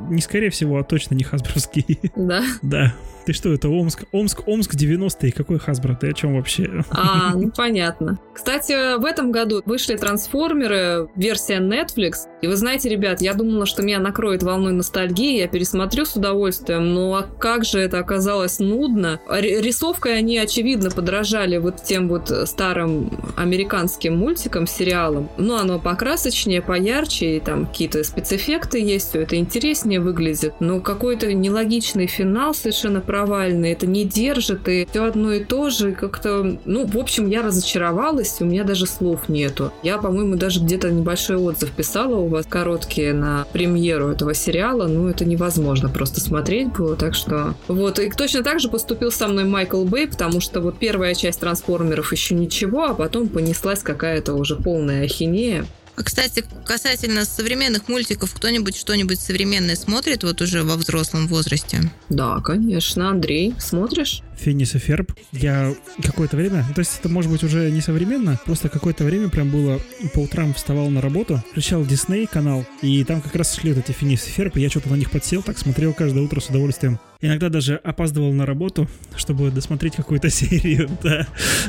не 0.10 0.22
скорее 0.22 0.50
всего, 0.50 0.78
а 0.78 0.84
точно 0.84 1.16
не 1.16 1.24
Хасбровский. 1.24 2.00
Да? 2.16 2.44
Да. 2.62 2.94
Ты 3.28 3.34
что, 3.34 3.52
это 3.52 3.68
Омск? 3.68 4.06
Омск, 4.14 4.48
Омск 4.48 4.74
90-е. 4.74 5.34
Какой 5.34 5.60
Хасбро? 5.60 5.96
Ты 5.96 6.12
о 6.12 6.14
чем 6.14 6.38
вообще? 6.38 6.86
А, 6.92 7.34
ну 7.36 7.52
понятно. 7.52 8.20
Кстати, 8.34 8.98
в 8.98 9.04
этом 9.04 9.34
году 9.34 9.62
вышли 9.66 9.98
трансформеры, 9.98 11.10
версия 11.18 11.58
Netflix. 11.58 12.30
И 12.42 12.48
вы 12.48 12.56
знаете, 12.56 12.88
ребят, 12.88 13.20
я 13.20 13.34
думала, 13.34 13.66
что 13.66 13.84
меня 13.84 14.00
накроет 14.00 14.44
волной 14.44 14.72
ностальгии, 14.72 15.40
я 15.40 15.50
пересмотрю 15.50 16.06
с 16.06 16.16
удовольствием, 16.16 16.94
но 16.94 17.16
а 17.16 17.24
как 17.24 17.66
же 17.66 17.80
это 17.80 18.00
оказалось 18.00 18.60
нудно. 18.60 19.20
Р- 19.28 19.62
рисовкой 19.62 20.18
они, 20.18 20.38
очевидно, 20.38 20.90
подражали 20.90 21.58
вот 21.58 21.84
тем 21.84 22.08
вот 22.08 22.32
старым 22.46 23.12
американским 23.36 24.18
мультикам, 24.18 24.68
сериалам. 24.68 25.30
Но 25.38 25.58
оно 25.58 25.80
покрасочнее, 25.80 26.62
поярче, 26.62 27.36
и 27.36 27.40
там 27.42 27.66
какие-то 27.66 28.06
спецэффекты 28.06 28.80
есть, 28.80 29.10
все 29.10 29.24
это 29.24 29.36
интереснее 29.36 30.00
выглядит. 30.00 30.54
Но 30.62 30.80
какой-то 30.80 31.34
нелогичный 31.34 32.08
финал 32.08 32.54
совершенно 32.54 33.02
провальный, 33.18 33.72
это 33.72 33.88
не 33.88 34.06
держит, 34.06 34.68
и 34.68 34.88
все 34.90 35.06
одно 35.06 35.34
и 35.34 35.44
то 35.44 35.72
же, 35.72 35.94
как-то... 35.94 36.60
Ну, 36.66 36.86
в 36.86 36.98
общем, 36.98 37.28
я 37.28 37.42
разочаровалась, 37.42 38.38
у 38.42 38.46
меня 38.46 38.64
даже 38.64 38.86
слов 38.86 39.28
нету. 39.28 39.72
Я, 39.82 39.98
по-моему, 39.98 40.36
даже 40.36 40.60
где-то 40.60 40.92
небольшой 40.92 41.38
отзыв 41.38 41.72
писала 41.72 42.16
у 42.16 42.28
вас, 42.28 42.46
короткие, 42.48 43.14
на 43.14 43.48
премьеру 43.54 44.10
этого 44.10 44.36
сериала, 44.36 44.88
ну, 44.88 45.08
это 45.08 45.26
невозможно 45.26 45.90
просто 45.90 46.22
смотреть 46.22 46.74
было, 46.74 46.96
так 46.96 47.16
что... 47.16 47.56
Вот, 47.68 47.98
и 47.98 48.12
точно 48.12 48.44
так 48.44 48.60
же 48.60 48.70
поступил 48.70 49.12
со 49.12 49.28
мной 49.28 49.46
Майкл 49.46 49.84
Бэй, 49.84 50.08
потому 50.08 50.40
что 50.40 50.62
вот 50.62 50.78
первая 50.78 51.16
часть 51.16 51.40
трансформеров 51.40 52.12
еще 52.12 52.36
ничего, 52.36 52.84
а 52.84 52.94
потом 52.94 53.30
понеслась 53.30 53.82
какая-то 53.82 54.36
уже 54.36 54.56
полная 54.56 55.06
ахинея. 55.06 55.66
А, 55.98 56.04
кстати, 56.04 56.44
касательно 56.64 57.26
современных 57.26 57.90
мультиков, 57.90 58.32
кто-нибудь 58.34 58.78
что-нибудь 58.78 59.20
современное 59.20 59.76
смотрит 59.76 60.24
вот 60.24 60.42
уже 60.42 60.64
во 60.64 60.76
взрослом 60.76 61.28
возрасте? 61.28 61.82
Да, 62.10 62.40
конечно. 62.40 63.10
Андрей, 63.10 63.56
смотришь? 63.58 64.22
Финис 64.38 64.76
и 64.76 64.78
Ферб. 64.78 65.12
Я 65.32 65.74
какое-то 66.04 66.38
время, 66.38 66.64
ну, 66.68 66.76
то 66.76 66.82
есть 66.82 67.00
это 67.00 67.10
может 67.10 67.32
быть 67.32 67.44
уже 67.44 67.72
не 67.72 67.82
современно, 67.82 68.40
просто 68.46 68.70
какое-то 68.70 69.06
время 69.06 69.30
прям 69.30 69.50
было, 69.50 69.82
по 70.14 70.20
утрам 70.20 70.54
вставал 70.54 70.92
на 70.92 71.02
работу, 71.02 71.44
включал 71.50 71.84
Дисней 71.84 72.28
канал, 72.28 72.64
и 72.84 73.04
там 73.04 73.20
как 73.20 73.36
раз 73.36 73.56
шли 73.56 73.74
вот 73.74 73.84
эти 73.84 73.98
Финис 73.98 74.28
и 74.28 74.30
Ферб, 74.30 74.58
и 74.58 74.62
я 74.62 74.70
что-то 74.70 74.90
на 74.90 74.96
них 74.96 75.10
подсел, 75.10 75.42
так 75.42 75.58
смотрел 75.58 75.94
каждое 75.94 76.24
утро 76.24 76.40
с 76.40 76.50
удовольствием. 76.50 77.00
Иногда 77.22 77.50
даже 77.50 77.76
опаздывал 77.76 78.32
на 78.34 78.46
работу, 78.46 78.88
чтобы 79.16 79.52
досмотреть 79.52 79.96
какую-то 79.96 80.30
серию, 80.32 80.90
да. 81.04 81.28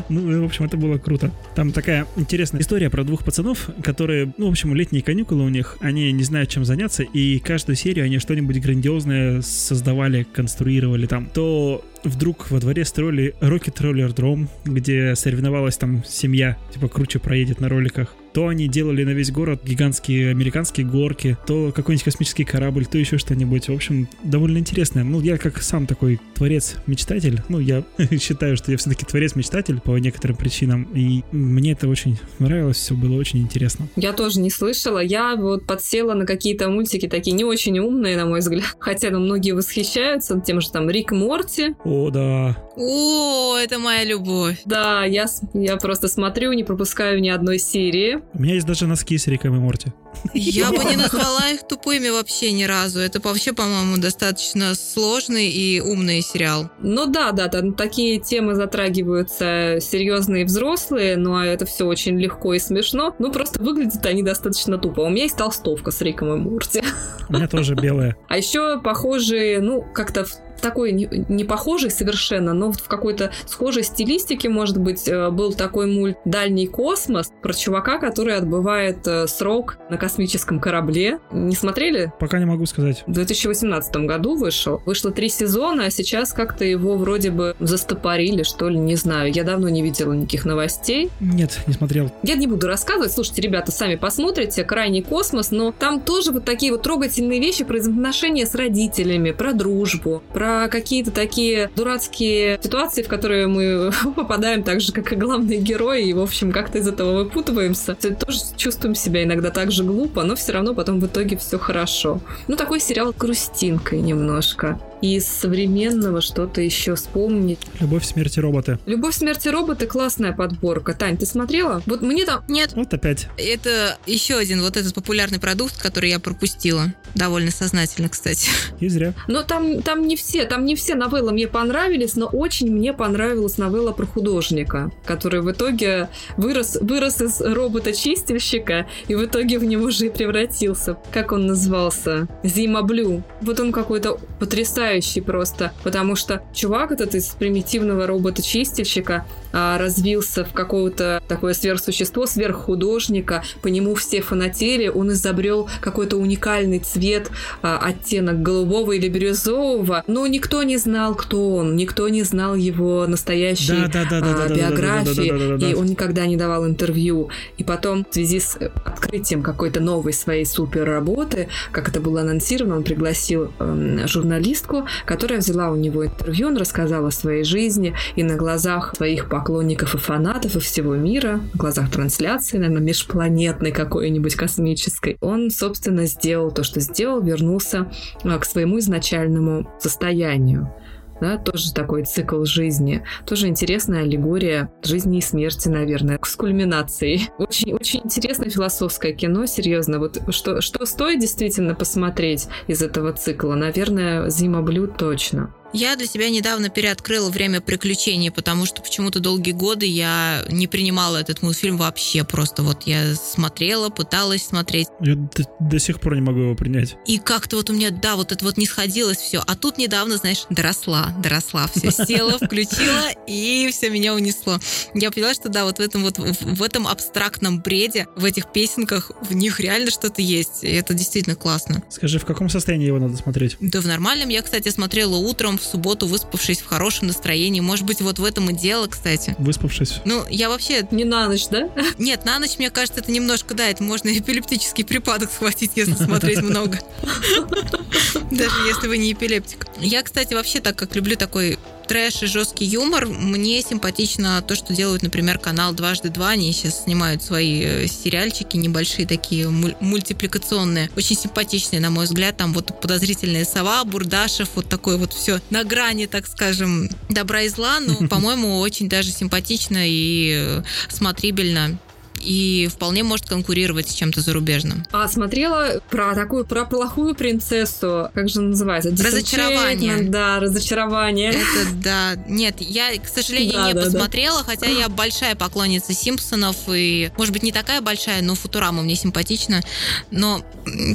Ну, 0.09 0.43
в 0.43 0.45
общем, 0.45 0.65
это 0.65 0.77
было 0.77 0.99
круто. 0.99 1.33
Там 1.55 1.73
такая 1.73 2.07
интересная 2.17 2.61
история 2.61 2.91
про 2.91 3.05
двух 3.05 3.25
пацанов, 3.25 3.71
которые, 3.83 4.33
ну, 4.37 4.47
в 4.49 4.51
общем, 4.51 4.75
летние 4.75 5.03
каникулы 5.03 5.45
у 5.45 5.49
них, 5.49 5.77
они 5.81 6.13
не 6.13 6.23
знают, 6.25 6.51
чем 6.51 6.65
заняться, 6.65 7.03
и 7.03 7.39
каждую 7.39 7.77
серию 7.77 8.05
они 8.05 8.19
что-нибудь 8.19 8.61
грандиозное 8.61 9.41
создавали, 9.43 10.25
конструировали 10.25 11.07
там. 11.07 11.27
То 11.27 11.85
вдруг 12.05 12.51
во 12.51 12.61
дворе 12.61 12.85
строили 12.85 13.35
Rocket 13.41 13.81
Roller 13.81 14.15
Drome, 14.15 14.49
где 14.65 15.15
соревновалась 15.15 15.77
там 15.77 16.05
семья, 16.05 16.57
типа 16.73 16.89
круче 16.89 17.19
проедет 17.19 17.61
на 17.61 17.69
роликах. 17.69 18.15
То 18.39 18.47
они 18.47 18.69
делали 18.69 19.03
на 19.03 19.11
весь 19.11 19.33
город 19.33 19.63
гигантские 19.65 20.31
американские 20.31 20.87
горки, 20.87 21.37
то 21.45 21.73
какой-нибудь 21.75 22.05
космический 22.05 22.45
корабль, 22.45 22.87
то 22.87 22.97
еще 22.97 23.19
что-нибудь. 23.19 23.69
В 23.69 23.73
общем, 23.73 24.09
довольно 24.23 24.59
интересно. 24.59 25.03
Ну, 25.03 25.21
я 25.21 25.39
как 25.39 25.61
сам 25.61 25.89
такой 25.89 26.21
творец-мечтатель, 26.37 27.43
ну, 27.49 27.59
я 27.59 27.83
считаю, 28.21 28.57
что 28.57 28.71
я 28.71 28.77
все-таки 28.77 29.05
творец-мечтатель 29.05 29.81
по 29.81 29.99
некоторым 29.99 30.37
причинам, 30.37 30.85
и 30.95 31.25
мне 31.33 31.73
это 31.73 31.89
очень 31.89 32.17
нравилось, 32.39 32.77
все 32.77 32.95
было 32.95 33.17
очень 33.17 33.41
интересно. 33.41 33.89
Я 33.97 34.13
тоже 34.13 34.39
не 34.39 34.51
слышала. 34.51 35.01
Я 35.01 35.35
вот 35.35 35.67
подсела 35.67 36.15
на 36.15 36.25
какие-то 36.25 36.69
мультики 36.69 37.09
такие 37.09 37.35
не 37.35 37.43
очень 37.43 37.81
умные, 37.81 38.17
на 38.17 38.27
мой 38.27 38.39
взгляд. 38.39 38.63
Хотя 38.79 39.11
ну, 39.11 39.19
многие 39.19 39.51
восхищаются 39.51 40.41
тем 40.47 40.61
же 40.61 40.71
там 40.71 40.89
Рик 40.89 41.11
Морти. 41.11 41.75
О, 41.83 42.11
да. 42.11 42.57
О, 42.77 43.57
это 43.57 43.81
моя 43.81 44.05
любовь. 44.05 44.61
Да, 44.65 45.05
я, 45.05 45.27
я 45.55 45.77
просто 45.77 46.07
смотрю, 46.07 46.53
не 46.53 46.63
пропускаю 46.63 47.21
ни 47.21 47.31
одной 47.31 47.59
серии. 47.59 48.21
У 48.35 48.43
меня 48.43 48.55
есть 48.55 48.67
даже 48.67 48.87
носки 48.87 49.17
с 49.17 49.27
Риком 49.27 49.57
и 49.57 49.59
Морти. 49.59 49.93
Я 50.35 50.71
бы 50.71 50.85
не 50.85 50.97
назвала 51.03 51.49
их 51.51 51.67
тупыми 51.67 52.09
вообще 52.09 52.53
ни 52.53 52.65
разу. 52.65 53.01
Это 53.01 53.21
вообще, 53.21 53.53
по-моему, 53.53 53.97
достаточно 53.97 54.75
сложный 54.75 55.49
и 55.49 55.81
умный 55.81 56.21
сериал. 56.21 56.71
Ну 56.81 57.07
да, 57.07 57.33
да, 57.33 57.49
там 57.49 57.75
такие 57.75 58.21
темы 58.21 58.55
затрагиваются 58.55 59.79
серьезные 59.81 60.43
и 60.43 60.45
взрослые, 60.45 61.17
но 61.17 61.45
это 61.45 61.67
все 61.67 61.87
очень 61.87 62.19
легко 62.19 62.55
и 62.55 62.59
смешно. 62.59 63.15
Ну 63.19 63.33
просто 63.33 63.63
выглядят 63.63 64.05
они 64.07 64.23
достаточно 64.23 64.79
тупо. 64.79 65.01
У 65.01 65.09
меня 65.09 65.23
есть 65.25 65.37
толстовка 65.37 65.91
с 65.91 66.01
Риком 66.01 66.35
и 66.35 66.37
Морти. 66.37 66.83
У 67.29 67.33
меня 67.33 67.49
тоже 67.49 67.75
белая. 67.75 68.17
А 68.29 68.37
еще 68.37 68.81
похожие, 68.81 69.61
ну, 69.61 69.85
как-то 69.95 70.25
в 70.25 70.48
такой 70.61 70.93
не, 70.93 71.09
не 71.29 71.45
похожий 71.45 71.91
совершенно, 71.91 72.53
но 72.53 72.67
вот 72.67 72.81
в 72.81 72.89
какой-то 72.89 73.31
схожей 73.47 73.83
стилистике, 73.83 74.49
может 74.49 74.79
быть, 74.79 75.09
э, 75.09 75.31
был 75.31 75.53
такой 75.53 75.87
мульт 75.87 76.17
«Дальний 76.25 76.67
космос» 76.67 77.31
про 77.43 77.53
чувака, 77.53 77.99
который 77.99 78.37
отбывает 78.37 79.07
э, 79.07 79.27
срок 79.27 79.79
на 79.91 79.97
космическом 79.97 80.61
корабле. 80.61 81.19
Не 81.33 81.55
смотрели? 81.55 82.13
Пока 82.19 82.39
не 82.39 82.45
могу 82.45 82.67
сказать. 82.67 83.05
В 83.07 83.13
2018 83.13 83.97
году 84.07 84.37
вышел. 84.37 84.83
Вышло 84.85 85.11
три 85.11 85.29
сезона, 85.29 85.87
а 85.87 85.91
сейчас 85.91 86.33
как-то 86.33 86.65
его 86.65 86.97
вроде 86.97 87.31
бы 87.31 87.57
застопорили, 87.61 88.43
что 88.43 88.69
ли, 88.69 88.79
не 88.79 88.97
знаю. 88.97 89.33
Я 89.33 89.45
давно 89.45 89.69
не 89.69 89.83
видела 89.83 90.13
никаких 90.13 90.45
новостей. 90.45 91.11
Нет, 91.21 91.59
не 91.67 91.75
смотрел. 91.75 92.11
Я 92.23 92.35
не 92.35 92.47
буду 92.47 92.67
рассказывать, 92.67 93.13
слушайте, 93.13 93.43
ребята, 93.43 93.73
сами 93.73 93.97
посмотрите 93.97 94.65
«Крайний 94.65 95.03
космос», 95.03 95.51
но 95.51 95.73
там 95.73 96.01
тоже 96.01 96.33
вот 96.33 96.45
такие 96.45 96.73
вот 96.73 96.83
трогательные 96.83 97.41
вещи 97.41 97.65
про 97.65 97.79
взаимоотношения 97.79 98.47
с 98.47 98.55
родителями, 98.55 99.31
про 99.31 99.53
дружбу, 99.53 100.23
про 100.33 100.48
какие-то 100.71 101.11
такие 101.11 101.71
дурацкие 101.75 102.59
ситуации, 102.63 103.03
в 103.03 103.09
которые 103.09 103.47
мы 103.47 103.91
попадаем 104.17 104.63
так 104.63 104.81
же, 104.81 104.93
как 104.93 105.13
и 105.13 105.17
главные 105.17 105.59
герои, 105.59 106.05
и, 106.05 106.13
в 106.13 106.21
общем, 106.21 106.53
как-то 106.53 106.79
из 106.79 106.89
этого 106.89 107.25
выпутываемся. 107.25 107.95
То 107.95 108.15
Тоже 108.15 108.41
чувствуем 108.57 108.95
себя 108.95 109.25
иногда 109.25 109.51
так 109.51 109.71
же 109.71 109.85
глупо, 109.85 110.23
но 110.25 110.37
все 110.37 110.53
равно 110.53 110.75
потом 110.75 111.01
в 111.01 111.07
итоге 111.07 111.37
все 111.37 111.59
хорошо. 111.59 112.21
Ну, 112.49 112.57
такой 112.57 112.81
сериал 112.81 113.15
грустинкой 113.17 114.01
немножко. 114.01 114.79
И 115.01 115.17
из 115.17 115.27
современного 115.27 116.21
что-то 116.21 116.61
еще 116.61 116.95
вспомнить. 116.95 117.59
Любовь, 117.81 118.05
смерть 118.05 118.37
и 118.37 118.41
роботы. 118.41 118.79
«Любовь, 118.87 119.15
смерти 119.15 119.49
роботы»— 119.49 119.87
классная 119.89 120.33
подборка. 120.33 120.93
Тань, 120.95 121.17
ты 121.17 121.27
смотрела? 121.27 121.83
Вот 121.87 122.03
мне 122.03 122.25
там 122.25 122.43
Нет, 122.49 122.73
Вот 122.75 122.93
опять. 122.93 123.29
это 123.37 123.97
еще 124.07 124.37
один 124.37 124.61
вот 124.63 124.77
этот 124.77 124.95
популярный 124.95 125.39
продукт, 125.39 125.81
который 125.81 126.11
я 126.11 126.19
пропустила. 126.19 126.93
Довольно 127.15 127.51
сознательно, 127.51 128.09
кстати. 128.09 128.51
И 128.81 128.89
зря. 128.89 129.15
Но 129.29 129.43
там, 129.43 129.83
там 129.83 130.07
не 130.07 130.17
все, 130.17 130.45
там 130.45 130.65
не 130.65 130.75
все 130.77 130.95
новеллы 130.95 131.33
мне 131.33 131.47
понравились, 131.49 132.17
но 132.17 132.27
очень 132.27 132.71
мне 132.73 132.93
понравилась 132.93 133.59
новелла 133.59 133.93
про 133.93 134.07
художника, 134.07 134.91
который 135.05 135.41
в 135.43 135.51
итоге 135.51 136.09
вырос, 136.37 136.79
вырос 136.81 137.21
из 137.21 137.41
робота-чистильщика 137.41 138.87
и 139.09 139.15
в 139.15 139.25
итоге 139.25 139.59
в 139.59 139.65
него 139.65 139.91
же 139.91 140.07
и 140.07 140.11
превратился. 140.11 140.97
Как 141.13 141.33
он 141.33 141.47
назывался? 141.47 142.29
Зима 142.43 142.83
Блю. 142.83 143.23
Вот 143.41 143.61
он 143.61 143.73
какой-то 143.73 144.19
потрясающий 144.39 144.88
просто, 145.21 145.73
потому 145.83 146.17
что 146.17 146.43
чувак 146.53 146.93
этот 146.93 147.15
из 147.15 147.27
примитивного 147.29 148.07
робота-чистильщика 148.07 149.27
а, 149.53 149.79
развился 149.79 150.45
в 150.45 150.53
какого-то 150.53 151.23
такое 151.29 151.55
сверхсущество, 151.55 152.27
сверххудожника, 152.27 153.43
по 153.63 153.69
нему 153.69 153.95
все 153.95 154.21
фанатели, 154.21 154.89
он 154.89 155.13
изобрел 155.13 155.69
какой-то 155.81 156.17
уникальный 156.17 156.79
цвет, 156.79 157.31
а, 157.63 157.79
оттенок 157.79 158.43
голубого 158.43 158.93
или 158.93 159.09
бирюзового, 159.09 160.05
но 160.07 160.27
никто 160.27 160.63
не 160.63 160.77
знал, 160.77 161.15
кто 161.15 161.57
он, 161.57 161.77
никто 161.77 162.09
не 162.09 162.23
знал 162.23 162.55
его 162.55 163.07
настоящей 163.07 163.85
а, 163.93 164.49
биографии, 164.49 165.71
и 165.71 165.75
он 165.75 165.87
никогда 165.87 166.27
не 166.27 166.37
давал 166.37 166.67
интервью. 166.67 167.31
И 167.57 167.65
потом, 167.65 168.07
в 168.09 168.15
связи 168.15 168.41
с 168.41 168.57
э, 168.61 168.71
открытием 168.85 169.43
какой-то 169.43 169.81
новой 169.81 170.13
своей 170.13 170.45
супер 170.45 170.85
работы, 170.85 171.49
как 171.73 171.89
это 171.89 172.01
было 172.01 172.21
анонсировано, 172.21 172.77
он 172.77 172.83
пригласил 172.85 173.53
эм, 173.59 174.07
журналистку, 174.07 174.78
которая 175.05 175.41
взяла 175.41 175.71
у 175.71 175.77
него 175.77 176.07
интервью, 176.07 176.49
он 176.49 176.57
рассказал 176.57 177.07
о 177.07 177.11
своей 177.11 177.45
жизни, 177.45 177.95
и 178.17 178.23
на 178.23 178.37
глазах 178.37 178.95
своих 178.97 179.29
поклонников 179.29 179.95
и 179.95 179.99
фанатов 179.99 180.57
и 180.57 180.61
всего 180.61 180.95
мира, 180.97 181.41
в 181.55 181.59
глазах 181.59 181.91
трансляции, 181.91 182.59
наверное, 182.59 182.83
межпланетной 182.83 183.73
какой-нибудь 183.73 184.35
космической, 184.35 185.17
он, 185.21 185.51
собственно, 185.51 186.07
сделал 186.07 186.51
то, 186.51 186.63
что 186.63 186.81
сделал, 186.81 187.21
вернулся 187.21 187.91
а, 188.25 188.39
к 188.39 188.45
своему 188.45 188.79
изначальному 188.79 189.71
состоянию. 189.81 190.73
Да, 191.21 191.39
тоже 191.39 191.73
такой 191.73 192.05
цикл 192.05 192.45
жизни, 192.45 193.05
тоже 193.27 193.49
интересная 193.49 194.03
аллегория 194.03 194.71
жизни 194.83 195.19
и 195.19 195.23
смерти, 195.23 195.69
наверное, 195.69 196.19
с 196.23 196.37
кульминацией. 196.37 197.29
Очень, 197.39 197.73
очень 197.75 198.01
интересное 198.05 198.51
философское 198.51 199.13
кино, 199.13 199.47
серьезно. 199.47 199.99
Вот 199.99 200.21
что, 200.31 200.61
что 200.61 200.87
стоит 200.87 201.21
действительно 201.21 201.75
посмотреть 201.75 202.49
из 202.67 202.83
этого 202.83 203.13
цикла? 203.13 203.55
Наверное, 203.55 204.29
«Зима 204.31 204.63
блюд» 204.63 204.97
точно. 204.97 205.55
Я 205.73 205.97
для 205.97 206.07
себя 206.07 206.31
недавно 206.31 206.71
переоткрыла 206.71 207.31
«Время 207.31 207.61
приключений», 207.61 208.31
потому 208.31 208.65
что 208.65 208.81
почему-то 208.81 209.21
долгие 209.21 209.53
годы 209.53 209.87
я 209.87 210.45
не 210.49 210.67
принимала 210.67 211.19
этот 211.19 211.43
мультфильм 211.43 211.77
вообще. 211.77 212.25
Просто 212.25 212.63
вот 212.63 212.85
я 212.87 213.15
смотрела, 213.15 213.91
пыталась 213.91 214.47
смотреть. 214.47 214.89
Я 215.01 215.15
до, 215.15 215.45
до 215.61 215.79
сих 215.79 216.01
пор 216.01 216.15
не 216.15 216.23
могу 216.23 216.41
его 216.41 216.55
принять. 216.55 216.97
И 217.07 217.19
как-то 217.19 217.57
вот 217.57 217.69
у 217.69 217.75
меня, 217.75 217.91
да, 217.91 218.17
вот 218.17 218.33
это 218.33 218.45
вот 218.45 218.57
не 218.57 218.67
сходилось 218.67 219.19
все. 219.19 219.43
А 219.47 219.55
тут 219.57 219.77
недавно, 219.77 220.17
знаешь, 220.17 220.47
доросла, 220.49 221.15
доросла, 221.23 221.69
все 221.75 221.91
села, 222.07 222.39
включила, 222.39 223.11
и 223.27 223.69
все 223.71 223.91
меня 223.91 224.15
унесло. 224.15 224.59
Я 224.95 225.11
поняла, 225.11 225.35
что 225.35 225.49
да, 225.51 225.65
вот 225.65 225.79
в 225.79 225.81
этом 225.81 226.03
вот, 226.03 226.19
в 226.19 226.63
этом 226.63 226.87
абстрактном 226.87 227.61
бреде, 227.61 228.07
в 228.17 228.25
этих 228.25 228.53
песенках, 228.53 229.11
в 229.21 229.35
них 229.35 229.61
реально 229.61 229.91
что-то 229.91 230.23
есть. 230.23 230.65
И 230.65 230.69
это 230.69 230.95
действительно 230.95 231.37
классно. 231.37 231.83
Скажи, 231.91 232.19
в 232.19 232.25
каком 232.25 232.49
состоянии 232.49 232.87
его 232.87 232.99
надо 232.99 233.17
смотреть? 233.17 233.57
Да 233.61 233.81
в 233.81 233.87
нормальном. 233.87 234.31
Я, 234.31 234.43
кстати, 234.43 234.71
смотрела 234.71 235.17
утром, 235.17 235.58
в 235.59 235.65
субботу, 235.65 236.07
выспавшись 236.07 236.61
в 236.61 236.67
хорошем 236.67 237.09
настроении. 237.09 237.61
Может 237.61 237.85
быть, 237.85 238.01
вот 238.01 238.19
в 238.19 238.25
этом 238.25 238.51
и 238.51 238.53
дело, 238.53 238.87
кстати. 238.87 239.35
Выспавшись? 239.39 240.01
Ну, 240.05 240.25
я 240.31 240.49
вообще... 240.49 240.87
Не 240.91 241.05
на 241.05 241.29
ночь, 241.29 241.49
да? 241.49 241.69
Нет, 241.99 242.25
на 242.25 242.39
ночь, 242.39 242.59
мне 242.59 242.71
кажется, 242.71 243.01
это 243.01 243.11
немножко, 243.11 243.55
да, 243.55 243.69
это 243.69 243.83
можно 243.83 244.09
эпилептический 244.09 244.85
припадок 244.85 245.31
схватить, 245.31 245.73
если 245.77 245.95
смотреть 245.95 246.43
много. 246.43 246.79
Даже 248.31 248.57
если 248.67 248.89
вы 248.89 248.99
не 248.99 249.13
эпилептик. 249.13 249.67
Я, 249.81 250.03
кстати, 250.03 250.35
вообще 250.35 250.61
так 250.61 250.77
как 250.77 250.95
люблю 250.97 251.17
такой 251.17 251.59
трэш 251.89 252.23
и 252.23 252.27
жесткий 252.27 252.67
юмор. 252.67 253.07
Мне 253.07 253.63
симпатично 253.63 254.43
то, 254.43 254.55
что 254.55 254.75
делают, 254.75 255.03
например, 255.03 255.39
канал 255.39 255.73
«Дважды 255.73 256.11
два». 256.11 256.31
Они 256.31 256.53
сейчас 256.53 256.85
снимают 256.85 257.23
свои 257.23 257.63
э, 257.65 257.87
сериальчики 257.87 258.57
небольшие, 258.57 259.07
такие 259.07 259.49
мультипликационные. 259.49 260.91
Очень 260.97 261.17
симпатичные, 261.17 261.81
на 261.81 261.91
мой 261.91 262.05
взгляд. 262.05 262.37
Там 262.37 262.53
вот 262.53 262.79
подозрительная 262.81 263.45
сова, 263.45 263.83
Бурдашев, 263.85 264.51
вот 264.55 264.69
такое 264.69 264.99
вот 264.99 265.15
все 265.15 265.41
на 265.51 265.65
грани, 265.65 266.07
так 266.07 266.27
скажем, 266.27 266.91
добра 267.09 267.43
и 267.43 267.49
зла. 267.49 267.81
Но, 267.81 268.07
по-моему, 268.09 268.59
очень 268.59 268.89
даже 268.89 269.11
симпатично 269.11 269.79
и 269.81 270.35
э, 270.37 270.63
смотрибельно 270.91 271.79
и 272.21 272.69
вполне 272.69 273.03
может 273.03 273.27
конкурировать 273.27 273.89
с 273.89 273.95
чем-то 273.95 274.21
зарубежным. 274.21 274.85
А 274.93 275.09
смотрела 275.09 275.81
про 275.91 276.15
такую, 276.15 276.45
про 276.45 276.65
плохую 276.65 277.15
принцессу, 277.15 278.11
как 278.15 278.29
же 278.29 278.41
называется? 278.41 278.91
Разочарование. 278.91 280.03
Да, 280.03 280.41
разочарование. 280.41 281.31
Это 281.31 281.75
да. 281.83 282.15
Нет, 282.29 282.57
я, 282.61 282.97
к 282.99 283.09
сожалению, 283.09 283.55
да, 283.55 283.69
не 283.69 283.75
да, 283.75 283.85
посмотрела, 283.85 284.39
да. 284.39 284.45
хотя 284.45 284.67
я 284.67 284.89
большая 284.89 285.35
поклонница 285.35 285.93
Симпсонов, 285.93 286.57
и, 286.69 287.11
может 287.17 287.33
быть, 287.33 287.43
не 287.43 287.53
такая 287.53 287.81
большая, 287.81 288.23
но 288.23 288.35
Футурама 288.35 288.83
мне 288.83 288.97
симпатична, 288.97 289.63
но 290.11 290.43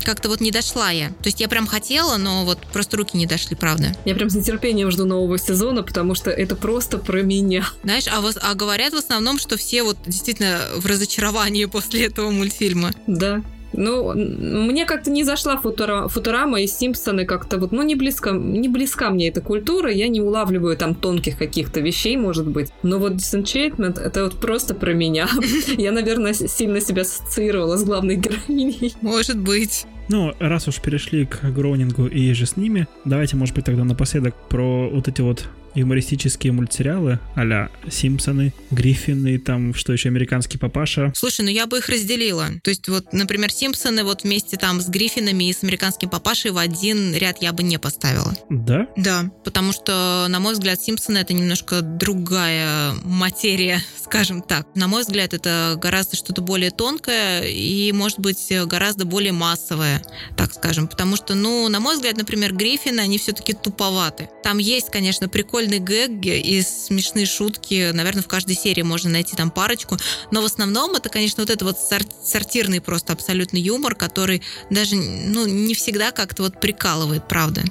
как-то 0.03 0.29
вот 0.29 0.41
не 0.41 0.51
дошла 0.51 0.91
я. 0.91 1.09
То 1.09 1.25
есть 1.25 1.39
я 1.39 1.47
прям 1.47 1.67
хотела, 1.67 2.17
но 2.17 2.45
вот 2.45 2.59
просто 2.71 2.97
руки 2.97 3.17
не 3.17 3.25
дошли, 3.25 3.55
правда. 3.55 3.95
Я 4.05 4.15
прям 4.15 4.29
с 4.29 4.35
нетерпением 4.35 4.91
жду 4.91 5.05
нового 5.05 5.37
сезона, 5.37 5.83
потому 5.83 6.15
что 6.15 6.29
это 6.29 6.55
просто 6.55 6.97
про 6.97 7.21
меня. 7.21 7.65
Знаешь, 7.83 8.05
а, 8.07 8.21
вот, 8.21 8.37
а 8.41 8.53
говорят 8.55 8.93
в 8.93 8.97
основном, 8.97 9.39
что 9.39 9.57
все 9.57 9.83
вот 9.83 9.97
действительно 10.05 10.61
в 10.75 10.85
разочаровании 10.85 11.12
разочарование 11.13 11.67
после 11.67 12.05
этого 12.05 12.31
мультфильма. 12.31 12.91
Да. 13.07 13.41
Ну, 13.75 14.13
мне 14.13 14.85
как-то 14.85 15.09
не 15.09 15.23
зашла 15.23 15.57
Футура, 15.57 16.07
Футурама 16.07 16.61
и 16.61 16.67
Симпсоны 16.67 17.25
как-то 17.25 17.57
вот, 17.57 17.71
ну, 17.71 17.81
не 17.81 17.95
близко, 17.95 18.29
не 18.29 18.69
близка 18.69 19.09
мне 19.09 19.29
эта 19.29 19.41
культура, 19.41 19.91
я 19.91 20.09
не 20.09 20.21
улавливаю 20.21 20.77
там 20.77 20.93
тонких 20.93 21.39
каких-то 21.39 21.79
вещей, 21.79 22.15
может 22.15 22.47
быть. 22.47 22.69
Но 22.83 22.99
вот 22.99 23.13
Disenchantment— 23.13 23.99
это 24.03 24.25
вот 24.25 24.39
просто 24.39 24.75
про 24.75 24.93
меня. 24.93 25.27
Я, 25.77 25.91
наверное, 25.91 26.33
сильно 26.33 26.81
себя 26.81 27.01
ассоциировала 27.01 27.75
с 27.75 27.83
главной 27.83 28.17
героиней. 28.17 28.93
Может 29.01 29.39
быть. 29.39 29.87
Ну, 30.07 30.33
раз 30.39 30.67
уж 30.67 30.79
перешли 30.79 31.25
к 31.25 31.41
Гроунингу 31.43 32.05
и 32.05 32.31
же 32.33 32.45
с 32.45 32.57
ними, 32.57 32.87
давайте, 33.05 33.37
может 33.37 33.55
быть, 33.55 33.65
тогда 33.65 33.83
напоследок 33.83 34.35
про 34.49 34.87
вот 34.87 35.07
эти 35.07 35.21
вот 35.21 35.47
юмористические 35.75 36.53
мультсериалы 36.53 37.19
а-ля 37.35 37.69
Симпсоны, 37.89 38.53
Гриффины, 38.71 39.39
там, 39.39 39.73
что 39.73 39.93
еще, 39.93 40.09
Американский 40.09 40.57
папаша. 40.57 41.11
Слушай, 41.15 41.41
ну 41.45 41.49
я 41.49 41.67
бы 41.67 41.79
их 41.79 41.89
разделила. 41.89 42.47
То 42.63 42.69
есть 42.69 42.87
вот, 42.87 43.13
например, 43.13 43.51
Симпсоны 43.51 44.03
вот 44.03 44.23
вместе 44.23 44.57
там 44.57 44.81
с 44.81 44.89
Гриффинами 44.89 45.49
и 45.49 45.53
с 45.53 45.63
Американским 45.63 46.09
папашей 46.09 46.51
в 46.51 46.57
один 46.57 47.15
ряд 47.15 47.41
я 47.41 47.53
бы 47.53 47.63
не 47.63 47.77
поставила. 47.77 48.35
Да? 48.49 48.87
Да, 48.95 49.31
потому 49.43 49.71
что, 49.71 50.27
на 50.29 50.39
мой 50.39 50.53
взгляд, 50.53 50.79
Симпсоны 50.81 51.17
это 51.17 51.33
немножко 51.33 51.81
другая 51.81 52.93
материя, 53.03 53.81
скажем 54.03 54.41
так. 54.41 54.67
На 54.75 54.87
мой 54.87 55.01
взгляд, 55.01 55.33
это 55.33 55.77
гораздо 55.81 56.15
что-то 56.15 56.41
более 56.41 56.71
тонкое 56.71 57.43
и, 57.43 57.91
может 57.91 58.19
быть, 58.19 58.51
гораздо 58.65 59.05
более 59.05 59.31
массовое, 59.31 60.03
так 60.37 60.53
скажем. 60.53 60.87
Потому 60.87 61.15
что, 61.15 61.35
ну, 61.35 61.67
на 61.69 61.79
мой 61.79 61.95
взгляд, 61.95 62.17
например, 62.17 62.53
Гриффины, 62.53 62.99
они 62.99 63.17
все-таки 63.17 63.53
туповаты. 63.53 64.29
Там 64.43 64.57
есть, 64.57 64.89
конечно, 64.91 65.29
прикольные 65.29 65.62
прикольный 65.63 65.79
гэг 65.79 66.25
и 66.25 66.61
смешные 66.61 67.25
шутки. 67.25 67.91
Наверное, 67.91 68.23
в 68.23 68.27
каждой 68.27 68.55
серии 68.55 68.81
можно 68.81 69.09
найти 69.09 69.35
там 69.35 69.51
парочку. 69.51 69.97
Но 70.31 70.41
в 70.41 70.45
основном 70.45 70.95
это, 70.95 71.09
конечно, 71.09 71.43
вот 71.43 71.49
это 71.49 71.65
вот 71.65 71.77
сортирный 71.79 72.81
просто 72.81 73.13
абсолютный 73.13 73.61
юмор, 73.61 73.95
который 73.95 74.41
даже 74.69 74.95
ну, 74.95 75.45
не 75.47 75.73
всегда 75.73 76.11
как-то 76.11 76.43
вот 76.43 76.59
прикалывает, 76.59 77.27
правда 77.27 77.63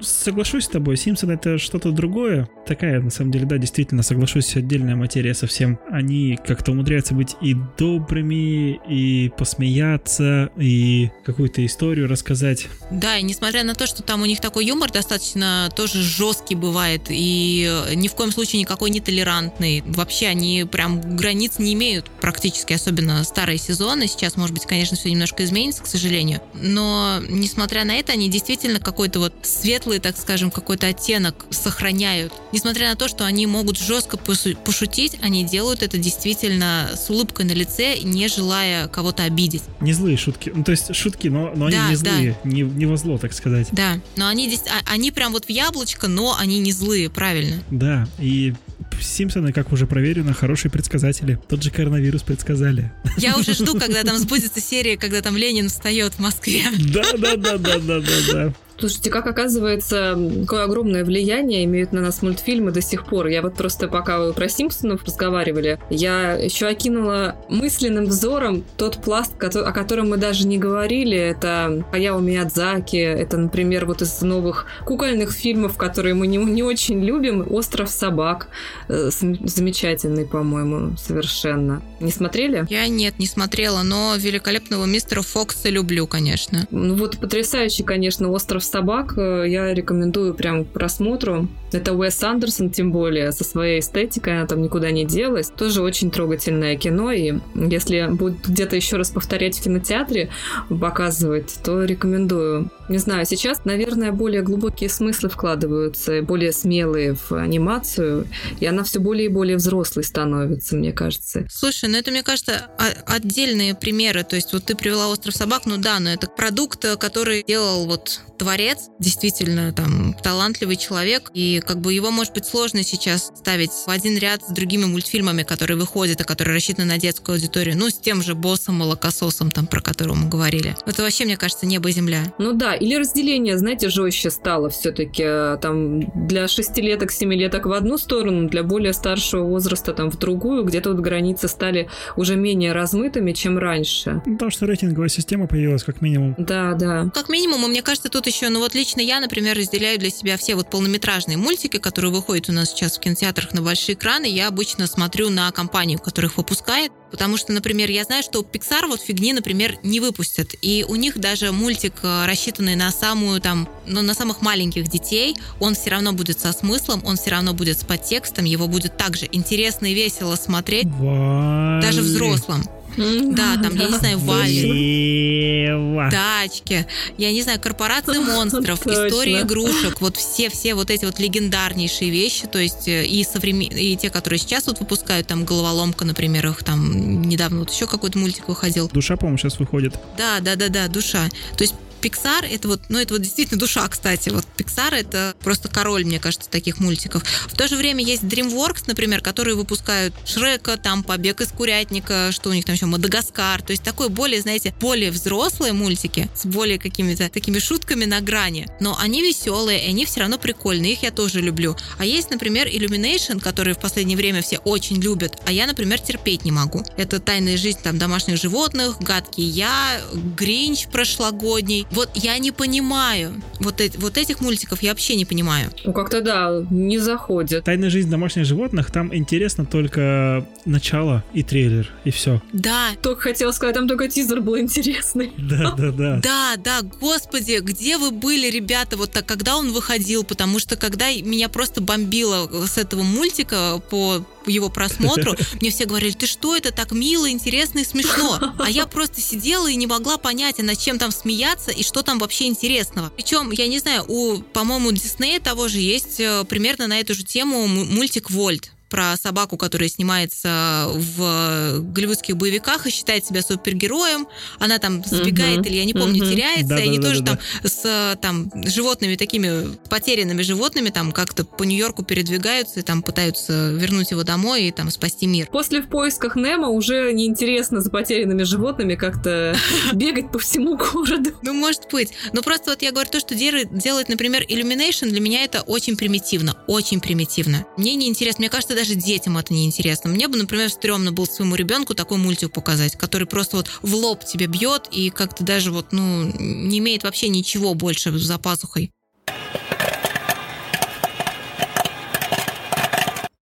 соглашусь 0.00 0.64
с 0.64 0.68
тобой, 0.68 0.96
Симпсон 0.96 1.30
это 1.30 1.58
что-то 1.58 1.90
другое. 1.90 2.48
Такая, 2.66 3.00
на 3.00 3.10
самом 3.10 3.30
деле, 3.30 3.46
да, 3.46 3.58
действительно, 3.58 4.02
соглашусь, 4.02 4.56
отдельная 4.56 4.96
материя 4.96 5.34
совсем. 5.34 5.78
Они 5.90 6.38
как-то 6.46 6.72
умудряются 6.72 7.14
быть 7.14 7.36
и 7.40 7.56
добрыми, 7.78 8.80
и 8.88 9.30
посмеяться, 9.30 10.50
и 10.56 11.10
какую-то 11.24 11.64
историю 11.64 12.08
рассказать. 12.08 12.68
Да, 12.90 13.16
и 13.16 13.22
несмотря 13.22 13.64
на 13.64 13.74
то, 13.74 13.86
что 13.86 14.02
там 14.02 14.22
у 14.22 14.26
них 14.26 14.40
такой 14.40 14.66
юмор 14.66 14.90
достаточно 14.90 15.70
тоже 15.74 16.02
жесткий 16.02 16.54
бывает, 16.54 17.02
и 17.08 17.70
ни 17.94 18.08
в 18.08 18.14
коем 18.14 18.32
случае 18.32 18.60
никакой 18.60 18.90
не 18.90 19.00
толерантный. 19.00 19.82
Вообще 19.86 20.26
они 20.26 20.66
прям 20.70 21.16
границ 21.16 21.58
не 21.58 21.72
имеют 21.74 22.10
практически, 22.20 22.74
особенно 22.74 23.24
старые 23.24 23.58
сезоны. 23.58 24.06
Сейчас, 24.06 24.36
может 24.36 24.54
быть, 24.54 24.66
конечно, 24.66 24.96
все 24.96 25.10
немножко 25.10 25.44
изменится, 25.44 25.82
к 25.82 25.86
сожалению. 25.86 26.40
Но, 26.54 27.20
несмотря 27.28 27.84
на 27.84 27.96
это, 27.96 28.12
они 28.12 28.28
действительно 28.28 28.78
какой-то 28.78 29.20
вот 29.20 29.32
светлый 29.42 29.87
светлый, 29.88 30.00
так 30.00 30.16
скажем, 30.16 30.50
какой-то 30.50 30.86
оттенок 30.86 31.46
сохраняют. 31.50 32.32
Несмотря 32.52 32.90
на 32.90 32.96
то, 32.96 33.08
что 33.08 33.24
они 33.24 33.46
могут 33.46 33.78
жестко 33.78 34.18
пошутить, 34.18 35.18
они 35.22 35.44
делают 35.44 35.82
это 35.82 35.98
действительно 35.98 36.90
с 36.94 37.08
улыбкой 37.10 37.46
на 37.46 37.52
лице, 37.52 37.98
не 38.00 38.28
желая 38.28 38.88
кого-то 38.88 39.24
обидеть. 39.24 39.62
Не 39.80 39.92
злые 39.92 40.16
шутки. 40.16 40.52
Ну, 40.54 40.64
то 40.64 40.72
есть 40.72 40.94
шутки, 40.94 41.28
но, 41.28 41.52
но 41.54 41.70
да, 41.70 41.80
они 41.80 41.90
не 41.90 41.96
злые, 41.96 42.38
да. 42.44 42.50
не, 42.50 42.62
не 42.62 42.86
во 42.86 42.96
зло, 42.96 43.18
так 43.18 43.32
сказать. 43.32 43.68
Да, 43.72 43.98
но 44.16 44.28
они, 44.28 44.48
здесь, 44.48 44.64
а, 44.68 44.92
они 44.92 45.10
прям 45.10 45.32
вот 45.32 45.46
в 45.46 45.50
яблочко, 45.50 46.08
но 46.08 46.36
они 46.38 46.60
не 46.60 46.72
злые, 46.72 47.08
правильно. 47.08 47.62
Да, 47.70 48.06
и 48.18 48.54
Симпсоны, 49.00 49.52
как 49.52 49.72
уже 49.72 49.86
проверено, 49.86 50.34
хорошие 50.34 50.70
предсказатели. 50.70 51.38
Тот 51.48 51.62
же 51.62 51.70
коронавирус 51.70 52.22
предсказали. 52.22 52.92
Я 53.16 53.36
уже 53.36 53.54
жду, 53.54 53.78
когда 53.78 54.02
там 54.02 54.18
сбудется 54.18 54.60
серия, 54.60 54.96
когда 54.96 55.22
там 55.22 55.36
Ленин 55.36 55.68
встает 55.68 56.14
в 56.14 56.18
Москве. 56.18 56.64
Да, 56.92 57.04
да, 57.16 57.36
да, 57.36 57.58
да, 57.58 57.78
да, 57.78 58.00
да, 58.00 58.32
да. 58.32 58.54
Слушайте, 58.78 59.10
как 59.10 59.26
оказывается, 59.26 60.16
какое 60.42 60.64
огромное 60.64 61.04
влияние 61.04 61.64
имеют 61.64 61.92
на 61.92 62.00
нас 62.00 62.22
мультфильмы 62.22 62.70
до 62.70 62.80
сих 62.80 63.06
пор. 63.06 63.26
Я 63.26 63.42
вот 63.42 63.54
просто 63.54 63.88
пока 63.88 64.20
вы 64.20 64.32
про 64.32 64.48
Симпсонов 64.48 65.02
разговаривали, 65.04 65.80
я 65.90 66.34
еще 66.34 66.66
окинула 66.66 67.34
мысленным 67.48 68.06
взором 68.06 68.64
тот 68.76 69.02
пласт, 69.02 69.32
о 69.42 69.72
котором 69.72 70.10
мы 70.10 70.16
даже 70.16 70.46
не 70.46 70.58
говорили. 70.58 71.16
Это 71.16 71.84
Хаяо 71.90 72.20
Миядзаки, 72.20 72.96
это, 72.96 73.36
например, 73.36 73.84
вот 73.84 74.02
из 74.02 74.22
новых 74.22 74.66
кукольных 74.84 75.32
фильмов, 75.32 75.76
которые 75.76 76.14
мы 76.14 76.28
не, 76.28 76.36
не 76.36 76.62
очень 76.62 77.02
любим, 77.04 77.46
«Остров 77.50 77.90
собак». 77.90 78.48
Э, 78.88 79.10
замечательный, 79.10 80.24
по-моему, 80.24 80.96
совершенно. 80.96 81.82
Не 81.98 82.12
смотрели? 82.12 82.64
Я 82.70 82.86
нет, 82.86 83.18
не 83.18 83.26
смотрела, 83.26 83.82
но 83.82 84.14
великолепного 84.16 84.84
мистера 84.84 85.22
Фокса 85.22 85.68
люблю, 85.68 86.06
конечно. 86.06 86.66
Ну 86.70 86.94
вот 86.94 87.18
потрясающий, 87.18 87.82
конечно, 87.82 88.30
«Остров 88.30 88.67
собак» 88.68 89.14
э, 89.16 89.44
я 89.48 89.72
рекомендую 89.72 90.34
прям 90.34 90.64
к 90.64 90.68
просмотру. 90.68 91.48
Это 91.72 91.92
Уэс 91.92 92.22
Андерсон, 92.22 92.70
тем 92.70 92.92
более, 92.92 93.30
со 93.32 93.44
своей 93.44 93.80
эстетикой, 93.80 94.38
она 94.38 94.46
там 94.46 94.62
никуда 94.62 94.90
не 94.90 95.04
делась. 95.04 95.50
Тоже 95.50 95.82
очень 95.82 96.10
трогательное 96.10 96.76
кино, 96.76 97.12
и 97.12 97.34
если 97.54 98.08
будет 98.10 98.48
где-то 98.48 98.76
еще 98.76 98.96
раз 98.96 99.10
повторять 99.10 99.58
в 99.58 99.62
кинотеатре, 99.62 100.30
показывать, 100.68 101.58
то 101.62 101.84
рекомендую. 101.84 102.70
Не 102.88 102.98
знаю, 102.98 103.26
сейчас, 103.26 103.66
наверное, 103.66 104.12
более 104.12 104.40
глубокие 104.42 104.88
смыслы 104.88 105.28
вкладываются, 105.28 106.22
более 106.22 106.52
смелые 106.52 107.14
в 107.14 107.32
анимацию, 107.32 108.26
и 108.60 108.66
она 108.66 108.82
все 108.82 108.98
более 108.98 109.26
и 109.26 109.28
более 109.28 109.56
взрослой 109.56 110.04
становится, 110.04 110.74
мне 110.74 110.92
кажется. 110.92 111.46
Слушай, 111.50 111.90
ну 111.90 111.98
это, 111.98 112.10
мне 112.10 112.22
кажется, 112.22 112.68
отдельные 113.06 113.74
примеры. 113.74 114.24
То 114.24 114.36
есть 114.36 114.54
вот 114.54 114.64
ты 114.64 114.74
привела 114.74 115.08
«Остров 115.08 115.34
собак», 115.34 115.62
ну 115.66 115.76
да, 115.76 116.00
но 116.00 116.10
это 116.10 116.28
продукт, 116.28 116.84
который 116.98 117.44
делал 117.46 117.86
вот 117.86 118.20
творец 118.38 118.57
творец, 118.58 118.90
действительно 118.98 119.72
там 119.72 120.14
талантливый 120.20 120.74
человек, 120.76 121.30
и 121.32 121.62
как 121.64 121.80
бы 121.80 121.92
его, 121.92 122.10
может 122.10 122.34
быть, 122.34 122.44
сложно 122.44 122.82
сейчас 122.82 123.30
ставить 123.36 123.70
в 123.70 123.88
один 123.88 124.18
ряд 124.18 124.42
с 124.42 124.52
другими 124.52 124.84
мультфильмами, 124.84 125.44
которые 125.44 125.76
выходят, 125.76 126.20
и 126.20 126.24
которые 126.24 126.56
рассчитаны 126.56 126.88
на 126.88 126.98
детскую 126.98 127.36
аудиторию, 127.36 127.76
ну, 127.76 127.88
с 127.88 127.94
тем 127.94 128.20
же 128.20 128.34
боссом, 128.34 128.74
молокососом, 128.74 129.52
там, 129.52 129.68
про 129.68 129.80
которого 129.80 130.16
мы 130.16 130.28
говорили. 130.28 130.74
Это 130.86 131.02
вообще, 131.02 131.24
мне 131.24 131.36
кажется, 131.36 131.66
небо 131.66 131.88
и 131.88 131.92
земля. 131.92 132.34
Ну 132.38 132.52
да, 132.52 132.74
или 132.74 132.96
разделение, 132.96 133.58
знаете, 133.58 133.90
жестче 133.90 134.30
стало 134.30 134.70
все-таки 134.70 135.22
там 135.62 136.00
для 136.26 136.48
шестилеток, 136.48 137.12
семилеток 137.12 137.66
в 137.66 137.72
одну 137.72 137.96
сторону, 137.96 138.48
для 138.48 138.64
более 138.64 138.92
старшего 138.92 139.44
возраста 139.44 139.92
там 139.92 140.10
в 140.10 140.18
другую, 140.18 140.64
где-то 140.64 140.90
вот 140.92 141.00
границы 141.00 141.46
стали 141.46 141.88
уже 142.16 142.34
менее 142.34 142.72
размытыми, 142.72 143.32
чем 143.32 143.56
раньше. 143.56 144.20
Ну, 144.26 144.32
потому 144.32 144.50
что 144.50 144.66
рейтинговая 144.66 145.10
система 145.10 145.46
появилась 145.46 145.84
как 145.84 146.00
минимум. 146.00 146.34
Да, 146.38 146.74
да. 146.74 147.08
Как 147.14 147.28
минимум, 147.28 147.64
и 147.64 147.68
мне 147.68 147.82
кажется, 147.82 148.08
тут 148.08 148.26
еще, 148.26 148.47
ну 148.50 148.60
вот 148.60 148.74
лично 148.74 149.00
я, 149.00 149.20
например, 149.20 149.56
разделяю 149.56 149.98
для 149.98 150.10
себя 150.10 150.36
все 150.36 150.54
вот 150.54 150.70
полнометражные 150.70 151.36
мультики, 151.36 151.78
которые 151.78 152.12
выходят 152.12 152.48
у 152.48 152.52
нас 152.52 152.70
сейчас 152.70 152.96
в 152.96 153.00
кинотеатрах 153.00 153.52
на 153.52 153.62
большие 153.62 153.94
экраны. 153.94 154.26
Я 154.26 154.48
обычно 154.48 154.86
смотрю 154.86 155.30
на 155.30 155.50
компанию, 155.52 155.98
которая 155.98 156.30
их 156.30 156.36
выпускает, 156.36 156.92
потому 157.10 157.36
что, 157.36 157.52
например, 157.52 157.90
я 157.90 158.04
знаю, 158.04 158.22
что 158.22 158.40
Pixar 158.40 158.86
вот 158.86 159.00
фигни, 159.00 159.32
например, 159.32 159.78
не 159.82 160.00
выпустят. 160.00 160.54
И 160.62 160.84
у 160.88 160.96
них 160.96 161.18
даже 161.18 161.52
мультик, 161.52 161.94
э, 162.02 162.26
рассчитанный 162.26 162.76
на 162.76 162.90
самую 162.90 163.40
там, 163.40 163.68
ну, 163.86 164.02
на 164.02 164.14
самых 164.14 164.40
маленьких 164.42 164.88
детей, 164.88 165.36
он 165.60 165.74
все 165.74 165.90
равно 165.90 166.12
будет 166.12 166.40
со 166.40 166.52
смыслом, 166.52 167.02
он 167.04 167.16
все 167.16 167.30
равно 167.30 167.54
будет 167.54 167.78
с 167.78 167.84
подтекстом, 167.84 168.44
его 168.44 168.68
будет 168.68 168.96
также 168.96 169.28
интересно 169.30 169.86
и 169.86 169.94
весело 169.94 170.36
смотреть, 170.36 170.86
Вали. 170.86 171.82
даже 171.82 172.02
взрослым. 172.02 172.62
Да, 172.98 173.56
там, 173.56 173.74
я 173.76 173.88
не 173.88 173.96
знаю, 173.96 174.18
Вали, 174.18 175.66
Ева. 175.66 176.10
тачки, 176.10 176.86
я 177.16 177.32
не 177.32 177.42
знаю, 177.42 177.60
корпорации 177.60 178.18
монстров, 178.18 178.86
истории 178.86 179.40
игрушек, 179.42 180.00
вот 180.00 180.16
все, 180.16 180.50
все 180.50 180.74
вот 180.74 180.90
эти 180.90 181.04
вот 181.04 181.18
легендарнейшие 181.18 182.10
вещи, 182.10 182.46
то 182.46 182.58
есть 182.58 182.88
э, 182.88 183.06
и 183.06 183.24
современ... 183.24 183.70
и 183.70 183.96
те, 183.96 184.10
которые 184.10 184.38
сейчас 184.38 184.66
вот 184.66 184.80
выпускают, 184.80 185.26
там 185.26 185.44
головоломка, 185.44 186.04
например, 186.04 186.48
их 186.48 186.62
там 186.64 187.22
недавно 187.22 187.60
вот 187.60 187.70
еще 187.70 187.86
какой-то 187.86 188.18
мультик 188.18 188.48
выходил. 188.48 188.88
Душа, 188.88 189.16
по-моему, 189.16 189.38
сейчас 189.38 189.58
выходит. 189.58 189.94
Да, 190.16 190.40
да, 190.40 190.56
да, 190.56 190.68
да, 190.68 190.88
душа. 190.88 191.28
То 191.56 191.64
есть 191.64 191.74
Pixar 192.00 192.46
это 192.46 192.68
вот, 192.68 192.82
ну 192.88 192.98
это 192.98 193.14
вот 193.14 193.22
действительно 193.22 193.58
душа, 193.58 193.86
кстати. 193.88 194.30
Вот 194.30 194.46
Pixar 194.56 194.94
это 194.94 195.34
просто 195.40 195.68
король, 195.68 196.04
мне 196.04 196.18
кажется, 196.18 196.48
таких 196.48 196.78
мультиков. 196.78 197.22
В 197.46 197.56
то 197.56 197.68
же 197.68 197.76
время 197.76 198.04
есть 198.04 198.22
DreamWorks, 198.22 198.84
например, 198.86 199.20
которые 199.20 199.54
выпускают 199.54 200.14
Шрека, 200.24 200.76
там 200.76 201.02
Побег 201.02 201.40
из 201.40 201.48
курятника, 201.48 202.30
что 202.32 202.50
у 202.50 202.52
них 202.52 202.64
там 202.64 202.74
еще 202.74 202.86
Мадагаскар. 202.86 203.62
То 203.62 203.72
есть 203.72 203.82
такой 203.82 204.08
более, 204.08 204.40
знаете, 204.40 204.74
более 204.80 205.10
взрослые 205.10 205.72
мультики 205.72 206.28
с 206.34 206.44
более 206.46 206.78
какими-то 206.78 207.28
такими 207.28 207.58
шутками 207.58 208.04
на 208.04 208.20
грани. 208.20 208.68
Но 208.80 208.96
они 208.98 209.22
веселые, 209.22 209.84
и 209.84 209.88
они 209.88 210.04
все 210.04 210.20
равно 210.20 210.38
прикольные. 210.38 210.92
Их 210.92 211.02
я 211.02 211.10
тоже 211.10 211.40
люблю. 211.40 211.76
А 211.98 212.04
есть, 212.04 212.30
например, 212.30 212.66
Illumination, 212.68 213.40
который 213.40 213.74
в 213.74 213.78
последнее 213.78 214.16
время 214.16 214.42
все 214.42 214.58
очень 214.58 215.00
любят, 215.00 215.36
а 215.46 215.52
я, 215.52 215.66
например, 215.66 216.00
терпеть 216.00 216.44
не 216.44 216.52
могу. 216.52 216.84
Это 216.96 217.20
тайная 217.20 217.56
жизнь 217.56 217.78
там 217.82 217.98
домашних 217.98 218.40
животных, 218.40 218.98
гадкий 219.00 219.44
я, 219.44 220.00
Гринч 220.36 220.86
прошлогодний. 220.88 221.86
Вот 221.90 222.10
я 222.14 222.38
не 222.38 222.50
понимаю. 222.52 223.40
Вот, 223.60 223.80
эти- 223.80 223.96
вот 223.96 224.16
этих 224.18 224.40
мультиков 224.40 224.82
я 224.82 224.90
вообще 224.90 225.16
не 225.16 225.24
понимаю. 225.24 225.70
Ну, 225.84 225.92
как-то 225.92 226.20
да, 226.20 226.64
не 226.70 226.98
заходит. 226.98 227.64
Тайная 227.64 227.90
жизнь 227.90 228.10
домашних 228.10 228.44
животных, 228.44 228.90
там 228.90 229.14
интересно 229.14 229.64
только 229.66 230.46
начало 230.64 231.24
и 231.32 231.42
трейлер, 231.42 231.90
и 232.04 232.10
все. 232.10 232.42
Да, 232.52 232.88
Только 233.02 233.22
хотела 233.22 233.52
сказать, 233.52 233.74
там 233.74 233.88
только 233.88 234.08
тизер 234.08 234.40
был 234.40 234.58
интересный. 234.58 235.32
Да, 235.38 235.72
да, 235.76 235.90
да. 235.92 236.20
Да, 236.22 236.54
да, 236.56 236.82
господи, 236.82 237.58
где 237.62 237.96
вы 237.96 238.10
были, 238.10 238.50
ребята, 238.50 238.96
вот 238.96 239.10
так, 239.12 239.24
когда 239.26 239.56
он 239.56 239.72
выходил, 239.72 240.24
потому 240.24 240.58
что 240.58 240.76
когда 240.76 241.08
меня 241.10 241.48
просто 241.48 241.80
бомбило 241.80 242.48
с 242.66 242.76
этого 242.78 243.02
мультика 243.02 243.80
по 243.90 244.22
его 244.48 244.68
просмотру, 244.68 245.34
мне 245.60 245.70
все 245.70 245.84
говорили, 245.84 246.12
ты 246.12 246.26
что, 246.26 246.56
это 246.56 246.72
так 246.72 246.92
мило, 246.92 247.30
интересно 247.30 247.80
и 247.80 247.84
смешно. 247.84 248.38
А 248.58 248.70
я 248.70 248.86
просто 248.86 249.20
сидела 249.20 249.68
и 249.68 249.76
не 249.76 249.86
могла 249.86 250.18
понять, 250.18 250.58
а 250.58 250.62
над 250.62 250.78
чем 250.78 250.98
там 250.98 251.10
смеяться 251.10 251.70
и 251.70 251.82
что 251.82 252.02
там 252.02 252.18
вообще 252.18 252.46
интересного. 252.46 253.10
Причем, 253.14 253.50
я 253.50 253.66
не 253.66 253.78
знаю, 253.78 254.04
у, 254.08 254.38
по-моему, 254.38 254.92
Диснея 254.92 255.40
того 255.40 255.68
же 255.68 255.78
есть 255.78 256.20
э, 256.20 256.44
примерно 256.44 256.86
на 256.86 257.00
эту 257.00 257.14
же 257.14 257.24
тему 257.24 257.66
мультик 257.66 258.30
«Вольт» 258.30 258.72
про 258.88 259.16
собаку, 259.16 259.56
которая 259.56 259.88
снимается 259.88 260.86
в 260.94 261.80
голливудских 261.80 262.36
боевиках 262.36 262.86
и 262.86 262.90
считает 262.90 263.24
себя 263.26 263.42
супергероем. 263.42 264.26
Она 264.58 264.78
там 264.78 265.04
сбегает 265.04 265.58
Мгм. 265.60 265.66
или, 265.68 265.76
я 265.76 265.84
не 265.84 265.92
помню, 265.94 266.22
Мгм. 266.24 266.32
теряется, 266.32 266.76
и 266.76 266.82
они 266.82 266.98
тоже 266.98 267.20
Да-да-да-да-да. 267.22 267.60
там 267.62 267.70
с 267.70 267.82
э, 267.84 268.16
там, 268.20 268.50
животными 268.66 269.16
такими 269.16 269.76
потерянными 269.88 270.42
животными 270.42 270.88
там 270.90 271.12
как-то 271.12 271.44
по 271.44 271.64
Нью-Йорку 271.64 272.04
передвигаются 272.04 272.80
и 272.80 272.82
там 272.82 273.02
пытаются 273.02 273.70
вернуть 273.72 274.10
его 274.10 274.22
домой 274.22 274.64
и 274.64 274.72
там 274.72 274.90
спасти 274.90 275.26
мир. 275.26 275.48
После 275.50 275.80
в 275.82 275.88
поисках 275.88 276.36
Немо 276.36 276.68
уже 276.68 277.12
неинтересно 277.12 277.80
за 277.80 277.90
потерянными 277.90 278.42
животными 278.44 278.94
как-то 278.94 279.56
бегать 279.92 280.30
по 280.32 280.38
всему 280.38 280.76
городу. 280.76 281.30
Ну, 281.42 281.52
может 281.54 281.82
быть. 281.92 282.10
Но 282.32 282.42
просто 282.42 282.70
вот 282.70 282.82
я 282.82 282.92
говорю, 282.92 283.10
то, 283.10 283.20
что 283.20 283.34
делает, 283.34 283.76
делает, 283.76 284.08
например, 284.08 284.42
Illumination, 284.48 285.08
для 285.08 285.20
меня 285.20 285.44
это 285.44 285.62
очень 285.62 285.96
примитивно. 285.96 286.56
Очень 286.66 287.00
примитивно. 287.00 287.66
Мне 287.76 287.94
не 287.94 288.08
интересно. 288.08 288.40
Мне 288.42 288.48
кажется, 288.50 288.74
даже 288.78 288.94
детям 288.94 289.36
это 289.36 289.52
не 289.52 289.66
интересно. 289.66 290.08
Мне 290.08 290.28
бы, 290.28 290.36
например, 290.36 290.70
стрёмно 290.70 291.10
было 291.10 291.24
своему 291.24 291.56
ребенку 291.56 291.96
такой 291.96 292.16
мультик 292.16 292.52
показать, 292.52 292.96
который 292.96 293.26
просто 293.26 293.56
вот 293.56 293.68
в 293.82 293.92
лоб 293.92 294.24
тебе 294.24 294.46
бьет 294.46 294.86
и 294.92 295.10
как-то 295.10 295.42
даже 295.42 295.72
вот, 295.72 295.90
ну, 295.90 296.32
не 296.38 296.78
имеет 296.78 297.02
вообще 297.02 297.28
ничего 297.28 297.74
больше 297.74 298.16
за 298.16 298.38
пазухой. 298.38 298.92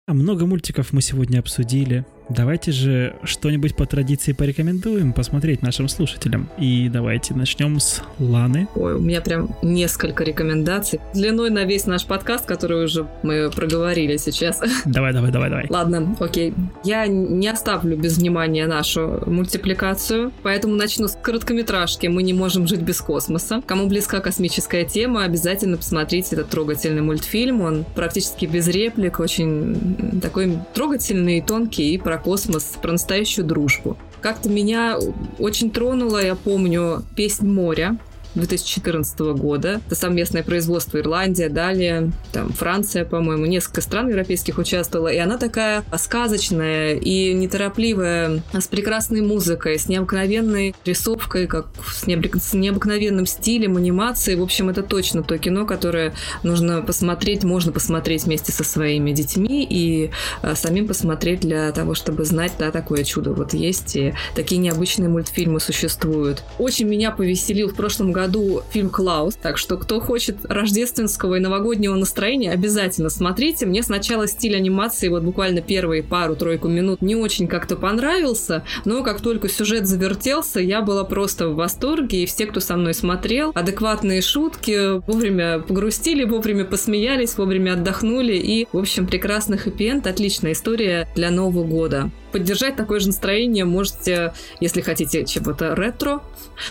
А 0.06 0.14
много 0.14 0.46
мультиков 0.46 0.92
мы 0.92 1.02
сегодня 1.02 1.40
обсудили. 1.40 2.06
Давайте 2.28 2.72
же 2.72 3.14
что-нибудь 3.22 3.76
по 3.76 3.86
традиции 3.86 4.32
порекомендуем 4.32 5.12
посмотреть 5.12 5.62
нашим 5.62 5.88
слушателям. 5.88 6.48
И 6.58 6.88
давайте 6.88 7.34
начнем 7.34 7.78
с 7.78 8.02
Ланы. 8.18 8.68
Ой, 8.74 8.94
у 8.94 8.98
меня 8.98 9.20
прям 9.20 9.54
несколько 9.62 10.24
рекомендаций. 10.24 11.00
Длиной 11.14 11.50
на 11.50 11.64
весь 11.64 11.86
наш 11.86 12.04
подкаст, 12.04 12.46
который 12.46 12.84
уже 12.84 13.06
мы 13.22 13.50
проговорили 13.50 14.16
сейчас. 14.16 14.60
Давай, 14.84 15.12
давай, 15.12 15.30
давай, 15.30 15.50
давай. 15.50 15.66
Ладно, 15.68 16.16
окей. 16.20 16.54
Я 16.82 17.06
не 17.06 17.48
оставлю 17.48 17.96
без 17.96 18.18
внимания 18.18 18.66
нашу 18.66 19.22
мультипликацию, 19.26 20.32
поэтому 20.42 20.74
начну 20.74 21.08
с 21.08 21.16
короткометражки 21.20 22.06
«Мы 22.06 22.22
не 22.22 22.32
можем 22.32 22.66
жить 22.66 22.80
без 22.80 23.00
космоса». 23.00 23.62
Кому 23.66 23.86
близка 23.86 24.20
космическая 24.20 24.84
тема, 24.84 25.24
обязательно 25.24 25.76
посмотрите 25.76 26.36
этот 26.36 26.48
трогательный 26.48 27.02
мультфильм. 27.02 27.60
Он 27.60 27.84
практически 27.94 28.46
без 28.46 28.68
реплик, 28.68 29.20
очень 29.20 30.20
такой 30.22 30.58
трогательный, 30.74 31.40
тонкий 31.40 31.94
и 31.94 31.98
про 32.16 32.22
космос, 32.22 32.74
про 32.80 32.92
настоящую 32.92 33.46
дружбу. 33.46 33.96
Как-то 34.20 34.48
меня 34.48 34.96
очень 35.38 35.70
тронуло, 35.70 36.24
я 36.24 36.34
помню, 36.34 37.02
«Песнь 37.14 37.46
моря», 37.46 37.98
2014 38.36 39.18
года. 39.34 39.80
Это 39.86 39.94
совместное 39.94 40.42
производство 40.42 40.98
Ирландия, 40.98 41.48
далее 41.48 42.12
там 42.32 42.52
Франция, 42.52 43.04
по-моему, 43.04 43.46
несколько 43.46 43.80
стран 43.80 44.08
европейских 44.08 44.58
участвовала. 44.58 45.08
И 45.08 45.16
она 45.16 45.38
такая 45.38 45.84
сказочная 45.96 46.94
и 46.94 47.32
неторопливая, 47.32 48.42
с 48.52 48.68
прекрасной 48.68 49.22
музыкой, 49.22 49.78
с 49.78 49.88
необыкновенной 49.88 50.74
рисовкой, 50.84 51.46
как 51.46 51.66
с, 51.86 52.06
необык- 52.06 52.38
с 52.38 52.52
необыкновенным 52.52 53.26
стилем, 53.26 53.76
анимацией. 53.76 54.38
В 54.38 54.42
общем, 54.42 54.68
это 54.68 54.82
точно 54.82 55.22
то 55.22 55.38
кино, 55.38 55.64
которое 55.66 56.12
нужно 56.42 56.82
посмотреть, 56.82 57.42
можно 57.44 57.72
посмотреть 57.72 58.24
вместе 58.24 58.52
со 58.52 58.64
своими 58.64 59.12
детьми 59.12 59.66
и 59.68 60.10
а, 60.42 60.54
самим 60.54 60.86
посмотреть 60.88 61.40
для 61.40 61.72
того, 61.72 61.94
чтобы 61.94 62.24
знать, 62.24 62.52
да, 62.58 62.70
такое 62.70 63.04
чудо 63.04 63.32
вот 63.32 63.54
есть, 63.54 63.96
и 63.96 64.14
такие 64.34 64.60
необычные 64.60 65.08
мультфильмы 65.08 65.60
существуют. 65.60 66.42
Очень 66.58 66.86
меня 66.86 67.10
повеселил 67.10 67.68
в 67.68 67.74
прошлом 67.74 68.12
году 68.12 68.25
фильм 68.70 68.90
«Клаус», 68.90 69.34
так 69.36 69.58
что 69.58 69.76
кто 69.76 70.00
хочет 70.00 70.36
рождественского 70.44 71.36
и 71.36 71.40
новогоднего 71.40 71.94
настроения, 71.94 72.52
обязательно 72.52 73.10
смотрите. 73.10 73.66
Мне 73.66 73.82
сначала 73.82 74.26
стиль 74.26 74.56
анимации, 74.56 75.08
вот 75.08 75.22
буквально 75.22 75.60
первые 75.60 76.02
пару-тройку 76.02 76.68
минут 76.68 77.02
не 77.02 77.16
очень 77.16 77.48
как-то 77.48 77.76
понравился, 77.76 78.64
но 78.84 79.02
как 79.02 79.20
только 79.20 79.48
сюжет 79.48 79.86
завертелся, 79.86 80.60
я 80.60 80.82
была 80.82 81.04
просто 81.04 81.48
в 81.48 81.56
восторге, 81.56 82.22
и 82.22 82.26
все, 82.26 82.46
кто 82.46 82.60
со 82.60 82.76
мной 82.76 82.94
смотрел, 82.94 83.52
адекватные 83.54 84.22
шутки, 84.22 84.98
вовремя 85.06 85.60
погрустили, 85.60 86.24
вовремя 86.24 86.64
посмеялись, 86.64 87.36
вовремя 87.36 87.74
отдохнули, 87.74 88.34
и, 88.34 88.66
в 88.72 88.78
общем, 88.78 89.06
прекрасный 89.06 89.58
хэппи-энд, 89.58 90.06
отличная 90.06 90.52
история 90.52 91.08
для 91.14 91.30
Нового 91.30 91.64
года. 91.64 92.10
Поддержать 92.32 92.76
такое 92.76 93.00
же 93.00 93.08
настроение 93.08 93.64
можете, 93.64 94.32
если 94.60 94.80
хотите 94.80 95.24
чего-то 95.24 95.74
ретро, 95.74 96.22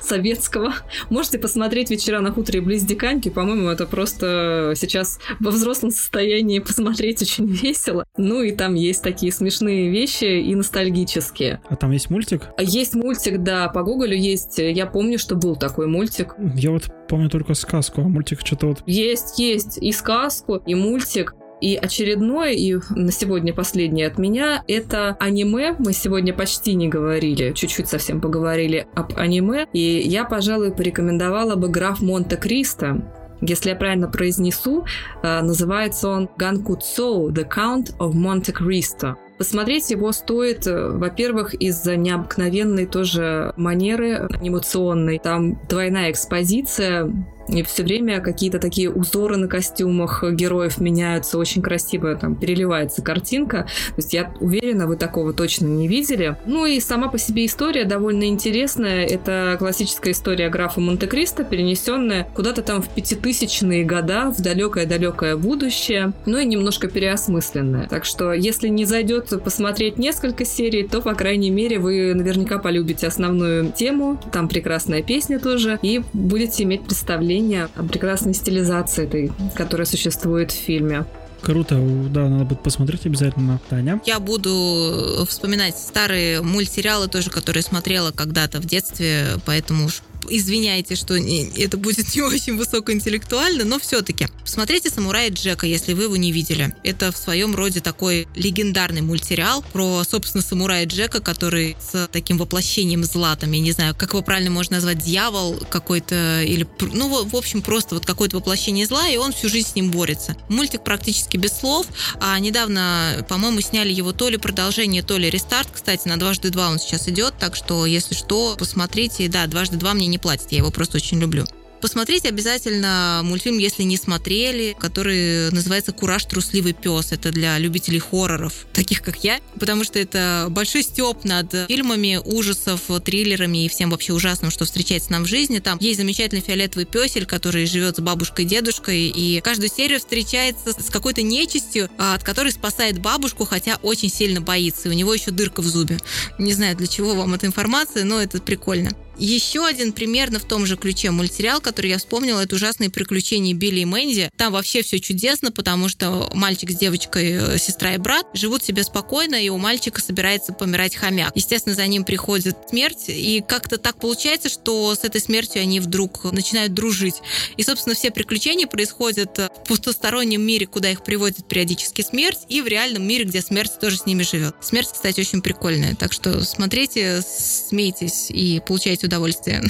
советского, 0.01 0.73
можете 1.09 1.37
посмотреть 1.37 1.89
«Вечера 1.89 2.19
на 2.19 2.31
хуторе 2.31 2.61
близ 2.61 2.83
Диканьки». 2.83 3.29
По-моему, 3.29 3.69
это 3.69 3.85
просто 3.85 4.73
сейчас 4.75 5.19
во 5.39 5.51
взрослом 5.51 5.91
состоянии 5.91 6.59
посмотреть 6.59 7.21
очень 7.21 7.45
весело. 7.47 8.05
Ну 8.17 8.41
и 8.41 8.51
там 8.51 8.73
есть 8.75 9.03
такие 9.03 9.31
смешные 9.31 9.89
вещи 9.89 10.25
и 10.25 10.55
ностальгические. 10.55 11.61
А 11.69 11.75
там 11.75 11.91
есть 11.91 12.09
мультик? 12.09 12.49
Есть 12.59 12.95
мультик, 12.95 13.43
да, 13.43 13.67
по 13.69 13.83
Гоголю 13.83 14.15
есть. 14.15 14.57
Я 14.57 14.85
помню, 14.85 15.19
что 15.19 15.35
был 15.35 15.55
такой 15.55 15.87
мультик. 15.87 16.35
Я 16.55 16.71
вот 16.71 16.83
помню 17.07 17.29
только 17.29 17.53
сказку, 17.53 18.01
а 18.01 18.05
мультик 18.05 18.41
что-то 18.43 18.67
вот... 18.67 18.83
Есть, 18.85 19.39
есть 19.39 19.77
и 19.77 19.91
сказку, 19.91 20.55
и 20.65 20.75
мультик. 20.75 21.33
И 21.61 21.75
очередное, 21.75 22.51
и 22.51 22.77
на 22.89 23.11
сегодня 23.11 23.53
последнее 23.53 24.07
от 24.07 24.17
меня, 24.17 24.63
это 24.67 25.15
аниме. 25.19 25.75
Мы 25.79 25.93
сегодня 25.93 26.33
почти 26.33 26.75
не 26.75 26.87
говорили, 26.87 27.53
чуть-чуть 27.53 27.87
совсем 27.87 28.21
поговорили 28.21 28.87
об 28.93 29.17
аниме. 29.17 29.67
И 29.73 29.79
я, 29.79 30.25
пожалуй, 30.25 30.71
порекомендовала 30.71 31.55
бы 31.55 31.69
«Граф 31.69 32.01
Монте-Кристо». 32.01 33.01
Если 33.41 33.69
я 33.69 33.75
правильно 33.75 34.07
произнесу, 34.07 34.85
э, 35.21 35.41
называется 35.41 36.09
он 36.09 36.29
«Ганкуцоу, 36.37 37.31
The 37.31 37.45
Count 37.47 37.97
of 37.99 38.13
Monte 38.13 38.53
Cristo». 38.53 39.15
Посмотреть 39.37 39.91
его 39.91 40.13
стоит, 40.13 40.65
э, 40.65 40.91
во-первых, 40.91 41.53
из-за 41.55 41.97
необыкновенной 41.97 42.85
тоже 42.85 43.53
манеры 43.57 44.27
анимационной. 44.31 45.19
Там 45.19 45.59
двойная 45.67 46.11
экспозиция, 46.11 47.11
и 47.47 47.63
все 47.63 47.83
время 47.83 48.21
какие-то 48.21 48.59
такие 48.59 48.89
узоры 48.89 49.37
на 49.37 49.47
костюмах 49.47 50.23
героев 50.31 50.79
меняются, 50.79 51.37
очень 51.37 51.61
красиво 51.61 52.15
там 52.15 52.35
переливается 52.35 53.01
картинка. 53.01 53.67
То 53.89 53.95
есть 53.97 54.13
я 54.13 54.33
уверена, 54.39 54.87
вы 54.87 54.97
такого 54.97 55.33
точно 55.33 55.67
не 55.67 55.87
видели. 55.87 56.37
Ну 56.45 56.65
и 56.65 56.79
сама 56.79 57.07
по 57.07 57.17
себе 57.17 57.45
история 57.45 57.85
довольно 57.85 58.25
интересная. 58.25 59.05
Это 59.05 59.55
классическая 59.59 60.11
история 60.11 60.49
графа 60.49 60.79
Монте-Кристо, 60.79 61.43
перенесенная 61.43 62.27
куда-то 62.33 62.61
там 62.61 62.81
в 62.81 62.89
пятитысячные 62.89 63.83
года, 63.83 64.33
в 64.35 64.41
далекое-далекое 64.41 65.37
будущее, 65.37 66.13
ну 66.25 66.37
и 66.37 66.45
немножко 66.45 66.87
переосмысленная. 66.87 67.87
Так 67.87 68.05
что, 68.05 68.33
если 68.33 68.67
не 68.67 68.85
зайдет 68.85 69.31
посмотреть 69.43 69.97
несколько 69.97 70.45
серий, 70.45 70.87
то, 70.87 71.01
по 71.01 71.13
крайней 71.13 71.49
мере, 71.49 71.79
вы 71.79 72.13
наверняка 72.13 72.57
полюбите 72.57 73.07
основную 73.07 73.71
тему, 73.71 74.19
там 74.31 74.47
прекрасная 74.47 75.03
песня 75.03 75.39
тоже, 75.39 75.79
и 75.81 76.01
будете 76.13 76.63
иметь 76.63 76.83
представление 76.83 77.34
о 77.75 77.83
прекрасной 77.83 78.33
стилизации 78.33 79.05
этой, 79.05 79.31
которая 79.55 79.85
существует 79.85 80.51
в 80.51 80.55
фильме. 80.55 81.05
Круто, 81.41 81.75
да, 82.09 82.27
надо 82.27 82.45
будет 82.45 82.63
посмотреть 82.63 83.05
обязательно. 83.05 83.59
Таня? 83.69 84.01
Я 84.05 84.19
буду 84.19 85.25
вспоминать 85.29 85.77
старые 85.77 86.41
мультсериалы 86.41 87.07
тоже, 87.07 87.29
которые 87.29 87.61
смотрела 87.61 88.11
когда-то 88.11 88.59
в 88.59 88.65
детстве, 88.65 89.27
поэтому 89.45 89.85
уж 89.85 90.01
извиняйте, 90.29 90.95
что 90.95 91.15
это 91.15 91.77
будет 91.77 92.15
не 92.15 92.21
очень 92.21 92.57
высокоинтеллектуально, 92.57 93.65
но 93.65 93.79
все-таки. 93.79 94.27
Посмотрите 94.41 94.89
«Самурай 94.89 95.29
Джека», 95.29 95.67
если 95.67 95.93
вы 95.93 96.03
его 96.03 96.15
не 96.15 96.31
видели. 96.31 96.75
Это 96.83 97.11
в 97.11 97.17
своем 97.17 97.55
роде 97.55 97.81
такой 97.81 98.27
легендарный 98.35 99.01
мультсериал 99.01 99.63
про, 99.73 100.03
собственно, 100.03 100.43
самурая 100.43 100.85
Джека, 100.85 101.19
который 101.19 101.75
с 101.79 102.07
таким 102.11 102.37
воплощением 102.37 103.03
зла, 103.03 103.35
там, 103.35 103.51
я 103.51 103.59
не 103.59 103.71
знаю, 103.71 103.95
как 103.95 104.11
его 104.11 104.21
правильно 104.21 104.51
можно 104.51 104.77
назвать, 104.77 104.99
дьявол 104.99 105.57
какой-то, 105.69 106.41
или, 106.43 106.67
ну, 106.93 107.25
в 107.25 107.35
общем, 107.35 107.61
просто 107.61 107.95
вот 107.95 108.05
какое-то 108.05 108.37
воплощение 108.37 108.85
зла, 108.85 109.07
и 109.09 109.17
он 109.17 109.33
всю 109.33 109.49
жизнь 109.49 109.69
с 109.69 109.75
ним 109.75 109.91
борется. 109.91 110.35
Мультик 110.49 110.83
практически 110.83 111.37
без 111.37 111.51
слов, 111.51 111.87
а 112.19 112.37
недавно, 112.39 113.25
по-моему, 113.29 113.61
сняли 113.61 113.91
его 113.91 114.11
то 114.11 114.29
ли 114.29 114.37
продолжение, 114.37 115.03
то 115.03 115.17
ли 115.17 115.29
рестарт, 115.29 115.69
кстати, 115.73 116.07
на 116.07 116.17
дважды 116.17 116.49
два 116.49 116.69
он 116.69 116.79
сейчас 116.79 117.07
идет, 117.07 117.33
так 117.39 117.55
что, 117.55 117.85
если 117.85 118.15
что, 118.15 118.55
посмотрите, 118.57 119.27
да, 119.27 119.47
дважды 119.47 119.77
два 119.77 119.93
мне 119.93 120.07
не 120.07 120.14
не 120.15 120.19
платит, 120.19 120.51
я 120.51 120.59
его 120.59 120.71
просто 120.71 120.97
очень 120.97 121.19
люблю. 121.19 121.45
Посмотрите 121.81 122.29
обязательно 122.29 123.21
мультфильм, 123.23 123.59
если 123.59 123.83
не 123.83 123.97
смотрели, 123.97 124.75
который 124.79 125.51
называется 125.51 125.91
«Кураж. 125.91 126.25
Трусливый 126.25 126.73
пес». 126.73 127.11
Это 127.11 127.31
для 127.31 127.59
любителей 127.59 127.99
хорроров, 127.99 128.65
таких 128.73 129.03
как 129.03 129.23
я, 129.23 129.39
потому 129.59 129.83
что 129.83 129.99
это 129.99 130.47
большой 130.49 130.81
степ 130.81 131.25
над 131.25 131.53
фильмами 131.67 132.19
ужасов, 132.23 132.81
триллерами 133.03 133.65
и 133.65 133.69
всем 133.69 133.91
вообще 133.91 134.13
ужасным, 134.13 134.49
что 134.49 134.65
встречается 134.65 135.11
нам 135.11 135.25
в 135.25 135.27
жизни. 135.27 135.59
Там 135.59 135.77
есть 135.79 135.99
замечательный 135.99 136.41
фиолетовый 136.41 136.85
песель, 136.85 137.27
который 137.27 137.67
живет 137.67 137.97
с 137.97 137.99
бабушкой 137.99 138.45
и 138.45 138.47
дедушкой, 138.47 139.09
и 139.09 139.39
каждую 139.41 139.69
серию 139.69 139.99
встречается 139.99 140.71
с 140.71 140.89
какой-то 140.89 141.21
нечистью, 141.21 141.91
а, 141.99 142.15
от 142.15 142.23
которой 142.23 142.51
спасает 142.51 142.97
бабушку, 142.97 143.45
хотя 143.45 143.77
очень 143.83 144.09
сильно 144.09 144.41
боится, 144.41 144.87
и 144.87 144.91
у 144.91 144.95
него 144.95 145.13
еще 145.13 145.29
дырка 145.29 145.61
в 145.61 145.67
зубе. 145.67 145.99
Не 146.39 146.53
знаю, 146.53 146.75
для 146.75 146.87
чего 146.87 147.13
вам 147.13 147.35
эта 147.35 147.45
информация, 147.45 148.05
но 148.05 148.19
это 148.19 148.41
прикольно. 148.41 148.89
Еще 149.17 149.65
один 149.65 149.93
примерно 149.93 150.39
в 150.39 150.45
том 150.45 150.65
же 150.65 150.75
ключе 150.75 151.11
мультсериал, 151.11 151.61
который 151.61 151.89
я 151.89 151.97
вспомнила, 151.97 152.41
это 152.41 152.55
ужасные 152.55 152.89
приключения 152.89 153.53
Билли 153.53 153.81
и 153.81 153.85
Мэнди. 153.85 154.29
Там 154.35 154.53
вообще 154.53 154.81
все 154.81 154.99
чудесно, 154.99 155.51
потому 155.51 155.87
что 155.87 156.29
мальчик 156.33 156.71
с 156.71 156.75
девочкой, 156.75 157.31
э, 157.31 157.57
сестра 157.57 157.93
и 157.93 157.97
брат 157.97 158.25
живут 158.33 158.63
себе 158.63 158.83
спокойно, 158.83 159.35
и 159.35 159.49
у 159.49 159.57
мальчика 159.57 160.01
собирается 160.01 160.53
помирать 160.53 160.95
хомяк. 160.95 161.31
Естественно, 161.35 161.75
за 161.75 161.87
ним 161.87 162.03
приходит 162.03 162.57
смерть, 162.69 163.05
и 163.07 163.43
как-то 163.47 163.77
так 163.77 163.99
получается, 163.99 164.49
что 164.49 164.93
с 164.93 165.03
этой 165.03 165.21
смертью 165.21 165.61
они 165.61 165.79
вдруг 165.79 166.31
начинают 166.31 166.73
дружить. 166.73 167.15
И, 167.57 167.63
собственно, 167.63 167.95
все 167.95 168.11
приключения 168.11 168.67
происходят 168.67 169.37
в 169.37 169.49
пустостороннем 169.67 170.41
мире, 170.41 170.67
куда 170.67 170.91
их 170.91 171.03
приводит 171.03 171.47
периодически 171.47 172.01
смерть, 172.01 172.39
и 172.49 172.61
в 172.61 172.67
реальном 172.67 173.07
мире, 173.07 173.23
где 173.23 173.41
смерть 173.41 173.79
тоже 173.79 173.97
с 173.97 174.05
ними 174.05 174.23
живет. 174.23 174.55
Смерть, 174.61 174.89
кстати, 174.91 175.21
очень 175.21 175.41
прикольная, 175.41 175.95
так 175.95 176.11
что 176.11 176.43
смотрите, 176.43 177.21
смейтесь 177.21 178.29
и 178.29 178.61
получайте 178.65 179.04
удовольствие. 179.05 179.61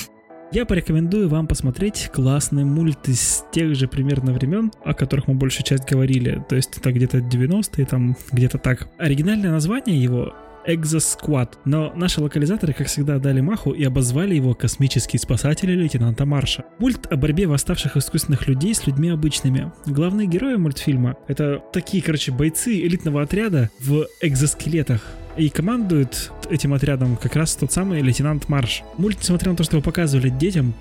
Я 0.52 0.66
порекомендую 0.66 1.28
вам 1.28 1.48
посмотреть 1.48 2.10
классный 2.14 2.64
мульт 2.64 3.10
из 3.10 3.44
тех 3.52 3.76
же 3.76 3.88
примерно 3.88 4.32
времен, 4.32 4.72
о 4.84 4.94
которых 4.94 5.28
мы 5.28 5.34
большую 5.34 5.66
часть 5.66 5.90
говорили. 5.90 6.44
То 6.48 6.56
есть 6.56 6.78
это 6.78 6.92
где-то 6.92 7.18
90-е, 7.18 7.86
там 7.86 8.16
где-то 8.32 8.58
так. 8.58 8.88
Оригинальное 8.98 9.52
название 9.52 10.02
его 10.02 10.34
Exosquad, 10.68 11.58
но 11.66 11.94
наши 11.96 12.22
локализаторы, 12.22 12.74
как 12.74 12.88
всегда, 12.88 13.20
дали 13.20 13.42
маху 13.42 13.72
и 13.72 13.84
обозвали 13.84 14.36
его 14.36 14.54
«Космические 14.54 15.20
спасатели 15.20 15.74
лейтенанта 15.74 16.26
Марша». 16.26 16.66
Мульт 16.80 17.12
о 17.12 17.18
борьбе 17.18 17.48
восставших 17.48 17.98
искусственных 17.98 18.48
людей 18.48 18.74
с 18.74 18.88
людьми 18.88 19.10
обычными. 19.10 19.72
Главные 19.86 20.28
герои 20.28 20.56
мультфильма— 20.56 21.18
это 21.28 21.62
такие, 21.72 22.02
короче, 22.02 22.32
бойцы 22.32 22.80
элитного 22.80 23.22
отряда 23.22 23.70
в 23.80 24.08
экзоскелетах, 24.22 25.02
и 25.38 25.50
командует 25.50 26.32
этим 26.50 26.74
отрядом 26.74 27.18
как 27.18 27.36
раз 27.36 27.56
тот 27.56 27.72
самый 27.72 28.02
лейтенант 28.02 28.50
Марш. 28.50 28.84
Мульт, 28.98 29.18
несмотря 29.20 29.52
на 29.52 29.58
то, 29.58 29.64
что 29.64 29.78
его 29.78 29.84
показывали 29.84 30.30
детям, 30.30 30.74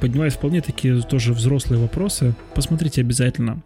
поднимает 0.00 0.34
вполне 0.34 0.60
такие 0.60 1.02
тоже 1.02 1.32
взрослые 1.32 1.80
вопросы. 1.80 2.34
Посмотрите 2.54 3.00
обязательно. 3.00 3.62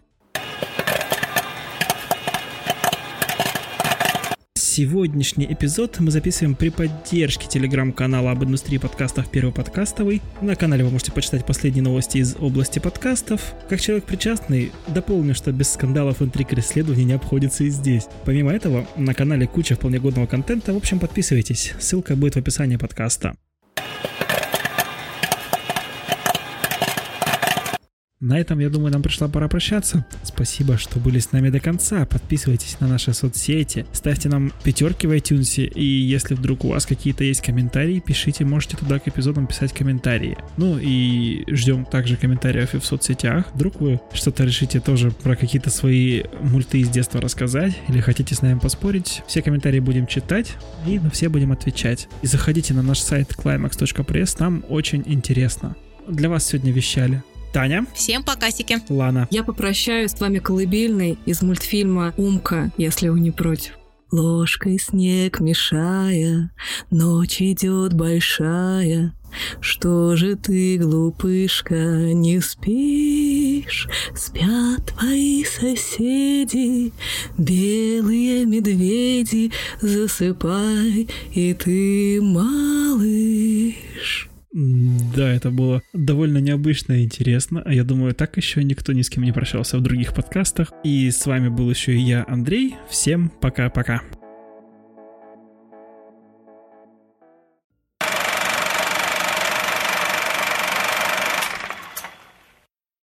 Сегодняшний 4.73 5.47
эпизод 5.51 5.99
мы 5.99 6.11
записываем 6.11 6.55
при 6.55 6.69
поддержке 6.69 7.45
телеграм-канала 7.45 8.31
об 8.31 8.45
индустрии 8.45 8.77
подкастов 8.77 9.29
«Первый 9.29 9.51
подкастовый». 9.51 10.21
На 10.39 10.55
канале 10.55 10.85
вы 10.85 10.91
можете 10.91 11.11
почитать 11.11 11.45
последние 11.45 11.83
новости 11.83 12.19
из 12.19 12.37
области 12.39 12.79
подкастов. 12.79 13.53
Как 13.67 13.81
человек 13.81 14.05
причастный, 14.05 14.71
дополню, 14.87 15.35
что 15.35 15.51
без 15.51 15.73
скандалов, 15.73 16.21
интриг 16.21 16.53
и 16.53 16.55
расследований 16.55 17.03
не 17.03 17.11
обходится 17.11 17.65
и 17.65 17.69
здесь. 17.69 18.07
Помимо 18.23 18.53
этого, 18.53 18.87
на 18.95 19.13
канале 19.13 19.45
куча 19.45 19.75
вполне 19.75 19.99
годного 19.99 20.25
контента, 20.25 20.71
в 20.73 20.77
общем, 20.77 20.99
подписывайтесь. 20.99 21.73
Ссылка 21.77 22.15
будет 22.15 22.35
в 22.35 22.39
описании 22.39 22.77
подкаста. 22.77 23.35
На 28.21 28.37
этом, 28.39 28.59
я 28.59 28.69
думаю, 28.69 28.93
нам 28.93 29.01
пришла 29.01 29.27
пора 29.27 29.47
прощаться. 29.47 30.05
Спасибо, 30.21 30.77
что 30.77 30.99
были 30.99 31.17
с 31.17 31.31
нами 31.31 31.49
до 31.49 31.59
конца. 31.59 32.05
Подписывайтесь 32.05 32.79
на 32.79 32.87
наши 32.87 33.13
соцсети, 33.13 33.87
ставьте 33.93 34.29
нам 34.29 34.53
пятерки 34.63 35.07
в 35.07 35.11
iTunes, 35.11 35.65
и 35.65 35.83
если 35.83 36.35
вдруг 36.35 36.63
у 36.63 36.67
вас 36.67 36.85
какие-то 36.85 37.23
есть 37.23 37.41
комментарии, 37.41 37.99
пишите, 37.99 38.45
можете 38.45 38.77
туда 38.77 38.99
к 38.99 39.07
эпизодам 39.07 39.47
писать 39.47 39.73
комментарии. 39.73 40.37
Ну 40.57 40.77
и 40.79 41.43
ждем 41.47 41.83
также 41.83 42.15
комментариев 42.15 42.75
и 42.75 42.79
в 42.79 42.85
соцсетях. 42.85 43.47
Вдруг 43.55 43.81
вы 43.81 43.99
что-то 44.13 44.43
решите 44.43 44.79
тоже 44.79 45.09
про 45.09 45.35
какие-то 45.35 45.71
свои 45.71 46.21
мульты 46.41 46.79
из 46.79 46.89
детства 46.89 47.19
рассказать, 47.21 47.73
или 47.87 48.01
хотите 48.01 48.35
с 48.35 48.43
нами 48.43 48.59
поспорить, 48.59 49.23
все 49.25 49.41
комментарии 49.41 49.79
будем 49.79 50.05
читать 50.05 50.53
и 50.85 50.99
на 50.99 51.09
все 51.09 51.27
будем 51.27 51.53
отвечать. 51.53 52.07
И 52.21 52.27
заходите 52.27 52.75
на 52.75 52.83
наш 52.83 52.99
сайт 52.99 53.31
climax.press, 53.31 54.37
там 54.37 54.63
очень 54.69 55.01
интересно. 55.07 55.75
Для 56.07 56.29
вас 56.29 56.45
сегодня 56.45 56.71
вещали 56.71 57.23
Таня. 57.51 57.85
Всем 57.93 58.23
покасики. 58.23 58.79
Лана. 58.89 59.27
Я 59.31 59.43
попрощаюсь 59.43 60.11
с 60.11 60.19
вами 60.19 60.39
колыбельной 60.39 61.17
из 61.25 61.41
мультфильма 61.41 62.13
«Умка», 62.17 62.71
если 62.77 63.09
вы 63.09 63.19
не 63.19 63.31
против. 63.31 63.73
Ложкой 64.11 64.77
снег 64.77 65.39
мешая, 65.39 66.51
ночь 66.89 67.41
идет 67.41 67.93
большая. 67.93 69.13
Что 69.61 70.17
же 70.17 70.35
ты, 70.35 70.77
глупышка, 70.77 72.11
не 72.13 72.41
спишь? 72.41 73.87
спят 74.13 74.87
твои 74.87 75.45
соседи, 75.45 76.91
белые 77.37 78.45
медведи, 78.45 79.53
засыпай 79.79 81.07
и 81.33 81.53
ты, 81.53 82.21
малыш. 82.21 84.30
Да, 84.53 85.31
это 85.31 85.49
было 85.49 85.81
довольно 85.93 86.39
необычно 86.39 86.93
и 86.93 87.03
интересно. 87.03 87.61
А 87.65 87.73
я 87.73 87.83
думаю, 87.83 88.13
так 88.13 88.37
еще 88.37 88.63
никто 88.63 88.93
ни 88.93 89.01
с 89.01 89.09
кем 89.09 89.23
не 89.23 89.31
прощался 89.31 89.77
в 89.77 89.81
других 89.81 90.13
подкастах. 90.13 90.73
И 90.83 91.09
с 91.09 91.25
вами 91.25 91.47
был 91.47 91.69
еще 91.69 91.95
и 91.95 91.99
я, 91.99 92.25
Андрей. 92.27 92.75
Всем 92.89 93.31
пока-пока. 93.41 94.01